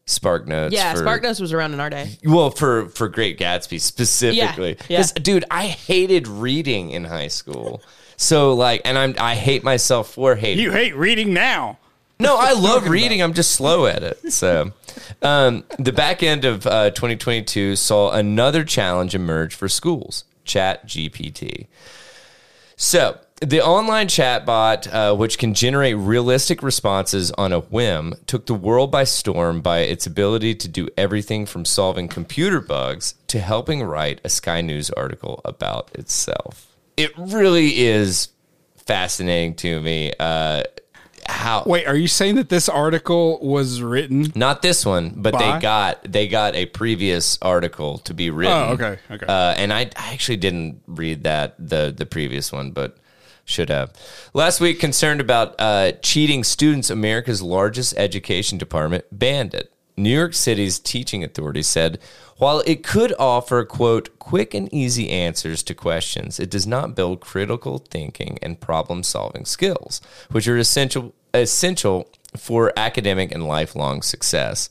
Spark 0.06 0.48
Notes. 0.48 0.74
Yeah, 0.74 0.94
for, 0.94 1.02
SparkNotes 1.02 1.42
was 1.42 1.52
around 1.52 1.74
in 1.74 1.80
our 1.80 1.90
day. 1.90 2.18
Well, 2.24 2.52
for 2.52 2.90
for 2.90 3.08
Great 3.10 3.40
Gatsby 3.40 3.80
specifically, 3.80 4.72
Yeah, 4.72 4.86
yeah. 4.88 4.98
because 4.98 5.12
dude, 5.14 5.46
I 5.50 5.68
hated 5.68 6.28
reading 6.28 6.92
in 6.92 7.06
high 7.06 7.30
school. 7.30 7.82
So 8.18 8.54
like, 8.54 8.82
and 8.86 8.98
I'm 8.98 9.16
I 9.18 9.36
hate 9.36 9.64
myself 9.64 10.14
for 10.14 10.36
hating. 10.36 10.64
You 10.64 10.72
hate 10.72 10.96
reading 10.96 11.34
now. 11.34 11.80
No, 12.20 12.36
I 12.38 12.52
love 12.52 12.90
reading. 12.90 13.22
I'm 13.22 13.34
just 13.34 13.54
slow 13.54 13.86
at 13.86 14.04
it. 14.04 14.34
So, 14.34 14.74
um, 15.22 15.64
the 15.78 15.94
back 15.94 16.22
end 16.22 16.44
of 16.44 16.68
uh, 16.68 16.90
2022 16.92 17.78
saw 17.78 18.12
another 18.12 18.66
challenge 18.66 19.16
emerge 19.16 19.56
for 19.56 19.70
schools: 19.70 20.26
Chat 20.44 20.86
GPT. 20.86 21.68
So, 22.76 23.20
the 23.42 23.62
online 23.62 24.08
chatbot, 24.08 24.94
uh, 24.94 25.16
which 25.16 25.38
can 25.38 25.54
generate 25.54 25.96
realistic 25.96 26.62
responses 26.62 27.32
on 27.32 27.54
a 27.54 27.62
whim, 27.62 28.14
took 28.28 28.48
the 28.48 28.54
world 28.54 28.92
by 28.92 29.06
storm 29.06 29.62
by 29.62 29.80
its 29.80 30.06
ability 30.06 30.56
to 30.56 30.68
do 30.68 30.90
everything 30.98 31.46
from 31.46 31.64
solving 31.64 32.10
computer 32.10 32.60
bugs 32.60 33.16
to 33.28 33.40
helping 33.40 33.82
write 33.82 34.20
a 34.26 34.30
Sky 34.30 34.60
News 34.60 34.90
article 34.92 35.40
about 35.46 35.90
itself. 35.96 36.76
It 36.98 37.12
really 37.18 37.80
is 37.80 38.28
fascinating 38.76 39.56
to 39.56 39.80
me. 39.80 40.12
Uh, 40.20 40.64
how 41.30 41.64
Wait, 41.66 41.86
are 41.86 41.96
you 41.96 42.08
saying 42.08 42.36
that 42.36 42.50
this 42.50 42.68
article 42.68 43.40
was 43.42 43.82
written? 43.82 44.32
not 44.36 44.62
this 44.62 44.86
one, 44.86 45.14
but 45.16 45.34
By? 45.34 45.40
they 45.40 45.60
got 45.62 46.04
they 46.12 46.28
got 46.28 46.56
a 46.56 46.66
previous 46.66 47.38
article 47.42 48.00
to 48.00 48.14
be 48.14 48.30
written. 48.30 48.54
Oh, 48.54 48.74
okay, 48.74 49.00
okay. 49.10 49.26
Uh, 49.26 49.54
and 49.58 49.72
I, 49.72 49.82
I 49.96 50.14
actually 50.14 50.38
didn't 50.38 50.82
read 50.88 51.24
that 51.24 51.56
the 51.60 51.94
the 51.96 52.06
previous 52.06 52.52
one, 52.52 52.72
but 52.72 52.98
should 53.46 53.70
have. 53.70 53.94
Last 54.34 54.62
week, 54.62 54.80
concerned 54.80 55.22
about 55.22 55.56
uh, 55.60 55.94
cheating 56.04 56.44
students, 56.44 56.90
America's 56.90 57.42
largest 57.42 57.98
education 57.98 58.58
department 58.58 59.06
banned 59.12 59.54
it. 59.54 59.74
New 59.98 60.16
York 60.16 60.34
City's 60.34 60.80
teaching 60.80 61.24
authority 61.26 61.62
said, 61.62 62.00
while 62.38 62.64
it 62.66 62.84
could 62.84 63.14
offer, 63.20 63.66
quote, 63.66 64.18
quick 64.18 64.54
and 64.54 64.74
easy 64.74 65.10
answers 65.10 65.62
to 65.64 65.74
questions, 65.74 66.40
it 66.40 66.50
does 66.50 66.66
not 66.66 66.96
build 66.96 67.20
critical 67.20 67.80
thinking 67.80 68.40
and 68.42 68.62
problem 68.62 69.04
solving 69.04 69.44
skills, 69.44 70.00
which 70.32 70.48
are 70.48 70.58
essential, 70.58 71.14
essential 71.34 72.10
for 72.38 72.72
academic 72.78 73.32
and 73.32 73.48
lifelong 73.48 74.02
success. 74.02 74.70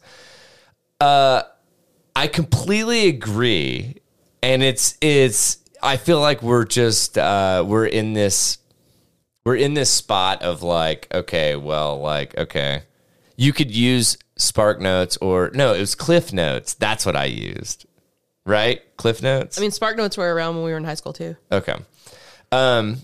I 1.00 1.44
I 2.16 2.26
completely 2.26 3.08
agree, 3.08 4.00
and 4.42 4.62
it's 4.62 4.96
it's. 5.00 5.58
I 5.80 5.96
feel 5.96 6.20
like 6.20 6.42
we're 6.42 6.64
just 6.64 7.16
uh, 7.16 7.64
we're 7.66 7.86
in 7.86 8.12
this 8.12 8.58
we're 9.48 9.56
in 9.56 9.72
this 9.72 9.88
spot 9.88 10.42
of 10.42 10.62
like, 10.62 11.08
okay, 11.14 11.56
well, 11.56 12.00
like, 12.00 12.36
okay, 12.36 12.82
you 13.36 13.54
could 13.54 13.74
use 13.74 14.18
Spark 14.36 14.78
Notes 14.78 15.16
or 15.18 15.50
no, 15.54 15.72
it 15.72 15.80
was 15.80 15.94
Cliff 15.94 16.34
Notes. 16.34 16.74
That's 16.74 17.06
what 17.06 17.16
I 17.16 17.24
used, 17.24 17.86
right? 18.44 18.82
Cliff 18.98 19.22
Notes. 19.22 19.56
I 19.56 19.62
mean, 19.62 19.70
Spark 19.70 19.96
Notes 19.96 20.18
were 20.18 20.34
around 20.34 20.56
when 20.56 20.64
we 20.64 20.70
were 20.70 20.76
in 20.76 20.84
high 20.84 20.96
school 20.96 21.14
too. 21.14 21.34
Okay. 21.50 21.76
Um, 22.52 22.98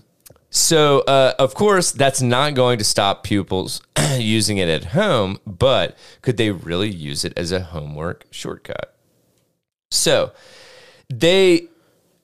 so, 0.55 1.01
uh, 1.01 1.33
of 1.37 1.53
course, 1.53 1.91
that's 1.91 2.21
not 2.21 2.53
going 2.53 2.77
to 2.77 2.85
stop 2.85 3.23
pupils 3.23 3.81
using 4.17 4.57
it 4.57 4.69
at 4.69 4.85
home, 4.85 5.37
but 5.45 5.97
could 6.21 6.37
they 6.37 6.51
really 6.51 6.89
use 6.89 7.25
it 7.25 7.33
as 7.35 7.51
a 7.51 7.59
homework 7.59 8.25
shortcut? 8.31 8.95
So, 9.91 10.31
they 11.09 11.67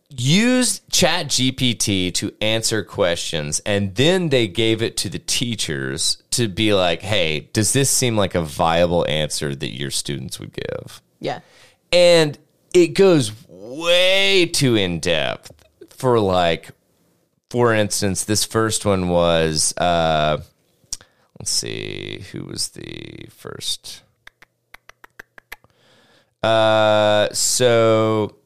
used 0.10 0.90
Chat 0.90 1.28
GPT 1.28 2.14
to 2.14 2.34
answer 2.40 2.84
questions, 2.86 3.60
and 3.66 3.96
then 3.96 4.30
they 4.30 4.48
gave 4.48 4.82
it 4.82 4.96
to 4.98 5.10
the 5.10 5.20
teachers 5.20 6.24
to 6.32 6.48
be 6.48 6.74
like, 6.74 7.02
hey, 7.02 7.50
does 7.52 7.74
this 7.74 7.90
seem 7.90 8.16
like 8.16 8.34
a 8.34 8.42
viable 8.42 9.06
answer 9.10 9.54
that 9.54 9.78
your 9.78 9.92
students 9.92 10.40
would 10.40 10.54
give? 10.54 11.02
Yeah. 11.20 11.42
and 11.92 12.38
it 12.74 12.94
goes 12.94 13.34
way 13.50 14.46
too 14.46 14.76
in 14.76 15.02
depth 15.02 15.52
for 15.90 16.18
like 16.20 16.72
for 17.52 17.74
instance 17.74 18.24
this 18.24 18.46
first 18.46 18.86
one 18.86 19.10
was 19.10 19.76
uh 19.76 20.42
let's 21.38 21.52
see 21.52 22.24
who 22.32 22.46
was 22.46 22.70
the 22.70 23.26
first 23.30 24.04
uh 26.44 27.28
so 27.34 28.38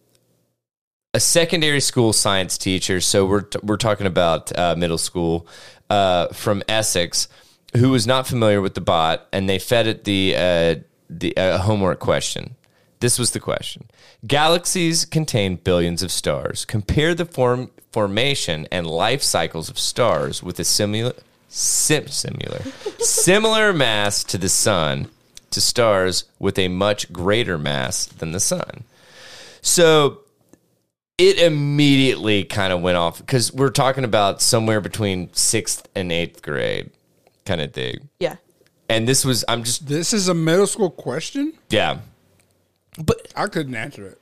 a 1.14 1.20
secondary 1.20 1.80
school 1.80 2.14
science 2.14 2.58
teacher 2.58 3.00
so 3.00 3.28
we're 3.28 3.46
we're 3.62 3.78
talking 3.78 4.08
about 4.08 4.58
uh, 4.58 4.76
middle 4.76 4.98
school 4.98 5.48
uh, 5.92 6.28
from 6.30 6.64
Essex 6.68 7.28
who 7.78 7.92
was 7.92 8.08
not 8.08 8.26
familiar 8.26 8.60
with 8.60 8.74
the 8.74 8.82
bot 8.82 9.28
and 9.32 9.48
they 9.48 9.60
fed 9.60 9.86
it 9.86 10.04
the 10.04 10.36
uh, 10.36 10.76
the 11.12 11.38
uh, 11.38 11.60
homework 11.60 12.00
question 12.00 12.56
this 13.00 13.20
was 13.20 13.32
the 13.32 13.40
question. 13.40 13.84
Galaxies 14.26 15.06
contain 15.06 15.58
billions 15.58 16.02
of 16.02 16.12
stars. 16.12 16.66
Compare 16.66 17.14
the 17.14 17.26
form, 17.26 17.70
formation 17.96 18.68
and 18.74 18.86
life 18.86 19.24
cycles 19.24 19.70
of 19.70 19.80
stars 19.80 20.44
with 20.44 20.60
a 20.60 20.66
similar, 20.66 21.14
sim, 21.48 22.06
similar, 22.08 22.60
similar 23.00 23.72
mass 23.72 24.22
to 24.22 24.38
the 24.38 24.50
sun 24.50 25.08
to 25.50 25.62
stars 25.62 26.26
with 26.38 26.60
a 26.60 26.68
much 26.68 27.14
greater 27.14 27.58
mass 27.58 28.06
than 28.06 28.34
the 28.34 28.40
sun. 28.42 28.84
So 29.62 30.20
it 31.18 31.40
immediately 31.40 32.44
kind 32.44 32.74
of 32.74 32.82
went 32.82 32.98
off 32.98 33.20
because 33.20 33.54
we're 33.54 33.70
talking 33.70 34.04
about 34.04 34.42
somewhere 34.42 34.82
between 34.82 35.32
sixth 35.32 35.88
and 35.96 36.12
eighth 36.12 36.42
grade 36.42 36.90
kind 37.46 37.62
of 37.62 37.72
thing. 37.72 38.10
Yeah. 38.20 38.36
And 38.90 39.08
this 39.08 39.24
was, 39.24 39.46
I'm 39.48 39.64
just, 39.64 39.88
This 39.88 40.12
is 40.12 40.28
a 40.28 40.34
middle 40.34 40.68
school 40.68 40.90
question. 40.90 41.54
yeah. 41.70 42.00
But 43.02 43.32
I 43.38 43.48
couldn't 43.48 43.76
answer 43.76 44.06
it. 44.06 44.20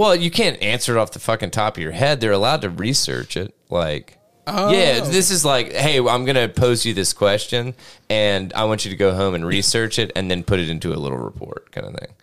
Well, 0.00 0.16
you 0.16 0.30
can't 0.30 0.62
answer 0.62 0.96
it 0.96 0.98
off 0.98 1.10
the 1.10 1.18
fucking 1.18 1.50
top 1.50 1.76
of 1.76 1.82
your 1.82 1.92
head. 1.92 2.22
They're 2.22 2.32
allowed 2.32 2.62
to 2.62 2.70
research 2.70 3.36
it. 3.36 3.54
Like, 3.68 4.16
yeah, 4.46 5.00
oh, 5.02 5.10
this 5.10 5.30
is 5.30 5.44
like, 5.44 5.74
hey, 5.74 5.98
I'm 5.98 6.24
going 6.24 6.36
to 6.36 6.48
pose 6.48 6.86
you 6.86 6.94
this 6.94 7.12
question, 7.12 7.74
and 8.08 8.50
I 8.54 8.64
want 8.64 8.86
you 8.86 8.90
to 8.92 8.96
go 8.96 9.14
home 9.14 9.34
and 9.34 9.44
research 9.46 9.98
it, 9.98 10.10
and 10.16 10.30
then 10.30 10.42
put 10.42 10.58
it 10.58 10.70
into 10.70 10.94
a 10.94 10.96
little 10.96 11.18
report, 11.18 11.70
kind 11.70 11.86
of 11.86 11.94
thing. 11.96 12.14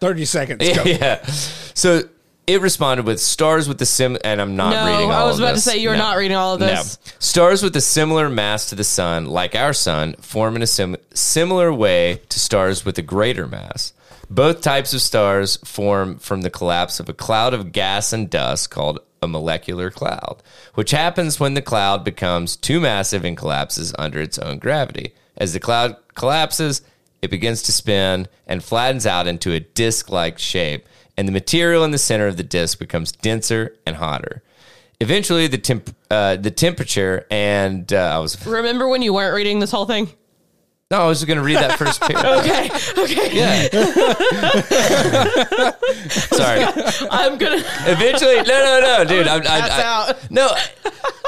Thirty 0.00 0.24
seconds. 0.24 0.66
Go. 0.76 0.82
yeah. 0.86 1.26
So 1.26 2.04
it 2.46 2.62
responded 2.62 3.04
with 3.04 3.20
stars 3.20 3.68
with 3.68 3.76
the 3.76 3.84
sim, 3.84 4.16
and 4.24 4.40
I'm 4.40 4.56
not 4.56 4.70
No, 4.70 4.90
reading 4.90 5.10
all 5.10 5.24
I 5.24 5.26
was 5.26 5.38
of 5.38 5.42
about 5.44 5.56
to 5.56 5.60
say 5.60 5.76
you 5.76 5.90
were 5.90 5.96
not 5.98 6.16
reading 6.16 6.38
all 6.38 6.54
of 6.54 6.60
this. 6.60 6.98
No. 7.04 7.12
Stars 7.18 7.62
with 7.62 7.76
a 7.76 7.82
similar 7.82 8.30
mass 8.30 8.70
to 8.70 8.74
the 8.76 8.82
sun, 8.82 9.26
like 9.26 9.54
our 9.54 9.74
sun, 9.74 10.14
form 10.22 10.56
in 10.56 10.62
a 10.62 10.66
sim- 10.66 10.96
similar 11.12 11.70
way 11.70 12.22
to 12.30 12.40
stars 12.40 12.86
with 12.86 12.96
a 12.96 13.02
greater 13.02 13.46
mass. 13.46 13.92
Both 14.28 14.60
types 14.60 14.92
of 14.92 15.02
stars 15.02 15.56
form 15.58 16.18
from 16.18 16.42
the 16.42 16.50
collapse 16.50 16.98
of 16.98 17.08
a 17.08 17.14
cloud 17.14 17.54
of 17.54 17.72
gas 17.72 18.12
and 18.12 18.28
dust 18.28 18.70
called 18.70 18.98
a 19.22 19.28
molecular 19.28 19.90
cloud, 19.90 20.42
which 20.74 20.90
happens 20.90 21.38
when 21.38 21.54
the 21.54 21.62
cloud 21.62 22.04
becomes 22.04 22.56
too 22.56 22.80
massive 22.80 23.24
and 23.24 23.36
collapses 23.36 23.94
under 23.98 24.20
its 24.20 24.38
own 24.38 24.58
gravity. 24.58 25.14
As 25.36 25.52
the 25.52 25.60
cloud 25.60 25.96
collapses, 26.14 26.82
it 27.22 27.30
begins 27.30 27.62
to 27.62 27.72
spin 27.72 28.28
and 28.46 28.62
flattens 28.62 29.06
out 29.06 29.26
into 29.26 29.52
a 29.52 29.60
disc 29.60 30.10
like 30.10 30.38
shape, 30.38 30.86
and 31.16 31.26
the 31.26 31.32
material 31.32 31.84
in 31.84 31.92
the 31.92 31.98
center 31.98 32.26
of 32.26 32.36
the 32.36 32.42
disc 32.42 32.78
becomes 32.78 33.12
denser 33.12 33.76
and 33.86 33.96
hotter. 33.96 34.42
Eventually, 35.00 35.46
the 35.46 35.58
temp, 35.58 35.94
uh, 36.10 36.36
the 36.36 36.50
temperature 36.50 37.26
and 37.30 37.92
uh, 37.92 38.16
I 38.16 38.18
was 38.18 38.44
Remember 38.46 38.88
when 38.88 39.02
you 39.02 39.12
weren't 39.12 39.34
reading 39.34 39.60
this 39.60 39.70
whole 39.70 39.86
thing? 39.86 40.08
No, 40.90 41.02
I 41.02 41.06
was 41.06 41.24
going 41.24 41.36
to 41.38 41.42
read 41.42 41.56
that 41.56 41.78
first 41.78 42.00
paragraph. 42.10 42.98
Okay. 42.98 43.02
Okay. 43.02 43.36
Yeah. 43.36 43.68
Sorry. 46.10 46.62
I'm 47.10 47.38
gonna. 47.38 47.56
Eventually, 47.86 48.36
no, 48.36 48.42
no, 48.44 48.80
no, 48.80 49.04
dude. 49.04 49.26
I'm, 49.26 49.40
I, 49.40 49.44
Pass 49.44 49.70
I, 49.70 49.82
out. 50.10 50.30
No. 50.30 50.48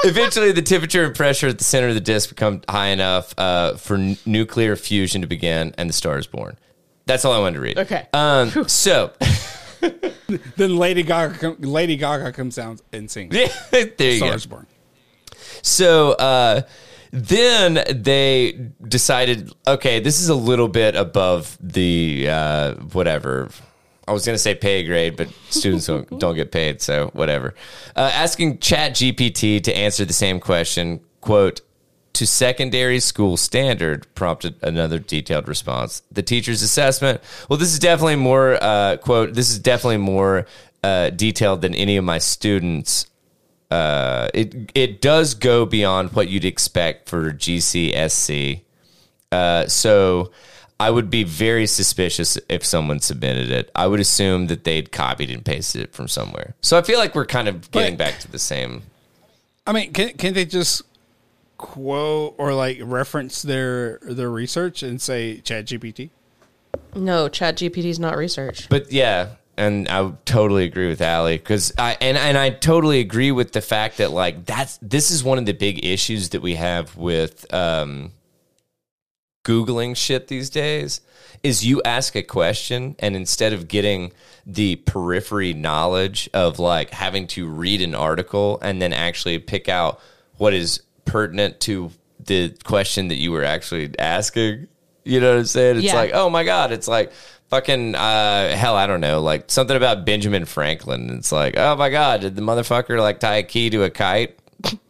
Eventually, 0.05 0.53
the 0.53 0.61
temperature 0.61 1.03
and 1.03 1.13
pressure 1.13 1.47
at 1.47 1.57
the 1.57 1.63
center 1.65 1.89
of 1.89 1.93
the 1.93 1.99
disk 2.01 2.29
become 2.29 2.61
high 2.69 2.87
enough 2.87 3.33
uh, 3.37 3.75
for 3.75 3.95
n- 3.97 4.17
nuclear 4.25 4.77
fusion 4.77 5.21
to 5.21 5.27
begin, 5.27 5.73
and 5.77 5.89
the 5.89 5.93
star 5.93 6.17
is 6.17 6.25
born. 6.27 6.57
That's 7.05 7.25
all 7.25 7.33
I 7.33 7.39
wanted 7.39 7.55
to 7.55 7.61
read. 7.61 7.77
Okay. 7.79 8.07
Um. 8.13 8.49
So, 8.69 9.11
Then 10.55 10.77
Lady 10.77 11.03
Gaga, 11.03 11.37
com- 11.37 11.57
Lady 11.59 11.97
Gaga 11.97 12.31
comes 12.31 12.55
down 12.55 12.79
and 12.93 13.11
sings. 13.11 13.35
yeah, 13.35 13.49
there 13.71 14.11
you 14.11 14.17
Star 14.17 14.29
go. 14.29 14.35
is 14.35 14.45
born. 14.45 14.67
So 15.63 16.11
uh, 16.13 16.61
then 17.11 17.83
they 17.89 18.69
decided, 18.87 19.53
okay, 19.67 19.99
this 19.99 20.21
is 20.21 20.29
a 20.29 20.35
little 20.35 20.67
bit 20.67 20.95
above 20.95 21.57
the 21.61 22.27
uh, 22.29 22.73
whatever. 22.75 23.49
I 24.07 24.11
was 24.11 24.25
going 24.25 24.35
to 24.35 24.39
say 24.39 24.55
pay 24.55 24.83
grade, 24.83 25.17
but 25.17 25.29
students 25.49 25.85
don't, 25.85 26.07
don't 26.19 26.35
get 26.35 26.51
paid, 26.51 26.81
so 26.81 27.09
whatever. 27.13 27.53
Uh, 27.95 28.11
asking 28.13 28.59
Chat 28.59 28.93
GPT 28.93 29.61
to 29.63 29.75
answer 29.75 30.05
the 30.05 30.13
same 30.13 30.39
question, 30.39 30.99
quote, 31.21 31.61
to 32.13 32.25
secondary 32.25 32.99
school 32.99 33.37
standard 33.37 34.05
prompted 34.15 34.55
another 34.61 34.99
detailed 34.99 35.47
response. 35.47 36.01
The 36.11 36.23
teacher's 36.23 36.61
assessment. 36.61 37.21
Well, 37.47 37.57
this 37.57 37.71
is 37.71 37.79
definitely 37.79 38.17
more 38.17 38.57
uh, 38.61 38.97
quote. 38.97 39.35
This 39.35 39.51
is 39.51 39.59
definitely 39.59 39.97
more 39.97 40.45
uh, 40.83 41.11
detailed 41.11 41.61
than 41.61 41.75
any 41.75 41.97
of 41.97 42.03
my 42.03 42.17
students 42.17 43.05
uh, 43.71 44.29
it 44.33 44.71
it 44.75 45.01
does 45.01 45.33
go 45.35 45.65
beyond 45.65 46.13
what 46.13 46.27
you'd 46.29 46.45
expect 46.45 47.07
for 47.09 47.31
GCSE. 47.31 48.61
Uh, 49.31 49.67
so 49.67 50.31
I 50.79 50.89
would 50.89 51.09
be 51.09 51.23
very 51.23 51.67
suspicious 51.67 52.37
if 52.49 52.65
someone 52.65 52.99
submitted 52.99 53.51
it. 53.51 53.69
I 53.75 53.85
would 53.87 53.99
assume 53.99 54.47
that 54.47 54.63
they'd 54.63 54.91
copied 54.91 55.29
and 55.29 55.43
pasted 55.45 55.81
it 55.81 55.93
from 55.93 56.07
somewhere. 56.07 56.55
So 56.61 56.77
I 56.77 56.81
feel 56.81 56.97
like 56.99 57.13
we're 57.13 57.25
kind 57.25 57.47
of 57.47 57.69
getting 57.71 57.95
But- 57.97 58.05
back 58.05 58.19
to 58.21 58.31
the 58.31 58.39
same. 58.39 58.83
I 59.67 59.71
mean, 59.71 59.93
can 59.93 60.13
can't 60.13 60.33
they 60.33 60.45
just 60.45 60.81
quote 61.57 62.33
or 62.37 62.53
like 62.53 62.79
reference 62.81 63.41
their 63.43 63.99
their 64.01 64.29
research 64.31 64.81
and 64.81 64.99
say 64.99 65.41
Chat 65.41 65.65
GPT? 65.65 66.09
No, 66.95 67.27
Chat 67.29 67.57
GPT 67.57 67.85
is 67.85 67.99
not 67.99 68.17
research. 68.17 68.67
But 68.69 68.91
yeah, 68.91 69.31
and 69.59 69.87
I 69.89 70.11
totally 70.25 70.63
agree 70.63 70.87
with 70.87 71.01
Allie 71.01 71.37
because 71.37 71.71
I 71.77 71.97
and 72.01 72.17
and 72.17 72.37
I 72.37 72.49
totally 72.49 72.99
agree 72.99 73.31
with 73.31 73.51
the 73.51 73.61
fact 73.61 73.97
that 73.97 74.11
like 74.11 74.45
that's 74.45 74.79
this 74.81 75.11
is 75.11 75.23
one 75.23 75.37
of 75.37 75.45
the 75.45 75.53
big 75.53 75.85
issues 75.85 76.29
that 76.29 76.41
we 76.41 76.55
have 76.55 76.95
with 76.95 77.51
um, 77.53 78.11
googling 79.43 79.95
shit 79.95 80.27
these 80.27 80.49
days. 80.49 81.01
Is 81.43 81.65
you 81.65 81.81
ask 81.85 82.15
a 82.15 82.23
question 82.23 82.95
and 82.99 83.15
instead 83.15 83.53
of 83.53 83.67
getting 83.69 84.11
the 84.45 84.75
periphery 84.77 85.53
knowledge 85.53 86.29
of 86.33 86.59
like 86.59 86.89
having 86.89 87.27
to 87.27 87.47
read 87.47 87.81
an 87.81 87.95
article 87.95 88.59
and 88.61 88.81
then 88.81 88.91
actually 88.91 89.39
pick 89.39 89.69
out 89.69 90.01
what 90.37 90.53
is 90.53 90.81
pertinent 91.05 91.59
to 91.61 91.91
the 92.25 92.53
question 92.65 93.07
that 93.07 93.15
you 93.15 93.31
were 93.31 93.43
actually 93.45 93.89
asking, 93.97 94.67
you 95.05 95.21
know 95.21 95.31
what 95.31 95.39
I'm 95.39 95.45
saying? 95.45 95.77
It's 95.77 95.85
Yeah. 95.85 95.95
like, 95.95 96.11
oh 96.13 96.29
my 96.29 96.43
god, 96.43 96.71
it's 96.73 96.87
like 96.89 97.11
fucking 97.49 97.95
uh, 97.95 98.55
hell, 98.55 98.75
I 98.75 98.87
don't 98.87 99.01
know, 99.01 99.21
like 99.21 99.49
something 99.51 99.75
about 99.75 100.05
Benjamin 100.05 100.45
Franklin. 100.45 101.09
It's 101.11 101.31
like, 101.31 101.55
oh 101.57 101.75
my 101.75 101.89
god, 101.89 102.21
did 102.21 102.35
the 102.35 102.41
motherfucker 102.41 102.99
like 102.99 103.19
tie 103.19 103.37
a 103.37 103.43
key 103.43 103.69
to 103.71 103.83
a 103.83 103.89
kite? 103.89 104.35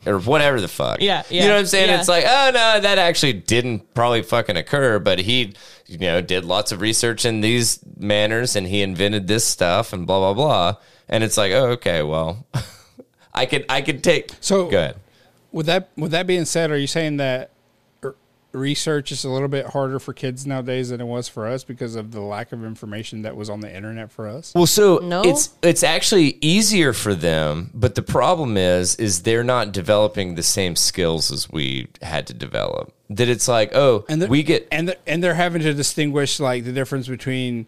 Or 0.08 0.18
whatever 0.18 0.60
the 0.60 0.68
fuck. 0.68 1.00
Yeah, 1.00 1.22
yeah. 1.30 1.44
You 1.44 1.48
know 1.50 1.54
what 1.56 1.60
I'm 1.60 1.66
saying? 1.68 1.90
yeah. 1.90 2.00
It's 2.00 2.08
like, 2.08 2.24
oh 2.28 2.52
no, 2.52 2.80
that 2.80 2.98
actually 2.98 3.34
didn't 3.34 3.94
probably 3.94 4.24
fucking 4.24 4.58
occur, 4.58 4.98
but 4.98 5.20
he, 5.20 5.54
you 5.86 6.00
know, 6.00 6.22
did 6.22 6.44
lots 6.44 6.72
of 6.72 6.82
research 6.82 7.24
in 7.24 7.42
these 7.42 7.80
manners 7.96 8.56
and 8.56 8.66
he 8.66 8.82
invented 8.82 9.28
this 9.28 9.46
stuff 9.46 9.94
and 9.94 10.08
blah 10.08 10.18
blah 10.20 10.34
blah. 10.34 10.82
And 11.08 11.24
it's 11.24 11.38
like, 11.38 11.52
oh, 11.52 11.68
okay, 11.74 12.02
well, 12.02 12.48
I 13.34 13.46
could 13.46 13.66
I 13.70 13.82
could 13.84 14.04
take 14.04 14.32
So- 14.42 14.70
go 14.72 14.78
ahead. 14.80 14.96
With 15.52 15.68
that 15.68 15.90
with 15.96 16.12
that 16.12 16.26
being 16.26 16.46
said, 16.46 16.72
are 16.72 16.78
you 16.78 16.88
saying 16.88 17.18
that 17.18 17.52
research 18.52 19.12
is 19.12 19.24
a 19.24 19.30
little 19.30 19.48
bit 19.48 19.68
harder 19.68 20.00
for 20.00 20.12
kids 20.14 20.46
nowadays 20.48 20.90
than 20.90 21.00
it 21.00 21.06
was 21.06 21.28
for 21.28 21.46
us 21.48 21.64
because 21.64 21.96
of 21.96 22.12
the 22.12 22.22
lack 22.22 22.52
of 22.52 22.64
information 22.64 23.22
that 23.22 23.36
was 23.36 23.50
on 23.50 23.60
the 23.60 23.74
internet 23.74 24.12
for 24.12 24.28
us. 24.28 24.52
Well, 24.56 24.66
so 24.66 24.98
No? 24.98 25.22
it's 25.22 25.50
it's 25.62 25.84
actually 25.84 26.38
easier 26.42 26.92
for 26.94 27.14
them, 27.14 27.70
but 27.74 27.96
the 27.96 28.02
problem 28.02 28.58
is 28.58 28.96
is 28.96 29.22
they're 29.22 29.44
not 29.44 29.72
developing 29.72 30.34
the 30.36 30.44
same 30.44 30.76
skills 30.76 31.32
as 31.32 31.50
we 31.50 31.88
had 32.02 32.26
to 32.28 32.34
develop. 32.34 32.92
That 33.12 33.30
it's 33.30 33.48
like, 33.48 33.76
oh, 33.76 34.06
And 34.10 34.22
they're- 34.22 34.30
we 34.30 34.42
get 34.44 34.68
and 34.72 34.90
they're, 34.90 34.96
and 35.06 35.24
they're 35.24 35.34
having 35.36 35.62
to 35.62 35.74
distinguish 35.74 36.40
like 36.40 36.64
the 36.64 36.72
difference 36.72 37.08
between 37.08 37.68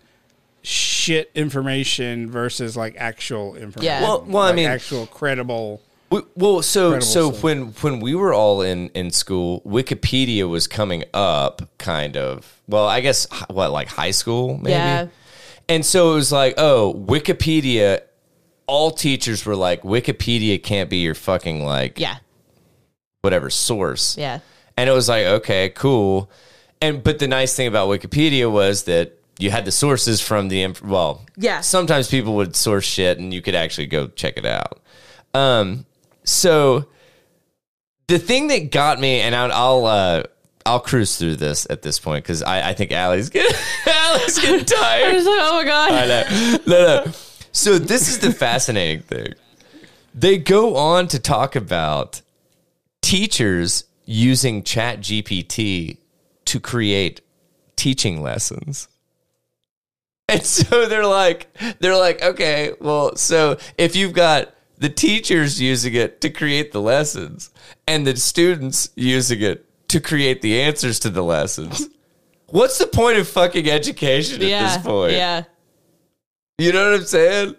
shit 0.63 1.31
information 1.33 2.29
versus 2.29 2.77
like 2.77 2.95
actual 2.97 3.55
information. 3.55 3.83
Yeah. 3.83 4.01
Well- 4.01 4.25
well, 4.27 4.43
I 4.43 4.51
mean- 4.53 4.67
actual 4.67 5.05
credible. 5.07 5.81
W- 6.11 6.27
Well, 6.35 6.61
so 6.61 6.87
Incredible 6.93 7.05
so 7.07 7.31
stuff. 7.31 7.43
when 7.43 7.61
when 7.81 7.99
we 8.01 8.13
were 8.15 8.33
all 8.33 8.61
in 8.61 8.89
in 8.89 9.11
school, 9.11 9.61
Wikipedia 9.65 10.47
was 10.47 10.67
coming 10.67 11.03
up, 11.13 11.61
kind 11.77 12.17
of. 12.17 12.61
Well, 12.67 12.85
I 12.87 12.99
guess 13.01 13.27
what 13.49 13.71
like 13.71 13.87
high 13.87 14.11
school, 14.11 14.57
maybe. 14.57 14.71
Yeah. 14.71 15.07
And 15.69 15.85
so 15.85 16.11
it 16.11 16.15
was 16.15 16.31
like, 16.31 16.55
oh, 16.57 16.93
Wikipedia. 17.07 18.01
All 18.67 18.91
teachers 18.91 19.45
were 19.45 19.55
like, 19.55 19.81
Wikipedia 19.83 20.61
can't 20.61 20.89
be 20.89 20.97
your 20.97 21.15
fucking 21.15 21.65
like 21.65 21.99
Yeah. 21.99 22.17
whatever 23.21 23.49
source. 23.49 24.17
Yeah. 24.17 24.39
And 24.77 24.89
it 24.89 24.93
was 24.93 25.09
like, 25.09 25.25
okay, 25.25 25.69
cool. 25.69 26.29
And 26.81 27.03
but 27.03 27.19
the 27.19 27.27
nice 27.27 27.55
thing 27.55 27.67
about 27.67 27.89
Wikipedia 27.89 28.49
was 28.51 28.83
that 28.83 29.17
you 29.39 29.49
had 29.51 29.65
the 29.65 29.71
sources 29.71 30.21
from 30.21 30.47
the 30.49 30.61
inf- 30.63 30.81
well, 30.83 31.25
Yeah. 31.37 31.61
Sometimes 31.61 32.07
people 32.09 32.35
would 32.35 32.55
source 32.55 32.85
shit, 32.85 33.17
and 33.19 33.33
you 33.33 33.41
could 33.41 33.55
actually 33.55 33.87
go 33.87 34.07
check 34.07 34.37
it 34.37 34.45
out. 34.45 34.79
Um, 35.33 35.85
so 36.23 36.87
the 38.07 38.19
thing 38.19 38.47
that 38.47 38.71
got 38.71 38.99
me, 38.99 39.21
and 39.21 39.35
I'll 39.35 39.51
I'll, 39.51 39.85
uh, 39.85 40.23
I'll 40.65 40.79
cruise 40.79 41.17
through 41.17 41.37
this 41.37 41.65
at 41.69 41.81
this 41.81 41.99
point 41.99 42.23
because 42.23 42.43
I, 42.43 42.69
I 42.69 42.73
think 42.73 42.91
Allie's 42.91 43.29
getting 43.29 43.55
Allie's 43.87 44.39
getting 44.39 44.65
tired. 44.65 45.13
was 45.13 45.25
like, 45.25 45.39
oh 45.39 45.55
my 45.55 45.63
god. 45.63 45.91
I 45.91 46.05
know. 46.05 46.57
No, 46.67 47.05
no. 47.05 47.11
So 47.51 47.79
this 47.79 48.07
is 48.07 48.19
the 48.19 48.31
fascinating 48.31 49.01
thing. 49.01 49.33
They 50.13 50.37
go 50.37 50.75
on 50.75 51.07
to 51.09 51.19
talk 51.19 51.55
about 51.55 52.21
teachers 53.01 53.85
using 54.05 54.63
Chat 54.63 54.99
GPT 54.99 55.97
to 56.45 56.59
create 56.59 57.21
teaching 57.75 58.21
lessons. 58.21 58.87
And 60.27 60.43
so 60.43 60.87
they're 60.87 61.05
like, 61.05 61.53
they're 61.79 61.97
like, 61.97 62.21
okay, 62.21 62.73
well, 62.79 63.15
so 63.15 63.57
if 63.77 63.95
you've 63.95 64.13
got 64.13 64.53
the 64.81 64.89
teachers 64.89 65.61
using 65.61 65.93
it 65.93 66.21
to 66.21 66.29
create 66.31 66.71
the 66.71 66.81
lessons 66.81 67.51
and 67.87 68.05
the 68.05 68.17
students 68.17 68.89
using 68.95 69.39
it 69.39 69.63
to 69.89 70.01
create 70.01 70.41
the 70.41 70.59
answers 70.59 70.99
to 71.01 71.11
the 71.11 71.23
lessons, 71.23 71.87
what's 72.47 72.79
the 72.79 72.87
point 72.87 73.19
of 73.19 73.27
fucking 73.27 73.69
education 73.69 74.41
at 74.41 74.47
yeah. 74.47 74.75
this 74.75 74.83
point? 74.83 75.11
Yeah. 75.13 75.43
You 76.57 76.73
know 76.73 76.91
what 76.91 76.99
I'm 76.99 77.05
saying? 77.05 77.55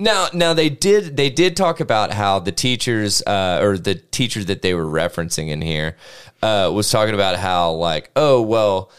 Now, 0.00 0.28
now 0.32 0.54
they 0.54 0.70
did 0.70 1.14
they 1.18 1.28
did 1.28 1.56
talk 1.56 1.80
about 1.80 2.10
how 2.10 2.38
the 2.38 2.52
teachers 2.52 3.22
uh, 3.26 3.60
or 3.62 3.76
the 3.76 3.94
teacher 3.94 4.42
that 4.44 4.62
they 4.62 4.72
were 4.72 4.86
referencing 4.86 5.48
in 5.48 5.60
here 5.60 5.96
uh, 6.42 6.70
was 6.72 6.90
talking 6.90 7.14
about 7.14 7.36
how 7.36 7.72
like 7.72 8.10
oh 8.16 8.40
well 8.40 8.90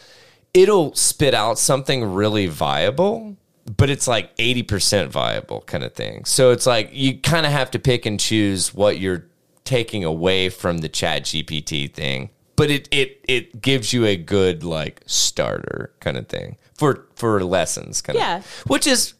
it'll 0.54 0.94
spit 0.94 1.34
out 1.34 1.58
something 1.58 2.04
really 2.14 2.46
viable 2.46 3.36
but 3.76 3.90
it's 3.90 4.08
like 4.08 4.34
80% 4.36 5.08
viable 5.08 5.60
kind 5.62 5.84
of 5.84 5.92
thing 5.94 6.24
so 6.24 6.50
it's 6.52 6.66
like 6.66 6.90
you 6.92 7.18
kind 7.18 7.44
of 7.46 7.52
have 7.52 7.70
to 7.72 7.78
pick 7.78 8.06
and 8.06 8.18
choose 8.18 8.72
what 8.74 8.98
you're 8.98 9.26
taking 9.64 10.04
away 10.04 10.48
from 10.48 10.78
the 10.78 10.88
chat 10.88 11.24
gpt 11.24 11.92
thing 11.92 12.30
but 12.56 12.70
it 12.70 12.88
it 12.90 13.20
it 13.28 13.60
gives 13.60 13.92
you 13.92 14.04
a 14.06 14.16
good 14.16 14.64
like 14.64 15.02
starter 15.06 15.92
kind 16.00 16.16
of 16.16 16.26
thing 16.28 16.56
for 16.74 17.06
for 17.14 17.44
lessons 17.44 18.00
kind 18.00 18.18
Yeah. 18.18 18.36
of 18.38 18.46
which 18.66 18.86
is 18.86 19.14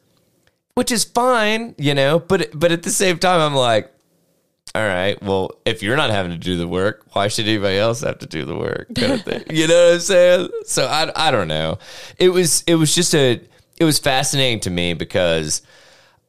which 0.74 0.92
is 0.92 1.02
fine, 1.02 1.74
you 1.76 1.92
know, 1.92 2.20
but 2.20 2.50
but 2.54 2.70
at 2.70 2.84
the 2.84 2.90
same 2.90 3.18
time 3.18 3.40
I'm 3.40 3.54
like 3.54 3.92
all 4.74 4.82
right, 4.86 5.20
well, 5.22 5.50
if 5.64 5.82
you're 5.82 5.96
not 5.96 6.10
having 6.10 6.30
to 6.30 6.36
do 6.38 6.56
the 6.58 6.68
work, 6.68 7.04
why 7.14 7.28
should 7.28 7.48
anybody 7.48 7.78
else 7.78 8.02
have 8.02 8.18
to 8.18 8.26
do 8.26 8.44
the 8.44 8.54
work? 8.54 8.86
Kind 8.94 9.12
of 9.12 9.22
thing. 9.22 9.42
you 9.50 9.66
know 9.66 9.86
what 9.86 9.94
I'm 9.94 10.00
saying? 10.00 10.48
So 10.66 10.86
I, 10.86 11.10
I 11.16 11.30
don't 11.30 11.48
know. 11.48 11.78
It 12.18 12.28
was 12.28 12.62
it 12.66 12.74
was 12.76 12.94
just 12.94 13.14
a 13.14 13.40
it 13.78 13.84
was 13.84 13.98
fascinating 13.98 14.60
to 14.60 14.70
me 14.70 14.94
because 14.94 15.62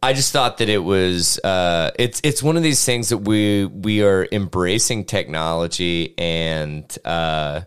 I 0.02 0.14
just 0.14 0.32
thought 0.32 0.60
that 0.60 0.70
it 0.70 0.84
was 0.84 1.40
uh, 1.40 1.92
it's 1.98 2.22
it's 2.24 2.42
one 2.42 2.58
of 2.58 2.64
these 2.64 2.84
things 2.86 3.10
that 3.10 3.18
we 3.18 3.66
we 3.66 4.04
are 4.04 4.28
embracing 4.32 5.06
technology 5.06 6.14
and 6.18 6.98
uh, 7.04 7.62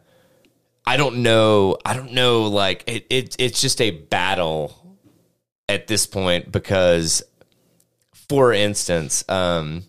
I 0.87 0.97
don't 0.97 1.19
know 1.19 1.77
I 1.85 1.95
don't 1.95 2.13
know 2.13 2.45
like 2.45 2.85
it, 2.87 3.07
it 3.11 3.37
it's 3.39 3.61
just 3.61 3.81
a 3.81 3.91
battle 3.91 4.97
at 5.69 5.87
this 5.87 6.07
point 6.07 6.51
because 6.51 7.23
for 8.29 8.53
instance 8.53 9.25
um 9.29 9.85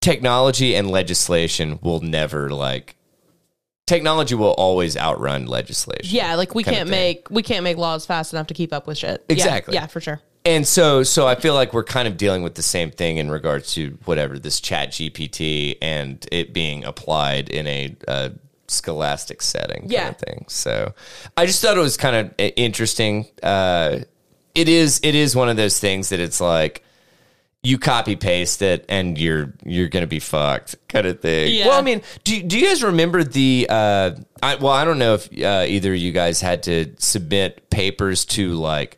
technology 0.00 0.74
and 0.74 0.90
legislation 0.90 1.78
will 1.82 2.00
never 2.00 2.50
like 2.50 2.96
technology 3.90 4.34
will 4.34 4.54
always 4.66 4.96
outrun 4.96 5.46
legislation 5.46 6.14
Yeah, 6.16 6.34
like 6.36 6.54
we 6.54 6.64
can't 6.64 6.88
make 6.88 7.28
we 7.30 7.42
can't 7.42 7.64
make 7.64 7.76
laws 7.76 8.06
fast 8.06 8.32
enough 8.32 8.46
to 8.46 8.54
keep 8.54 8.72
up 8.72 8.86
with 8.86 8.96
shit. 8.98 9.24
Exactly. 9.28 9.74
Yeah, 9.74 9.86
for 9.86 10.00
sure. 10.00 10.20
and 10.44 10.66
so 10.66 11.02
so 11.02 11.26
i 11.26 11.34
feel 11.34 11.52
like 11.60 11.74
we're 11.74 11.84
kind 11.98 12.08
of 12.08 12.16
dealing 12.16 12.42
with 12.42 12.54
the 12.54 12.62
same 12.62 12.90
thing 12.90 13.18
in 13.18 13.30
regards 13.30 13.74
to 13.74 13.98
whatever 14.06 14.38
this 14.38 14.58
chat 14.60 14.86
gpt 14.96 15.76
and 15.82 16.26
it 16.32 16.54
being 16.54 16.82
applied 16.84 17.48
in 17.50 17.66
a 17.66 17.94
uh, 18.08 18.28
scholastic 18.68 19.42
setting 19.42 19.80
kind 19.82 19.92
Yeah. 19.92 20.08
of 20.08 20.16
thing 20.16 20.44
so 20.48 20.94
i 21.36 21.44
just 21.44 21.60
thought 21.60 21.76
it 21.76 21.80
was 21.80 21.96
kind 21.98 22.16
of 22.16 22.24
interesting 22.56 23.26
uh 23.42 23.98
it 24.54 24.68
is 24.68 25.00
it 25.02 25.14
is 25.14 25.36
one 25.36 25.48
of 25.50 25.56
those 25.56 25.78
things 25.78 26.08
that 26.10 26.20
it's 26.20 26.40
like 26.40 26.82
you 27.62 27.78
copy 27.78 28.16
paste 28.16 28.62
it 28.62 28.84
and 28.88 29.18
you're 29.18 29.52
you're 29.64 29.88
gonna 29.88 30.06
be 30.06 30.18
fucked 30.20 30.76
kind 30.88 31.06
of 31.06 31.20
thing. 31.20 31.54
Yeah. 31.54 31.66
Well, 31.68 31.78
I 31.78 31.82
mean, 31.82 32.00
do 32.24 32.42
do 32.42 32.58
you 32.58 32.66
guys 32.66 32.82
remember 32.82 33.22
the? 33.22 33.66
Uh, 33.68 34.10
I, 34.42 34.54
well, 34.56 34.72
I 34.72 34.84
don't 34.86 34.98
know 34.98 35.14
if 35.14 35.26
uh, 35.42 35.64
either 35.68 35.92
of 35.92 35.98
you 35.98 36.12
guys 36.12 36.40
had 36.40 36.62
to 36.64 36.94
submit 36.98 37.68
papers 37.70 38.24
to 38.26 38.54
like 38.54 38.96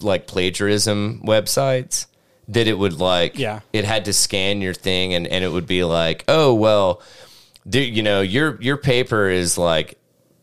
like 0.00 0.26
plagiarism 0.26 1.22
websites 1.24 2.06
that 2.48 2.66
it 2.66 2.78
would 2.78 2.94
like 3.00 3.38
Yeah. 3.38 3.60
it 3.72 3.84
had 3.86 4.04
to 4.06 4.12
scan 4.12 4.60
your 4.60 4.74
thing 4.74 5.14
and 5.14 5.26
and 5.26 5.42
it 5.44 5.48
would 5.48 5.66
be 5.66 5.82
like 5.84 6.24
oh 6.28 6.52
well 6.54 7.02
there, 7.66 7.82
you 7.82 8.02
know 8.02 8.20
your 8.20 8.60
your 8.62 8.76
paper 8.76 9.28
is 9.28 9.56
like 9.58 9.98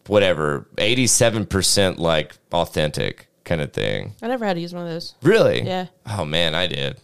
whatever 0.07 0.67
87% 0.77 1.97
like 1.99 2.33
authentic 2.51 3.27
kind 3.43 3.61
of 3.61 3.71
thing 3.73 4.13
I 4.21 4.27
never 4.27 4.45
had 4.45 4.55
to 4.55 4.61
use 4.61 4.73
one 4.73 4.83
of 4.83 4.89
those. 4.89 5.15
really 5.21 5.61
Yeah. 5.61 5.87
oh 6.07 6.25
man 6.25 6.53
i 6.55 6.67
did 6.67 6.97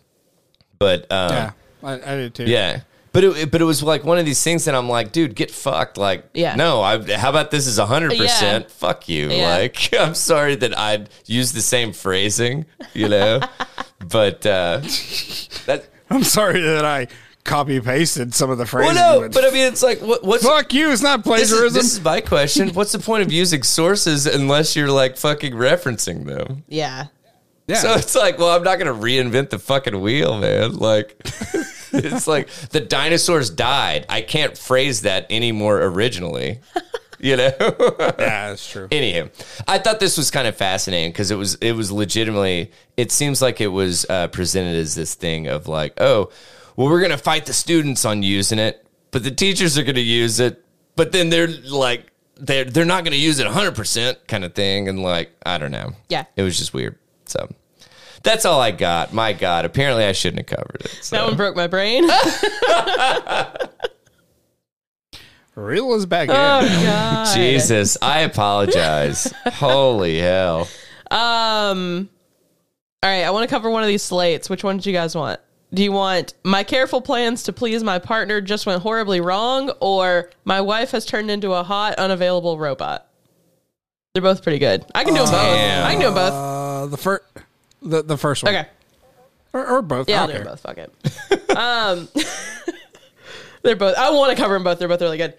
but 0.80 1.12
um, 1.12 1.32
Yeah, 1.32 1.52
I, 1.84 1.94
I 1.94 2.16
did 2.16 2.36
too. 2.36 2.46
yeah. 2.46 2.82
But 3.14 3.24
it, 3.24 3.52
but 3.52 3.62
it 3.62 3.66
was 3.66 3.82
like 3.82 4.04
one 4.04 4.20
of 4.20 4.26
these 4.26 4.44
things 4.44 4.66
that 4.66 4.76
I'm 4.76 4.88
like, 4.90 5.12
dude, 5.12 5.34
get 5.34 5.50
fucked. 5.50 5.98
Like, 5.98 6.30
Yeah. 6.36 6.56
no, 6.56 6.82
I, 6.82 7.02
how 7.18 7.32
about 7.32 7.50
this 7.50 7.66
is 7.66 7.80
100%? 7.80 8.16
Yeah. 8.20 8.60
Fuck 8.68 9.10
you. 9.10 9.32
Yeah. 9.32 9.50
Like, 9.58 9.90
I'm 10.00 10.14
sorry 10.14 10.56
that 10.56 10.78
I'd 10.78 11.10
use 11.26 11.52
the 11.54 11.62
same 11.62 11.94
phrasing, 11.94 12.66
you 12.94 13.10
know? 13.10 13.40
but 14.12 14.46
uh, 14.46 14.82
that, 15.66 15.86
I'm 16.12 16.24
sorry 16.24 16.62
that 16.62 16.86
I 16.86 17.08
copy 17.44 17.80
pasted 17.80 18.36
some 18.36 18.52
of 18.52 18.58
the 18.58 18.64
well, 18.66 18.84
phrases. 18.84 18.96
no, 18.98 19.30
but 19.30 19.46
I 19.46 19.52
mean, 19.52 19.68
it's 19.68 19.82
like, 19.82 20.00
what, 20.02 20.24
what's, 20.24 20.46
fuck 20.46 20.72
you. 20.74 20.92
It's 20.92 21.02
not 21.02 21.24
this 21.24 21.44
is, 21.44 21.50
plagiarism. 21.50 21.74
this 21.74 21.94
is 21.94 22.04
my 22.04 22.22
question. 22.22 22.70
What's 22.74 22.92
the 22.92 23.00
point 23.00 23.24
of 23.24 23.32
using 23.32 23.64
sources 23.64 24.28
unless 24.28 24.76
you're 24.76 24.92
like 24.92 25.18
fucking 25.18 25.54
referencing 25.54 26.26
them? 26.26 26.66
Yeah. 26.68 27.06
Yeah. 27.68 27.76
So 27.76 27.94
it's 27.96 28.16
like, 28.16 28.40
well, 28.40 28.56
I'm 28.56 28.64
not 28.64 28.80
going 28.80 28.88
to 28.88 29.06
reinvent 29.06 29.50
the 29.50 29.60
fucking 29.60 30.00
wheel, 30.00 30.38
man. 30.40 30.78
Like, 30.78 31.16
it's 31.92 32.28
like 32.28 32.50
the 32.70 32.80
dinosaurs 32.80 33.50
died. 33.50 34.06
I 34.10 34.22
can't 34.22 34.58
phrase 34.58 35.02
that 35.02 35.26
any 35.30 35.52
more 35.52 35.82
originally, 35.82 36.62
you 37.20 37.36
know? 37.36 37.52
yeah, 37.60 38.12
that's 38.18 38.70
true. 38.70 38.88
Anywho, 38.88 39.30
I 39.68 39.80
thought 39.80 40.00
this 40.00 40.18
was 40.18 40.32
kind 40.32 40.48
of 40.48 40.56
fascinating 40.56 41.12
because 41.12 41.30
it 41.30 41.36
was 41.36 41.56
it 41.56 41.74
was 41.74 41.92
legitimately. 41.92 42.72
It 42.96 43.12
seems 43.12 43.42
like 43.42 43.60
it 43.60 43.68
was 43.68 44.06
uh, 44.10 44.28
presented 44.28 44.76
as 44.76 44.96
this 44.96 45.16
thing 45.16 45.48
of 45.48 45.68
like, 45.68 46.00
oh, 46.00 46.32
well, 46.78 46.88
we're 46.88 47.02
gonna 47.02 47.18
fight 47.18 47.48
the 47.48 47.54
students 47.54 48.06
on 48.06 48.24
using 48.24 48.60
it, 48.60 48.86
but 49.12 49.24
the 49.24 49.32
teachers 49.32 49.78
are 49.78 49.84
gonna 49.84 50.00
use 50.00 50.40
it, 50.40 50.64
but 50.96 51.12
then 51.12 51.30
they're 51.30 51.48
like, 51.48 52.06
they're 52.36 52.66
they're 52.66 52.86
not 52.86 53.04
gonna 53.04 53.16
use 53.18 53.40
it 53.40 53.46
100 53.46 53.76
percent 53.76 54.26
kind 54.28 54.46
of 54.46 54.54
thing, 54.54 54.88
and 54.88 55.02
like, 55.02 55.32
I 55.46 55.58
don't 55.58 55.72
know. 55.72 55.94
Yeah. 56.08 56.26
it 56.36 56.44
was 56.44 56.58
just 56.58 56.74
weird. 56.74 56.98
So. 57.28 57.50
That's 58.24 58.46
all 58.46 58.60
I 58.60 58.72
got. 58.72 59.14
My 59.14 59.34
God, 59.34 59.66
apparently 59.66 60.04
I 60.04 60.12
shouldn't 60.12 60.50
have 60.50 60.58
covered 60.58 60.82
it. 60.82 61.00
So. 61.02 61.16
That 61.16 61.26
one 61.28 61.38
broke 61.38 61.56
my 61.56 61.68
brain. 61.68 62.04
Real 65.56 65.94
is 65.96 66.06
back 66.06 66.30
oh 66.30 66.60
in. 66.66 66.84
god. 66.84 67.36
Jesus, 67.36 67.98
I 68.02 68.20
apologize. 68.20 69.34
Holy 69.46 70.20
hell. 70.20 70.68
Um. 71.10 72.10
All 73.02 73.10
right, 73.10 73.24
I 73.24 73.32
want 73.32 73.48
to 73.48 73.56
cover 73.56 73.70
one 73.70 73.82
of 73.82 73.88
these 73.88 74.04
slates. 74.04 74.50
Which 74.50 74.64
one 74.64 74.78
did 74.78 74.86
you 74.86 74.94
guys 74.94 75.16
want? 75.16 75.40
Do 75.74 75.84
you 75.84 75.92
want 75.92 76.34
my 76.44 76.64
careful 76.64 77.02
plans 77.02 77.44
to 77.44 77.54
please 77.54 77.84
my 77.84 78.00
partner 78.00 78.40
just 78.40 78.66
went 78.66 78.82
horribly 78.82 79.20
wrong, 79.20 79.72
or 79.80 80.30
my 80.46 80.62
wife 80.62 80.92
has 80.92 81.06
turned 81.06 81.32
into 81.32 81.54
a 81.54 81.64
hot, 81.64 81.96
unavailable 81.96 82.58
robot? 82.60 83.08
They're 84.14 84.22
both 84.22 84.44
pretty 84.44 84.60
good. 84.60 84.86
I 84.96 85.04
can 85.04 85.14
do 85.14 85.20
them 85.20 85.32
both. 85.32 85.42
Damn. 85.42 85.86
I 85.86 85.92
can 85.92 86.00
do 86.00 86.06
them 86.06 86.16
both. 86.16 86.57
Uh, 86.78 86.86
the 86.86 86.98
first, 86.98 87.24
the, 87.82 88.04
the 88.04 88.18
first 88.18 88.44
one. 88.44 88.54
Okay. 88.54 88.68
Or, 89.52 89.66
or 89.66 89.82
both. 89.82 90.08
Yeah, 90.08 90.22
I'll 90.22 90.28
do 90.28 90.44
both. 90.44 90.60
Fuck 90.60 90.78
it. 90.78 91.50
um, 91.58 92.08
they're 93.64 93.76
both. 93.76 93.98
I 93.98 94.12
want 94.12 94.36
to 94.36 94.42
cover 94.42 94.54
them 94.54 94.64
both. 94.64 94.78
They're 94.78 94.88
both 94.88 95.02
really 95.02 95.18
good. 95.18 95.34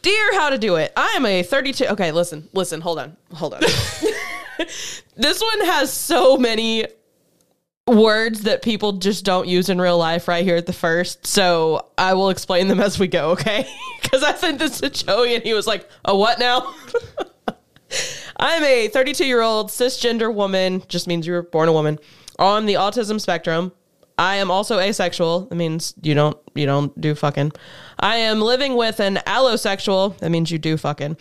Dear, 0.00 0.34
how 0.34 0.48
to 0.48 0.56
do 0.56 0.76
it? 0.76 0.92
I 0.96 1.14
am 1.16 1.26
a 1.26 1.42
32. 1.42 1.86
Okay, 1.88 2.12
listen, 2.12 2.48
listen. 2.54 2.80
Hold 2.80 3.00
on, 3.00 3.16
hold 3.34 3.52
on. 3.52 3.60
this 5.16 5.40
one 5.42 5.60
has 5.66 5.92
so 5.92 6.38
many 6.38 6.86
words 7.86 8.42
that 8.42 8.62
people 8.62 8.92
just 8.92 9.24
don't 9.24 9.46
use 9.46 9.68
in 9.68 9.78
real 9.78 9.98
life 9.98 10.26
right 10.26 10.44
here 10.44 10.56
at 10.56 10.66
the 10.66 10.72
first. 10.72 11.26
So 11.26 11.86
I 11.98 12.14
will 12.14 12.30
explain 12.30 12.68
them 12.68 12.80
as 12.80 12.98
we 12.98 13.08
go. 13.08 13.32
Okay, 13.32 13.68
because 14.00 14.22
I 14.22 14.34
sent 14.36 14.58
this 14.58 14.80
to 14.80 14.88
Joey 14.88 15.34
and 15.34 15.44
he 15.44 15.52
was 15.52 15.66
like, 15.66 15.86
"A 16.06 16.16
what 16.16 16.38
now?" 16.38 16.74
I'm 18.38 18.62
a 18.64 18.88
32 18.88 19.26
year 19.26 19.42
old 19.42 19.68
cisgender 19.68 20.32
woman, 20.32 20.82
just 20.88 21.06
means 21.06 21.26
you 21.26 21.32
were 21.32 21.42
born 21.42 21.68
a 21.68 21.72
woman, 21.72 21.98
on 22.38 22.66
the 22.66 22.74
autism 22.74 23.20
spectrum. 23.20 23.72
I 24.16 24.36
am 24.36 24.50
also 24.50 24.78
asexual. 24.80 25.42
That 25.46 25.54
means 25.54 25.94
you 26.02 26.14
don't 26.14 26.36
you 26.54 26.66
don't 26.66 26.98
do 27.00 27.14
fucking. 27.14 27.52
I 28.00 28.16
am 28.16 28.40
living 28.40 28.76
with 28.76 28.98
an 29.00 29.16
allosexual. 29.26 30.16
That 30.18 30.30
means 30.30 30.50
you 30.50 30.58
do 30.58 30.76
fucking. 30.76 31.16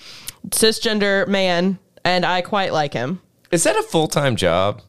Cisgender 0.49 1.27
man, 1.27 1.77
and 2.03 2.25
I 2.25 2.41
quite 2.41 2.73
like 2.73 2.93
him. 2.93 3.21
Is 3.51 3.63
that 3.63 3.75
a 3.77 3.83
full 3.83 4.07
time 4.07 4.35
job? 4.35 4.81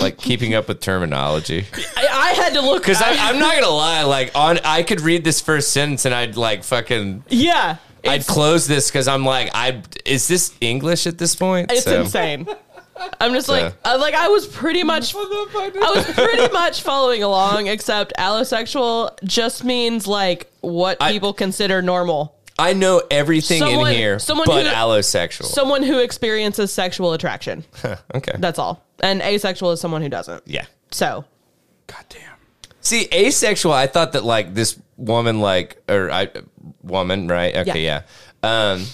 Like 0.00 0.16
keeping 0.18 0.54
up 0.54 0.68
with 0.68 0.80
terminology? 0.80 1.66
I, 1.96 2.06
I 2.10 2.42
had 2.42 2.54
to 2.54 2.60
look 2.62 2.82
Because 2.82 3.00
I- 3.00 3.14
I'm 3.30 3.38
not 3.38 3.54
gonna 3.54 3.68
lie, 3.68 4.02
like 4.02 4.32
on, 4.34 4.58
I 4.64 4.82
could 4.82 5.00
read 5.00 5.22
this 5.22 5.40
first 5.40 5.70
sentence 5.72 6.04
and 6.04 6.12
I'd 6.14 6.36
like 6.36 6.64
fucking, 6.64 7.24
yeah, 7.28 7.76
I'd 8.08 8.26
close 8.26 8.66
this 8.66 8.90
because 8.90 9.08
I'm 9.08 9.24
like, 9.24 9.50
I 9.54 9.82
is 10.04 10.28
this 10.28 10.54
English 10.60 11.06
at 11.06 11.18
this 11.18 11.34
point? 11.34 11.70
it's 11.72 11.84
So- 11.84 12.02
insane. 12.02 12.46
I'm 13.20 13.32
just 13.34 13.48
like 13.48 13.74
I, 13.84 13.94
uh, 13.94 13.98
like 13.98 14.14
I 14.14 14.28
was 14.28 14.46
pretty 14.46 14.84
much 14.84 15.14
I 15.16 15.92
was 15.94 16.04
pretty 16.14 16.52
much 16.52 16.82
following 16.82 17.24
along, 17.24 17.66
except 17.66 18.12
allosexual 18.16 19.10
just 19.24 19.64
means 19.64 20.06
like 20.06 20.50
what 20.60 20.98
I- 21.00 21.10
people 21.12 21.32
consider 21.32 21.82
normal. 21.82 22.36
I 22.56 22.72
know 22.72 23.02
everything 23.10 23.58
Someone- 23.58 23.90
in 23.90 23.96
here, 23.96 24.18
someone 24.20 24.46
but 24.46 24.64
who- 24.64 24.72
allosexual. 24.72 25.44
Someone 25.46 25.82
who 25.82 25.98
experiences 25.98 26.72
sexual 26.72 27.12
attraction. 27.14 27.64
okay, 28.14 28.36
That's 28.38 28.60
all. 28.60 28.84
And 29.00 29.20
asexual 29.22 29.72
is 29.72 29.80
someone 29.80 30.00
who 30.02 30.08
doesn't. 30.08 30.44
yeah. 30.46 30.66
So 30.92 31.24
God 31.88 32.04
damn. 32.10 32.20
See, 32.80 33.08
asexual. 33.12 33.72
I 33.72 33.88
thought 33.88 34.12
that 34.12 34.22
like 34.24 34.54
this 34.54 34.78
woman, 34.96 35.40
like 35.40 35.82
or 35.88 36.12
I, 36.12 36.28
woman, 36.82 37.28
right? 37.28 37.56
Okay, 37.56 37.84
yeah. 37.84 38.02
Um, 38.42 38.84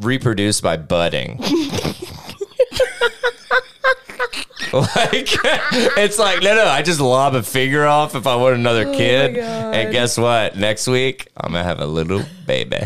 reproduced 0.00 0.62
by 0.62 0.76
budding. 0.76 1.38
like 4.72 5.28
it's 5.96 6.18
like 6.18 6.42
no, 6.42 6.54
no. 6.54 6.66
I 6.66 6.82
just 6.82 7.00
lob 7.00 7.34
a 7.34 7.42
finger 7.42 7.86
off 7.86 8.14
if 8.14 8.26
I 8.26 8.36
want 8.36 8.54
another 8.56 8.84
kid, 8.92 9.38
Oh 9.38 9.40
God. 9.40 9.74
and 9.74 9.92
guess 9.92 10.18
what? 10.18 10.56
Next 10.56 10.86
week 10.86 11.28
I'm 11.36 11.52
gonna 11.52 11.64
have 11.64 11.80
a 11.80 11.86
little 11.86 12.22
baby. 12.46 12.80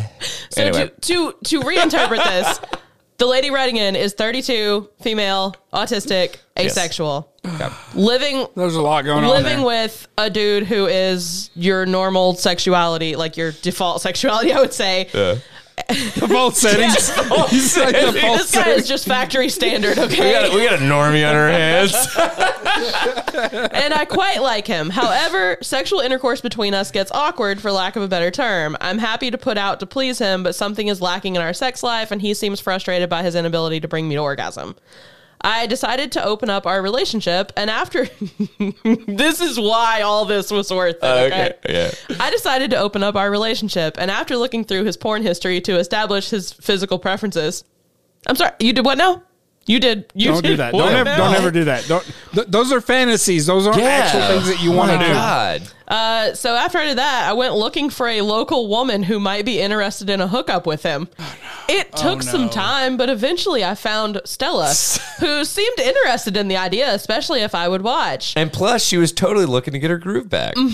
So 0.51 0.63
anyway, 0.63 0.91
to, 1.01 1.33
to 1.33 1.37
to 1.45 1.61
reinterpret 1.61 2.23
this, 2.25 2.61
the 3.19 3.27
lady 3.27 3.51
writing 3.51 3.77
in 3.77 3.97
is 3.97 4.15
32, 4.15 4.89
female, 5.01 5.55
autistic, 5.73 6.37
asexual, 6.59 7.32
okay. 7.47 7.69
living 7.95 8.47
There's 8.57 8.75
a 8.77 8.83
lot 8.83 9.05
going 9.05 9.25
on 9.25 9.31
living 9.31 9.59
there. 9.59 9.67
with 9.67 10.09
a 10.19 10.31
dude 10.31 10.65
who 10.65 10.87
is 10.87 11.51
your 11.55 11.87
normal 11.87 12.35
sexuality, 12.35 13.17
like 13.17 13.37
your 13.37 13.53
default 13.53 14.01
sexuality, 14.03 14.53
I 14.53 14.61
would 14.61 14.73
say. 14.73 15.09
Uh, 15.13 15.37
Default 15.89 16.55
settings. 16.57 17.11
He's 17.51 17.77
like 17.77 17.95
default 17.95 18.39
This 18.39 18.53
guy 18.53 18.63
settings. 18.63 18.83
is 18.83 18.89
just 18.89 19.07
factory 19.07 19.49
standard, 19.49 19.97
we 19.97 20.03
okay? 20.05 20.33
got 20.33 20.55
we 20.55 20.65
got 20.69 20.75
a 20.75 20.83
normie 20.83 21.29
on 21.29 21.35
our 21.35 21.49
hands. 21.49 21.93
and 23.73 23.93
I 23.95 24.05
quite 24.05 24.43
like 24.43 24.67
him. 24.67 24.91
However, 24.91 25.57
sexual 25.63 26.01
intercourse 26.01 26.41
between 26.41 26.75
us 26.75 26.91
gets 26.91 27.11
awkward, 27.13 27.61
for 27.61 27.73
lack 27.73 27.97
of 27.97 28.03
a 28.03 28.09
better 28.09 28.31
term. 28.31 28.77
I'm 28.81 28.99
happy 28.99 29.31
to 29.31 29.39
put 29.39 29.57
out 29.59 29.81
to 29.81 29.87
please 29.87 30.19
him, 30.19 30.43
but 30.43 30.55
something 30.55 30.89
is 30.89 31.01
lacking 31.01 31.37
in 31.37 31.43
our 31.43 31.55
sex 31.55 31.83
life, 31.83 32.11
and 32.11 32.21
he 32.21 32.35
seems 32.35 32.61
frustrated 32.61 33.09
by 33.09 33.23
his 33.23 33.35
inability 33.35 33.81
to 33.81 33.89
bring 33.89 34.09
me 34.09 34.15
to 34.15 34.21
orgasm. 34.21 34.77
I 35.45 35.67
decided 35.67 36.13
to 36.13 36.25
open 36.25 36.51
up 36.51 36.67
our 36.67 36.81
relationship, 36.81 37.53
and 37.57 37.69
after 37.69 38.05
this 39.07 39.41
is 39.41 39.59
why 39.59 40.03
all 40.03 40.25
this 40.25 40.51
was 40.51 40.71
worth 40.71 40.97
it. 40.97 41.01
Oh, 41.03 41.25
okay. 41.25 41.53
okay, 41.65 41.73
yeah. 42.09 42.17
I 42.21 42.31
decided 42.31 42.71
to 42.71 42.77
open 42.77 43.03
up 43.03 43.17
our 43.17 43.31
relationship, 43.31 43.97
and 43.99 44.11
after 44.11 44.37
looking 44.37 44.65
through 44.65 44.85
his 44.85 44.97
porn 44.97 45.23
history 45.23 45.61
to 45.63 45.79
establish 45.79 46.31
his 46.31 46.53
physical 46.53 46.99
preferences, 46.99 47.65
I'm 48.27 48.37
sorry, 48.37 48.53
you 48.61 48.73
did 48.73 48.85
what 48.85 48.99
now? 48.99 49.23
You 49.67 49.79
did. 49.79 50.11
You 50.15 50.33
Don't 50.33 50.43
did 50.43 50.49
do 50.49 50.57
that. 50.57 50.73
Don't 50.73 50.93
ever, 50.93 51.17
don't 51.17 51.35
ever 51.35 51.51
do 51.53 51.65
that. 51.65 51.87
Don't. 51.87 52.05
Th- 52.35 52.47
those 52.49 52.73
are 52.73 52.81
fantasies. 52.81 53.47
Those 53.47 53.67
aren't 53.67 53.81
actual 53.81 54.21
things 54.23 54.49
that 54.49 54.61
you 54.61 54.73
Oh 54.73 54.77
want 54.77 54.91
to 54.91 54.99
do. 54.99 55.13
God. 55.13 55.63
Uh, 55.93 56.33
so 56.35 56.55
after 56.55 56.79
I 56.79 56.87
did 56.87 56.97
that, 56.99 57.29
I 57.29 57.35
went 57.35 57.55
looking 57.55 57.91
for 57.91 58.09
a 58.09 58.23
local 58.23 58.67
woman 58.67 59.03
who 59.03 59.21
might 59.21 59.45
be 59.45 59.61
interested 59.61 60.09
in 60.09 60.23
a 60.23 60.27
hookup 60.27 60.67
with 60.67 60.83
him. 60.83 61.07
It 61.69 61.93
took 61.95 62.23
some 62.23 62.41
Oh, 62.43 62.45
no. 62.47 62.51
time, 62.51 62.97
but 62.97 63.11
eventually 63.11 63.63
I 63.63 63.75
found 63.75 64.21
Stella, 64.25 64.69
who 65.21 65.45
seemed 65.45 65.79
interested 65.79 66.37
in 66.39 66.49
the 66.49 66.57
idea, 66.57 66.95
especially 66.95 67.43
if 67.43 67.55
I 67.55 67.69
would 67.69 67.83
watch. 67.83 68.33
And 68.37 68.51
plus, 68.51 68.83
she 68.83 68.97
was 68.97 69.13
totally 69.13 69.45
looking 69.45 69.73
to 69.75 69.79
get 69.79 69.91
her 69.91 69.99
groove 69.99 70.31
back. 70.31 70.55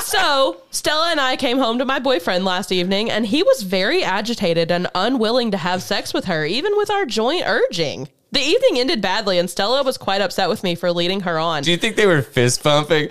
So 0.00 0.60
Stella 0.70 1.08
and 1.10 1.20
I 1.20 1.36
came 1.36 1.58
home 1.58 1.78
to 1.78 1.84
my 1.84 1.98
boyfriend 1.98 2.44
last 2.44 2.70
evening, 2.70 3.10
and 3.10 3.26
he 3.26 3.42
was 3.42 3.62
very 3.62 4.04
agitated 4.04 4.70
and 4.70 4.86
unwilling 4.94 5.50
to 5.50 5.56
have 5.56 5.82
sex 5.82 6.12
with 6.14 6.26
her, 6.26 6.44
even 6.44 6.76
with 6.76 6.90
our 6.90 7.04
joint 7.06 7.42
urging. 7.46 8.08
The 8.34 8.40
evening 8.40 8.80
ended 8.80 9.00
badly, 9.00 9.38
and 9.38 9.48
Stella 9.48 9.84
was 9.84 9.96
quite 9.96 10.20
upset 10.20 10.48
with 10.48 10.64
me 10.64 10.74
for 10.74 10.90
leading 10.90 11.20
her 11.20 11.38
on. 11.38 11.62
Do 11.62 11.70
you 11.70 11.76
think 11.76 11.94
they 11.94 12.04
were 12.04 12.20
fist 12.20 12.64
pumping? 12.64 13.08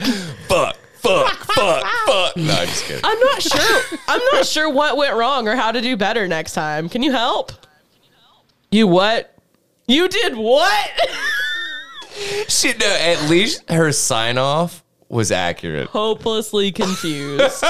fuck, 0.49 0.75
fuck, 0.95 1.33
fuck, 1.45 1.85
fuck. 2.05 2.35
No, 2.35 2.53
I'm 2.53 2.67
just 2.67 2.83
kidding. 2.83 2.99
I'm 3.05 3.17
not 3.21 3.41
sure. 3.41 3.81
I'm 4.09 4.21
not 4.33 4.45
sure 4.45 4.69
what 4.69 4.97
went 4.97 5.15
wrong 5.15 5.47
or 5.47 5.55
how 5.55 5.71
to 5.71 5.79
do 5.79 5.95
better 5.95 6.27
next 6.27 6.51
time. 6.51 6.89
Can 6.89 7.03
you 7.03 7.13
help? 7.13 7.53
You 8.69 8.85
what? 8.85 9.33
You 9.87 10.09
did 10.09 10.35
what? 10.35 10.91
She, 12.47 12.73
no, 12.73 12.85
at 12.85 13.27
least 13.27 13.67
her 13.71 13.91
sign 13.91 14.37
off 14.37 14.83
was 15.09 15.31
accurate. 15.31 15.87
Hopelessly 15.87 16.71
confused. 16.71 17.63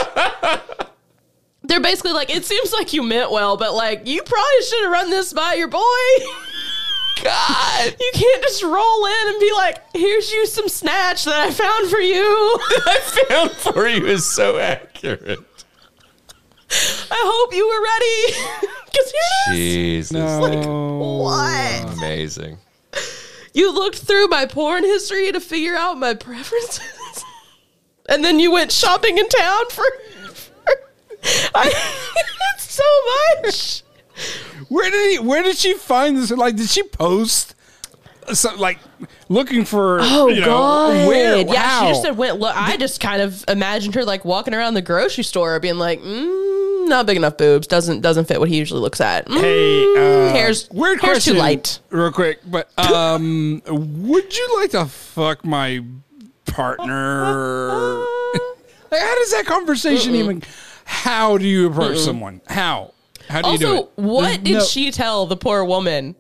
They're 1.64 1.80
basically 1.80 2.12
like, 2.12 2.30
it 2.30 2.44
seems 2.44 2.74
like 2.74 2.92
you 2.92 3.04
meant 3.04 3.32
well, 3.32 3.56
but 3.56 3.74
like, 3.74 4.06
you 4.06 4.22
probably 4.22 4.62
should 4.68 4.84
have 4.84 4.92
run 4.92 5.10
this 5.10 5.32
by 5.32 5.54
your 5.54 5.70
boy. 5.70 5.80
God, 7.22 7.96
You 8.00 8.12
can't 8.14 8.44
just 8.44 8.64
roll 8.64 9.06
in 9.06 9.28
and 9.28 9.40
be 9.40 9.52
like, 9.54 9.78
here's 9.94 10.32
you 10.32 10.46
some 10.48 10.68
snatch 10.68 11.26
that 11.26 11.36
I 11.40 11.52
found 11.52 11.90
for 11.90 12.00
you. 12.00 12.24
I 12.88 13.00
found 13.30 13.52
for 13.52 13.88
you 13.88 14.06
is 14.08 14.26
so 14.26 14.58
accurate. 14.58 15.40
I 16.72 17.22
hope 17.26 17.54
you 17.54 17.68
were 17.68 17.84
ready. 17.84 18.70
Because 18.94 19.12
here 19.12 19.56
it 19.56 19.60
is. 19.60 20.10
Jesus, 20.10 20.12
No. 20.12 20.98
What? 21.24 21.94
amazing. 21.98 22.60
You 23.56 23.74
looked 23.74 23.98
through 23.98 24.28
my 24.28 24.46
porn 24.46 24.84
history 24.84 25.32
to 25.32 25.40
figure 25.40 25.76
out 25.76 25.98
my 25.98 26.14
preferences, 26.14 27.26
and 28.10 28.24
then 28.24 28.40
you 28.40 28.52
went 28.52 28.72
shopping 28.72 29.18
in 29.18 29.28
town 29.30 29.70
for. 29.72 29.84
for 30.36 30.74
I, 31.56 31.72
it's 32.56 32.72
so 32.72 32.84
much. 33.42 33.83
Where 34.70 34.90
did 34.90 35.12
he? 35.12 35.20
Where 35.20 35.44
did 35.44 35.58
she 35.58 35.74
find 35.74 36.18
this? 36.18 36.32
Like, 36.32 36.56
did 36.56 36.70
she 36.70 36.84
post? 36.84 37.56
So, 38.34 38.56
like, 38.56 38.80
looking 39.28 39.66
for. 39.66 40.00
Oh 40.02 40.30
you 40.30 40.40
know, 40.42 40.48
God! 40.48 41.08
Where? 41.08 41.38
Yeah, 41.38 41.82
she 41.82 41.88
just 41.88 42.02
said 42.04 42.18
went. 42.18 42.40
Look, 42.40 42.56
I 42.56 42.78
just 42.78 43.00
kind 43.02 43.22
of 43.22 43.44
imagined 43.48 43.96
her 43.96 44.06
like 44.06 44.24
walking 44.24 44.54
around 44.54 44.76
the 44.76 44.82
grocery 44.82 45.24
store, 45.26 45.60
being 45.60 45.78
like, 45.78 46.00
mm, 46.02 46.88
"Not 46.88 47.06
big 47.06 47.18
enough 47.18 47.38
boobs. 47.38 47.68
Doesn't 47.68 48.00
doesn't 48.02 48.26
fit 48.26 48.40
what 48.40 48.48
he 48.50 48.58
usually 48.58 48.80
looks 48.80 49.02
at." 49.02 49.28
Mm, 49.28 49.42
Hey, 49.42 49.84
uh, 49.98 50.32
hair's 50.34 50.70
weird 50.70 51.02
hair's 51.02 51.16
question, 51.16 51.34
too 51.34 51.40
light. 51.40 51.80
Real 51.90 52.12
quick, 52.12 52.40
but 52.50 52.70
um, 52.92 53.62
would 53.68 54.36
you 54.36 54.50
like 54.60 54.72
to 54.72 54.86
fuck 54.86 55.44
my 55.44 55.84
partner? 56.46 57.98
like, 58.92 59.02
how 59.02 59.16
does 59.20 59.32
that 59.32 59.44
conversation 59.46 60.16
even? 60.16 60.44
How 60.86 61.38
do 61.38 61.46
you 61.46 61.68
approach 61.70 61.98
someone? 61.98 62.42
How? 62.48 62.94
How 63.30 63.42
do 63.42 63.52
you 63.52 63.58
do 63.58 63.68
Also, 63.68 63.84
it? 63.84 63.90
what 63.96 64.22
There's 64.26 64.38
did 64.40 64.54
no- 64.56 64.64
she 64.66 64.92
tell 64.92 65.26
the 65.26 65.38
poor 65.38 65.64
woman? 65.64 66.16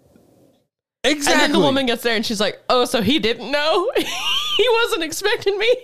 exactly? 1.03 1.33
And 1.33 1.41
then 1.41 1.51
the 1.51 1.59
woman 1.65 1.85
gets 1.85 2.01
there 2.03 2.15
and 2.15 2.25
she's 2.25 2.39
like, 2.39 2.61
"Oh, 2.69 2.85
so 2.85 3.01
he 3.01 3.19
didn't 3.19 3.51
know? 3.51 3.91
he 3.97 4.69
wasn't 4.81 5.03
expecting 5.03 5.57
me." 5.57 5.75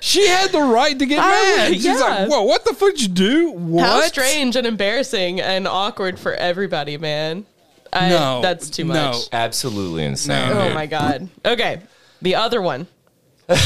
she 0.00 0.26
had 0.26 0.50
the 0.50 0.60
right 0.60 0.98
to 0.98 1.06
get 1.06 1.18
I- 1.20 1.30
mad. 1.30 1.72
She's 1.74 1.84
yeah. 1.84 1.94
like, 1.94 2.28
"Whoa, 2.30 2.42
what 2.42 2.64
the 2.64 2.74
fuck 2.74 2.90
did 2.92 3.02
you 3.02 3.08
do? 3.08 3.50
What? 3.52 3.84
How 3.84 4.00
strange 4.02 4.56
and 4.56 4.66
embarrassing 4.66 5.40
and 5.40 5.66
awkward 5.68 6.18
for 6.18 6.34
everybody, 6.34 6.96
man. 6.98 7.46
I, 7.92 8.08
No, 8.08 8.40
that's 8.42 8.70
too 8.70 8.84
no. 8.84 8.94
much. 8.94 9.16
Absolutely 9.32 10.04
insane. 10.04 10.50
No. 10.50 10.60
Oh 10.60 10.64
dude. 10.66 10.74
my 10.74 10.86
god. 10.86 11.28
Okay. 11.44 11.80
The 12.22 12.34
other 12.36 12.60
one. 12.62 12.86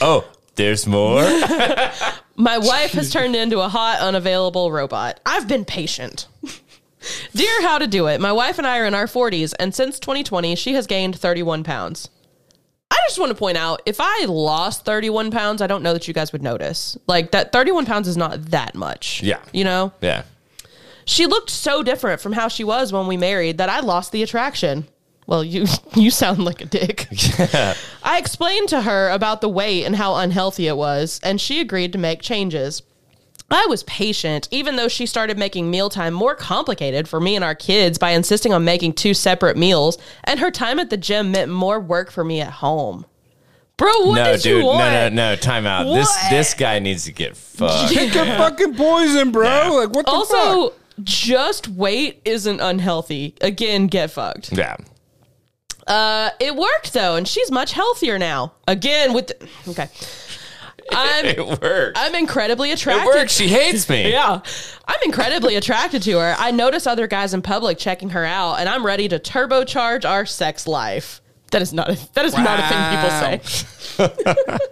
Oh, 0.00 0.24
there's 0.60 0.86
more. 0.86 1.22
My 2.36 2.58
wife 2.58 2.92
has 2.92 3.10
turned 3.10 3.34
into 3.34 3.60
a 3.60 3.68
hot, 3.68 4.00
unavailable 4.00 4.70
robot. 4.70 5.18
I've 5.24 5.48
been 5.48 5.64
patient. 5.64 6.26
Dear 7.34 7.62
How 7.62 7.78
to 7.78 7.86
Do 7.86 8.08
It, 8.08 8.20
my 8.20 8.32
wife 8.32 8.58
and 8.58 8.66
I 8.66 8.78
are 8.78 8.84
in 8.84 8.94
our 8.94 9.06
40s, 9.06 9.54
and 9.58 9.74
since 9.74 9.98
2020, 9.98 10.54
she 10.54 10.74
has 10.74 10.86
gained 10.86 11.18
31 11.18 11.64
pounds. 11.64 12.10
I 12.90 12.96
just 13.06 13.18
want 13.18 13.30
to 13.30 13.36
point 13.36 13.56
out 13.56 13.80
if 13.86 13.96
I 14.00 14.26
lost 14.26 14.84
31 14.84 15.30
pounds, 15.30 15.62
I 15.62 15.66
don't 15.66 15.82
know 15.82 15.94
that 15.94 16.06
you 16.08 16.12
guys 16.12 16.30
would 16.32 16.42
notice. 16.42 16.98
Like, 17.06 17.30
that 17.30 17.52
31 17.52 17.86
pounds 17.86 18.06
is 18.06 18.18
not 18.18 18.42
that 18.46 18.74
much. 18.74 19.22
Yeah. 19.22 19.40
You 19.52 19.64
know? 19.64 19.92
yeah. 20.02 20.24
She 21.06 21.26
looked 21.26 21.50
so 21.50 21.82
different 21.82 22.20
from 22.20 22.32
how 22.32 22.48
she 22.48 22.64
was 22.64 22.92
when 22.92 23.06
we 23.06 23.16
married 23.16 23.58
that 23.58 23.70
I 23.70 23.80
lost 23.80 24.12
the 24.12 24.22
attraction. 24.22 24.86
Well, 25.30 25.44
you 25.44 25.64
you 25.94 26.10
sound 26.10 26.44
like 26.44 26.60
a 26.60 26.64
dick. 26.66 27.06
I 28.02 28.18
explained 28.18 28.68
to 28.70 28.82
her 28.82 29.08
about 29.10 29.40
the 29.40 29.48
weight 29.48 29.84
and 29.84 29.94
how 29.96 30.16
unhealthy 30.16 30.66
it 30.66 30.76
was, 30.76 31.20
and 31.22 31.40
she 31.40 31.60
agreed 31.60 31.92
to 31.92 31.98
make 31.98 32.20
changes. 32.20 32.82
I 33.52 33.66
was 33.66 33.82
patient, 33.84 34.48
even 34.50 34.74
though 34.76 34.88
she 34.88 35.06
started 35.06 35.38
making 35.38 35.70
mealtime 35.70 36.14
more 36.14 36.34
complicated 36.34 37.08
for 37.08 37.20
me 37.20 37.34
and 37.36 37.44
our 37.44 37.54
kids 37.54 37.96
by 37.98 38.10
insisting 38.10 38.52
on 38.52 38.64
making 38.64 38.92
two 38.94 39.14
separate 39.14 39.56
meals, 39.56 39.98
and 40.24 40.38
her 40.40 40.50
time 40.50 40.78
at 40.80 40.90
the 40.90 40.96
gym 40.96 41.30
meant 41.32 41.50
more 41.50 41.78
work 41.80 42.10
for 42.10 42.22
me 42.24 42.40
at 42.40 42.50
home. 42.54 43.06
Bro, 43.76 43.90
what 44.06 44.16
no, 44.16 44.32
did 44.32 44.42
dude. 44.42 44.58
you 44.58 44.66
want? 44.66 44.78
No, 44.80 45.08
no, 45.08 45.14
no. 45.30 45.36
Time 45.36 45.64
out. 45.66 45.84
This 45.84 46.06
What? 46.08 46.30
this 46.30 46.54
guy 46.54 46.80
needs 46.80 47.04
to 47.06 47.12
get 47.12 47.36
fucked. 47.36 47.92
Pick 47.94 48.14
your 48.14 48.24
fucking 48.36 48.74
poison, 48.74 49.30
bro. 49.32 49.44
Yeah. 49.48 49.68
Like 49.70 49.90
what 49.90 50.06
the 50.06 50.12
Also, 50.12 50.70
fuck? 50.70 50.78
just 51.02 51.66
weight 51.68 52.20
isn't 52.24 52.60
unhealthy. 52.60 53.34
Again, 53.40 53.86
get 53.86 54.10
fucked. 54.10 54.52
yeah. 54.52 54.76
Uh, 55.90 56.30
it 56.38 56.54
worked 56.54 56.92
though, 56.92 57.16
and 57.16 57.26
she's 57.26 57.50
much 57.50 57.72
healthier 57.72 58.18
now. 58.18 58.52
Again, 58.68 59.12
with 59.12 59.26
the, 59.26 59.48
okay, 59.68 59.88
I'm 60.92 61.24
It 61.26 61.44
worked. 61.60 61.98
I'm 61.98 62.14
incredibly 62.14 62.70
It 62.70 62.74
attracted. 62.80 63.06
worked. 63.06 63.30
She 63.30 63.48
hates 63.48 63.88
me. 63.88 64.10
Yeah, 64.12 64.40
I'm 64.86 65.00
incredibly 65.04 65.56
attracted 65.56 66.02
to 66.04 66.18
her. 66.18 66.34
I 66.38 66.50
notice 66.52 66.86
other 66.86 67.06
guys 67.06 67.34
in 67.34 67.42
public 67.42 67.76
checking 67.78 68.10
her 68.10 68.24
out, 68.24 68.60
and 68.60 68.68
I'm 68.68 68.86
ready 68.86 69.08
to 69.08 69.18
turbocharge 69.18 70.08
our 70.08 70.26
sex 70.26 70.66
life. 70.66 71.20
That 71.50 71.62
is 71.62 71.72
not 71.72 71.90
a, 71.90 71.98
that 72.14 72.24
is 72.24 72.34
not 72.36 72.60
a 72.60 73.40
thing 73.40 73.40
people 74.06 74.08
say. 74.08 74.58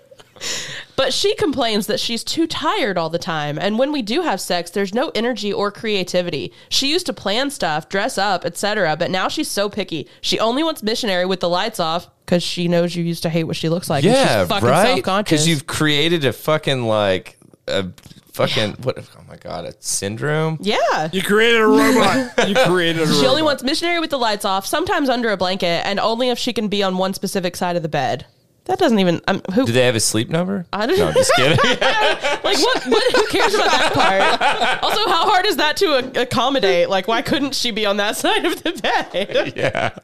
But 0.98 1.14
she 1.14 1.36
complains 1.36 1.86
that 1.86 2.00
she's 2.00 2.24
too 2.24 2.48
tired 2.48 2.98
all 2.98 3.08
the 3.08 3.20
time, 3.20 3.56
and 3.56 3.78
when 3.78 3.92
we 3.92 4.02
do 4.02 4.22
have 4.22 4.40
sex, 4.40 4.72
there's 4.72 4.92
no 4.92 5.12
energy 5.14 5.52
or 5.52 5.70
creativity. 5.70 6.52
She 6.70 6.90
used 6.90 7.06
to 7.06 7.12
plan 7.12 7.50
stuff, 7.50 7.88
dress 7.88 8.18
up, 8.18 8.44
etc., 8.44 8.96
but 8.96 9.08
now 9.08 9.28
she's 9.28 9.46
so 9.46 9.68
picky. 9.68 10.08
She 10.22 10.40
only 10.40 10.64
wants 10.64 10.82
missionary 10.82 11.24
with 11.24 11.38
the 11.38 11.48
lights 11.48 11.78
off 11.78 12.10
because 12.26 12.42
she 12.42 12.66
knows 12.66 12.96
you 12.96 13.04
used 13.04 13.22
to 13.22 13.28
hate 13.28 13.44
what 13.44 13.54
she 13.54 13.68
looks 13.68 13.88
like. 13.88 14.02
and 14.02 14.12
Yeah, 14.12 14.40
she's 14.40 14.48
fucking 14.48 14.68
right. 14.68 15.24
Because 15.24 15.46
you've 15.46 15.68
created 15.68 16.24
a 16.24 16.32
fucking 16.32 16.82
like 16.82 17.38
a 17.68 17.86
fucking 18.32 18.72
what? 18.82 18.98
Oh 18.98 19.22
my 19.28 19.36
god, 19.36 19.66
a 19.66 19.74
syndrome. 19.78 20.58
yeah. 20.60 21.10
You 21.12 21.22
created 21.22 21.60
a 21.60 21.66
robot. 21.66 22.48
you 22.48 22.54
created 22.66 23.02
a 23.02 23.04
robot. 23.04 23.20
She 23.20 23.26
only 23.28 23.42
wants 23.42 23.62
missionary 23.62 24.00
with 24.00 24.10
the 24.10 24.18
lights 24.18 24.44
off, 24.44 24.66
sometimes 24.66 25.08
under 25.08 25.30
a 25.30 25.36
blanket, 25.36 25.86
and 25.86 26.00
only 26.00 26.30
if 26.30 26.40
she 26.40 26.52
can 26.52 26.66
be 26.66 26.82
on 26.82 26.98
one 26.98 27.14
specific 27.14 27.54
side 27.54 27.76
of 27.76 27.82
the 27.84 27.88
bed. 27.88 28.26
That 28.68 28.78
doesn't 28.78 28.98
even. 28.98 29.20
Um, 29.26 29.40
who? 29.54 29.64
Do 29.66 29.72
they 29.72 29.86
have 29.86 29.96
a 29.96 30.00
sleep 30.00 30.28
number? 30.28 30.66
I 30.72 30.86
don't 30.86 30.98
know. 30.98 31.08
I'm 31.08 31.14
just 31.14 31.32
kidding. 31.34 31.56
like 31.80 32.58
what, 32.58 32.84
what? 32.86 33.16
Who 33.16 33.26
cares 33.28 33.54
about 33.54 33.70
that 33.70 33.92
part? 33.94 34.82
Also, 34.82 35.08
how 35.08 35.28
hard 35.28 35.46
is 35.46 35.56
that 35.56 35.76
to 35.78 35.86
a- 35.94 36.22
accommodate? 36.22 36.88
Like, 36.90 37.08
why 37.08 37.22
couldn't 37.22 37.54
she 37.54 37.70
be 37.70 37.86
on 37.86 37.96
that 37.96 38.16
side 38.18 38.44
of 38.44 38.62
the 38.62 38.72
bed? 38.72 39.52
yeah. 39.56 39.98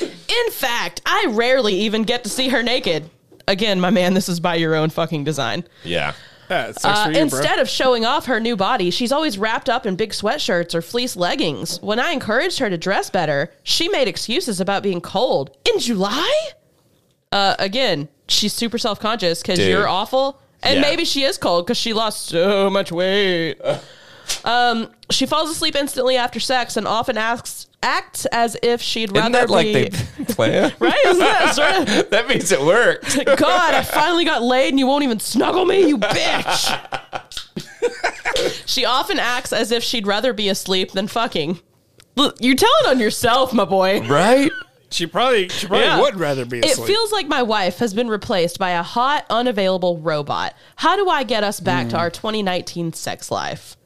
In 0.00 0.52
fact, 0.52 1.02
I 1.06 1.26
rarely 1.30 1.74
even 1.74 2.02
get 2.04 2.24
to 2.24 2.30
see 2.30 2.48
her 2.48 2.62
naked. 2.62 3.08
Again, 3.46 3.80
my 3.80 3.90
man, 3.90 4.14
this 4.14 4.28
is 4.28 4.40
by 4.40 4.56
your 4.56 4.74
own 4.74 4.90
fucking 4.90 5.24
design. 5.24 5.64
Yeah, 5.84 6.12
Yeah. 6.50 6.68
it 6.68 6.80
sucks 6.80 6.98
Uh, 7.00 7.04
for 7.06 7.12
you, 7.12 7.18
instead 7.18 7.54
bro. 7.54 7.62
of 7.62 7.68
showing 7.68 8.04
off 8.04 8.26
her 8.26 8.40
new 8.40 8.56
body, 8.56 8.90
she's 8.90 9.10
always 9.12 9.38
wrapped 9.38 9.68
up 9.70 9.86
in 9.86 9.96
big 9.96 10.10
sweatshirts 10.12 10.74
or 10.74 10.82
fleece 10.82 11.16
leggings. 11.16 11.80
When 11.82 11.98
I 11.98 12.10
encouraged 12.12 12.58
her 12.58 12.68
to 12.68 12.76
dress 12.78 13.08
better, 13.10 13.50
she 13.62 13.88
made 13.88 14.06
excuses 14.08 14.60
about 14.60 14.82
being 14.82 15.00
cold. 15.00 15.56
In 15.72 15.78
July? 15.78 16.50
Uh, 17.32 17.54
again, 17.58 18.08
she's 18.28 18.52
super 18.52 18.78
self 18.78 19.00
conscious 19.00 19.42
because 19.42 19.58
Dude. 19.58 19.68
you're 19.68 19.88
awful. 19.88 20.40
And 20.62 20.76
Yeah. 20.76 20.80
maybe 20.82 21.04
she 21.04 21.22
is 21.22 21.38
cold 21.38 21.66
because 21.66 21.76
she 21.78 21.92
lost 21.92 22.26
so 22.26 22.68
much 22.68 22.90
weight. 22.90 23.60
Um, 24.44 24.88
she 25.10 25.24
falls 25.24 25.50
asleep 25.50 25.74
instantly 25.76 26.16
after 26.16 26.40
sex 26.40 26.76
and 26.76 26.86
often 26.86 27.16
asks 27.16 27.66
acts 27.82 28.26
as 28.26 28.56
if 28.62 28.82
she'd 28.82 29.10
rather 29.12 29.20
Isn't 29.20 29.32
that 29.32 29.50
like 29.50 29.66
be 29.66 29.72
they 30.24 30.34
plan? 30.34 30.72
right. 30.80 30.94
Isn't 31.06 31.18
that 31.20 31.54
sort 31.54 31.88
of 32.00 32.10
that 32.10 32.28
means 32.28 32.50
it 32.50 32.60
worked. 32.60 33.24
God, 33.36 33.74
I 33.74 33.82
finally 33.84 34.24
got 34.24 34.42
laid 34.42 34.70
and 34.70 34.78
you 34.78 34.86
won't 34.86 35.04
even 35.04 35.20
snuggle 35.20 35.64
me, 35.64 35.86
you 35.88 35.96
bitch. 35.98 36.74
she 38.66 38.84
often 38.84 39.18
acts 39.18 39.52
as 39.52 39.70
if 39.70 39.82
she'd 39.82 40.06
rather 40.06 40.32
be 40.32 40.48
asleep 40.48 40.92
than 40.92 41.06
fucking. 41.08 41.60
Look, 42.16 42.36
You're 42.40 42.56
telling 42.56 42.86
on 42.88 42.98
yourself, 42.98 43.52
my 43.52 43.64
boy. 43.64 44.00
Right? 44.08 44.50
She 44.90 45.06
probably 45.06 45.48
she 45.48 45.66
probably 45.66 45.84
Yeah. 45.86 46.00
would 46.00 46.16
rather 46.18 46.44
be 46.46 46.60
asleep. 46.60 46.78
It 46.88 46.92
feels 46.92 47.12
like 47.12 47.26
my 47.28 47.42
wife 47.42 47.78
has 47.78 47.92
been 47.92 48.08
replaced 48.08 48.58
by 48.58 48.70
a 48.70 48.82
hot, 48.82 49.26
unavailable 49.28 49.98
robot. 49.98 50.54
How 50.76 50.96
do 50.96 51.08
I 51.10 51.24
get 51.24 51.44
us 51.44 51.60
back 51.60 51.88
to 51.90 51.96
Hmm. 51.96 52.00
our 52.00 52.10
2019 52.10 52.92
sex 52.94 53.30
life? 53.30 53.76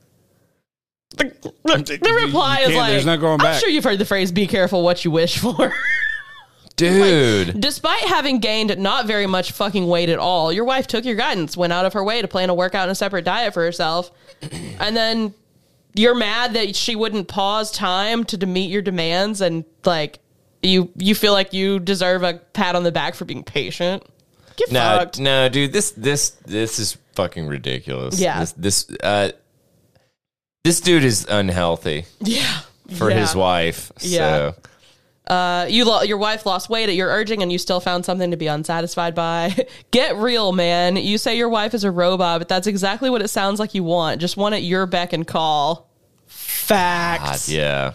The, 1.17 1.25
the- 1.65 1.99
the 2.01 2.13
reply 2.25 2.61
is 2.61 2.75
like, 2.75 2.91
there's 2.93 3.05
no 3.05 3.17
going 3.19 3.39
back. 3.39 3.55
I'm 3.57 3.61
sure 3.61 3.69
you've 3.69 3.85
heard 3.85 3.99
the 3.99 4.05
phrase, 4.07 4.33
be 4.33 4.47
careful 4.47 4.83
what 4.83 5.05
you 5.05 5.11
wish 5.11 5.39
for. 5.39 5.75
Dude. 6.77 7.61
Despite 7.61 8.05
having 8.05 8.39
gained 8.39 8.77
not 8.79 9.07
very 9.07 9.27
much 9.27 9.53
fucking 9.53 9.87
weight 9.87 10.09
at 10.09 10.19
all, 10.19 10.53
your 10.53 10.65
wife 10.65 10.87
took 10.87 11.05
your 11.05 11.15
guidance, 11.17 11.57
went 11.57 11.73
out 11.73 11.85
of 11.85 11.93
her 11.93 12.03
way 12.03 12.23
to 12.23 12.29
plan 12.29 12.49
a 12.49 12.55
workout 12.55 12.85
and 12.85 12.93
a 12.93 12.95
separate 12.95 13.25
diet 13.25 13.53
for 13.53 13.63
herself, 13.63 14.11
and 14.81 14.97
then 14.97 15.35
you're 15.95 16.15
mad 16.15 16.55
that 16.55 16.75
she 16.75 16.97
wouldn't 16.97 17.29
pause 17.29 17.71
time 17.71 18.25
to 18.25 18.47
meet 18.47 18.71
your 18.71 18.81
demands, 18.83 19.43
and 19.43 19.65
like 19.85 20.19
you 20.63 20.91
you 20.97 21.15
feel 21.15 21.33
like 21.33 21.53
you 21.53 21.79
deserve 21.79 22.23
a 22.23 22.35
pat 22.35 22.75
on 22.77 22.83
the 22.85 22.93
back 22.93 23.15
for 23.15 23.25
being 23.25 23.43
patient. 23.45 24.05
Get 24.57 24.71
No, 24.71 24.81
fucked. 24.99 25.19
no, 25.21 25.49
dude. 25.49 25.73
This 25.73 25.91
this 25.93 26.31
this 26.47 26.79
is 26.79 26.97
fucking 27.15 27.47
ridiculous. 27.47 28.21
Yeah. 28.21 28.41
This 28.41 28.53
this 28.53 28.91
uh 29.03 29.31
this 30.65 30.81
dude 30.81 31.05
is 31.05 31.27
unhealthy 31.29 32.05
Yeah. 32.21 32.61
for 32.97 33.11
Yeah. 33.11 33.21
his 33.21 33.35
wife. 33.35 33.93
Yeah. 34.01 34.19
So 34.53 34.55
Uh, 35.29 35.67
you 35.69 35.85
lo- 35.85 36.03
your 36.03 36.19
wife 36.19 36.45
lost 36.45 36.69
weight 36.69 36.89
at 36.89 36.97
your 36.97 37.09
urging, 37.09 37.43
and 37.43 37.53
you 37.53 37.57
still 37.57 37.79
found 37.81 38.05
something 38.05 38.33
to 38.33 38.37
be 38.37 38.49
unsatisfied 38.49 39.15
by. 39.15 39.55
Get 39.93 40.17
real, 40.17 40.51
man. 40.53 40.97
You 40.97 41.17
say 41.17 41.37
your 41.37 41.49
wife 41.49 41.75
is 41.75 41.85
a 41.85 41.91
robot, 41.93 42.41
but 42.41 42.49
that's 42.49 42.67
exactly 42.67 43.09
what 43.09 43.23
it 43.23 43.29
sounds 43.29 43.61
like 43.61 43.73
you 43.73 43.85
want. 43.85 44.21
Just 44.21 44.37
one 44.37 44.53
at 44.53 44.65
your 44.65 44.85
beck 44.85 45.13
and 45.13 45.25
call. 45.27 45.89
God, 46.27 46.35
Facts, 46.35 47.49
yeah. 47.49 47.93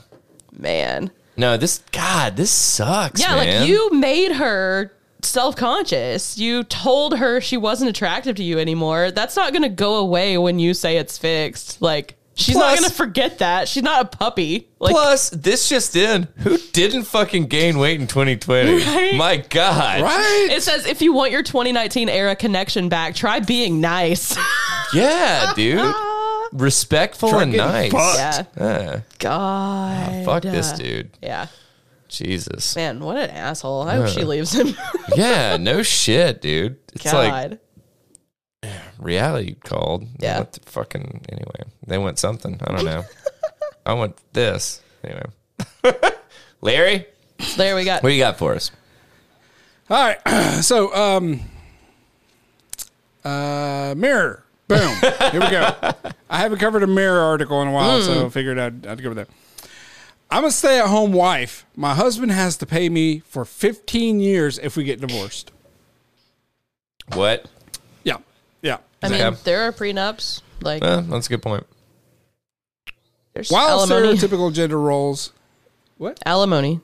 man. 0.58 1.12
No, 1.38 1.56
this 1.56 1.84
God, 1.92 2.36
this 2.36 2.52
sucks. 2.52 3.22
Yeah, 3.22 3.36
man. 3.36 3.62
like 3.62 3.70
you 3.70 3.92
made 3.92 4.34
her 4.34 4.92
self 5.22 5.56
conscious. 5.56 6.38
You 6.38 6.64
told 6.64 7.18
her 7.18 7.40
she 7.42 7.58
wasn't 7.58 7.90
attractive 7.90 8.36
to 8.38 8.44
you 8.44 8.60
anymore. 8.60 9.12
That's 9.12 9.36
not 9.36 9.52
going 9.52 9.64
to 9.64 9.70
go 9.70 9.96
away 9.98 10.38
when 10.38 10.60
you 10.60 10.74
say 10.74 10.98
it's 10.98 11.18
fixed. 11.18 11.82
Like 11.82 12.16
she's 12.34 12.56
not 12.56 12.78
going 12.78 12.90
to 12.90 12.96
forget 12.96 13.40
that. 13.40 13.68
She's 13.68 13.84
not 13.84 14.02
a 14.02 14.18
puppy. 14.18 14.68
Like 14.80 14.94
Plus, 14.94 15.30
this 15.30 15.70
just 15.70 15.96
in: 15.96 16.28
who 16.38 16.58
didn't 16.58 17.04
fucking 17.04 17.48
gain 17.48 17.78
weight 17.78 18.00
in 18.00 18.08
2020? 18.08 18.78
Right? 18.88 19.16
My 19.16 19.38
God, 19.38 20.02
right? 20.02 20.48
it 20.52 20.64
says 20.64 20.86
if 20.86 21.02
you 21.02 21.14
want 21.14 21.32
your 21.32 21.44
2019 21.44 22.10
era 22.10 22.36
connection 22.36 22.90
back, 22.90 23.16
try 23.16 23.40
being 23.40 23.82
nice. 23.82 24.38
Yeah, 24.94 25.52
dude, 25.56 25.80
respectful 26.52 27.38
and 27.38 27.52
getting 27.52 27.92
nice. 27.92 27.92
fucked. 27.92 28.58
yeah. 28.58 28.64
Uh, 28.64 29.02
God. 29.20 30.26
fuck 30.26 30.44
this 30.44 30.72
dude. 30.74 31.12
Yeah. 31.22 31.48
Jesus. 32.08 32.76
Man, 32.76 33.00
what 33.00 33.18
an 33.18 33.30
asshole. 33.30 33.84
I 33.88 33.96
hope 33.96 34.08
she 34.08 34.24
leaves 34.24 34.54
him. 34.54 34.76
Yeah, 35.16 35.58
no 35.58 35.84
shit, 35.84 36.42
dude. 36.42 36.78
It's 36.94 37.06
like 37.06 37.60
reality 39.00 39.56
called. 39.56 40.06
Yeah. 40.20 40.40
went 40.40 40.54
to 40.54 40.62
fucking 40.70 41.26
anyway. 41.30 41.72
They 41.86 41.98
went 41.98 42.20
something. 42.20 42.60
I 42.64 42.76
don't 42.76 42.86
know. 42.86 43.04
I 43.86 43.94
want 43.94 44.18
this 44.34 44.82
anyway. 45.04 45.26
Larry, 46.62 47.06
there 47.56 47.76
we 47.76 47.86
got. 47.86 48.04
what 48.04 48.10
do 48.10 48.16
you 48.16 48.22
got 48.22 48.38
for 48.38 48.54
us? 48.56 48.72
All 49.90 49.98
right. 49.98 50.20
So, 50.62 50.94
um, 50.96 51.42
uh, 53.24 53.94
mirror. 53.96 54.44
Boom. 54.68 54.96
Here 55.32 55.40
we 55.42 55.50
go. 55.50 55.72
I 56.30 56.40
haven't 56.40 56.60
covered 56.60 56.84
a 56.84 56.88
mirror 56.88 57.20
article 57.22 57.62
in 57.62 57.68
a 57.70 57.72
while, 57.72 58.02
so 58.02 58.26
I 58.26 58.30
figured 58.30 58.60
I'd, 58.60 58.86
I'd 58.86 59.02
cover 59.02 59.16
that. 59.16 59.30
I'm 60.30 60.44
a 60.44 60.52
stay 60.52 60.80
at 60.80 60.88
home 60.88 61.14
wife. 61.14 61.66
My 61.76 61.94
husband 61.96 62.34
has 62.34 62.58
to 62.58 62.66
pay 62.66 62.90
me 62.90 63.20
for 63.20 63.46
15 63.46 64.20
years 64.20 64.60
if 64.60 64.76
we 64.76 64.84
get 64.84 65.00
divorced. 65.00 65.52
What? 67.14 67.46
Yeah. 68.04 68.18
Yeah. 68.62 68.80
I 69.02 69.08
mean, 69.10 69.20
Yeah. 69.20 69.36
there 69.46 69.62
are 69.64 69.72
prenups. 69.72 70.42
Like, 70.62 70.84
Uh, 70.84 71.02
that's 71.02 71.28
a 71.28 71.30
good 71.30 71.42
point. 71.42 71.66
there's 73.34 73.50
While 73.50 73.70
alimony. 73.90 74.18
stereotypical 74.18 74.52
gender 74.54 74.80
roles. 74.80 75.32
What? 75.98 76.20
alimony. 76.26 76.82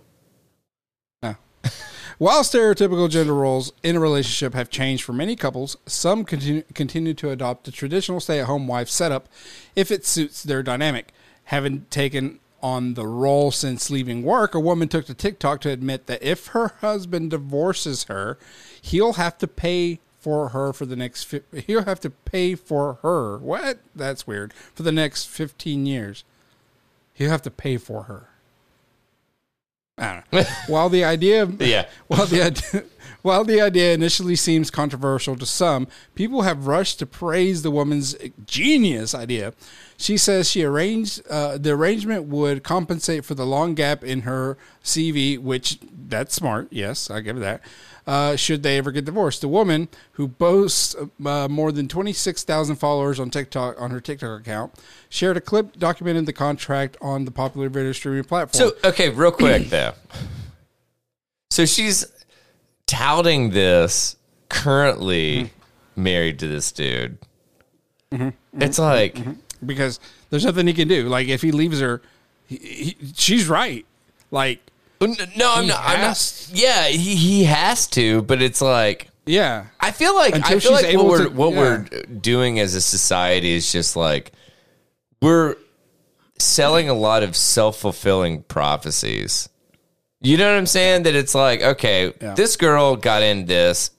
No. 1.22 1.36
While 2.18 2.44
stereotypical 2.44 3.10
gender 3.10 3.34
roles 3.34 3.74
in 3.82 3.96
a 3.96 4.00
relationship 4.00 4.54
have 4.54 4.70
changed 4.70 5.04
for 5.04 5.14
many 5.14 5.36
couples, 5.36 5.78
some 5.86 6.26
continue, 6.26 6.64
continue 6.74 7.14
to 7.16 7.32
adopt 7.32 7.66
the 7.66 7.72
traditional 7.72 8.20
stay 8.20 8.40
at 8.40 8.46
home 8.46 8.68
wife 8.68 8.90
setup 8.90 9.28
if 9.76 9.92
it 9.92 10.06
suits 10.06 10.44
their 10.44 10.62
dynamic. 10.62 11.14
Having 11.46 11.86
taken 11.90 12.40
on 12.62 12.94
the 12.94 13.08
role 13.08 13.52
since 13.52 13.90
leaving 13.90 14.24
work, 14.24 14.56
a 14.56 14.60
woman 14.60 14.88
took 14.88 15.06
to 15.08 15.14
TikTok 15.14 15.60
to 15.62 15.70
admit 15.70 16.06
that 16.08 16.24
if 16.24 16.48
her 16.48 16.70
husband 16.80 17.32
divorces 17.32 18.06
her, 18.06 18.38
he'll 18.82 19.14
have 19.14 19.38
to 19.40 19.48
pay 19.48 20.00
for 20.20 20.50
her 20.50 20.72
for 20.72 20.86
the 20.86 20.96
next 20.96 21.24
fi- 21.26 21.42
he'll 21.68 21.84
have 21.84 22.00
to 22.00 22.10
pay 22.10 22.56
for 22.56 23.00
her. 23.02 23.38
What? 23.40 23.80
That's 23.94 24.26
weird. 24.26 24.54
For 24.74 24.84
the 24.84 24.92
next 24.92 25.26
15 25.26 25.86
years. 25.86 26.24
He'll 27.14 27.30
have 27.30 27.42
to 27.42 27.52
pay 27.52 27.78
for 27.78 28.04
her. 28.04 28.30
I 29.98 30.14
don't 30.14 30.34
know. 30.34 30.44
While 30.68 30.90
the 30.90 31.04
idea 31.04 31.46
Yeah. 31.60 31.88
while 32.08 32.26
the 32.26 32.42
idea, 32.42 32.84
while 33.22 33.44
the 33.44 33.62
idea 33.62 33.94
initially 33.94 34.36
seems 34.36 34.72
controversial 34.72 35.36
to 35.36 35.46
some, 35.46 35.88
people 36.16 36.42
have 36.42 36.66
rushed 36.68 37.00
to 37.00 37.06
praise 37.06 37.62
the 37.62 37.70
woman's 37.72 38.16
genius 38.46 39.14
idea. 39.14 39.54
She 39.98 40.18
says 40.18 40.50
she 40.50 40.64
arranged 40.64 41.22
uh, 41.30 41.58
the 41.60 41.72
arrangement 41.72 42.26
would 42.26 42.64
compensate 42.64 43.24
for 43.24 43.36
the 43.36 43.46
long 43.46 43.76
gap 43.76 44.04
in 44.04 44.22
her 44.22 44.58
CV, 44.84 45.38
which 45.38 45.78
that's 45.92 46.34
smart. 46.34 46.68
Yes, 46.72 47.12
I 47.12 47.22
give 47.22 47.36
her 47.36 47.42
that. 47.42 47.62
Uh, 48.06 48.36
should 48.36 48.64
they 48.64 48.78
ever 48.78 48.92
get 48.92 49.06
divorced, 49.06 49.40
the 49.40 49.48
woman 49.48 49.88
who 50.14 50.28
boasts 50.28 50.94
uh, 51.26 51.48
more 51.48 51.72
than 51.72 51.88
twenty 51.88 52.12
six 52.12 52.44
thousand 52.44 52.76
followers 52.76 53.20
on 53.20 53.30
TikTok 53.30 53.80
on 53.82 53.92
her 53.92 54.02
TikTok 54.02 54.42
account 54.42 54.74
shared 55.08 55.38
a 55.38 55.42
clip 55.42 55.78
documenting 55.78 56.26
the 56.26 56.34
contract 56.34 56.98
on 57.02 57.24
the 57.24 57.32
popular 57.32 57.70
video 57.70 57.94
streaming 57.94 58.26
platform. 58.26 58.72
So 58.72 58.90
okay, 58.90 59.10
real 59.10 59.32
quick 59.32 59.70
though. 59.70 59.94
So 61.50 61.66
she's 61.66 62.06
touting 62.88 63.52
this 63.52 64.18
currently 64.50 65.52
married 65.96 66.40
to 66.40 66.48
this 66.48 66.72
dude. 66.72 67.18
It's 68.58 68.80
like 68.80 69.18
because 69.66 70.00
there's 70.30 70.46
nothing 70.46 70.68
he 70.68 70.74
can 70.74 70.88
do. 70.88 71.08
Like 71.08 71.30
if 71.30 71.42
he 71.42 71.52
leaves 71.52 71.80
her, 71.80 72.02
he, 72.48 72.58
he, 72.58 72.98
she's 73.16 73.48
right. 73.48 73.86
Like 74.30 74.60
no, 75.06 75.54
I'm 75.56 75.68
not, 75.68 75.82
I'm 75.84 76.02
not. 76.02 76.48
Yeah, 76.52 76.88
he 76.88 77.16
he 77.16 77.44
has 77.46 77.88
to, 77.88 78.22
but 78.24 78.42
it's 78.42 78.62
like 78.62 79.10
yeah, 79.26 79.68
I 79.80 79.92
feel 79.92 80.14
like 80.16 80.36
Until 80.36 80.58
I 80.58 80.60
feel 80.60 80.72
she's 80.78 80.84
like 80.84 80.94
able 80.94 81.06
what 81.06 81.12
we're 81.20 81.24
to- 81.26 81.30
what 81.32 81.54
yeah. 81.54 81.60
we're 81.60 81.86
doing 82.20 82.60
as 82.60 82.76
a 82.76 82.82
society 82.82 83.54
is 83.54 83.72
just 83.72 83.96
like 83.96 84.32
we're 85.22 85.56
selling 86.40 86.90
a 86.90 86.94
lot 86.94 87.24
of 87.24 87.36
self 87.36 87.78
fulfilling 87.80 88.44
prophecies. 88.44 89.48
You 90.22 90.38
know 90.38 90.50
what 90.52 90.58
I'm 90.58 90.66
saying? 90.66 91.04
That 91.04 91.16
it's 91.16 91.36
like, 91.36 91.62
okay, 91.62 92.14
Yeah. 92.22 92.34
this 92.34 92.56
girl 92.56 92.96
got 92.96 93.24
in 93.24 93.46
this. 93.46 93.92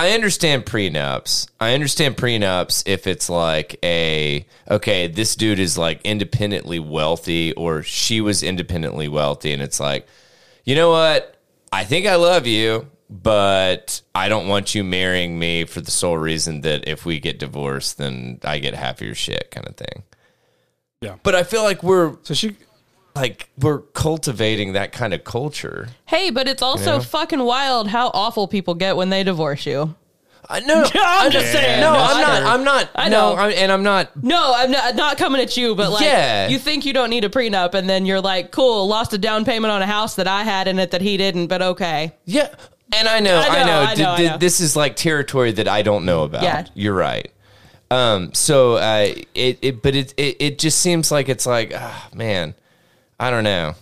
I 0.00 0.12
understand 0.12 0.64
prenups. 0.64 1.46
I 1.60 1.74
understand 1.74 2.16
prenups 2.16 2.84
if 2.86 3.06
it's 3.06 3.28
like 3.28 3.78
a 3.84 4.46
okay, 4.70 5.08
this 5.08 5.36
dude 5.36 5.58
is 5.58 5.76
like 5.76 6.00
independently 6.04 6.78
wealthy 6.78 7.52
or 7.52 7.82
she 7.82 8.22
was 8.22 8.42
independently 8.42 9.08
wealthy 9.08 9.52
and 9.52 9.60
it's 9.60 9.78
like, 9.78 10.06
you 10.64 10.74
know 10.74 10.90
what? 10.90 11.36
I 11.70 11.84
think 11.84 12.06
I 12.06 12.14
love 12.14 12.46
you, 12.46 12.88
but 13.10 14.00
I 14.14 14.30
don't 14.30 14.48
want 14.48 14.74
you 14.74 14.84
marrying 14.84 15.38
me 15.38 15.66
for 15.66 15.82
the 15.82 15.90
sole 15.90 16.16
reason 16.16 16.62
that 16.62 16.88
if 16.88 17.04
we 17.04 17.20
get 17.20 17.38
divorced, 17.38 17.98
then 17.98 18.40
I 18.42 18.58
get 18.58 18.72
half 18.72 19.02
of 19.02 19.06
your 19.06 19.14
shit 19.14 19.50
kind 19.50 19.68
of 19.68 19.76
thing. 19.76 20.04
yeah. 21.02 21.16
But 21.22 21.34
I 21.34 21.42
feel 21.42 21.62
like 21.62 21.82
we're 21.82 22.16
So 22.22 22.32
she, 22.32 22.56
like 23.14 23.48
we're 23.58 23.80
cultivating 23.80 24.72
that 24.74 24.92
kind 24.92 25.12
of 25.14 25.24
culture. 25.24 25.88
Hey, 26.06 26.30
but 26.30 26.48
it's 26.48 26.62
also 26.62 26.96
know? 26.98 27.02
fucking 27.02 27.42
wild 27.42 27.88
how 27.88 28.10
awful 28.14 28.48
people 28.48 28.74
get 28.74 28.96
when 28.96 29.10
they 29.10 29.24
divorce 29.24 29.66
you. 29.66 29.94
I 30.48 30.60
know. 30.60 30.84
I'm 30.94 31.30
just 31.30 31.52
saying. 31.52 31.80
No, 31.80 31.92
No, 31.92 31.98
I'm 32.00 32.20
not. 32.20 32.42
I'm 32.42 32.64
not. 32.64 32.90
I 32.96 33.08
No, 33.08 33.34
know. 33.34 33.40
I'm, 33.40 33.52
and 33.52 33.70
I'm 33.70 33.82
not. 33.82 34.20
No, 34.22 34.52
I'm 34.56 34.70
not, 34.70 34.96
not 34.96 35.16
coming 35.18 35.40
at 35.40 35.56
you, 35.56 35.74
but 35.74 35.92
like, 35.92 36.02
Yeah. 36.02 36.48
you 36.48 36.58
think 36.58 36.84
you 36.84 36.92
don't 36.92 37.10
need 37.10 37.24
a 37.24 37.28
prenup, 37.28 37.74
and 37.74 37.88
then 37.88 38.04
you're 38.04 38.20
like, 38.20 38.50
cool, 38.50 38.88
lost 38.88 39.12
a 39.12 39.18
down 39.18 39.44
payment 39.44 39.70
on 39.70 39.80
a 39.82 39.86
house 39.86 40.16
that 40.16 40.26
I 40.26 40.42
had 40.42 40.66
in 40.66 40.78
it 40.78 40.90
that 40.90 41.02
he 41.02 41.16
didn't, 41.16 41.46
but 41.46 41.62
okay. 41.62 42.16
Yeah, 42.24 42.48
and 42.96 43.06
I 43.06 43.20
know. 43.20 43.36
I 43.36 43.46
I 43.46 43.58
know, 43.60 43.66
know. 43.66 43.80
I 43.80 43.94
know, 43.94 44.10
I 44.12 44.22
know. 44.30 44.38
This 44.38 44.60
is 44.60 44.74
like 44.74 44.96
territory 44.96 45.52
that 45.52 45.68
I 45.68 45.82
don't 45.82 46.04
know 46.04 46.24
about. 46.24 46.42
Yeah. 46.42 46.64
you're 46.74 46.94
right. 46.94 47.30
Um. 47.92 48.32
So, 48.34 48.74
uh, 48.76 49.14
it. 49.34 49.58
it 49.62 49.82
but 49.82 49.94
it, 49.94 50.14
it. 50.16 50.36
It 50.40 50.58
just 50.58 50.78
seems 50.80 51.12
like 51.12 51.28
it's 51.28 51.46
like, 51.46 51.72
ah, 51.74 52.08
man. 52.14 52.54
I 53.20 53.30
don't 53.30 53.44
know. 53.44 53.74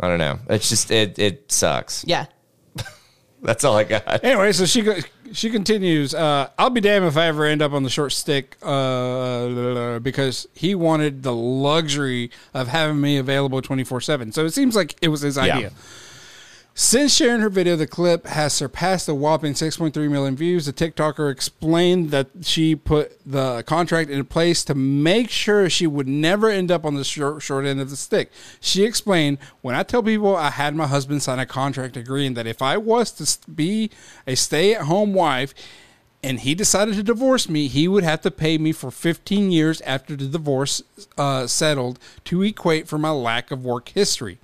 I 0.00 0.08
don't 0.08 0.18
know. 0.18 0.38
It's 0.48 0.68
just 0.68 0.90
it. 0.90 1.18
It 1.18 1.52
sucks. 1.52 2.04
Yeah. 2.08 2.26
That's 3.40 3.62
all 3.62 3.76
I 3.76 3.84
got. 3.84 4.24
anyway, 4.24 4.50
so 4.50 4.66
she 4.66 4.82
go, 4.82 4.96
she 5.32 5.50
continues. 5.50 6.12
Uh, 6.12 6.50
I'll 6.58 6.70
be 6.70 6.80
damned 6.80 7.04
if 7.06 7.16
I 7.16 7.26
ever 7.26 7.44
end 7.44 7.62
up 7.62 7.70
on 7.72 7.84
the 7.84 7.88
short 7.90 8.10
stick 8.10 8.56
uh, 8.64 10.00
because 10.00 10.48
he 10.54 10.74
wanted 10.74 11.22
the 11.22 11.32
luxury 11.32 12.32
of 12.52 12.66
having 12.66 13.00
me 13.00 13.16
available 13.16 13.62
twenty 13.62 13.84
four 13.84 14.00
seven. 14.00 14.32
So 14.32 14.44
it 14.44 14.50
seems 14.54 14.74
like 14.74 14.96
it 15.02 15.08
was 15.08 15.20
his 15.20 15.36
Yeah. 15.36 15.68
Since 16.80 17.16
sharing 17.16 17.40
her 17.40 17.48
video, 17.48 17.74
the 17.74 17.88
clip 17.88 18.24
has 18.28 18.52
surpassed 18.52 19.08
a 19.08 19.14
whopping 19.14 19.54
6.3 19.54 19.96
million 20.08 20.36
views. 20.36 20.64
The 20.64 20.72
TikToker 20.72 21.28
explained 21.28 22.12
that 22.12 22.28
she 22.42 22.76
put 22.76 23.18
the 23.26 23.64
contract 23.64 24.10
in 24.10 24.24
place 24.26 24.62
to 24.62 24.76
make 24.76 25.28
sure 25.28 25.68
she 25.68 25.88
would 25.88 26.06
never 26.06 26.48
end 26.48 26.70
up 26.70 26.84
on 26.84 26.94
the 26.94 27.02
short, 27.02 27.42
short 27.42 27.66
end 27.66 27.80
of 27.80 27.90
the 27.90 27.96
stick. 27.96 28.30
She 28.60 28.84
explained, 28.84 29.38
When 29.60 29.74
I 29.74 29.82
tell 29.82 30.04
people 30.04 30.36
I 30.36 30.50
had 30.50 30.76
my 30.76 30.86
husband 30.86 31.20
sign 31.20 31.40
a 31.40 31.46
contract 31.46 31.96
agreeing 31.96 32.34
that 32.34 32.46
if 32.46 32.62
I 32.62 32.76
was 32.76 33.10
to 33.10 33.50
be 33.50 33.90
a 34.24 34.36
stay 34.36 34.72
at 34.72 34.82
home 34.82 35.14
wife, 35.14 35.54
and 36.22 36.38
he 36.38 36.54
decided 36.54 36.94
to 36.94 37.02
divorce 37.02 37.48
me, 37.48 37.66
he 37.66 37.88
would 37.88 38.04
have 38.04 38.20
to 38.20 38.30
pay 38.30 38.56
me 38.56 38.70
for 38.70 38.92
15 38.92 39.50
years 39.50 39.80
after 39.80 40.14
the 40.14 40.26
divorce 40.26 40.84
uh, 41.16 41.48
settled 41.48 41.98
to 42.26 42.40
equate 42.44 42.86
for 42.86 42.98
my 42.98 43.10
lack 43.10 43.50
of 43.50 43.64
work 43.64 43.88
history. 43.88 44.38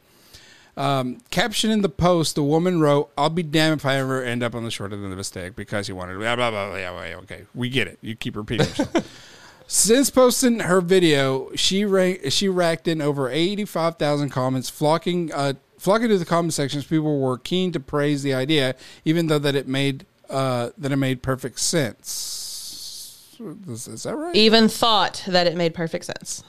Um, 0.76 1.18
caption 1.30 1.70
in 1.70 1.82
the 1.82 1.88
post, 1.88 2.34
the 2.34 2.42
woman 2.42 2.80
wrote, 2.80 3.10
"I'll 3.16 3.30
be 3.30 3.42
damned 3.42 3.80
if 3.80 3.86
I 3.86 3.96
ever 3.96 4.22
end 4.22 4.42
up 4.42 4.54
on 4.54 4.64
the 4.64 4.70
short 4.70 4.92
end 4.92 5.04
of 5.04 5.16
the 5.16 5.24
stick 5.24 5.54
because 5.54 5.88
you 5.88 5.94
wanted 5.94 6.18
blah 6.18 6.34
blah 6.36 6.50
blah." 6.50 6.70
blah, 6.70 6.92
blah, 6.92 6.92
blah. 6.92 7.20
Okay, 7.22 7.44
we 7.54 7.68
get 7.68 7.86
it. 7.86 7.98
You 8.00 8.16
keep 8.16 8.36
repeating. 8.36 8.66
Since 9.66 10.10
posting 10.10 10.60
her 10.60 10.80
video, 10.80 11.50
she 11.54 11.84
ra- 11.84 12.28
she 12.28 12.48
racked 12.48 12.86
in 12.86 13.00
over 13.00 13.30
eighty 13.30 13.64
five 13.64 13.96
thousand 13.96 14.30
comments, 14.30 14.68
flocking 14.68 15.32
uh, 15.32 15.54
flocking 15.78 16.08
to 16.08 16.18
the 16.18 16.24
comment 16.24 16.52
sections. 16.52 16.84
People 16.84 17.18
were 17.20 17.38
keen 17.38 17.72
to 17.72 17.80
praise 17.80 18.22
the 18.22 18.34
idea, 18.34 18.74
even 19.04 19.28
though 19.28 19.38
that 19.38 19.54
it 19.54 19.66
made 19.66 20.06
uh, 20.28 20.70
that 20.76 20.92
it 20.92 20.96
made 20.96 21.22
perfect 21.22 21.60
sense. 21.60 23.36
Is, 23.68 23.88
is 23.88 24.02
that 24.04 24.16
right? 24.16 24.34
Even 24.36 24.68
thought 24.68 25.24
that 25.26 25.46
it 25.46 25.56
made 25.56 25.74
perfect 25.74 26.04
sense. 26.04 26.44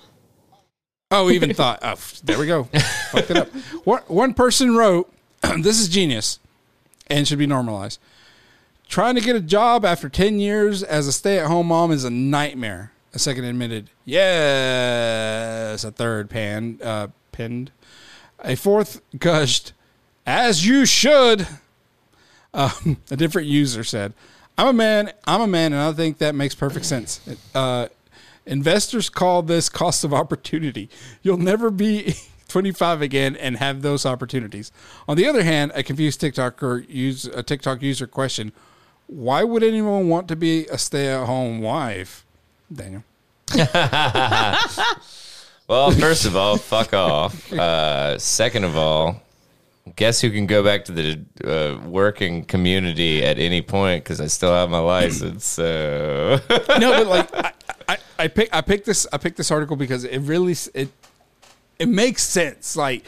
Oh, 1.15 1.29
even 1.29 1.53
thought. 1.53 1.79
Oh, 1.81 1.95
there 2.25 2.37
we 2.37 2.45
go. 2.45 2.63
Fucked 3.11 3.31
it 3.31 3.37
up. 3.37 3.47
One, 3.85 4.01
one 4.07 4.33
person 4.33 4.75
wrote, 4.75 5.11
"This 5.59 5.79
is 5.79 5.87
genius, 5.87 6.39
and 7.07 7.25
should 7.25 7.39
be 7.39 7.47
normalized. 7.47 7.99
Trying 8.89 9.15
to 9.15 9.21
get 9.21 9.35
a 9.35 9.39
job 9.39 9.85
after 9.85 10.09
ten 10.09 10.39
years 10.39 10.83
as 10.83 11.07
a 11.07 11.13
stay-at-home 11.13 11.67
mom 11.67 11.91
is 11.91 12.03
a 12.03 12.09
nightmare." 12.09 12.91
A 13.13 13.19
second 13.19 13.45
admitted, 13.45 13.89
"Yes." 14.03 15.85
A 15.85 15.91
third 15.91 16.29
pan 16.29 16.79
uh, 16.83 17.07
pinned. 17.31 17.71
A 18.43 18.55
fourth 18.55 19.01
gushed, 19.17 19.71
"As 20.25 20.67
you 20.67 20.85
should." 20.85 21.47
Um, 22.53 22.97
a 23.09 23.15
different 23.15 23.47
user 23.47 23.85
said, 23.85 24.13
"I'm 24.57 24.67
a 24.67 24.73
man. 24.73 25.13
I'm 25.25 25.39
a 25.39 25.47
man, 25.47 25.71
and 25.71 25.81
I 25.81 25.93
think 25.93 26.17
that 26.17 26.35
makes 26.35 26.55
perfect 26.55 26.85
sense." 26.85 27.21
Uh, 27.55 27.87
investors 28.45 29.09
call 29.09 29.41
this 29.41 29.69
cost 29.69 30.03
of 30.03 30.13
opportunity. 30.13 30.89
You'll 31.21 31.37
never 31.37 31.69
be 31.69 32.15
25 32.47 33.01
again 33.01 33.35
and 33.35 33.57
have 33.57 33.81
those 33.81 34.05
opportunities. 34.05 34.71
On 35.07 35.17
the 35.17 35.27
other 35.27 35.43
hand, 35.43 35.71
a 35.75 35.83
confused 35.83 36.21
TikToker 36.21 36.87
use 36.89 37.25
a 37.25 37.43
TikTok 37.43 37.81
user 37.81 38.07
question: 38.07 38.51
Why 39.07 39.43
would 39.43 39.63
anyone 39.63 40.09
want 40.09 40.27
to 40.29 40.35
be 40.35 40.65
a 40.67 40.77
stay-at-home 40.77 41.61
wife? 41.61 42.25
Daniel. 42.73 43.03
Well, 45.67 45.89
first 45.91 46.25
of 46.25 46.35
all, 46.35 46.57
fuck 46.57 46.93
off. 46.93 47.51
Uh, 47.55 48.17
second 48.19 48.65
of 48.65 48.75
all, 48.75 49.21
guess 49.95 50.19
who 50.21 50.29
can 50.29 50.45
go 50.45 50.61
back 50.63 50.85
to 50.85 50.91
the 50.91 51.19
uh, 51.43 51.79
working 51.87 52.43
community 52.43 53.23
at 53.23 53.39
any 53.39 53.61
point 53.61 54.03
because 54.03 54.19
I 54.19 54.27
still 54.27 54.51
have 54.51 54.69
my 54.69 54.79
license. 54.79 55.45
So 55.45 56.39
no, 56.49 56.59
but 56.91 57.07
like 57.07 57.35
I, 57.35 57.53
I, 58.19 58.23
I 58.23 58.27
pick 58.27 58.49
I 58.53 58.61
picked 58.61 58.85
this 58.85 59.05
I 59.13 59.17
picked 59.17 59.37
this 59.37 59.51
article 59.51 59.75
because 59.75 60.03
it 60.03 60.19
really 60.19 60.55
it 60.73 60.89
it 61.79 61.87
makes 61.87 62.23
sense. 62.23 62.75
Like 62.75 63.03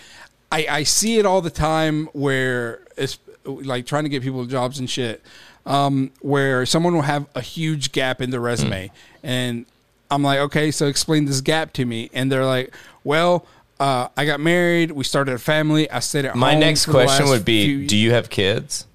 I 0.51 0.67
I 0.69 0.83
see 0.83 1.19
it 1.19 1.25
all 1.25 1.41
the 1.41 1.49
time 1.49 2.07
where 2.13 2.81
it's 2.97 3.19
like 3.45 3.85
trying 3.85 4.03
to 4.03 4.09
get 4.09 4.23
people 4.23 4.45
jobs 4.45 4.79
and 4.79 4.89
shit. 4.89 5.23
Um, 5.65 6.11
where 6.21 6.65
someone 6.65 6.93
will 6.93 7.01
have 7.01 7.27
a 7.35 7.41
huge 7.41 7.91
gap 7.91 8.21
in 8.21 8.29
their 8.29 8.39
resume, 8.39 8.89
and 9.21 9.65
I'm 10.09 10.23
like, 10.23 10.39
okay, 10.39 10.71
so 10.71 10.87
explain 10.87 11.25
this 11.25 11.41
gap 11.41 11.73
to 11.73 11.85
me, 11.85 12.09
and 12.13 12.31
they're 12.31 12.45
like, 12.45 12.73
well. 13.03 13.45
Uh, 13.79 14.07
I 14.17 14.25
got 14.25 14.39
married. 14.39 14.89
We 14.89 15.03
started 15.03 15.35
a 15.35 15.37
family. 15.37 15.87
I 15.91 15.99
stayed 15.99 16.25
at 16.25 16.35
My 16.35 16.55
next 16.55 16.87
question 16.87 17.27
would 17.27 17.45
be: 17.45 17.85
Do 17.85 17.95
you 17.95 18.09
have 18.11 18.27
kids? 18.27 18.87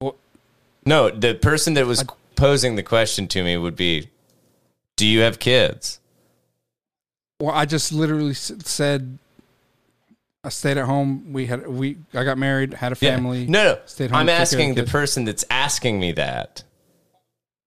Well- 0.00 0.16
No, 0.84 1.08
the 1.08 1.34
person 1.34 1.74
that 1.74 1.86
was 1.86 2.04
posing 2.34 2.74
the 2.74 2.82
question 2.82 3.28
to 3.28 3.44
me 3.44 3.56
would 3.56 3.76
be: 3.76 4.08
Do 4.98 5.06
you 5.06 5.20
have 5.20 5.38
kids? 5.38 6.00
Well, 7.40 7.54
I 7.54 7.66
just 7.66 7.92
literally 7.92 8.34
said 8.34 9.18
I 10.42 10.48
stayed 10.48 10.76
at 10.76 10.86
home. 10.86 11.32
We 11.32 11.46
had 11.46 11.68
we. 11.68 11.98
I 12.12 12.24
got 12.24 12.36
married, 12.36 12.74
had 12.74 12.90
a 12.92 12.96
Yeah. 13.00 13.14
family. 13.14 13.46
No, 13.46 13.62
no. 13.64 13.78
stayed 13.86 14.10
home, 14.10 14.18
I'm 14.20 14.26
took 14.26 14.30
care 14.32 14.36
of 14.36 14.42
asking 14.42 14.74
the 14.74 14.82
person 14.84 15.24
that's 15.24 15.44
asking 15.50 16.00
me 16.00 16.12
that. 16.12 16.64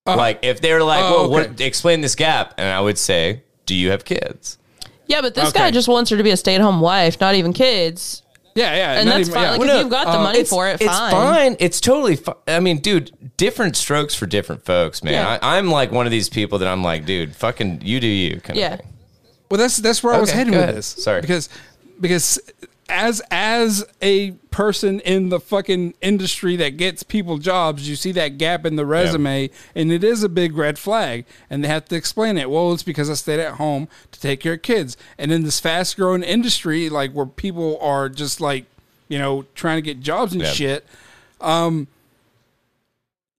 Oh. 0.07 0.15
like, 0.15 0.39
if 0.41 0.59
they're 0.61 0.83
like, 0.83 1.03
Oh, 1.03 1.29
"Well, 1.29 1.39
okay. 1.39 1.49
what? 1.51 1.61
Explain 1.61 2.01
this 2.01 2.15
gap," 2.15 2.53
and 2.57 2.67
I 2.67 2.81
would 2.81 2.97
say, 2.97 3.43
"Do 3.65 3.75
you 3.75 3.91
have 3.91 4.03
kids?" 4.03 4.57
Yeah, 5.05 5.21
but 5.21 5.35
this 5.35 5.49
Okay. 5.49 5.59
guy 5.59 5.71
just 5.71 5.87
wants 5.87 6.09
her 6.09 6.17
to 6.17 6.23
be 6.23 6.31
a 6.31 6.37
stay 6.37 6.55
at 6.55 6.61
home 6.61 6.81
wife, 6.81 7.21
not 7.21 7.35
even 7.35 7.53
kids. 7.53 8.23
Yeah, 8.55 8.75
yeah, 8.75 8.99
And 8.99 9.07
that's 9.09 9.21
even- 9.21 9.33
fine. 9.33 9.43
yeah. 9.43 9.51
Like, 9.51 9.59
Well, 9.59 9.69
if 9.69 9.73
no, 9.75 9.79
you've 9.81 9.89
got 9.89 10.05
the 10.05 10.19
uh, 10.19 10.23
money 10.23 10.39
it's, 10.39 10.49
for 10.49 10.67
it, 10.67 10.81
it's 10.81 10.83
fine. 10.85 11.11
fine. 11.11 11.55
It's 11.59 11.79
totally 11.79 12.15
fine. 12.17 12.35
I 12.47 12.59
mean, 12.59 12.79
dude, 12.79 13.11
different 13.37 13.77
strokes 13.77 14.13
for 14.13 14.25
different 14.25 14.65
folks, 14.65 15.03
man. 15.03 15.13
Yeah. 15.13 15.39
I, 15.41 15.57
I'm 15.57 15.69
like 15.71 15.91
one 15.91 16.05
of 16.05 16.11
these 16.11 16.27
people 16.29 16.59
that 16.59 16.67
I'm 16.67 16.83
like, 16.83 17.05
dude, 17.05 17.35
fucking, 17.35 17.81
you 17.83 17.99
do 17.99 18.07
you. 18.07 18.41
Kind 18.41 18.59
Yeah. 18.59 18.73
Of 18.73 18.79
thing. 18.81 18.87
Well, 19.49 19.57
that's 19.57 19.77
that's 19.77 20.01
where 20.03 20.13
I 20.13 20.19
was 20.19 20.29
Okay, 20.29 20.37
heading 20.39 20.53
with 20.53 20.75
this. 20.75 20.85
Sorry. 20.87 21.19
because 21.21 21.49
because 21.99 22.39
as 22.91 23.21
as 23.31 23.85
a 24.01 24.31
person 24.51 24.99
in 24.99 25.29
the 25.29 25.39
fucking 25.39 25.93
industry 26.01 26.55
that 26.57 26.77
gets 26.77 27.03
people 27.03 27.37
jobs, 27.37 27.87
you 27.87 27.95
see 27.95 28.11
that 28.11 28.37
gap 28.37 28.65
in 28.65 28.75
the 28.75 28.85
resume, 28.85 29.49
and 29.73 29.91
it 29.91 30.03
is 30.03 30.23
a 30.23 30.29
big 30.29 30.55
red 30.55 30.77
flag. 30.77 31.25
And 31.49 31.63
they 31.63 31.67
have 31.67 31.85
to 31.85 31.95
explain 31.95 32.37
it. 32.37 32.49
Well, 32.49 32.73
it's 32.73 32.83
because 32.83 33.09
I 33.09 33.13
stayed 33.13 33.39
at 33.39 33.53
home 33.53 33.87
to 34.11 34.19
take 34.19 34.41
care 34.41 34.53
of 34.53 34.61
kids. 34.61 34.97
And 35.17 35.31
in 35.31 35.43
this 35.43 35.59
fast 35.59 35.95
growing 35.95 36.23
industry, 36.23 36.89
like 36.89 37.11
where 37.13 37.25
people 37.25 37.79
are 37.81 38.09
just 38.09 38.41
like 38.41 38.65
you 39.07 39.17
know 39.17 39.45
trying 39.55 39.77
to 39.77 39.81
get 39.81 40.01
jobs 40.01 40.33
and 40.33 40.43
shit, 40.45 40.85
um, 41.39 41.87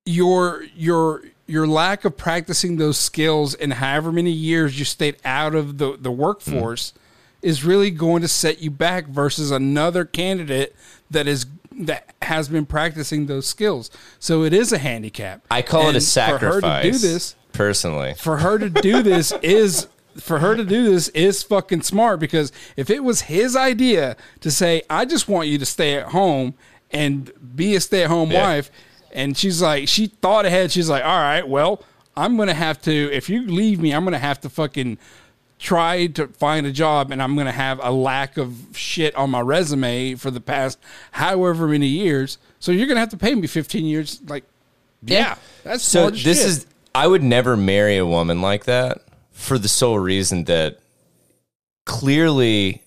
your 0.05 0.65
your 0.74 1.23
your 1.47 1.66
lack 1.66 2.05
of 2.05 2.16
practicing 2.16 2.77
those 2.77 2.97
skills 2.97 3.55
and 3.55 3.74
however 3.74 4.11
many 4.11 4.31
years 4.31 4.79
you 4.79 4.85
stayed 4.85 5.16
out 5.24 5.55
of 5.55 5.77
the, 5.79 5.97
the 5.99 6.11
workforce 6.11 6.95
is 7.43 7.64
really 7.64 7.90
going 7.90 8.23
to 8.23 8.28
set 8.28 8.60
you 8.62 8.70
back 8.70 9.06
versus 9.06 9.51
another 9.51 10.05
candidate 10.05 10.74
that 11.10 11.27
is 11.27 11.47
that 11.74 12.12
has 12.23 12.48
been 12.48 12.66
practicing 12.66 13.27
those 13.27 13.47
skills. 13.47 13.90
So 14.19 14.44
it 14.44 14.52
is 14.52 14.73
a 14.73 14.78
handicap. 14.78 15.43
I 15.51 15.62
call 15.62 15.89
it 15.89 15.97
a 15.97 16.01
sacrifice. 16.01 16.60
For 16.60 16.66
her 16.66 16.82
to 16.82 16.90
do 16.93 16.98
this, 16.98 17.35
personally. 17.52 18.14
for 18.14 18.36
her 18.39 18.59
to 18.59 18.69
do 18.70 19.02
this 19.02 19.32
is 19.43 19.89
for 20.19 20.40
her 20.40 20.55
to 20.55 20.64
do 20.64 20.85
this 20.90 21.09
is 21.09 21.43
fucking 21.43 21.81
smart 21.82 22.20
because 22.20 22.52
if 22.77 22.90
it 22.90 23.02
was 23.02 23.23
his 23.23 23.56
idea 23.56 24.14
to 24.40 24.51
say 24.51 24.82
I 24.90 25.06
just 25.06 25.27
want 25.28 25.48
you 25.48 25.56
to 25.59 25.64
stay 25.66 25.94
at 25.94 26.09
home 26.09 26.52
and 26.90 27.32
be 27.56 27.74
a 27.74 27.81
stay 27.81 28.02
at 28.05 28.10
home 28.10 28.31
Yeah. 28.31 28.43
wife 28.47 28.70
and 29.14 29.35
she's 29.39 29.62
like 29.62 29.89
she 29.89 30.09
thought 30.09 30.44
ahead 30.44 30.70
she's 30.70 30.90
like 30.90 31.02
all 31.02 31.19
right 31.19 31.48
well 31.48 31.82
I'm 32.14 32.36
going 32.36 32.48
to 32.48 32.55
have 32.55 32.82
to 32.82 32.93
if 33.10 33.31
you 33.31 33.47
leave 33.47 33.81
me 33.81 33.93
I'm 33.94 34.05
going 34.05 34.12
to 34.12 34.19
have 34.19 34.39
to 34.43 34.51
fucking 34.51 34.98
try 35.63 36.09
to 36.09 36.27
find 36.27 36.67
a 36.67 36.73
job 36.73 37.13
and 37.13 37.23
I'm 37.23 37.35
going 37.37 37.47
to 37.47 37.53
have 37.53 37.79
a 37.83 37.93
lack 37.93 38.37
of 38.37 38.53
shit 38.75 39.15
on 39.15 39.31
my 39.31 39.41
resume 39.41 40.17
for 40.17 40.29
the 40.33 40.41
past 40.41 40.77
however 41.13 41.69
many 41.69 41.87
years 41.87 42.39
so 42.59 42.73
you're 42.73 42.87
going 42.89 42.97
to 42.97 43.01
have 43.01 43.11
to 43.11 43.17
pay 43.17 43.33
me 43.37 43.47
15 43.47 43.85
years 43.85 44.21
like 44.27 44.43
yeah, 45.05 45.19
Yeah. 45.19 45.35
that's 45.63 45.85
So 45.85 46.11
this 46.11 46.23
shit. 46.39 46.47
is 46.47 46.67
I 46.97 47.07
would 47.07 47.23
never 47.23 47.57
marry 47.57 47.97
a 47.97 48.05
woman 48.05 48.43
like 48.43 48.65
that 48.65 49.03
for 49.31 49.57
the 49.57 49.69
sole 49.69 50.01
reason 50.01 50.45
that 50.45 50.81
clearly 51.85 52.83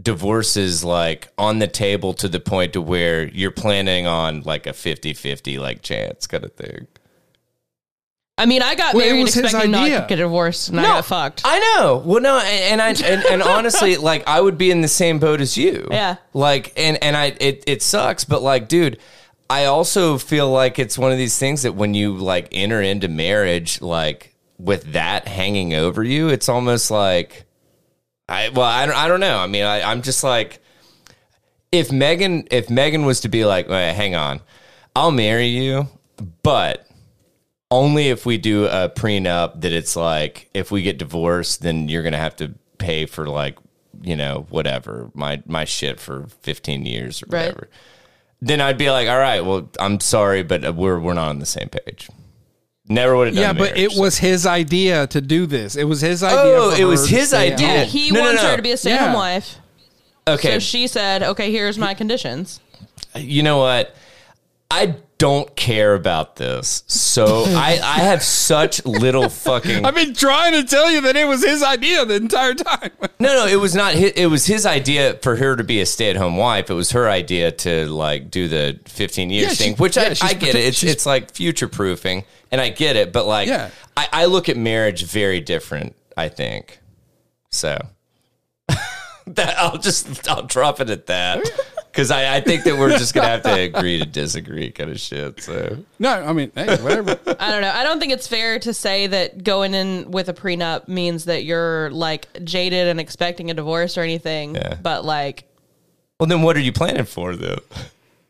divorce 0.00 0.56
is 0.56 0.84
like 0.84 1.28
on 1.38 1.58
the 1.58 1.66
table 1.68 2.12
to 2.14 2.28
the 2.28 2.40
point 2.40 2.72
to 2.74 2.80
where 2.82 3.28
you're 3.28 3.50
planning 3.50 4.06
on 4.06 4.40
like 4.42 4.66
a 4.66 4.70
50-50 4.72 5.58
like 5.58 5.82
chance 5.82 6.26
kind 6.26 6.44
of 6.44 6.52
thing. 6.54 6.86
I 8.38 8.44
mean, 8.44 8.60
I 8.62 8.74
got 8.74 8.94
Well, 8.94 9.02
it 9.04 9.08
married 9.12 9.22
was 9.22 9.34
his 9.34 9.44
expecting 9.44 9.70
not 9.70 9.84
idea. 9.84 10.02
to 10.02 10.06
get 10.08 10.16
divorced, 10.16 10.68
and 10.68 10.78
I 10.78 10.82
got 10.84 11.06
fucked. 11.06 11.42
I 11.44 11.58
know. 11.58 12.02
Well, 12.04 12.20
no, 12.20 12.38
and, 12.38 12.80
and 12.80 12.82
I 12.82 12.88
and, 12.90 13.24
and 13.24 13.42
honestly, 13.54 13.96
like 13.96 14.28
I 14.28 14.40
would 14.40 14.58
be 14.58 14.70
in 14.70 14.82
the 14.82 14.88
same 14.88 15.18
boat 15.18 15.40
as 15.40 15.56
you. 15.56 15.88
Yeah. 15.90 16.16
Like, 16.34 16.72
and 16.76 17.02
and 17.02 17.16
I 17.16 17.34
it 17.40 17.64
it 17.66 17.82
sucks, 17.82 18.24
but 18.24 18.42
like, 18.42 18.68
dude, 18.68 18.98
I 19.48 19.64
also 19.64 20.18
feel 20.18 20.50
like 20.50 20.78
it's 20.78 20.98
one 20.98 21.12
of 21.12 21.18
these 21.18 21.38
things 21.38 21.62
that 21.62 21.74
when 21.76 21.94
you 21.94 22.14
like 22.16 22.48
enter 22.52 22.82
into 22.82 23.08
marriage, 23.08 23.80
like 23.80 24.34
with 24.58 24.92
that 24.92 25.26
hanging 25.28 25.72
over 25.72 26.02
you, 26.02 26.28
it's 26.28 26.50
almost 26.50 26.90
like, 26.90 27.46
I 28.28 28.50
well, 28.50 28.66
I 28.66 28.84
don't 28.84 28.96
I 28.96 29.08
don't 29.08 29.20
know. 29.20 29.38
I 29.38 29.46
mean, 29.46 29.64
I, 29.64 29.80
I'm 29.80 30.02
just 30.02 30.22
like, 30.22 30.60
if 31.72 31.90
Megan 31.90 32.48
if 32.50 32.68
Megan 32.68 33.06
was 33.06 33.20
to 33.22 33.28
be 33.28 33.46
like, 33.46 33.66
"Wait, 33.68 33.94
hang 33.94 34.14
on, 34.14 34.40
I'll 34.94 35.10
marry 35.10 35.46
you, 35.46 35.88
but 36.42 36.86
only 37.70 38.08
if 38.08 38.24
we 38.24 38.38
do 38.38 38.66
a 38.66 38.88
prenup 38.88 39.60
that 39.60 39.72
it's 39.72 39.96
like 39.96 40.48
if 40.54 40.70
we 40.70 40.82
get 40.82 40.98
divorced 40.98 41.62
then 41.62 41.88
you're 41.88 42.02
gonna 42.02 42.16
have 42.16 42.36
to 42.36 42.54
pay 42.78 43.06
for 43.06 43.26
like 43.26 43.58
you 44.02 44.14
know 44.16 44.46
whatever 44.50 45.10
my 45.14 45.42
my 45.46 45.64
shit 45.64 45.98
for 45.98 46.26
15 46.42 46.86
years 46.86 47.22
or 47.22 47.26
Right. 47.28 47.46
whatever 47.46 47.68
then 48.40 48.60
i'd 48.60 48.78
be 48.78 48.90
like 48.90 49.08
all 49.08 49.18
right 49.18 49.40
well 49.44 49.68
i'm 49.80 49.98
sorry 50.00 50.42
but 50.42 50.74
we're 50.76 50.98
we're 51.00 51.14
not 51.14 51.28
on 51.28 51.38
the 51.40 51.46
same 51.46 51.68
page 51.68 52.08
never 52.88 53.16
would 53.16 53.26
have 53.28 53.34
done 53.34 53.42
it. 53.42 53.46
Yeah, 53.46 53.52
the 53.54 53.58
but 53.58 53.74
marriage. 53.76 53.94
it 53.96 54.00
was 54.00 54.18
his 54.18 54.46
idea 54.46 55.08
to 55.08 55.20
do 55.20 55.44
this. 55.46 55.74
It 55.74 55.82
was 55.84 56.00
his 56.00 56.22
idea. 56.22 56.38
Oh, 56.38 56.70
it 56.78 56.84
was 56.84 57.08
his 57.08 57.34
idea. 57.34 57.80
home. 57.80 57.88
He 57.88 58.12
No, 58.12 58.20
no, 58.20 58.26
wants 58.26 58.42
no. 58.44 58.50
her 58.50 58.56
to 58.56 58.62
be 58.62 58.70
a 58.70 58.76
stay 58.76 58.92
at 58.92 59.00
home 59.00 59.08
Yeah. 59.10 59.16
wife. 59.16 59.56
okay 60.28 60.52
So 60.52 60.58
she 60.60 60.86
said, 60.86 61.24
okay, 61.24 61.50
here's 61.50 61.78
my 61.78 61.94
conditions. 61.94 62.60
you 63.16 63.42
know 63.42 63.58
what 63.58 63.96
i 64.70 64.94
don't 65.18 65.56
care 65.56 65.94
about 65.94 66.36
this 66.36 66.84
so 66.88 67.44
i 67.46 67.78
i 67.82 68.00
have 68.00 68.22
such 68.22 68.84
little 68.84 69.28
fucking 69.30 69.84
I've 69.86 69.94
been 69.94 70.12
trying 70.14 70.52
to 70.52 70.64
tell 70.64 70.90
you 70.90 71.00
that 71.02 71.16
it 71.16 71.26
was 71.26 71.42
his 71.42 71.62
idea 71.62 72.04
the 72.04 72.16
entire 72.16 72.54
time. 72.54 72.90
No, 73.18 73.28
no, 73.34 73.46
it 73.46 73.56
was 73.56 73.74
not. 73.74 73.94
His, 73.94 74.12
it 74.12 74.26
was 74.26 74.44
his 74.44 74.66
idea 74.66 75.14
for 75.22 75.36
her 75.36 75.56
to 75.56 75.64
be 75.64 75.80
a 75.80 75.86
stay-at-home 75.86 76.36
wife. 76.36 76.68
It 76.68 76.74
was 76.74 76.90
her 76.90 77.08
idea 77.08 77.50
to 77.50 77.86
like 77.86 78.30
do 78.30 78.46
the 78.46 78.78
15 78.84 79.30
years 79.30 79.42
Yeah, 79.46 79.48
she- 79.54 79.64
thing, 79.64 79.76
which 79.76 79.96
yeah, 79.96 80.12
I, 80.20 80.28
I 80.28 80.34
get 80.34 80.54
it. 80.54 80.66
It's 80.66 80.82
it's 80.82 81.06
like 81.06 81.32
future-proofing, 81.32 82.24
and 82.52 82.60
I 82.60 82.68
get 82.68 82.96
it. 82.96 83.10
But 83.14 83.24
like, 83.26 83.48
Yeah. 83.48 83.70
I, 83.96 84.08
I 84.12 84.24
look 84.26 84.50
at 84.50 84.58
marriage 84.58 85.04
very 85.06 85.40
different. 85.40 85.96
I 86.14 86.28
think 86.28 86.78
so. 87.50 87.78
that 88.68 89.54
I'll 89.58 89.78
just 89.78 90.28
I'll 90.28 90.42
drop 90.42 90.80
it 90.80 90.90
at 90.90 91.06
that 91.06 91.42
because 91.96 92.10
I, 92.10 92.36
I 92.36 92.40
think 92.42 92.64
that 92.64 92.76
we're 92.76 92.90
just 92.90 93.14
gonna 93.14 93.28
have 93.28 93.42
to 93.44 93.58
agree 93.58 93.98
to 93.98 94.04
disagree, 94.04 94.70
kind 94.70 94.90
of 94.90 95.00
shit. 95.00 95.40
So 95.40 95.78
no, 95.98 96.10
I 96.10 96.34
mean, 96.34 96.52
hey, 96.54 96.76
whatever. 96.76 97.12
I 97.40 97.50
don't 97.50 97.62
know. 97.62 97.70
I 97.70 97.84
don't 97.84 97.98
think 97.98 98.12
it's 98.12 98.28
fair 98.28 98.58
to 98.58 98.74
say 98.74 99.06
that 99.06 99.42
going 99.42 99.72
in 99.72 100.10
with 100.10 100.28
a 100.28 100.34
prenup 100.34 100.88
means 100.88 101.24
that 101.24 101.44
you're 101.44 101.90
like 101.92 102.28
jaded 102.44 102.88
and 102.88 103.00
expecting 103.00 103.50
a 103.50 103.54
divorce 103.54 103.96
or 103.96 104.02
anything. 104.02 104.56
Yeah. 104.56 104.76
But 104.82 105.06
like, 105.06 105.48
well, 106.20 106.26
then 106.26 106.42
what 106.42 106.54
are 106.54 106.60
you 106.60 106.72
planning 106.72 107.04
for 107.04 107.34
though? 107.34 107.60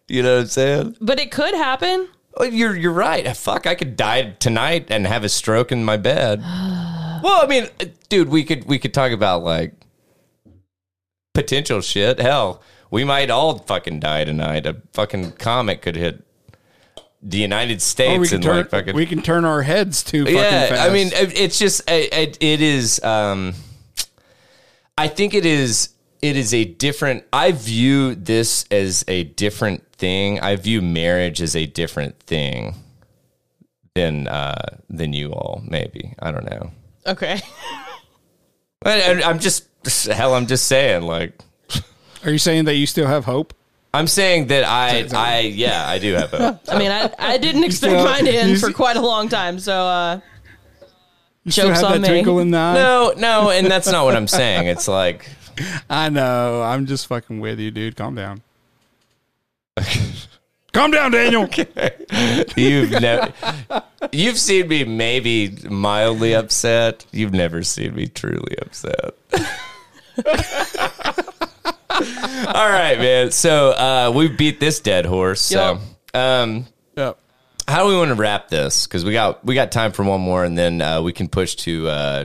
You 0.09 0.22
know 0.22 0.36
what 0.36 0.43
I'm 0.43 0.47
saying? 0.47 0.97
but 1.01 1.18
it 1.18 1.32
could 1.32 1.52
happen. 1.52 2.06
Well, 2.38 2.48
you're 2.48 2.76
you're 2.76 2.93
right. 2.93 3.36
Fuck, 3.36 3.66
I 3.66 3.74
could 3.74 3.97
die 3.97 4.36
tonight 4.38 4.86
and 4.88 5.05
have 5.05 5.24
a 5.24 5.28
stroke 5.28 5.72
in 5.72 5.84
my 5.84 5.97
bed. 5.97 6.38
well, 6.44 7.43
I 7.43 7.47
mean, 7.48 7.66
dude, 8.09 8.28
we 8.28 8.44
could 8.44 8.66
we 8.66 8.78
could 8.78 8.94
talk 8.94 9.10
about 9.10 9.43
like 9.43 9.74
potential 11.34 11.80
shit. 11.80 12.20
Hell, 12.20 12.62
we 12.97 13.05
might 13.05 13.28
all 13.28 13.59
fucking 13.59 14.01
die 14.01 14.24
tonight. 14.24 14.64
A 14.64 14.81
fucking 14.94 15.32
comet 15.32 15.82
could 15.82 15.97
hit 15.97 16.24
the 17.20 17.36
United 17.36 17.82
States 17.82 18.31
we 18.31 18.35
and 18.35 18.43
turn 18.43 18.56
like 18.56 18.70
fucking 18.70 18.97
we 18.97 19.05
can 19.05 19.20
turn 19.20 19.44
our 19.44 19.60
heads 19.60 20.02
too 20.02 20.24
fucking 20.24 20.35
yeah. 20.35 20.68
fast. 20.68 20.81
I 20.81 20.90
mean, 20.94 21.10
it's 21.12 21.59
just 21.59 21.82
it, 21.90 22.14
it, 22.14 22.39
it 22.40 22.62
is. 22.62 23.05
Um, 23.05 23.52
I 24.97 25.09
think 25.09 25.35
it 25.35 25.44
is. 25.44 25.90
It 26.23 26.39
is 26.39 26.55
a 26.55 26.64
different. 26.64 27.24
I 27.35 27.52
view 27.52 28.14
this 28.14 28.64
as 28.70 29.05
a 29.09 29.24
different 29.24 29.93
thing. 29.93 30.40
I 30.40 30.56
view 30.56 30.81
marriage 30.81 31.43
as 31.43 31.55
a 31.55 31.66
different 31.66 32.18
thing 32.20 32.77
than 33.94 34.27
uh, 34.27 34.78
than 34.89 35.12
you 35.12 35.35
all. 35.35 35.60
Maybe 35.68 36.14
I 36.18 36.32
don't 36.32 36.48
know. 36.48 36.70
Okay. 37.06 37.43
I, 38.86 39.02
I- 39.02 39.28
I'm 39.28 39.39
just 39.39 39.66
hell. 40.06 40.32
I'm 40.32 40.47
just 40.47 40.66
saying. 40.66 41.02
Like 41.02 41.39
are 42.27 42.32
you 42.32 42.39
saying 42.39 42.66
that 42.66 42.74
you 42.74 42.86
still 42.86 43.07
have 43.07 43.24
hope? 43.24 43.55
I'm 43.94 44.07
saying 44.07 44.48
that 44.48 44.65
I 44.65 45.07
I 45.15 45.40
yeah 45.40 45.89
I 45.89 45.98
do 45.98 46.12
have 46.15 46.31
hope. 46.31 46.61
I 46.69 46.78
mean, 46.78 46.90
I, 46.90 47.11
I 47.19 47.39
didn't 47.39 47.65
expect 47.65 47.93
still- 47.93 48.05
mine 48.05 48.24
to 48.27 48.32
you 48.32 48.39
end 48.39 48.61
for 48.61 48.66
see- 48.66 48.73
quite 48.74 48.97
a 48.97 49.01
long 49.01 49.28
time. 49.31 49.59
So, 49.59 49.73
uh, 49.73 50.20
You 51.44 51.53
still 51.53 51.69
Joke's 51.69 51.81
have 51.81 51.93
on 51.93 52.03
that 52.03 52.09
me. 52.09 52.09
twinkle 52.09 52.40
in 52.40 52.51
the 52.51 52.59
eye? 52.59 52.74
No, 52.74 53.15
no, 53.16 53.51
and 53.51 53.66
that's 53.69 53.86
not 53.90 54.05
what 54.05 54.15
I'm 54.15 54.28
saying. 54.28 54.66
It's 54.66 54.86
like 54.89 55.31
I 55.90 56.11
know. 56.11 56.61
I'm 56.62 56.85
just 56.85 57.07
fucking 57.07 57.40
with 57.40 57.59
you, 57.59 57.70
dude. 57.70 57.97
Calm 57.97 58.15
down. 58.15 58.43
Calm 60.73 60.90
down, 60.90 61.11
Daniel. 61.12 61.48
You've 62.55 62.90
never 62.90 63.32
you've 64.12 64.39
seen 64.39 64.69
me 64.69 64.85
maybe 64.85 65.57
mildly 65.70 66.35
upset. 66.35 67.07
You've 67.12 67.32
never 67.32 67.62
seen 67.62 67.94
me 67.94 68.09
truly 68.09 68.59
upset. 68.61 69.15
All 72.47 72.68
right, 72.68 72.98
man. 72.98 73.31
So 73.31 73.70
uh, 73.70 74.12
we 74.14 74.28
beat 74.28 74.60
this 74.60 74.81
dead 74.81 75.06
horse. 75.06 75.40
So, 75.40 75.78
um, 76.14 76.66
Yep. 76.97 77.18
how 77.68 77.82
do 77.85 77.89
we 77.89 77.97
want 77.97 78.09
to 78.09 78.14
wrap 78.14 78.48
this? 78.48 78.86
Because 78.86 79.05
we 79.05 79.12
got 79.12 79.44
we 79.44 79.55
got 79.55 79.73
time 79.73 79.93
for 79.93 80.02
one 80.05 80.20
more, 80.20 80.44
and 80.44 80.56
then 80.56 80.81
uh, 80.81 81.02
we 81.02 81.12
can 81.12 81.28
push 81.28 81.55
to 81.56 81.89
uh, 81.89 82.24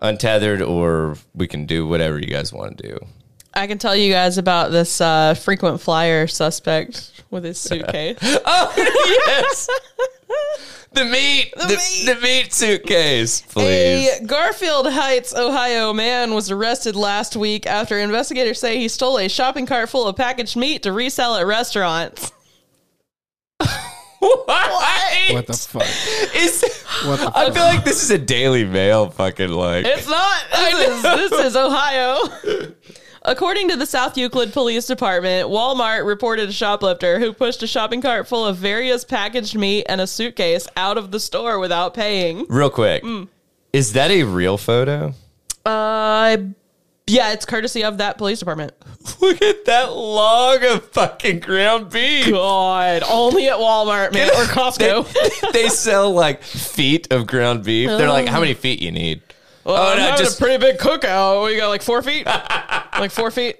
untethered, 0.00 0.62
or 0.62 1.16
we 1.34 1.46
can 1.46 1.66
do 1.66 1.86
whatever 1.86 2.18
you 2.18 2.26
guys 2.26 2.52
want 2.52 2.78
to 2.78 2.88
do. 2.88 3.06
I 3.54 3.66
can 3.68 3.78
tell 3.78 3.94
you 3.94 4.12
guys 4.12 4.36
about 4.38 4.72
this 4.72 5.00
uh, 5.00 5.34
frequent 5.34 5.80
flyer 5.80 6.26
suspect 6.26 7.22
with 7.30 7.44
his 7.44 7.58
suitcase. 7.58 8.18
Oh 8.44 8.72
yes. 8.76 9.68
The 10.94 11.04
meat, 11.04 11.52
the, 11.56 11.66
meat. 11.66 12.06
the 12.06 12.20
meat 12.22 12.52
suitcase, 12.52 13.40
please. 13.40 14.20
A 14.20 14.24
Garfield 14.24 14.92
Heights, 14.92 15.34
Ohio 15.34 15.92
man 15.92 16.34
was 16.34 16.50
arrested 16.52 16.94
last 16.94 17.34
week 17.36 17.66
after 17.66 17.98
investigators 17.98 18.60
say 18.60 18.78
he 18.78 18.86
stole 18.88 19.18
a 19.18 19.28
shopping 19.28 19.66
cart 19.66 19.88
full 19.88 20.06
of 20.06 20.14
packaged 20.16 20.56
meat 20.56 20.84
to 20.84 20.92
resell 20.92 21.34
at 21.36 21.46
restaurants. 21.46 22.32
Why? 24.20 25.28
What 25.32 25.46
the 25.46 25.52
fuck? 25.54 25.82
Is, 26.34 26.62
What 27.04 27.18
the 27.20 27.28
I 27.36 27.44
fuck? 27.46 27.54
feel 27.54 27.64
like 27.64 27.84
this 27.84 28.02
is 28.02 28.10
a 28.10 28.18
Daily 28.18 28.64
Mail 28.64 29.10
fucking 29.10 29.50
like. 29.50 29.84
It's 29.84 30.08
not. 30.08 30.42
This 30.52 30.96
is, 30.96 31.02
this 31.30 31.46
is 31.46 31.56
Ohio. 31.56 32.18
According 33.26 33.70
to 33.70 33.76
the 33.76 33.86
South 33.86 34.18
Euclid 34.18 34.52
Police 34.52 34.86
Department, 34.86 35.48
Walmart 35.48 36.04
reported 36.04 36.50
a 36.50 36.52
shoplifter 36.52 37.18
who 37.18 37.32
pushed 37.32 37.62
a 37.62 37.66
shopping 37.66 38.02
cart 38.02 38.28
full 38.28 38.44
of 38.44 38.56
various 38.58 39.02
packaged 39.02 39.56
meat 39.56 39.86
and 39.88 40.00
a 40.02 40.06
suitcase 40.06 40.68
out 40.76 40.98
of 40.98 41.10
the 41.10 41.18
store 41.18 41.58
without 41.58 41.94
paying. 41.94 42.44
Real 42.50 42.68
quick, 42.68 43.02
Mm. 43.02 43.28
is 43.72 43.94
that 43.94 44.10
a 44.10 44.24
real 44.24 44.58
photo? 44.58 45.14
Uh, 45.64 46.36
yeah, 47.06 47.32
it's 47.32 47.46
courtesy 47.46 47.82
of 47.82 47.96
that 47.96 48.18
police 48.18 48.40
department. 48.40 48.72
Look 49.22 49.40
at 49.40 49.64
that 49.64 49.92
log 49.94 50.62
of 50.62 50.84
fucking 50.90 51.40
ground 51.40 51.90
beef. 51.90 52.30
God, 52.30 53.02
only 53.10 53.48
at 53.48 53.56
Walmart, 53.56 54.12
man, 54.12 54.28
or 54.36 54.44
They, 54.44 54.52
Costco. 54.52 55.52
they 55.52 55.68
sell 55.70 56.10
like 56.12 56.42
feet 56.42 57.10
of 57.10 57.26
ground 57.26 57.64
beef. 57.64 57.88
They're 57.88 58.10
like, 58.10 58.28
how 58.28 58.40
many 58.40 58.52
feet 58.52 58.82
you 58.82 58.90
need? 58.92 59.22
Well, 59.64 59.76
Oh, 59.76 59.92
I'm 59.92 59.96
no, 59.98 60.02
having 60.04 60.24
just- 60.24 60.38
a 60.38 60.42
pretty 60.42 60.58
big 60.58 60.78
cookout. 60.78 61.44
We 61.46 61.56
got 61.56 61.68
like 61.68 61.82
four 61.82 62.02
feet, 62.02 62.26
like 62.26 63.10
four 63.10 63.30
feet. 63.30 63.56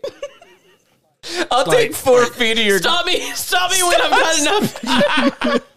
I'll 1.50 1.64
take 1.64 1.94
four 1.94 2.26
feet 2.26 2.58
of 2.58 2.66
your. 2.66 2.78
Stop 2.78 3.06
me! 3.06 3.20
Stop 3.32 3.70
me 3.72 3.82
when 3.82 3.98
I've 4.00 4.12
had 4.12 4.38
enough. 4.42 5.62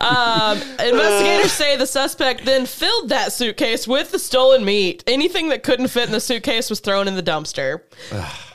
um, 0.00 0.58
investigators 0.80 1.52
say 1.52 1.76
the 1.76 1.86
suspect 1.86 2.44
then 2.44 2.66
filled 2.66 3.08
that 3.08 3.32
suitcase 3.32 3.86
with 3.86 4.10
the 4.10 4.18
stolen 4.18 4.64
meat. 4.64 5.04
Anything 5.06 5.48
that 5.48 5.62
couldn't 5.62 5.88
fit 5.88 6.06
in 6.06 6.12
the 6.12 6.20
suitcase 6.20 6.68
was 6.68 6.80
thrown 6.80 7.08
in 7.08 7.14
the 7.14 7.22
dumpster. 7.22 7.82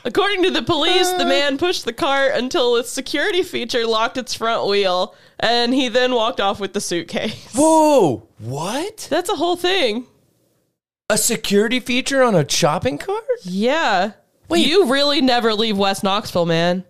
According 0.04 0.42
to 0.44 0.50
the 0.50 0.62
police, 0.62 1.10
the 1.12 1.24
man 1.24 1.58
pushed 1.58 1.84
the 1.84 1.92
cart 1.92 2.32
until 2.34 2.76
its 2.76 2.90
security 2.90 3.42
feature 3.42 3.86
locked 3.86 4.18
its 4.18 4.34
front 4.34 4.68
wheel, 4.68 5.14
and 5.44 5.74
he 5.74 5.88
then 5.88 6.14
walked 6.14 6.40
off 6.40 6.58
with 6.58 6.72
the 6.72 6.80
suitcase. 6.80 7.52
Whoa! 7.54 8.26
What? 8.38 9.06
That's 9.10 9.28
a 9.28 9.36
whole 9.36 9.56
thing. 9.56 10.06
A 11.10 11.18
security 11.18 11.80
feature 11.80 12.22
on 12.22 12.34
a 12.34 12.48
shopping 12.48 12.96
cart? 12.96 13.24
Yeah. 13.42 14.12
Wait. 14.48 14.66
You 14.66 14.90
really 14.90 15.20
never 15.20 15.52
leave 15.52 15.76
West 15.76 16.02
Knoxville, 16.02 16.46
man. 16.46 16.84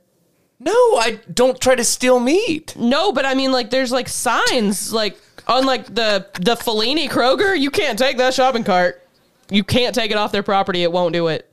No, 0.60 0.72
I 0.72 1.20
don't 1.32 1.60
try 1.60 1.74
to 1.74 1.84
steal 1.84 2.20
meat. 2.20 2.74
No, 2.76 3.12
but 3.12 3.26
I 3.26 3.34
mean, 3.34 3.50
like, 3.50 3.70
there's 3.70 3.90
like 3.90 4.08
signs, 4.08 4.92
like 4.92 5.18
on 5.48 5.66
like 5.66 5.86
the 5.86 6.28
the 6.40 6.54
Fellini 6.54 7.08
Kroger. 7.08 7.58
You 7.58 7.70
can't 7.70 7.98
take 7.98 8.18
that 8.18 8.34
shopping 8.34 8.64
cart. 8.64 9.06
You 9.50 9.64
can't 9.64 9.94
take 9.94 10.10
it 10.10 10.16
off 10.16 10.32
their 10.32 10.42
property. 10.44 10.82
It 10.84 10.92
won't 10.92 11.12
do 11.12 11.26
it. 11.26 11.50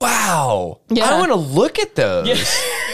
Wow. 0.00 0.80
Yeah. 0.88 1.10
I 1.10 1.18
want 1.18 1.30
to 1.30 1.36
look 1.36 1.78
at 1.78 1.94
those. 1.94 2.28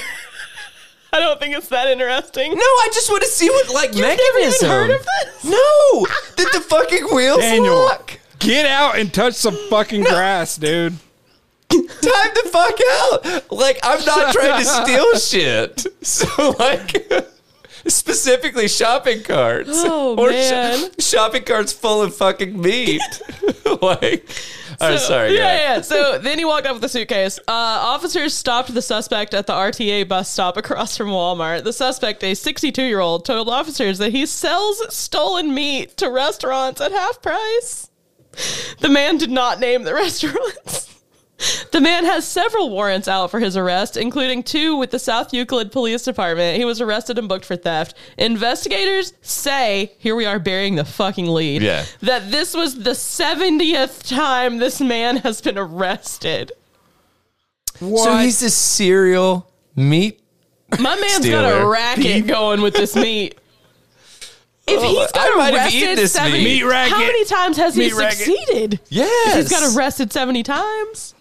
I 1.12 1.18
don't 1.20 1.40
think 1.40 1.56
it's 1.56 1.68
that 1.68 1.88
interesting. 1.88 2.52
No, 2.52 2.58
I 2.60 2.88
just 2.92 3.10
want 3.10 3.22
to 3.22 3.28
see 3.28 3.48
what 3.48 3.72
like 3.72 3.90
You've 3.94 4.00
never 4.06 4.16
mechanism. 4.34 4.66
even 4.66 4.70
heard 4.76 4.90
of 4.90 5.06
this? 5.32 5.44
No, 5.44 6.06
did 6.36 6.48
the 6.52 6.60
fucking 6.60 7.06
wheels 7.14 7.38
Daniel. 7.38 7.74
lock? 7.76 8.18
Get 8.38 8.66
out 8.66 8.98
and 8.98 9.12
touch 9.12 9.34
some 9.34 9.56
fucking 9.68 10.02
grass, 10.04 10.56
dude. 10.56 10.96
Time 11.70 11.80
the 12.00 12.48
fuck 12.50 12.78
out. 12.92 13.50
Like 13.52 13.78
I'm 13.82 14.04
not 14.04 14.32
trying 14.32 14.62
to 14.62 14.64
steal 14.64 15.18
shit. 15.18 15.86
So 16.06 16.50
like 16.58 17.10
specifically 17.86 18.68
shopping 18.68 19.22
carts. 19.22 19.70
Oh, 19.72 20.16
or 20.18 20.30
man. 20.30 20.90
shopping 20.98 21.44
carts 21.44 21.72
full 21.72 22.00
of 22.02 22.14
fucking 22.14 22.60
meat. 22.60 23.02
like 23.82 24.28
I'm 24.80 24.98
sorry. 24.98 25.34
Yeah, 25.36 25.46
ahead. 25.46 25.76
yeah. 25.76 25.80
So 25.82 26.18
then 26.18 26.38
he 26.38 26.44
walked 26.44 26.66
off 26.66 26.74
with 26.74 26.82
the 26.82 26.88
suitcase. 26.88 27.38
Uh, 27.40 27.42
officers 27.52 28.34
stopped 28.34 28.72
the 28.72 28.82
suspect 28.82 29.34
at 29.34 29.46
the 29.46 29.52
RTA 29.52 30.06
bus 30.06 30.30
stop 30.30 30.56
across 30.56 30.96
from 30.96 31.08
Walmart. 31.08 31.64
The 31.64 31.72
suspect, 31.72 32.22
a 32.22 32.34
62 32.34 32.82
year 32.82 33.00
old, 33.00 33.24
told 33.24 33.48
officers 33.48 33.98
that 33.98 34.12
he 34.12 34.24
sells 34.26 34.94
stolen 34.94 35.52
meat 35.52 35.96
to 35.96 36.10
restaurants 36.10 36.80
at 36.80 36.92
half 36.92 37.20
price. 37.20 37.90
The 38.78 38.88
man 38.88 39.18
did 39.18 39.30
not 39.30 39.58
name 39.58 39.82
the 39.82 39.94
restaurants. 40.04 40.87
The 41.70 41.80
man 41.82 42.04
has 42.06 42.26
several 42.26 42.70
warrants 42.70 43.06
out 43.08 43.30
for 43.30 43.38
his 43.40 43.56
arrest, 43.56 43.96
including 43.96 44.42
two 44.42 44.74
with 44.76 44.90
the 44.90 44.98
South 44.98 45.32
Euclid 45.32 45.70
Police 45.70 46.02
Department. 46.02 46.56
He 46.56 46.64
was 46.64 46.80
arrested 46.80 47.18
and 47.18 47.28
booked 47.28 47.44
for 47.44 47.56
theft. 47.56 47.94
Investigators 48.16 49.12
say, 49.22 49.92
here 49.98 50.16
we 50.16 50.24
are 50.26 50.38
burying 50.40 50.74
the 50.76 50.84
fucking 50.84 51.26
lead, 51.26 51.62
Yeah. 51.62 51.84
that 52.00 52.30
this 52.32 52.54
was 52.54 52.82
the 52.82 52.90
70th 52.92 54.08
time 54.08 54.58
this 54.58 54.80
man 54.80 55.18
has 55.18 55.40
been 55.40 55.56
arrested. 55.58 56.50
What? 57.78 58.04
So 58.04 58.16
he's 58.16 58.42
a 58.42 58.50
serial 58.50 59.48
meat. 59.76 60.20
My 60.80 60.96
man's 60.96 61.18
got 61.18 61.22
Stealer. 61.22 61.62
a 61.62 61.66
racket 61.68 62.26
going 62.26 62.62
with 62.62 62.74
this 62.74 62.96
meat. 62.96 63.38
If 64.70 64.82
he's 64.82 64.98
I 65.14 65.28
got 65.28 65.38
might 65.38 65.54
have 65.54 65.72
eaten 65.72 65.88
arrested 65.88 66.04
this 66.04 66.12
70, 66.12 66.44
meat. 66.44 66.62
Meat 66.62 66.72
how 66.90 66.98
many 66.98 67.24
times 67.24 67.56
has 67.56 67.74
he 67.74 67.84
Meat 67.84 67.94
racket. 67.94 68.18
succeeded? 68.18 68.80
Yes. 68.90 69.34
He's 69.36 69.48
got 69.48 69.74
arrested 69.74 70.12
70 70.12 70.42
times. 70.42 71.14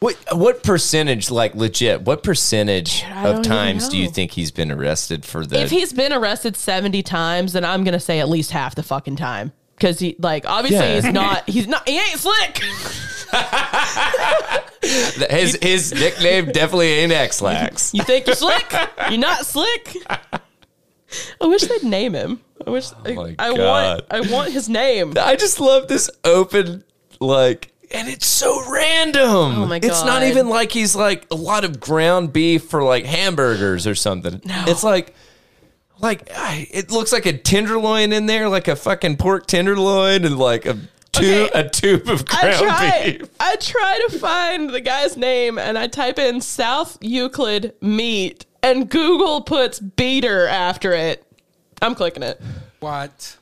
What 0.00 0.16
what 0.32 0.62
percentage, 0.62 1.28
like 1.30 1.54
legit, 1.56 2.02
what 2.02 2.22
percentage 2.22 3.02
I 3.04 3.24
don't 3.24 3.38
of 3.38 3.42
times 3.44 3.88
do 3.88 3.96
you 3.96 4.08
think 4.08 4.30
he's 4.32 4.52
been 4.52 4.70
arrested 4.70 5.24
for 5.24 5.44
the 5.44 5.60
If 5.60 5.70
he's 5.70 5.92
been 5.92 6.12
arrested 6.12 6.56
70 6.56 7.02
times, 7.02 7.52
then 7.52 7.64
I'm 7.64 7.82
going 7.82 7.94
to 7.94 8.00
say 8.00 8.20
at 8.20 8.28
least 8.28 8.52
half 8.52 8.76
the 8.76 8.84
fucking 8.84 9.16
time. 9.16 9.52
Because 9.74 9.98
he, 9.98 10.14
like, 10.20 10.44
obviously 10.46 10.86
Yeah. 10.86 10.94
he's 11.00 11.04
not, 11.12 11.48
he's 11.48 11.66
not, 11.66 11.88
he 11.88 11.98
ain't 11.98 12.18
slick. 12.18 12.62
his 15.30 15.58
his 15.60 15.92
nickname 15.92 16.46
definitely 16.46 16.88
ain't 16.92 17.12
X-Lax. 17.12 17.90
You 17.94 18.02
think 18.04 18.26
you're 18.26 18.36
slick? 18.36 18.72
You're 19.10 19.18
not 19.18 19.44
slick. 19.46 19.96
I 21.40 21.46
wish 21.46 21.62
they'd 21.62 21.82
name 21.84 22.14
him. 22.14 22.40
I 22.66 22.70
wish, 22.70 22.90
Oh 23.04 23.14
my 23.14 23.34
I, 23.38 23.48
I 23.48 23.50
want, 23.52 24.04
I 24.10 24.20
want 24.20 24.52
his 24.52 24.68
name. 24.68 25.14
I 25.16 25.36
just 25.36 25.60
love 25.60 25.88
this 25.88 26.10
open 26.24 26.84
like 27.20 27.72
and 27.90 28.08
it's 28.08 28.26
so 28.26 28.70
random. 28.70 29.22
Oh 29.26 29.66
my 29.66 29.76
It's 29.82 30.04
not 30.04 30.22
even 30.22 30.48
like 30.48 30.72
he's 30.72 30.94
like 30.96 31.26
a 31.30 31.34
lot 31.34 31.64
of 31.64 31.80
ground 31.80 32.32
beef 32.32 32.64
for 32.64 32.82
like 32.82 33.04
hamburgers 33.04 33.86
or 33.86 33.94
something. 33.94 34.40
No. 34.44 34.64
It's 34.66 34.82
like 34.84 35.14
like 36.00 36.28
it 36.30 36.90
looks 36.90 37.12
like 37.12 37.26
a 37.26 37.36
tenderloin 37.36 38.12
in 38.12 38.26
there, 38.26 38.48
like 38.48 38.68
a 38.68 38.76
fucking 38.76 39.16
pork 39.16 39.46
tenderloin 39.46 40.24
and 40.24 40.38
like 40.38 40.66
a 40.66 40.74
tube 41.12 41.50
Okay. 41.54 41.60
a 41.60 41.68
tube 41.68 42.08
of 42.08 42.24
I 42.30 42.40
ground 42.42 42.58
try. 42.58 43.16
beef. 43.18 43.28
I 43.40 43.56
try 43.56 44.00
to 44.08 44.18
find 44.18 44.70
the 44.70 44.80
guy's 44.80 45.16
name, 45.16 45.58
and 45.58 45.76
I 45.78 45.86
type 45.88 46.18
in 46.18 46.40
South 46.40 46.98
Euclid 47.00 47.74
meat, 47.80 48.44
and 48.62 48.88
Google 48.88 49.40
puts 49.40 49.80
beater 49.80 50.46
after 50.46 50.92
it. 50.92 51.24
I'm 51.82 51.94
clicking 51.96 52.22
it. 52.22 52.40
what? 52.80 53.36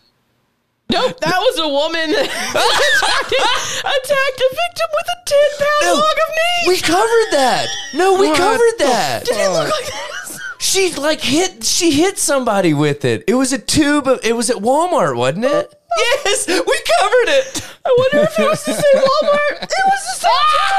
Nope, 0.89 1.19
that 1.21 1.37
was 1.39 1.59
a 1.59 1.69
woman 1.69 2.11
that 2.13 2.29
attacked, 2.31 3.35
attacked 3.83 4.41
a 4.41 4.49
victim 4.55 4.89
with 4.95 5.09
a 5.11 5.17
ten 5.27 5.51
pound 5.59 5.83
No, 5.83 5.95
log 5.95 6.17
of 6.17 6.29
meat. 6.31 6.69
We 6.69 6.79
covered 6.81 7.31
that. 7.33 7.67
No, 7.95 8.15
we 8.21 8.29
What 8.29 8.39
covered 8.39 8.79
the 8.79 8.85
that. 8.85 9.25
Did 9.25 9.37
it 9.37 9.49
look 9.51 9.69
like 9.71 9.87
this? 9.87 10.39
She 10.59 10.93
like 10.95 11.21
hit 11.21 11.65
she 11.65 11.91
hit 11.93 12.19
somebody 12.19 12.73
with 12.75 13.05
it. 13.05 13.25
It 13.27 13.35
was 13.35 13.53
a 13.53 13.59
tube 13.59 14.07
of 14.07 14.21
it 14.25 14.35
was 14.37 14.49
at 14.51 14.57
Walmart, 14.57 15.17
wasn't 15.17 15.45
it? 15.47 15.75
Yes, 15.99 16.47
we 16.47 16.55
covered 16.55 17.29
it. 17.29 17.63
I 17.85 17.95
wonder 17.99 18.19
if 18.29 18.39
it 18.39 18.49
was 18.49 18.63
the 18.65 18.75
same 18.75 19.03
Walmart. 19.03 19.63
It 19.63 19.85
was 19.87 20.05
the 20.13 20.19
same 20.21 20.31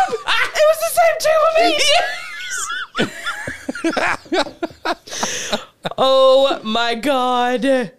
tube. 0.07 0.19
It 0.55 0.65
was 0.69 0.79
the 0.83 0.91
same 0.99 1.15
tube 1.25 1.43
of 1.49 1.53
meat. 1.65 1.83
Oh 5.99 6.59
my 6.63 6.93
god. 6.95 7.91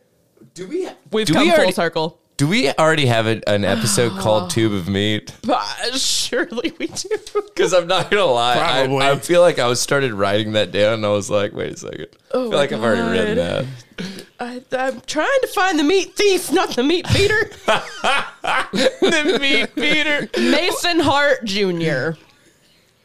Do 0.59 0.67
we 0.67 0.89
We've 1.13 1.25
do 1.25 1.35
come 1.35 1.47
we 1.47 1.55
full 1.55 1.71
circle. 1.71 2.19
Do 2.37 2.49
we 2.49 2.69
already 2.73 3.07
have 3.07 3.29
a, 3.29 3.41
an 3.49 3.65
episode 3.65 4.11
called 4.19 4.51
Tube 4.51 4.73
of 4.73 4.89
Meat? 4.89 5.33
But 5.43 5.63
uh, 5.85 5.97
surely 5.97 6.73
we 6.81 6.89
do. 6.89 7.09
Because 7.59 7.73
I'm 7.73 7.87
not 7.87 8.11
gonna 8.11 8.25
lie, 8.25 8.55
I, 8.55 8.87
Probably. 8.87 9.07
I 9.07 9.17
feel 9.19 9.41
like 9.41 9.61
I 9.61 9.67
was 9.69 9.81
started 9.81 10.13
writing 10.13 10.53
that 10.53 10.71
down, 10.73 10.95
and 10.95 11.07
I 11.07 11.11
was 11.11 11.29
like, 11.29 11.53
wait 11.53 11.75
a 11.75 11.77
second, 11.77 12.07
I 12.13 12.17
oh 12.33 12.43
feel 12.43 12.47
Oh 12.47 12.51
my 12.51 12.57
like 12.57 12.73
I've 12.73 12.83
already 12.83 13.03
God. 13.03 13.11
written 13.13 13.37
that. 13.37 14.25
I, 14.41 14.63
I'm 14.77 15.01
trying 15.03 15.41
to 15.43 15.47
find 15.49 15.79
the 15.79 15.85
meat 15.85 16.15
thief, 16.15 16.53
not 16.53 16.71
the 16.75 16.83
meat 16.85 17.07
beater. 17.13 17.51
the 17.67 19.39
meat 19.41 19.75
beater. 19.77 20.29
Mason 20.41 21.01
Hart 21.01 21.45
Jr. 21.45 22.19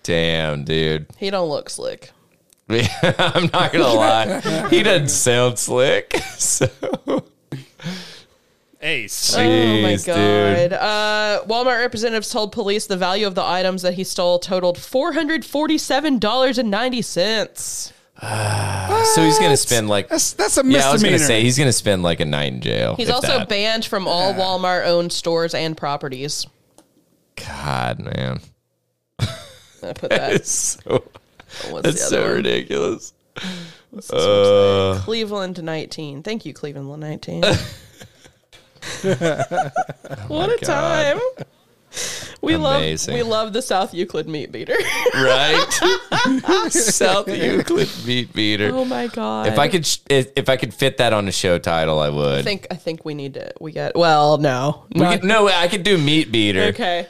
Damn, 0.04 0.64
dude. 0.64 1.08
He 1.18 1.30
don't 1.32 1.50
look 1.50 1.70
slick. 1.70 2.12
I'm 2.70 3.50
not 3.52 3.72
gonna 3.74 3.88
lie. 3.88 4.68
He 4.70 4.82
doesn't 4.84 5.10
sound 5.10 5.60
slick. 5.60 6.16
So 6.38 6.68
Ace. 8.84 9.36
oh 9.36 9.82
my 9.82 9.96
god! 9.96 10.06
dude. 10.06 10.74
Uh, 10.74 11.44
Walmart 11.48 11.80
representatives 11.80 12.30
told 12.30 12.52
police 12.52 12.86
the 12.86 12.98
value 12.98 13.26
of 13.26 13.36
the 13.36 13.44
items 13.44 13.82
that 13.82 13.94
he 13.94 14.04
stole 14.04 14.40
totaled 14.40 14.78
four 14.78 15.14
hundred 15.14 15.46
forty-seven 15.46 16.20
dollars 16.20 16.58
and 16.58 16.70
ninety 16.70 17.02
cents. 17.02 17.94
So 18.22 19.24
he's 19.24 19.40
gonna 19.40 19.58
spend 19.58 19.90
like 19.90 20.08
That's 20.10 20.34
that's 20.34 20.58
a 20.58 20.66
yeah. 20.66 20.90
I 20.90 20.92
was 20.94 21.04
gonna 21.04 21.20
say 21.20 21.42
he's 21.42 21.58
gonna 21.58 21.74
spend 21.74 22.04
like 22.04 22.20
a 22.20 22.26
night 22.26 22.54
in 22.54 22.62
jail. 22.62 22.96
He's 22.96 23.10
also 23.10 23.40
that. 23.40 23.50
banned 23.50 23.86
from 23.86 24.08
all 24.08 24.34
Walmart-owned 24.34 25.12
stores 25.12 25.54
and 25.54 25.76
properties. 25.76 26.46
God, 27.36 28.00
man, 28.00 28.40
I 29.20 29.94
put 29.94 30.10
that. 30.12 30.34
it's 30.34 30.52
so 30.52 31.04
What's 31.70 31.84
that's 31.84 32.08
so 32.10 32.22
one? 32.22 32.36
ridiculous. 32.36 33.14
Uh, 34.12 35.00
Cleveland 35.04 35.62
19. 35.62 36.24
Thank 36.24 36.46
you, 36.46 36.54
Cleveland 36.54 37.00
19. 37.00 37.44
what 40.28 40.50
a 40.50 40.54
oh 40.54 40.58
God. 40.62 40.62
time. 40.62 41.20
We 42.42 42.56
Amazing. 42.56 43.14
love 43.14 43.24
we 43.26 43.30
love 43.30 43.54
the 43.54 43.62
South 43.62 43.94
Euclid 43.94 44.28
meat 44.28 44.52
beater. 44.52 44.76
right? 45.14 45.66
South 46.70 47.28
Euclid 47.28 47.90
meat 48.06 48.34
beater. 48.34 48.72
oh 48.74 48.84
my 48.84 49.08
god. 49.08 49.48
If 49.48 49.60
I 49.60 49.68
could, 49.68 49.86
sh- 49.86 50.00
if, 50.10 50.32
if 50.36 50.50
I 50.50 50.58
could 50.58 50.74
fit 50.74 50.98
that 50.98 51.14
on 51.14 51.28
a 51.28 51.32
show 51.32 51.60
title, 51.60 52.00
I 52.00 52.10
would. 52.10 52.40
I 52.40 52.42
think 52.42 52.68
I 52.72 52.76
think 52.76 53.06
we 53.06 53.14
need 53.14 53.36
to 53.36 53.54
we 53.62 53.72
get 53.72 53.96
well, 53.96 54.38
no. 54.40 54.86
we 54.94 55.02
Not- 55.02 55.22
could, 55.22 55.28
no, 55.28 55.48
I 55.48 55.68
could 55.68 55.84
do 55.84 55.98
meat 55.98 56.32
beater, 56.32 56.64
okay. 56.64 57.08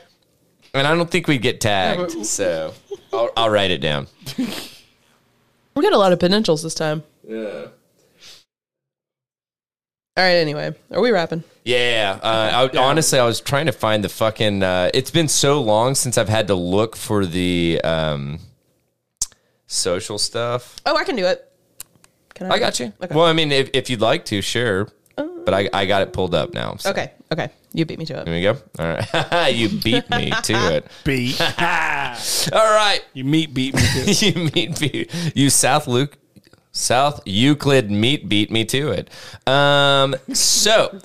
and 0.73 0.85
I 0.85 0.93
don't 0.95 1.09
think 1.09 1.27
we'd 1.27 1.41
get 1.41 1.61
tagged. 1.61 2.25
so 2.25 2.73
I'll, 3.13 3.29
I'll 3.37 3.49
write 3.49 3.71
it 3.71 3.79
down. 3.79 4.07
We 4.37 5.81
got 5.81 5.93
a 5.93 5.97
lot 5.97 6.11
of 6.13 6.19
potentials 6.19 6.61
this 6.61 6.75
time. 6.75 7.03
Yeah. 7.27 7.67
All 10.15 10.23
right, 10.23 10.35
anyway. 10.35 10.75
Are 10.91 11.01
we 11.01 11.09
wrapping? 11.09 11.43
Yeah, 11.63 12.19
uh, 12.21 12.69
I, 12.73 12.77
honestly, 12.77 13.17
I 13.17 13.25
was 13.25 13.41
trying 13.41 13.65
to 13.65 13.71
find 13.71 14.03
the 14.03 14.09
fucking. 14.09 14.61
Uh, 14.61 14.91
it's 14.93 15.09
been 15.09 15.27
so 15.27 15.61
long 15.61 15.95
since 15.95 16.17
I've 16.17 16.29
had 16.29 16.47
to 16.47 16.55
look 16.55 16.95
for 16.95 17.25
the 17.25 17.81
um, 17.83 18.39
social 19.65 20.19
stuff. 20.19 20.75
Oh, 20.85 20.95
I 20.95 21.03
can 21.03 21.15
do 21.15 21.25
it. 21.25 21.49
Can 22.35 22.51
I? 22.51 22.55
I 22.55 22.59
got 22.59 22.79
you. 22.79 22.93
Okay. 23.01 23.15
Well, 23.15 23.25
I 23.25 23.33
mean, 23.33 23.51
if, 23.51 23.71
if 23.73 23.89
you'd 23.89 24.01
like 24.01 24.25
to, 24.25 24.41
sure. 24.41 24.89
But 25.45 25.53
I, 25.53 25.69
I 25.73 25.85
got 25.85 26.01
it 26.01 26.13
pulled 26.13 26.33
up 26.33 26.53
now. 26.53 26.75
so. 26.77 26.89
Okay. 26.91 27.11
Okay. 27.31 27.49
You 27.73 27.85
beat 27.85 27.99
me 27.99 28.05
to 28.05 28.21
it. 28.21 28.27
Here 28.27 28.35
we 28.35 28.41
go. 28.41 28.57
All 28.79 28.85
right. 28.85 29.49
you 29.53 29.69
beat 29.69 30.09
me 30.09 30.31
to 30.31 30.53
it. 30.53 30.87
beat. 31.03 31.41
All 32.53 32.73
right. 32.73 33.01
you 33.13 33.23
meat 33.23 33.53
beat 33.53 33.75
me 33.75 33.81
too. 33.81 34.25
you 34.25 34.49
meat 34.53 34.79
beat 34.79 35.35
you 35.35 35.49
South 35.49 35.87
Luke 35.87 36.17
South 36.73 37.21
Euclid 37.25 37.91
meat 37.91 38.27
beat 38.27 38.51
me 38.51 38.65
to 38.65 38.89
it. 38.89 39.09
Um, 39.47 40.15
so 40.33 40.99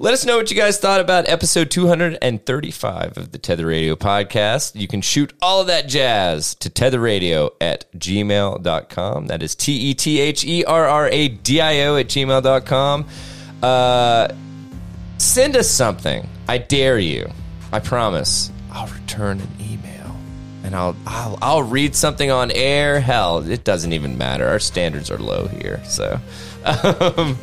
let 0.00 0.12
us 0.12 0.26
know 0.26 0.36
what 0.36 0.50
you 0.50 0.56
guys 0.56 0.78
thought 0.78 1.00
about 1.00 1.28
episode 1.28 1.70
235 1.70 3.16
of 3.16 3.30
the 3.30 3.38
Tether 3.38 3.66
Radio 3.66 3.94
podcast. 3.94 4.74
You 4.74 4.88
can 4.88 5.00
shoot 5.00 5.32
all 5.40 5.60
of 5.60 5.68
that 5.68 5.86
jazz 5.86 6.56
to 6.56 6.68
tetherradio 6.68 7.50
at 7.60 7.90
gmail.com. 7.92 9.28
That 9.28 9.44
is 9.44 9.54
T 9.54 9.72
E 9.72 9.94
T 9.94 10.20
H 10.20 10.44
E 10.44 10.64
R 10.64 10.86
R 10.88 11.08
A 11.08 11.28
D 11.28 11.60
I 11.60 11.84
O 11.84 11.96
at 11.96 12.08
gmail.com. 12.08 13.08
Uh, 13.62 14.28
send 15.18 15.56
us 15.56 15.70
something. 15.70 16.28
I 16.48 16.58
dare 16.58 16.98
you. 16.98 17.30
I 17.70 17.78
promise. 17.78 18.50
I'll 18.72 18.88
return 18.88 19.40
an 19.40 19.48
and 20.64 20.74
I'll 20.74 20.96
I'll 21.06 21.38
I'll 21.42 21.62
read 21.62 21.94
something 21.94 22.30
on 22.30 22.50
air. 22.50 23.00
Hell, 23.00 23.48
it 23.48 23.64
doesn't 23.64 23.92
even 23.92 24.18
matter. 24.18 24.46
Our 24.46 24.58
standards 24.58 25.10
are 25.10 25.18
low 25.18 25.46
here, 25.46 25.82
so. 25.84 26.18
Um, 26.64 27.38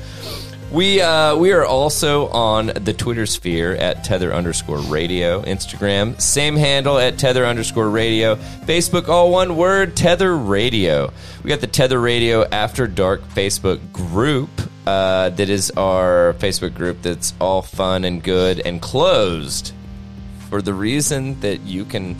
we 0.72 1.02
uh, 1.02 1.36
we 1.36 1.52
are 1.52 1.66
also 1.66 2.28
on 2.28 2.68
the 2.68 2.94
Twitter 2.94 3.26
sphere 3.26 3.74
at 3.74 4.04
tether 4.04 4.34
underscore 4.34 4.78
radio, 4.78 5.42
Instagram 5.42 6.22
same 6.22 6.56
handle 6.56 7.00
at 7.00 7.18
tether 7.18 7.46
underscore 7.46 7.90
radio, 7.90 8.36
Facebook 8.36 9.10
all 9.10 9.32
one 9.32 9.58
word 9.58 9.98
tether 9.98 10.36
radio. 10.38 11.12
We 11.44 11.50
got 11.50 11.62
the 11.62 11.68
Tether 11.68 12.00
Radio 12.00 12.48
After 12.48 12.88
Dark 12.88 13.22
Facebook 13.30 13.92
group 13.92 14.50
uh, 14.86 15.30
that 15.30 15.50
is 15.50 15.72
our 15.72 16.36
Facebook 16.40 16.74
group 16.74 17.02
that's 17.02 17.34
all 17.40 17.62
fun 17.62 18.04
and 18.04 18.24
good 18.24 18.60
and 18.60 18.82
closed 18.82 19.72
for 20.50 20.62
the 20.62 20.74
reason 20.74 21.40
that 21.42 21.62
you 21.62 21.86
can 21.86 22.16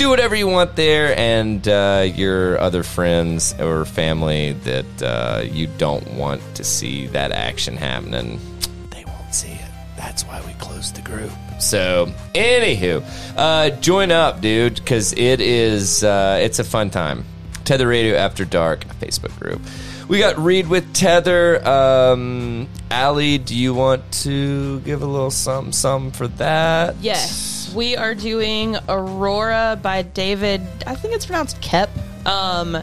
do 0.00 0.08
whatever 0.08 0.34
you 0.34 0.48
want 0.48 0.76
there, 0.76 1.14
and 1.18 1.68
uh, 1.68 2.08
your 2.14 2.58
other 2.58 2.82
friends 2.82 3.54
or 3.60 3.84
family 3.84 4.52
that 4.52 5.02
uh, 5.02 5.42
you 5.44 5.66
don't 5.76 6.14
want 6.14 6.40
to 6.54 6.64
see 6.64 7.06
that 7.08 7.32
action 7.32 7.76
happening, 7.76 8.40
they 8.88 9.04
won't 9.04 9.34
see 9.34 9.52
it. 9.52 9.70
That's 9.98 10.24
why 10.24 10.40
we 10.46 10.54
closed 10.54 10.96
the 10.96 11.02
group. 11.02 11.30
So, 11.58 12.10
anywho, 12.34 13.04
uh, 13.36 13.70
join 13.82 14.10
up, 14.10 14.40
dude, 14.40 14.76
because 14.76 15.12
it 15.12 15.42
is 15.42 16.02
uh, 16.02 16.38
it's 16.40 16.58
a 16.58 16.64
fun 16.64 16.88
time. 16.88 17.26
Tether 17.64 17.86
Radio 17.86 18.16
After 18.16 18.46
Dark 18.46 18.86
Facebook 19.00 19.38
group. 19.38 19.60
We 20.08 20.18
got 20.18 20.38
Read 20.38 20.66
with 20.66 20.92
Tether. 20.94 21.62
Um, 21.68 22.68
Allie, 22.90 23.36
do 23.36 23.54
you 23.54 23.74
want 23.74 24.10
to 24.24 24.80
give 24.80 25.02
a 25.02 25.06
little 25.06 25.30
something, 25.30 25.72
something 25.72 26.10
for 26.10 26.26
that? 26.26 26.96
Yes, 27.02 27.59
we 27.74 27.96
are 27.96 28.14
doing 28.14 28.76
Aurora 28.88 29.78
by 29.80 30.02
David. 30.02 30.60
I 30.86 30.94
think 30.94 31.14
it's 31.14 31.26
pronounced 31.26 31.60
Koepp. 31.60 31.88
Um, 32.26 32.76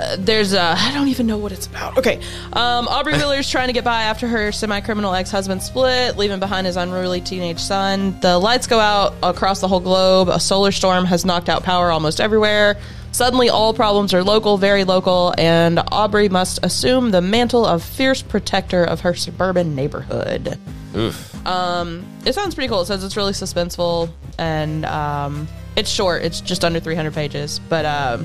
uh, 0.00 0.16
there's 0.18 0.52
a 0.52 0.60
I 0.60 0.92
don't 0.94 1.08
even 1.08 1.26
know 1.26 1.38
what 1.38 1.52
it's 1.52 1.66
about. 1.66 1.98
Okay, 1.98 2.20
um, 2.52 2.86
Aubrey 2.88 3.12
Wheeler's 3.16 3.50
trying 3.50 3.66
to 3.66 3.72
get 3.72 3.84
by 3.84 4.02
after 4.02 4.28
her 4.28 4.52
semi-criminal 4.52 5.12
ex-husband 5.14 5.62
split, 5.62 6.16
leaving 6.16 6.38
behind 6.38 6.66
his 6.66 6.76
unruly 6.76 7.20
teenage 7.20 7.58
son. 7.58 8.18
The 8.20 8.38
lights 8.38 8.66
go 8.66 8.78
out 8.78 9.14
across 9.22 9.60
the 9.60 9.68
whole 9.68 9.80
globe. 9.80 10.28
A 10.28 10.38
solar 10.38 10.72
storm 10.72 11.04
has 11.04 11.24
knocked 11.24 11.48
out 11.48 11.64
power 11.64 11.90
almost 11.90 12.20
everywhere. 12.20 12.76
Suddenly, 13.18 13.48
all 13.48 13.74
problems 13.74 14.14
are 14.14 14.22
local, 14.22 14.58
very 14.58 14.84
local, 14.84 15.34
and 15.36 15.80
Aubrey 15.90 16.28
must 16.28 16.60
assume 16.64 17.10
the 17.10 17.20
mantle 17.20 17.66
of 17.66 17.82
fierce 17.82 18.22
protector 18.22 18.84
of 18.84 19.00
her 19.00 19.12
suburban 19.12 19.74
neighborhood. 19.74 20.56
Oof. 20.94 21.44
Um, 21.44 22.06
It 22.24 22.34
sounds 22.36 22.54
pretty 22.54 22.68
cool. 22.68 22.82
It 22.82 22.86
says 22.86 23.02
it's 23.02 23.16
really 23.16 23.32
suspenseful 23.32 24.10
and 24.38 24.84
um, 24.84 25.48
it's 25.74 25.90
short. 25.90 26.22
It's 26.22 26.40
just 26.40 26.64
under 26.64 26.78
300 26.78 27.12
pages. 27.12 27.58
But 27.68 27.86
um, 27.86 28.24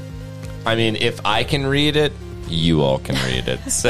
I 0.64 0.76
mean, 0.76 0.95
if 0.98 1.20
I 1.26 1.44
can 1.44 1.65
read 1.65 1.95
it, 1.95 2.14
you 2.48 2.84
all 2.84 2.99
can 2.99 3.15
read 3.26 3.48
it. 3.48 3.68
So, 3.72 3.90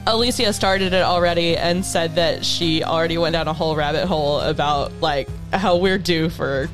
Alicia 0.08 0.52
started 0.54 0.92
it 0.92 1.02
already 1.02 1.56
and 1.56 1.86
said 1.86 2.16
that 2.16 2.44
she 2.44 2.82
already 2.82 3.16
went 3.16 3.34
down 3.34 3.46
a 3.46 3.52
whole 3.52 3.76
rabbit 3.76 4.06
hole 4.06 4.40
about 4.40 4.90
like 5.00 5.28
how 5.52 5.76
we're 5.76 5.98
due 5.98 6.30
for 6.30 6.68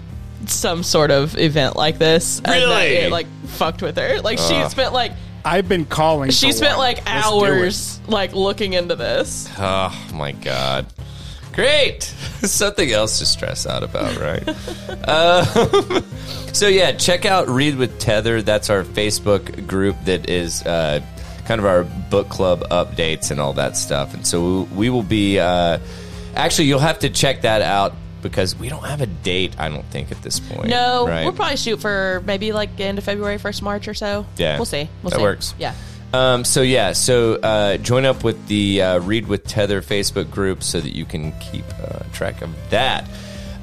some 0.51 0.83
sort 0.83 1.11
of 1.11 1.37
event 1.39 1.77
like 1.77 1.99
this. 1.99 2.39
And 2.39 2.47
that 2.47 2.55
Really? 2.59 2.87
it 2.97 3.11
like 3.13 3.27
fucked 3.47 3.83
with 3.83 3.97
her. 3.97 4.21
Like 4.21 4.39
she 4.39 4.63
spent 4.69 4.93
like 4.93 5.13
I've 5.45 5.69
been 5.69 5.85
calling. 5.85 6.31
she 6.31 6.49
for 6.49 6.57
spent 6.57 6.79
one. 6.79 6.87
like 6.87 7.05
Let's 7.07 7.29
do 7.31 7.35
hours 7.45 8.01
like 8.09 8.35
looking 8.35 8.73
into 8.73 8.97
this. 8.97 9.49
oh 9.59 10.11
my 10.15 10.33
god, 10.33 10.87
great! 11.53 12.03
Something 12.43 12.91
else 12.93 13.19
to 13.19 13.27
stress 13.27 13.67
out 13.67 13.83
about, 13.83 14.17
right? 14.19 14.49
um, 15.09 16.05
so 16.53 16.67
yeah, 16.69 16.93
check 16.93 17.25
out 17.27 17.49
Read 17.49 17.77
with 17.77 17.99
Tether. 17.99 18.41
That's 18.43 18.71
our 18.71 18.85
Facebook 18.85 19.67
group 19.67 19.97
that 20.05 20.29
is. 20.31 20.63
Uh, 20.63 21.01
Kind 21.47 21.59
of 21.59 21.67
our 21.67 21.85
book 21.85 22.31
club 22.31 22.61
updates 22.71 23.31
and 23.31 23.39
all 23.39 23.53
that 23.53 23.77
stuff, 23.77 24.15
and 24.15 24.27
so 24.27 24.63
we 24.75 24.89
will 24.89 25.03
be. 25.03 25.39
Uh, 25.39 25.79
actually, 26.35 26.69
you'll 26.69 26.79
have 26.79 27.01
to 27.01 27.11
check 27.11 27.43
that 27.43 27.61
out 27.61 27.95
because 28.25 28.57
we 28.57 28.69
don't 28.69 28.85
have 28.85 29.01
a 29.01 29.07
date. 29.07 29.55
I 29.59 29.69
don't 29.69 29.85
think 29.87 30.11
at 30.11 30.21
this 30.23 30.41
point. 30.41 30.69
No, 30.69 31.07
right? 31.07 31.23
we'll 31.25 31.33
probably 31.33 31.57
shoot 31.57 31.81
for 31.81 32.21
maybe 32.27 32.53
like 32.53 32.79
end 32.81 32.99
of 32.99 33.05
February, 33.05 33.39
first 33.39 33.63
March 33.63 33.87
or 33.87 33.95
so. 33.95 34.27
Yeah. 34.37 34.57
we'll 34.57 34.65
see. 34.65 34.89
We'll 35.05 35.11
That 35.11 35.17
see. 35.17 35.23
works. 35.23 35.55
Yeah. 35.59 35.75
Um, 36.13 36.45
so 36.45 36.63
yeah, 36.63 36.93
so 36.93 37.35
uh, 37.35 37.77
join 37.79 38.05
up 38.05 38.23
with 38.25 38.47
the 38.47 38.83
uh, 38.83 38.99
Read 39.01 39.27
with 39.27 39.45
Tether 39.47 39.83
Facebook 39.83 40.31
group 40.31 40.63
so 40.63 40.81
that 40.81 40.95
you 40.95 41.05
can 41.05 41.33
keep 41.41 41.65
uh, 41.83 42.05
track 42.13 42.41
of 42.43 42.51
that. 42.71 43.09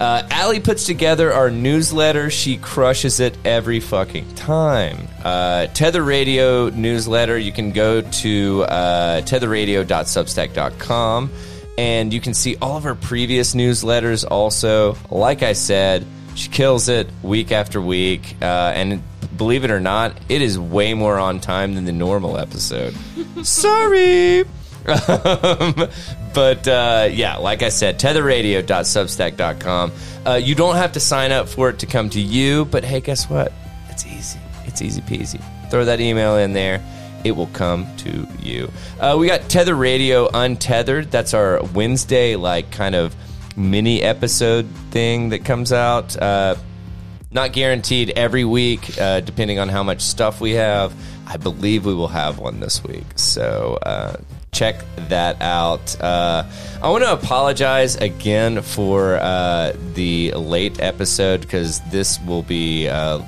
Uh, 0.01 0.27
Allie 0.31 0.59
puts 0.59 0.87
together 0.87 1.31
our 1.31 1.51
newsletter. 1.51 2.31
She 2.31 2.57
crushes 2.57 3.19
it 3.19 3.37
every 3.45 3.79
fucking 3.79 4.33
time. 4.33 5.07
Uh, 5.23 5.67
Tether 5.67 6.01
Radio 6.03 6.69
newsletter. 6.69 7.37
You 7.37 7.51
can 7.51 7.71
go 7.71 8.01
to 8.01 8.63
uh, 8.63 9.21
tetherradio.substack.com 9.21 11.29
and 11.81 12.13
you 12.13 12.21
can 12.21 12.35
see 12.35 12.57
all 12.61 12.77
of 12.77 12.83
her 12.83 12.93
previous 12.93 13.55
newsletters. 13.55 14.23
Also, 14.29 14.95
like 15.09 15.41
I 15.41 15.53
said, 15.53 16.05
she 16.35 16.47
kills 16.47 16.89
it 16.89 17.09
week 17.23 17.51
after 17.51 17.81
week. 17.81 18.35
Uh, 18.39 18.71
and 18.75 19.01
believe 19.35 19.65
it 19.65 19.71
or 19.71 19.79
not, 19.79 20.15
it 20.29 20.43
is 20.43 20.59
way 20.59 20.93
more 20.93 21.17
on 21.17 21.39
time 21.39 21.73
than 21.73 21.85
the 21.85 21.91
normal 21.91 22.37
episode. 22.37 22.93
Sorry. 23.43 24.41
Um, 24.41 25.89
but 26.35 26.67
uh, 26.67 27.09
yeah, 27.11 27.37
like 27.37 27.63
I 27.63 27.69
said, 27.69 27.99
tetherradio.substack.com. 27.99 29.91
Uh, 30.23 30.33
you 30.35 30.53
don't 30.53 30.75
have 30.75 30.91
to 30.91 30.99
sign 30.99 31.31
up 31.31 31.49
for 31.49 31.69
it 31.69 31.79
to 31.79 31.87
come 31.87 32.11
to 32.11 32.21
you, 32.21 32.65
but 32.65 32.83
hey, 32.83 33.01
guess 33.01 33.27
what? 33.27 33.51
It's 33.89 34.05
easy. 34.05 34.37
It's 34.65 34.83
easy 34.83 35.01
peasy. 35.01 35.41
Throw 35.71 35.85
that 35.85 35.99
email 35.99 36.37
in 36.37 36.53
there. 36.53 36.79
It 37.23 37.31
will 37.31 37.47
come 37.47 37.87
to 37.97 38.27
you. 38.41 38.71
Uh, 38.99 39.15
we 39.19 39.27
got 39.27 39.49
Tether 39.49 39.75
Radio 39.75 40.29
Untethered. 40.33 41.11
That's 41.11 41.33
our 41.33 41.63
Wednesday, 41.73 42.35
like, 42.35 42.71
kind 42.71 42.95
of 42.95 43.15
mini 43.55 44.01
episode 44.01 44.67
thing 44.91 45.29
that 45.29 45.45
comes 45.45 45.71
out. 45.73 46.15
Uh, 46.17 46.55
not 47.31 47.53
guaranteed 47.53 48.11
every 48.11 48.43
week, 48.43 48.99
uh, 48.99 49.21
depending 49.21 49.59
on 49.59 49.69
how 49.69 49.83
much 49.83 50.01
stuff 50.01 50.41
we 50.41 50.51
have. 50.51 50.93
I 51.27 51.37
believe 51.37 51.85
we 51.85 51.93
will 51.93 52.09
have 52.09 52.39
one 52.39 52.59
this 52.59 52.83
week. 52.83 53.05
So 53.15 53.79
uh, 53.83 54.17
check 54.51 54.83
that 55.07 55.41
out. 55.41 55.99
Uh, 56.01 56.43
I 56.83 56.89
want 56.89 57.03
to 57.05 57.13
apologize 57.13 57.95
again 57.95 58.61
for 58.61 59.15
uh, 59.15 59.73
the 59.93 60.31
late 60.33 60.81
episode 60.81 61.41
because 61.41 61.79
this 61.89 62.19
will 62.21 62.43
be 62.43 62.89
uh, 62.89 63.21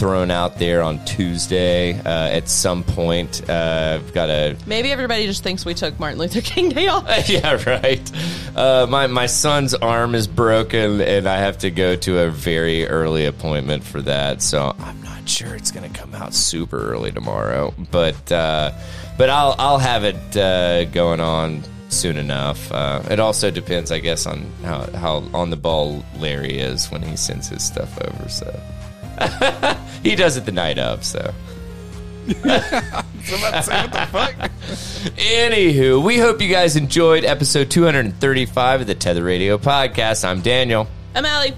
thrown 0.00 0.30
out 0.30 0.58
there 0.58 0.80
on 0.80 1.04
Tuesday 1.04 1.92
uh, 1.92 2.30
at 2.30 2.48
some 2.48 2.82
point. 2.82 3.46
Uh, 3.50 4.00
I've 4.00 4.14
got 4.14 4.28
to 4.28 4.56
Maybe 4.66 4.90
everybody 4.92 5.26
just 5.26 5.42
thinks 5.42 5.66
we 5.66 5.74
took 5.74 6.00
Martin 6.00 6.18
Luther 6.18 6.40
King 6.40 6.70
Day 6.70 6.88
off. 6.88 7.06
yeah, 7.28 7.62
right. 7.66 8.12
Uh, 8.56 8.86
my 8.88 9.08
my 9.08 9.26
son's 9.26 9.74
arm 9.74 10.14
is 10.14 10.26
broken, 10.26 11.02
and 11.02 11.28
I 11.28 11.36
have 11.36 11.58
to 11.58 11.70
go 11.70 11.96
to 11.96 12.20
a 12.20 12.30
very 12.30 12.88
early 12.88 13.26
appointment 13.26 13.84
for 13.84 14.00
that. 14.00 14.40
So 14.40 14.74
I'm 14.78 15.02
not 15.02 15.28
sure 15.28 15.54
it's 15.54 15.70
going 15.70 15.92
to 15.92 16.00
come 16.00 16.14
out 16.14 16.32
super 16.32 16.80
early 16.92 17.12
tomorrow, 17.12 17.74
but 17.90 18.32
uh, 18.32 18.72
but 19.18 19.28
I'll 19.28 19.54
I'll 19.58 19.78
have 19.78 20.04
it 20.04 20.34
uh, 20.34 20.86
going 20.86 21.20
on 21.20 21.62
soon 21.90 22.16
enough. 22.16 22.72
Uh, 22.72 23.02
it 23.10 23.20
also 23.20 23.50
depends, 23.50 23.92
I 23.92 23.98
guess, 23.98 24.24
on 24.24 24.50
how 24.62 24.90
how 24.92 25.24
on 25.34 25.50
the 25.50 25.58
ball 25.58 26.02
Larry 26.16 26.56
is 26.56 26.90
when 26.90 27.02
he 27.02 27.16
sends 27.16 27.48
his 27.48 27.62
stuff 27.62 28.00
over. 28.00 28.30
So 28.30 28.58
he 30.02 30.16
does 30.16 30.36
it 30.36 30.46
the 30.46 30.52
night 30.52 30.78
of. 30.78 31.04
So. 31.04 31.34
Anywho, 35.16 36.02
we 36.02 36.18
hope 36.18 36.40
you 36.40 36.48
guys 36.48 36.76
enjoyed 36.76 37.24
episode 37.24 37.70
235 37.70 38.82
of 38.82 38.86
the 38.86 38.94
Tether 38.94 39.22
Radio 39.24 39.58
podcast. 39.58 40.24
I'm 40.24 40.40
Daniel. 40.40 40.86
I'm 41.14 41.24
Allie. 41.24 41.54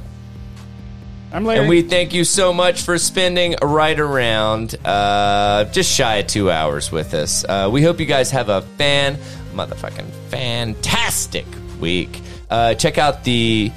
I'm 1.33 1.45
Larry. 1.45 1.61
And 1.61 1.69
we 1.69 1.83
thank 1.83 2.13
you 2.15 2.25
so 2.25 2.53
much 2.53 2.83
for 2.83 2.99
spending 2.99 3.57
right 3.63 3.99
around 3.99 4.75
uh, 4.85 5.65
just 5.73 5.91
shy 5.91 6.17
of 6.17 6.27
two 6.27 6.51
hours 6.51 6.93
with 6.93 7.15
us. 7.15 7.45
Uh, 7.45 7.71
we 7.73 7.83
hope 7.83 8.01
you 8.01 8.07
guys 8.07 8.31
have 8.33 8.49
a 8.49 8.63
fan, 8.63 9.17
motherfucking 9.55 10.11
fantastic 10.29 11.47
week. 11.81 12.21
Uh, 12.51 12.75
check 12.75 12.99
out 12.99 13.25
the 13.25 13.73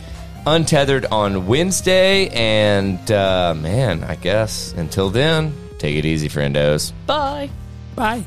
Untethered 0.46 1.06
on 1.08 1.48
Wednesday. 1.48 2.30
And 2.30 3.12
uh, 3.12 3.56
man, 3.56 4.04
I 4.04 4.16
guess 4.16 4.74
until 4.74 5.10
then, 5.10 5.54
take 5.80 5.96
it 5.98 6.06
easy, 6.06 6.30
friendos. 6.30 6.92
Bye. 7.06 7.50
Bye. 7.96 8.26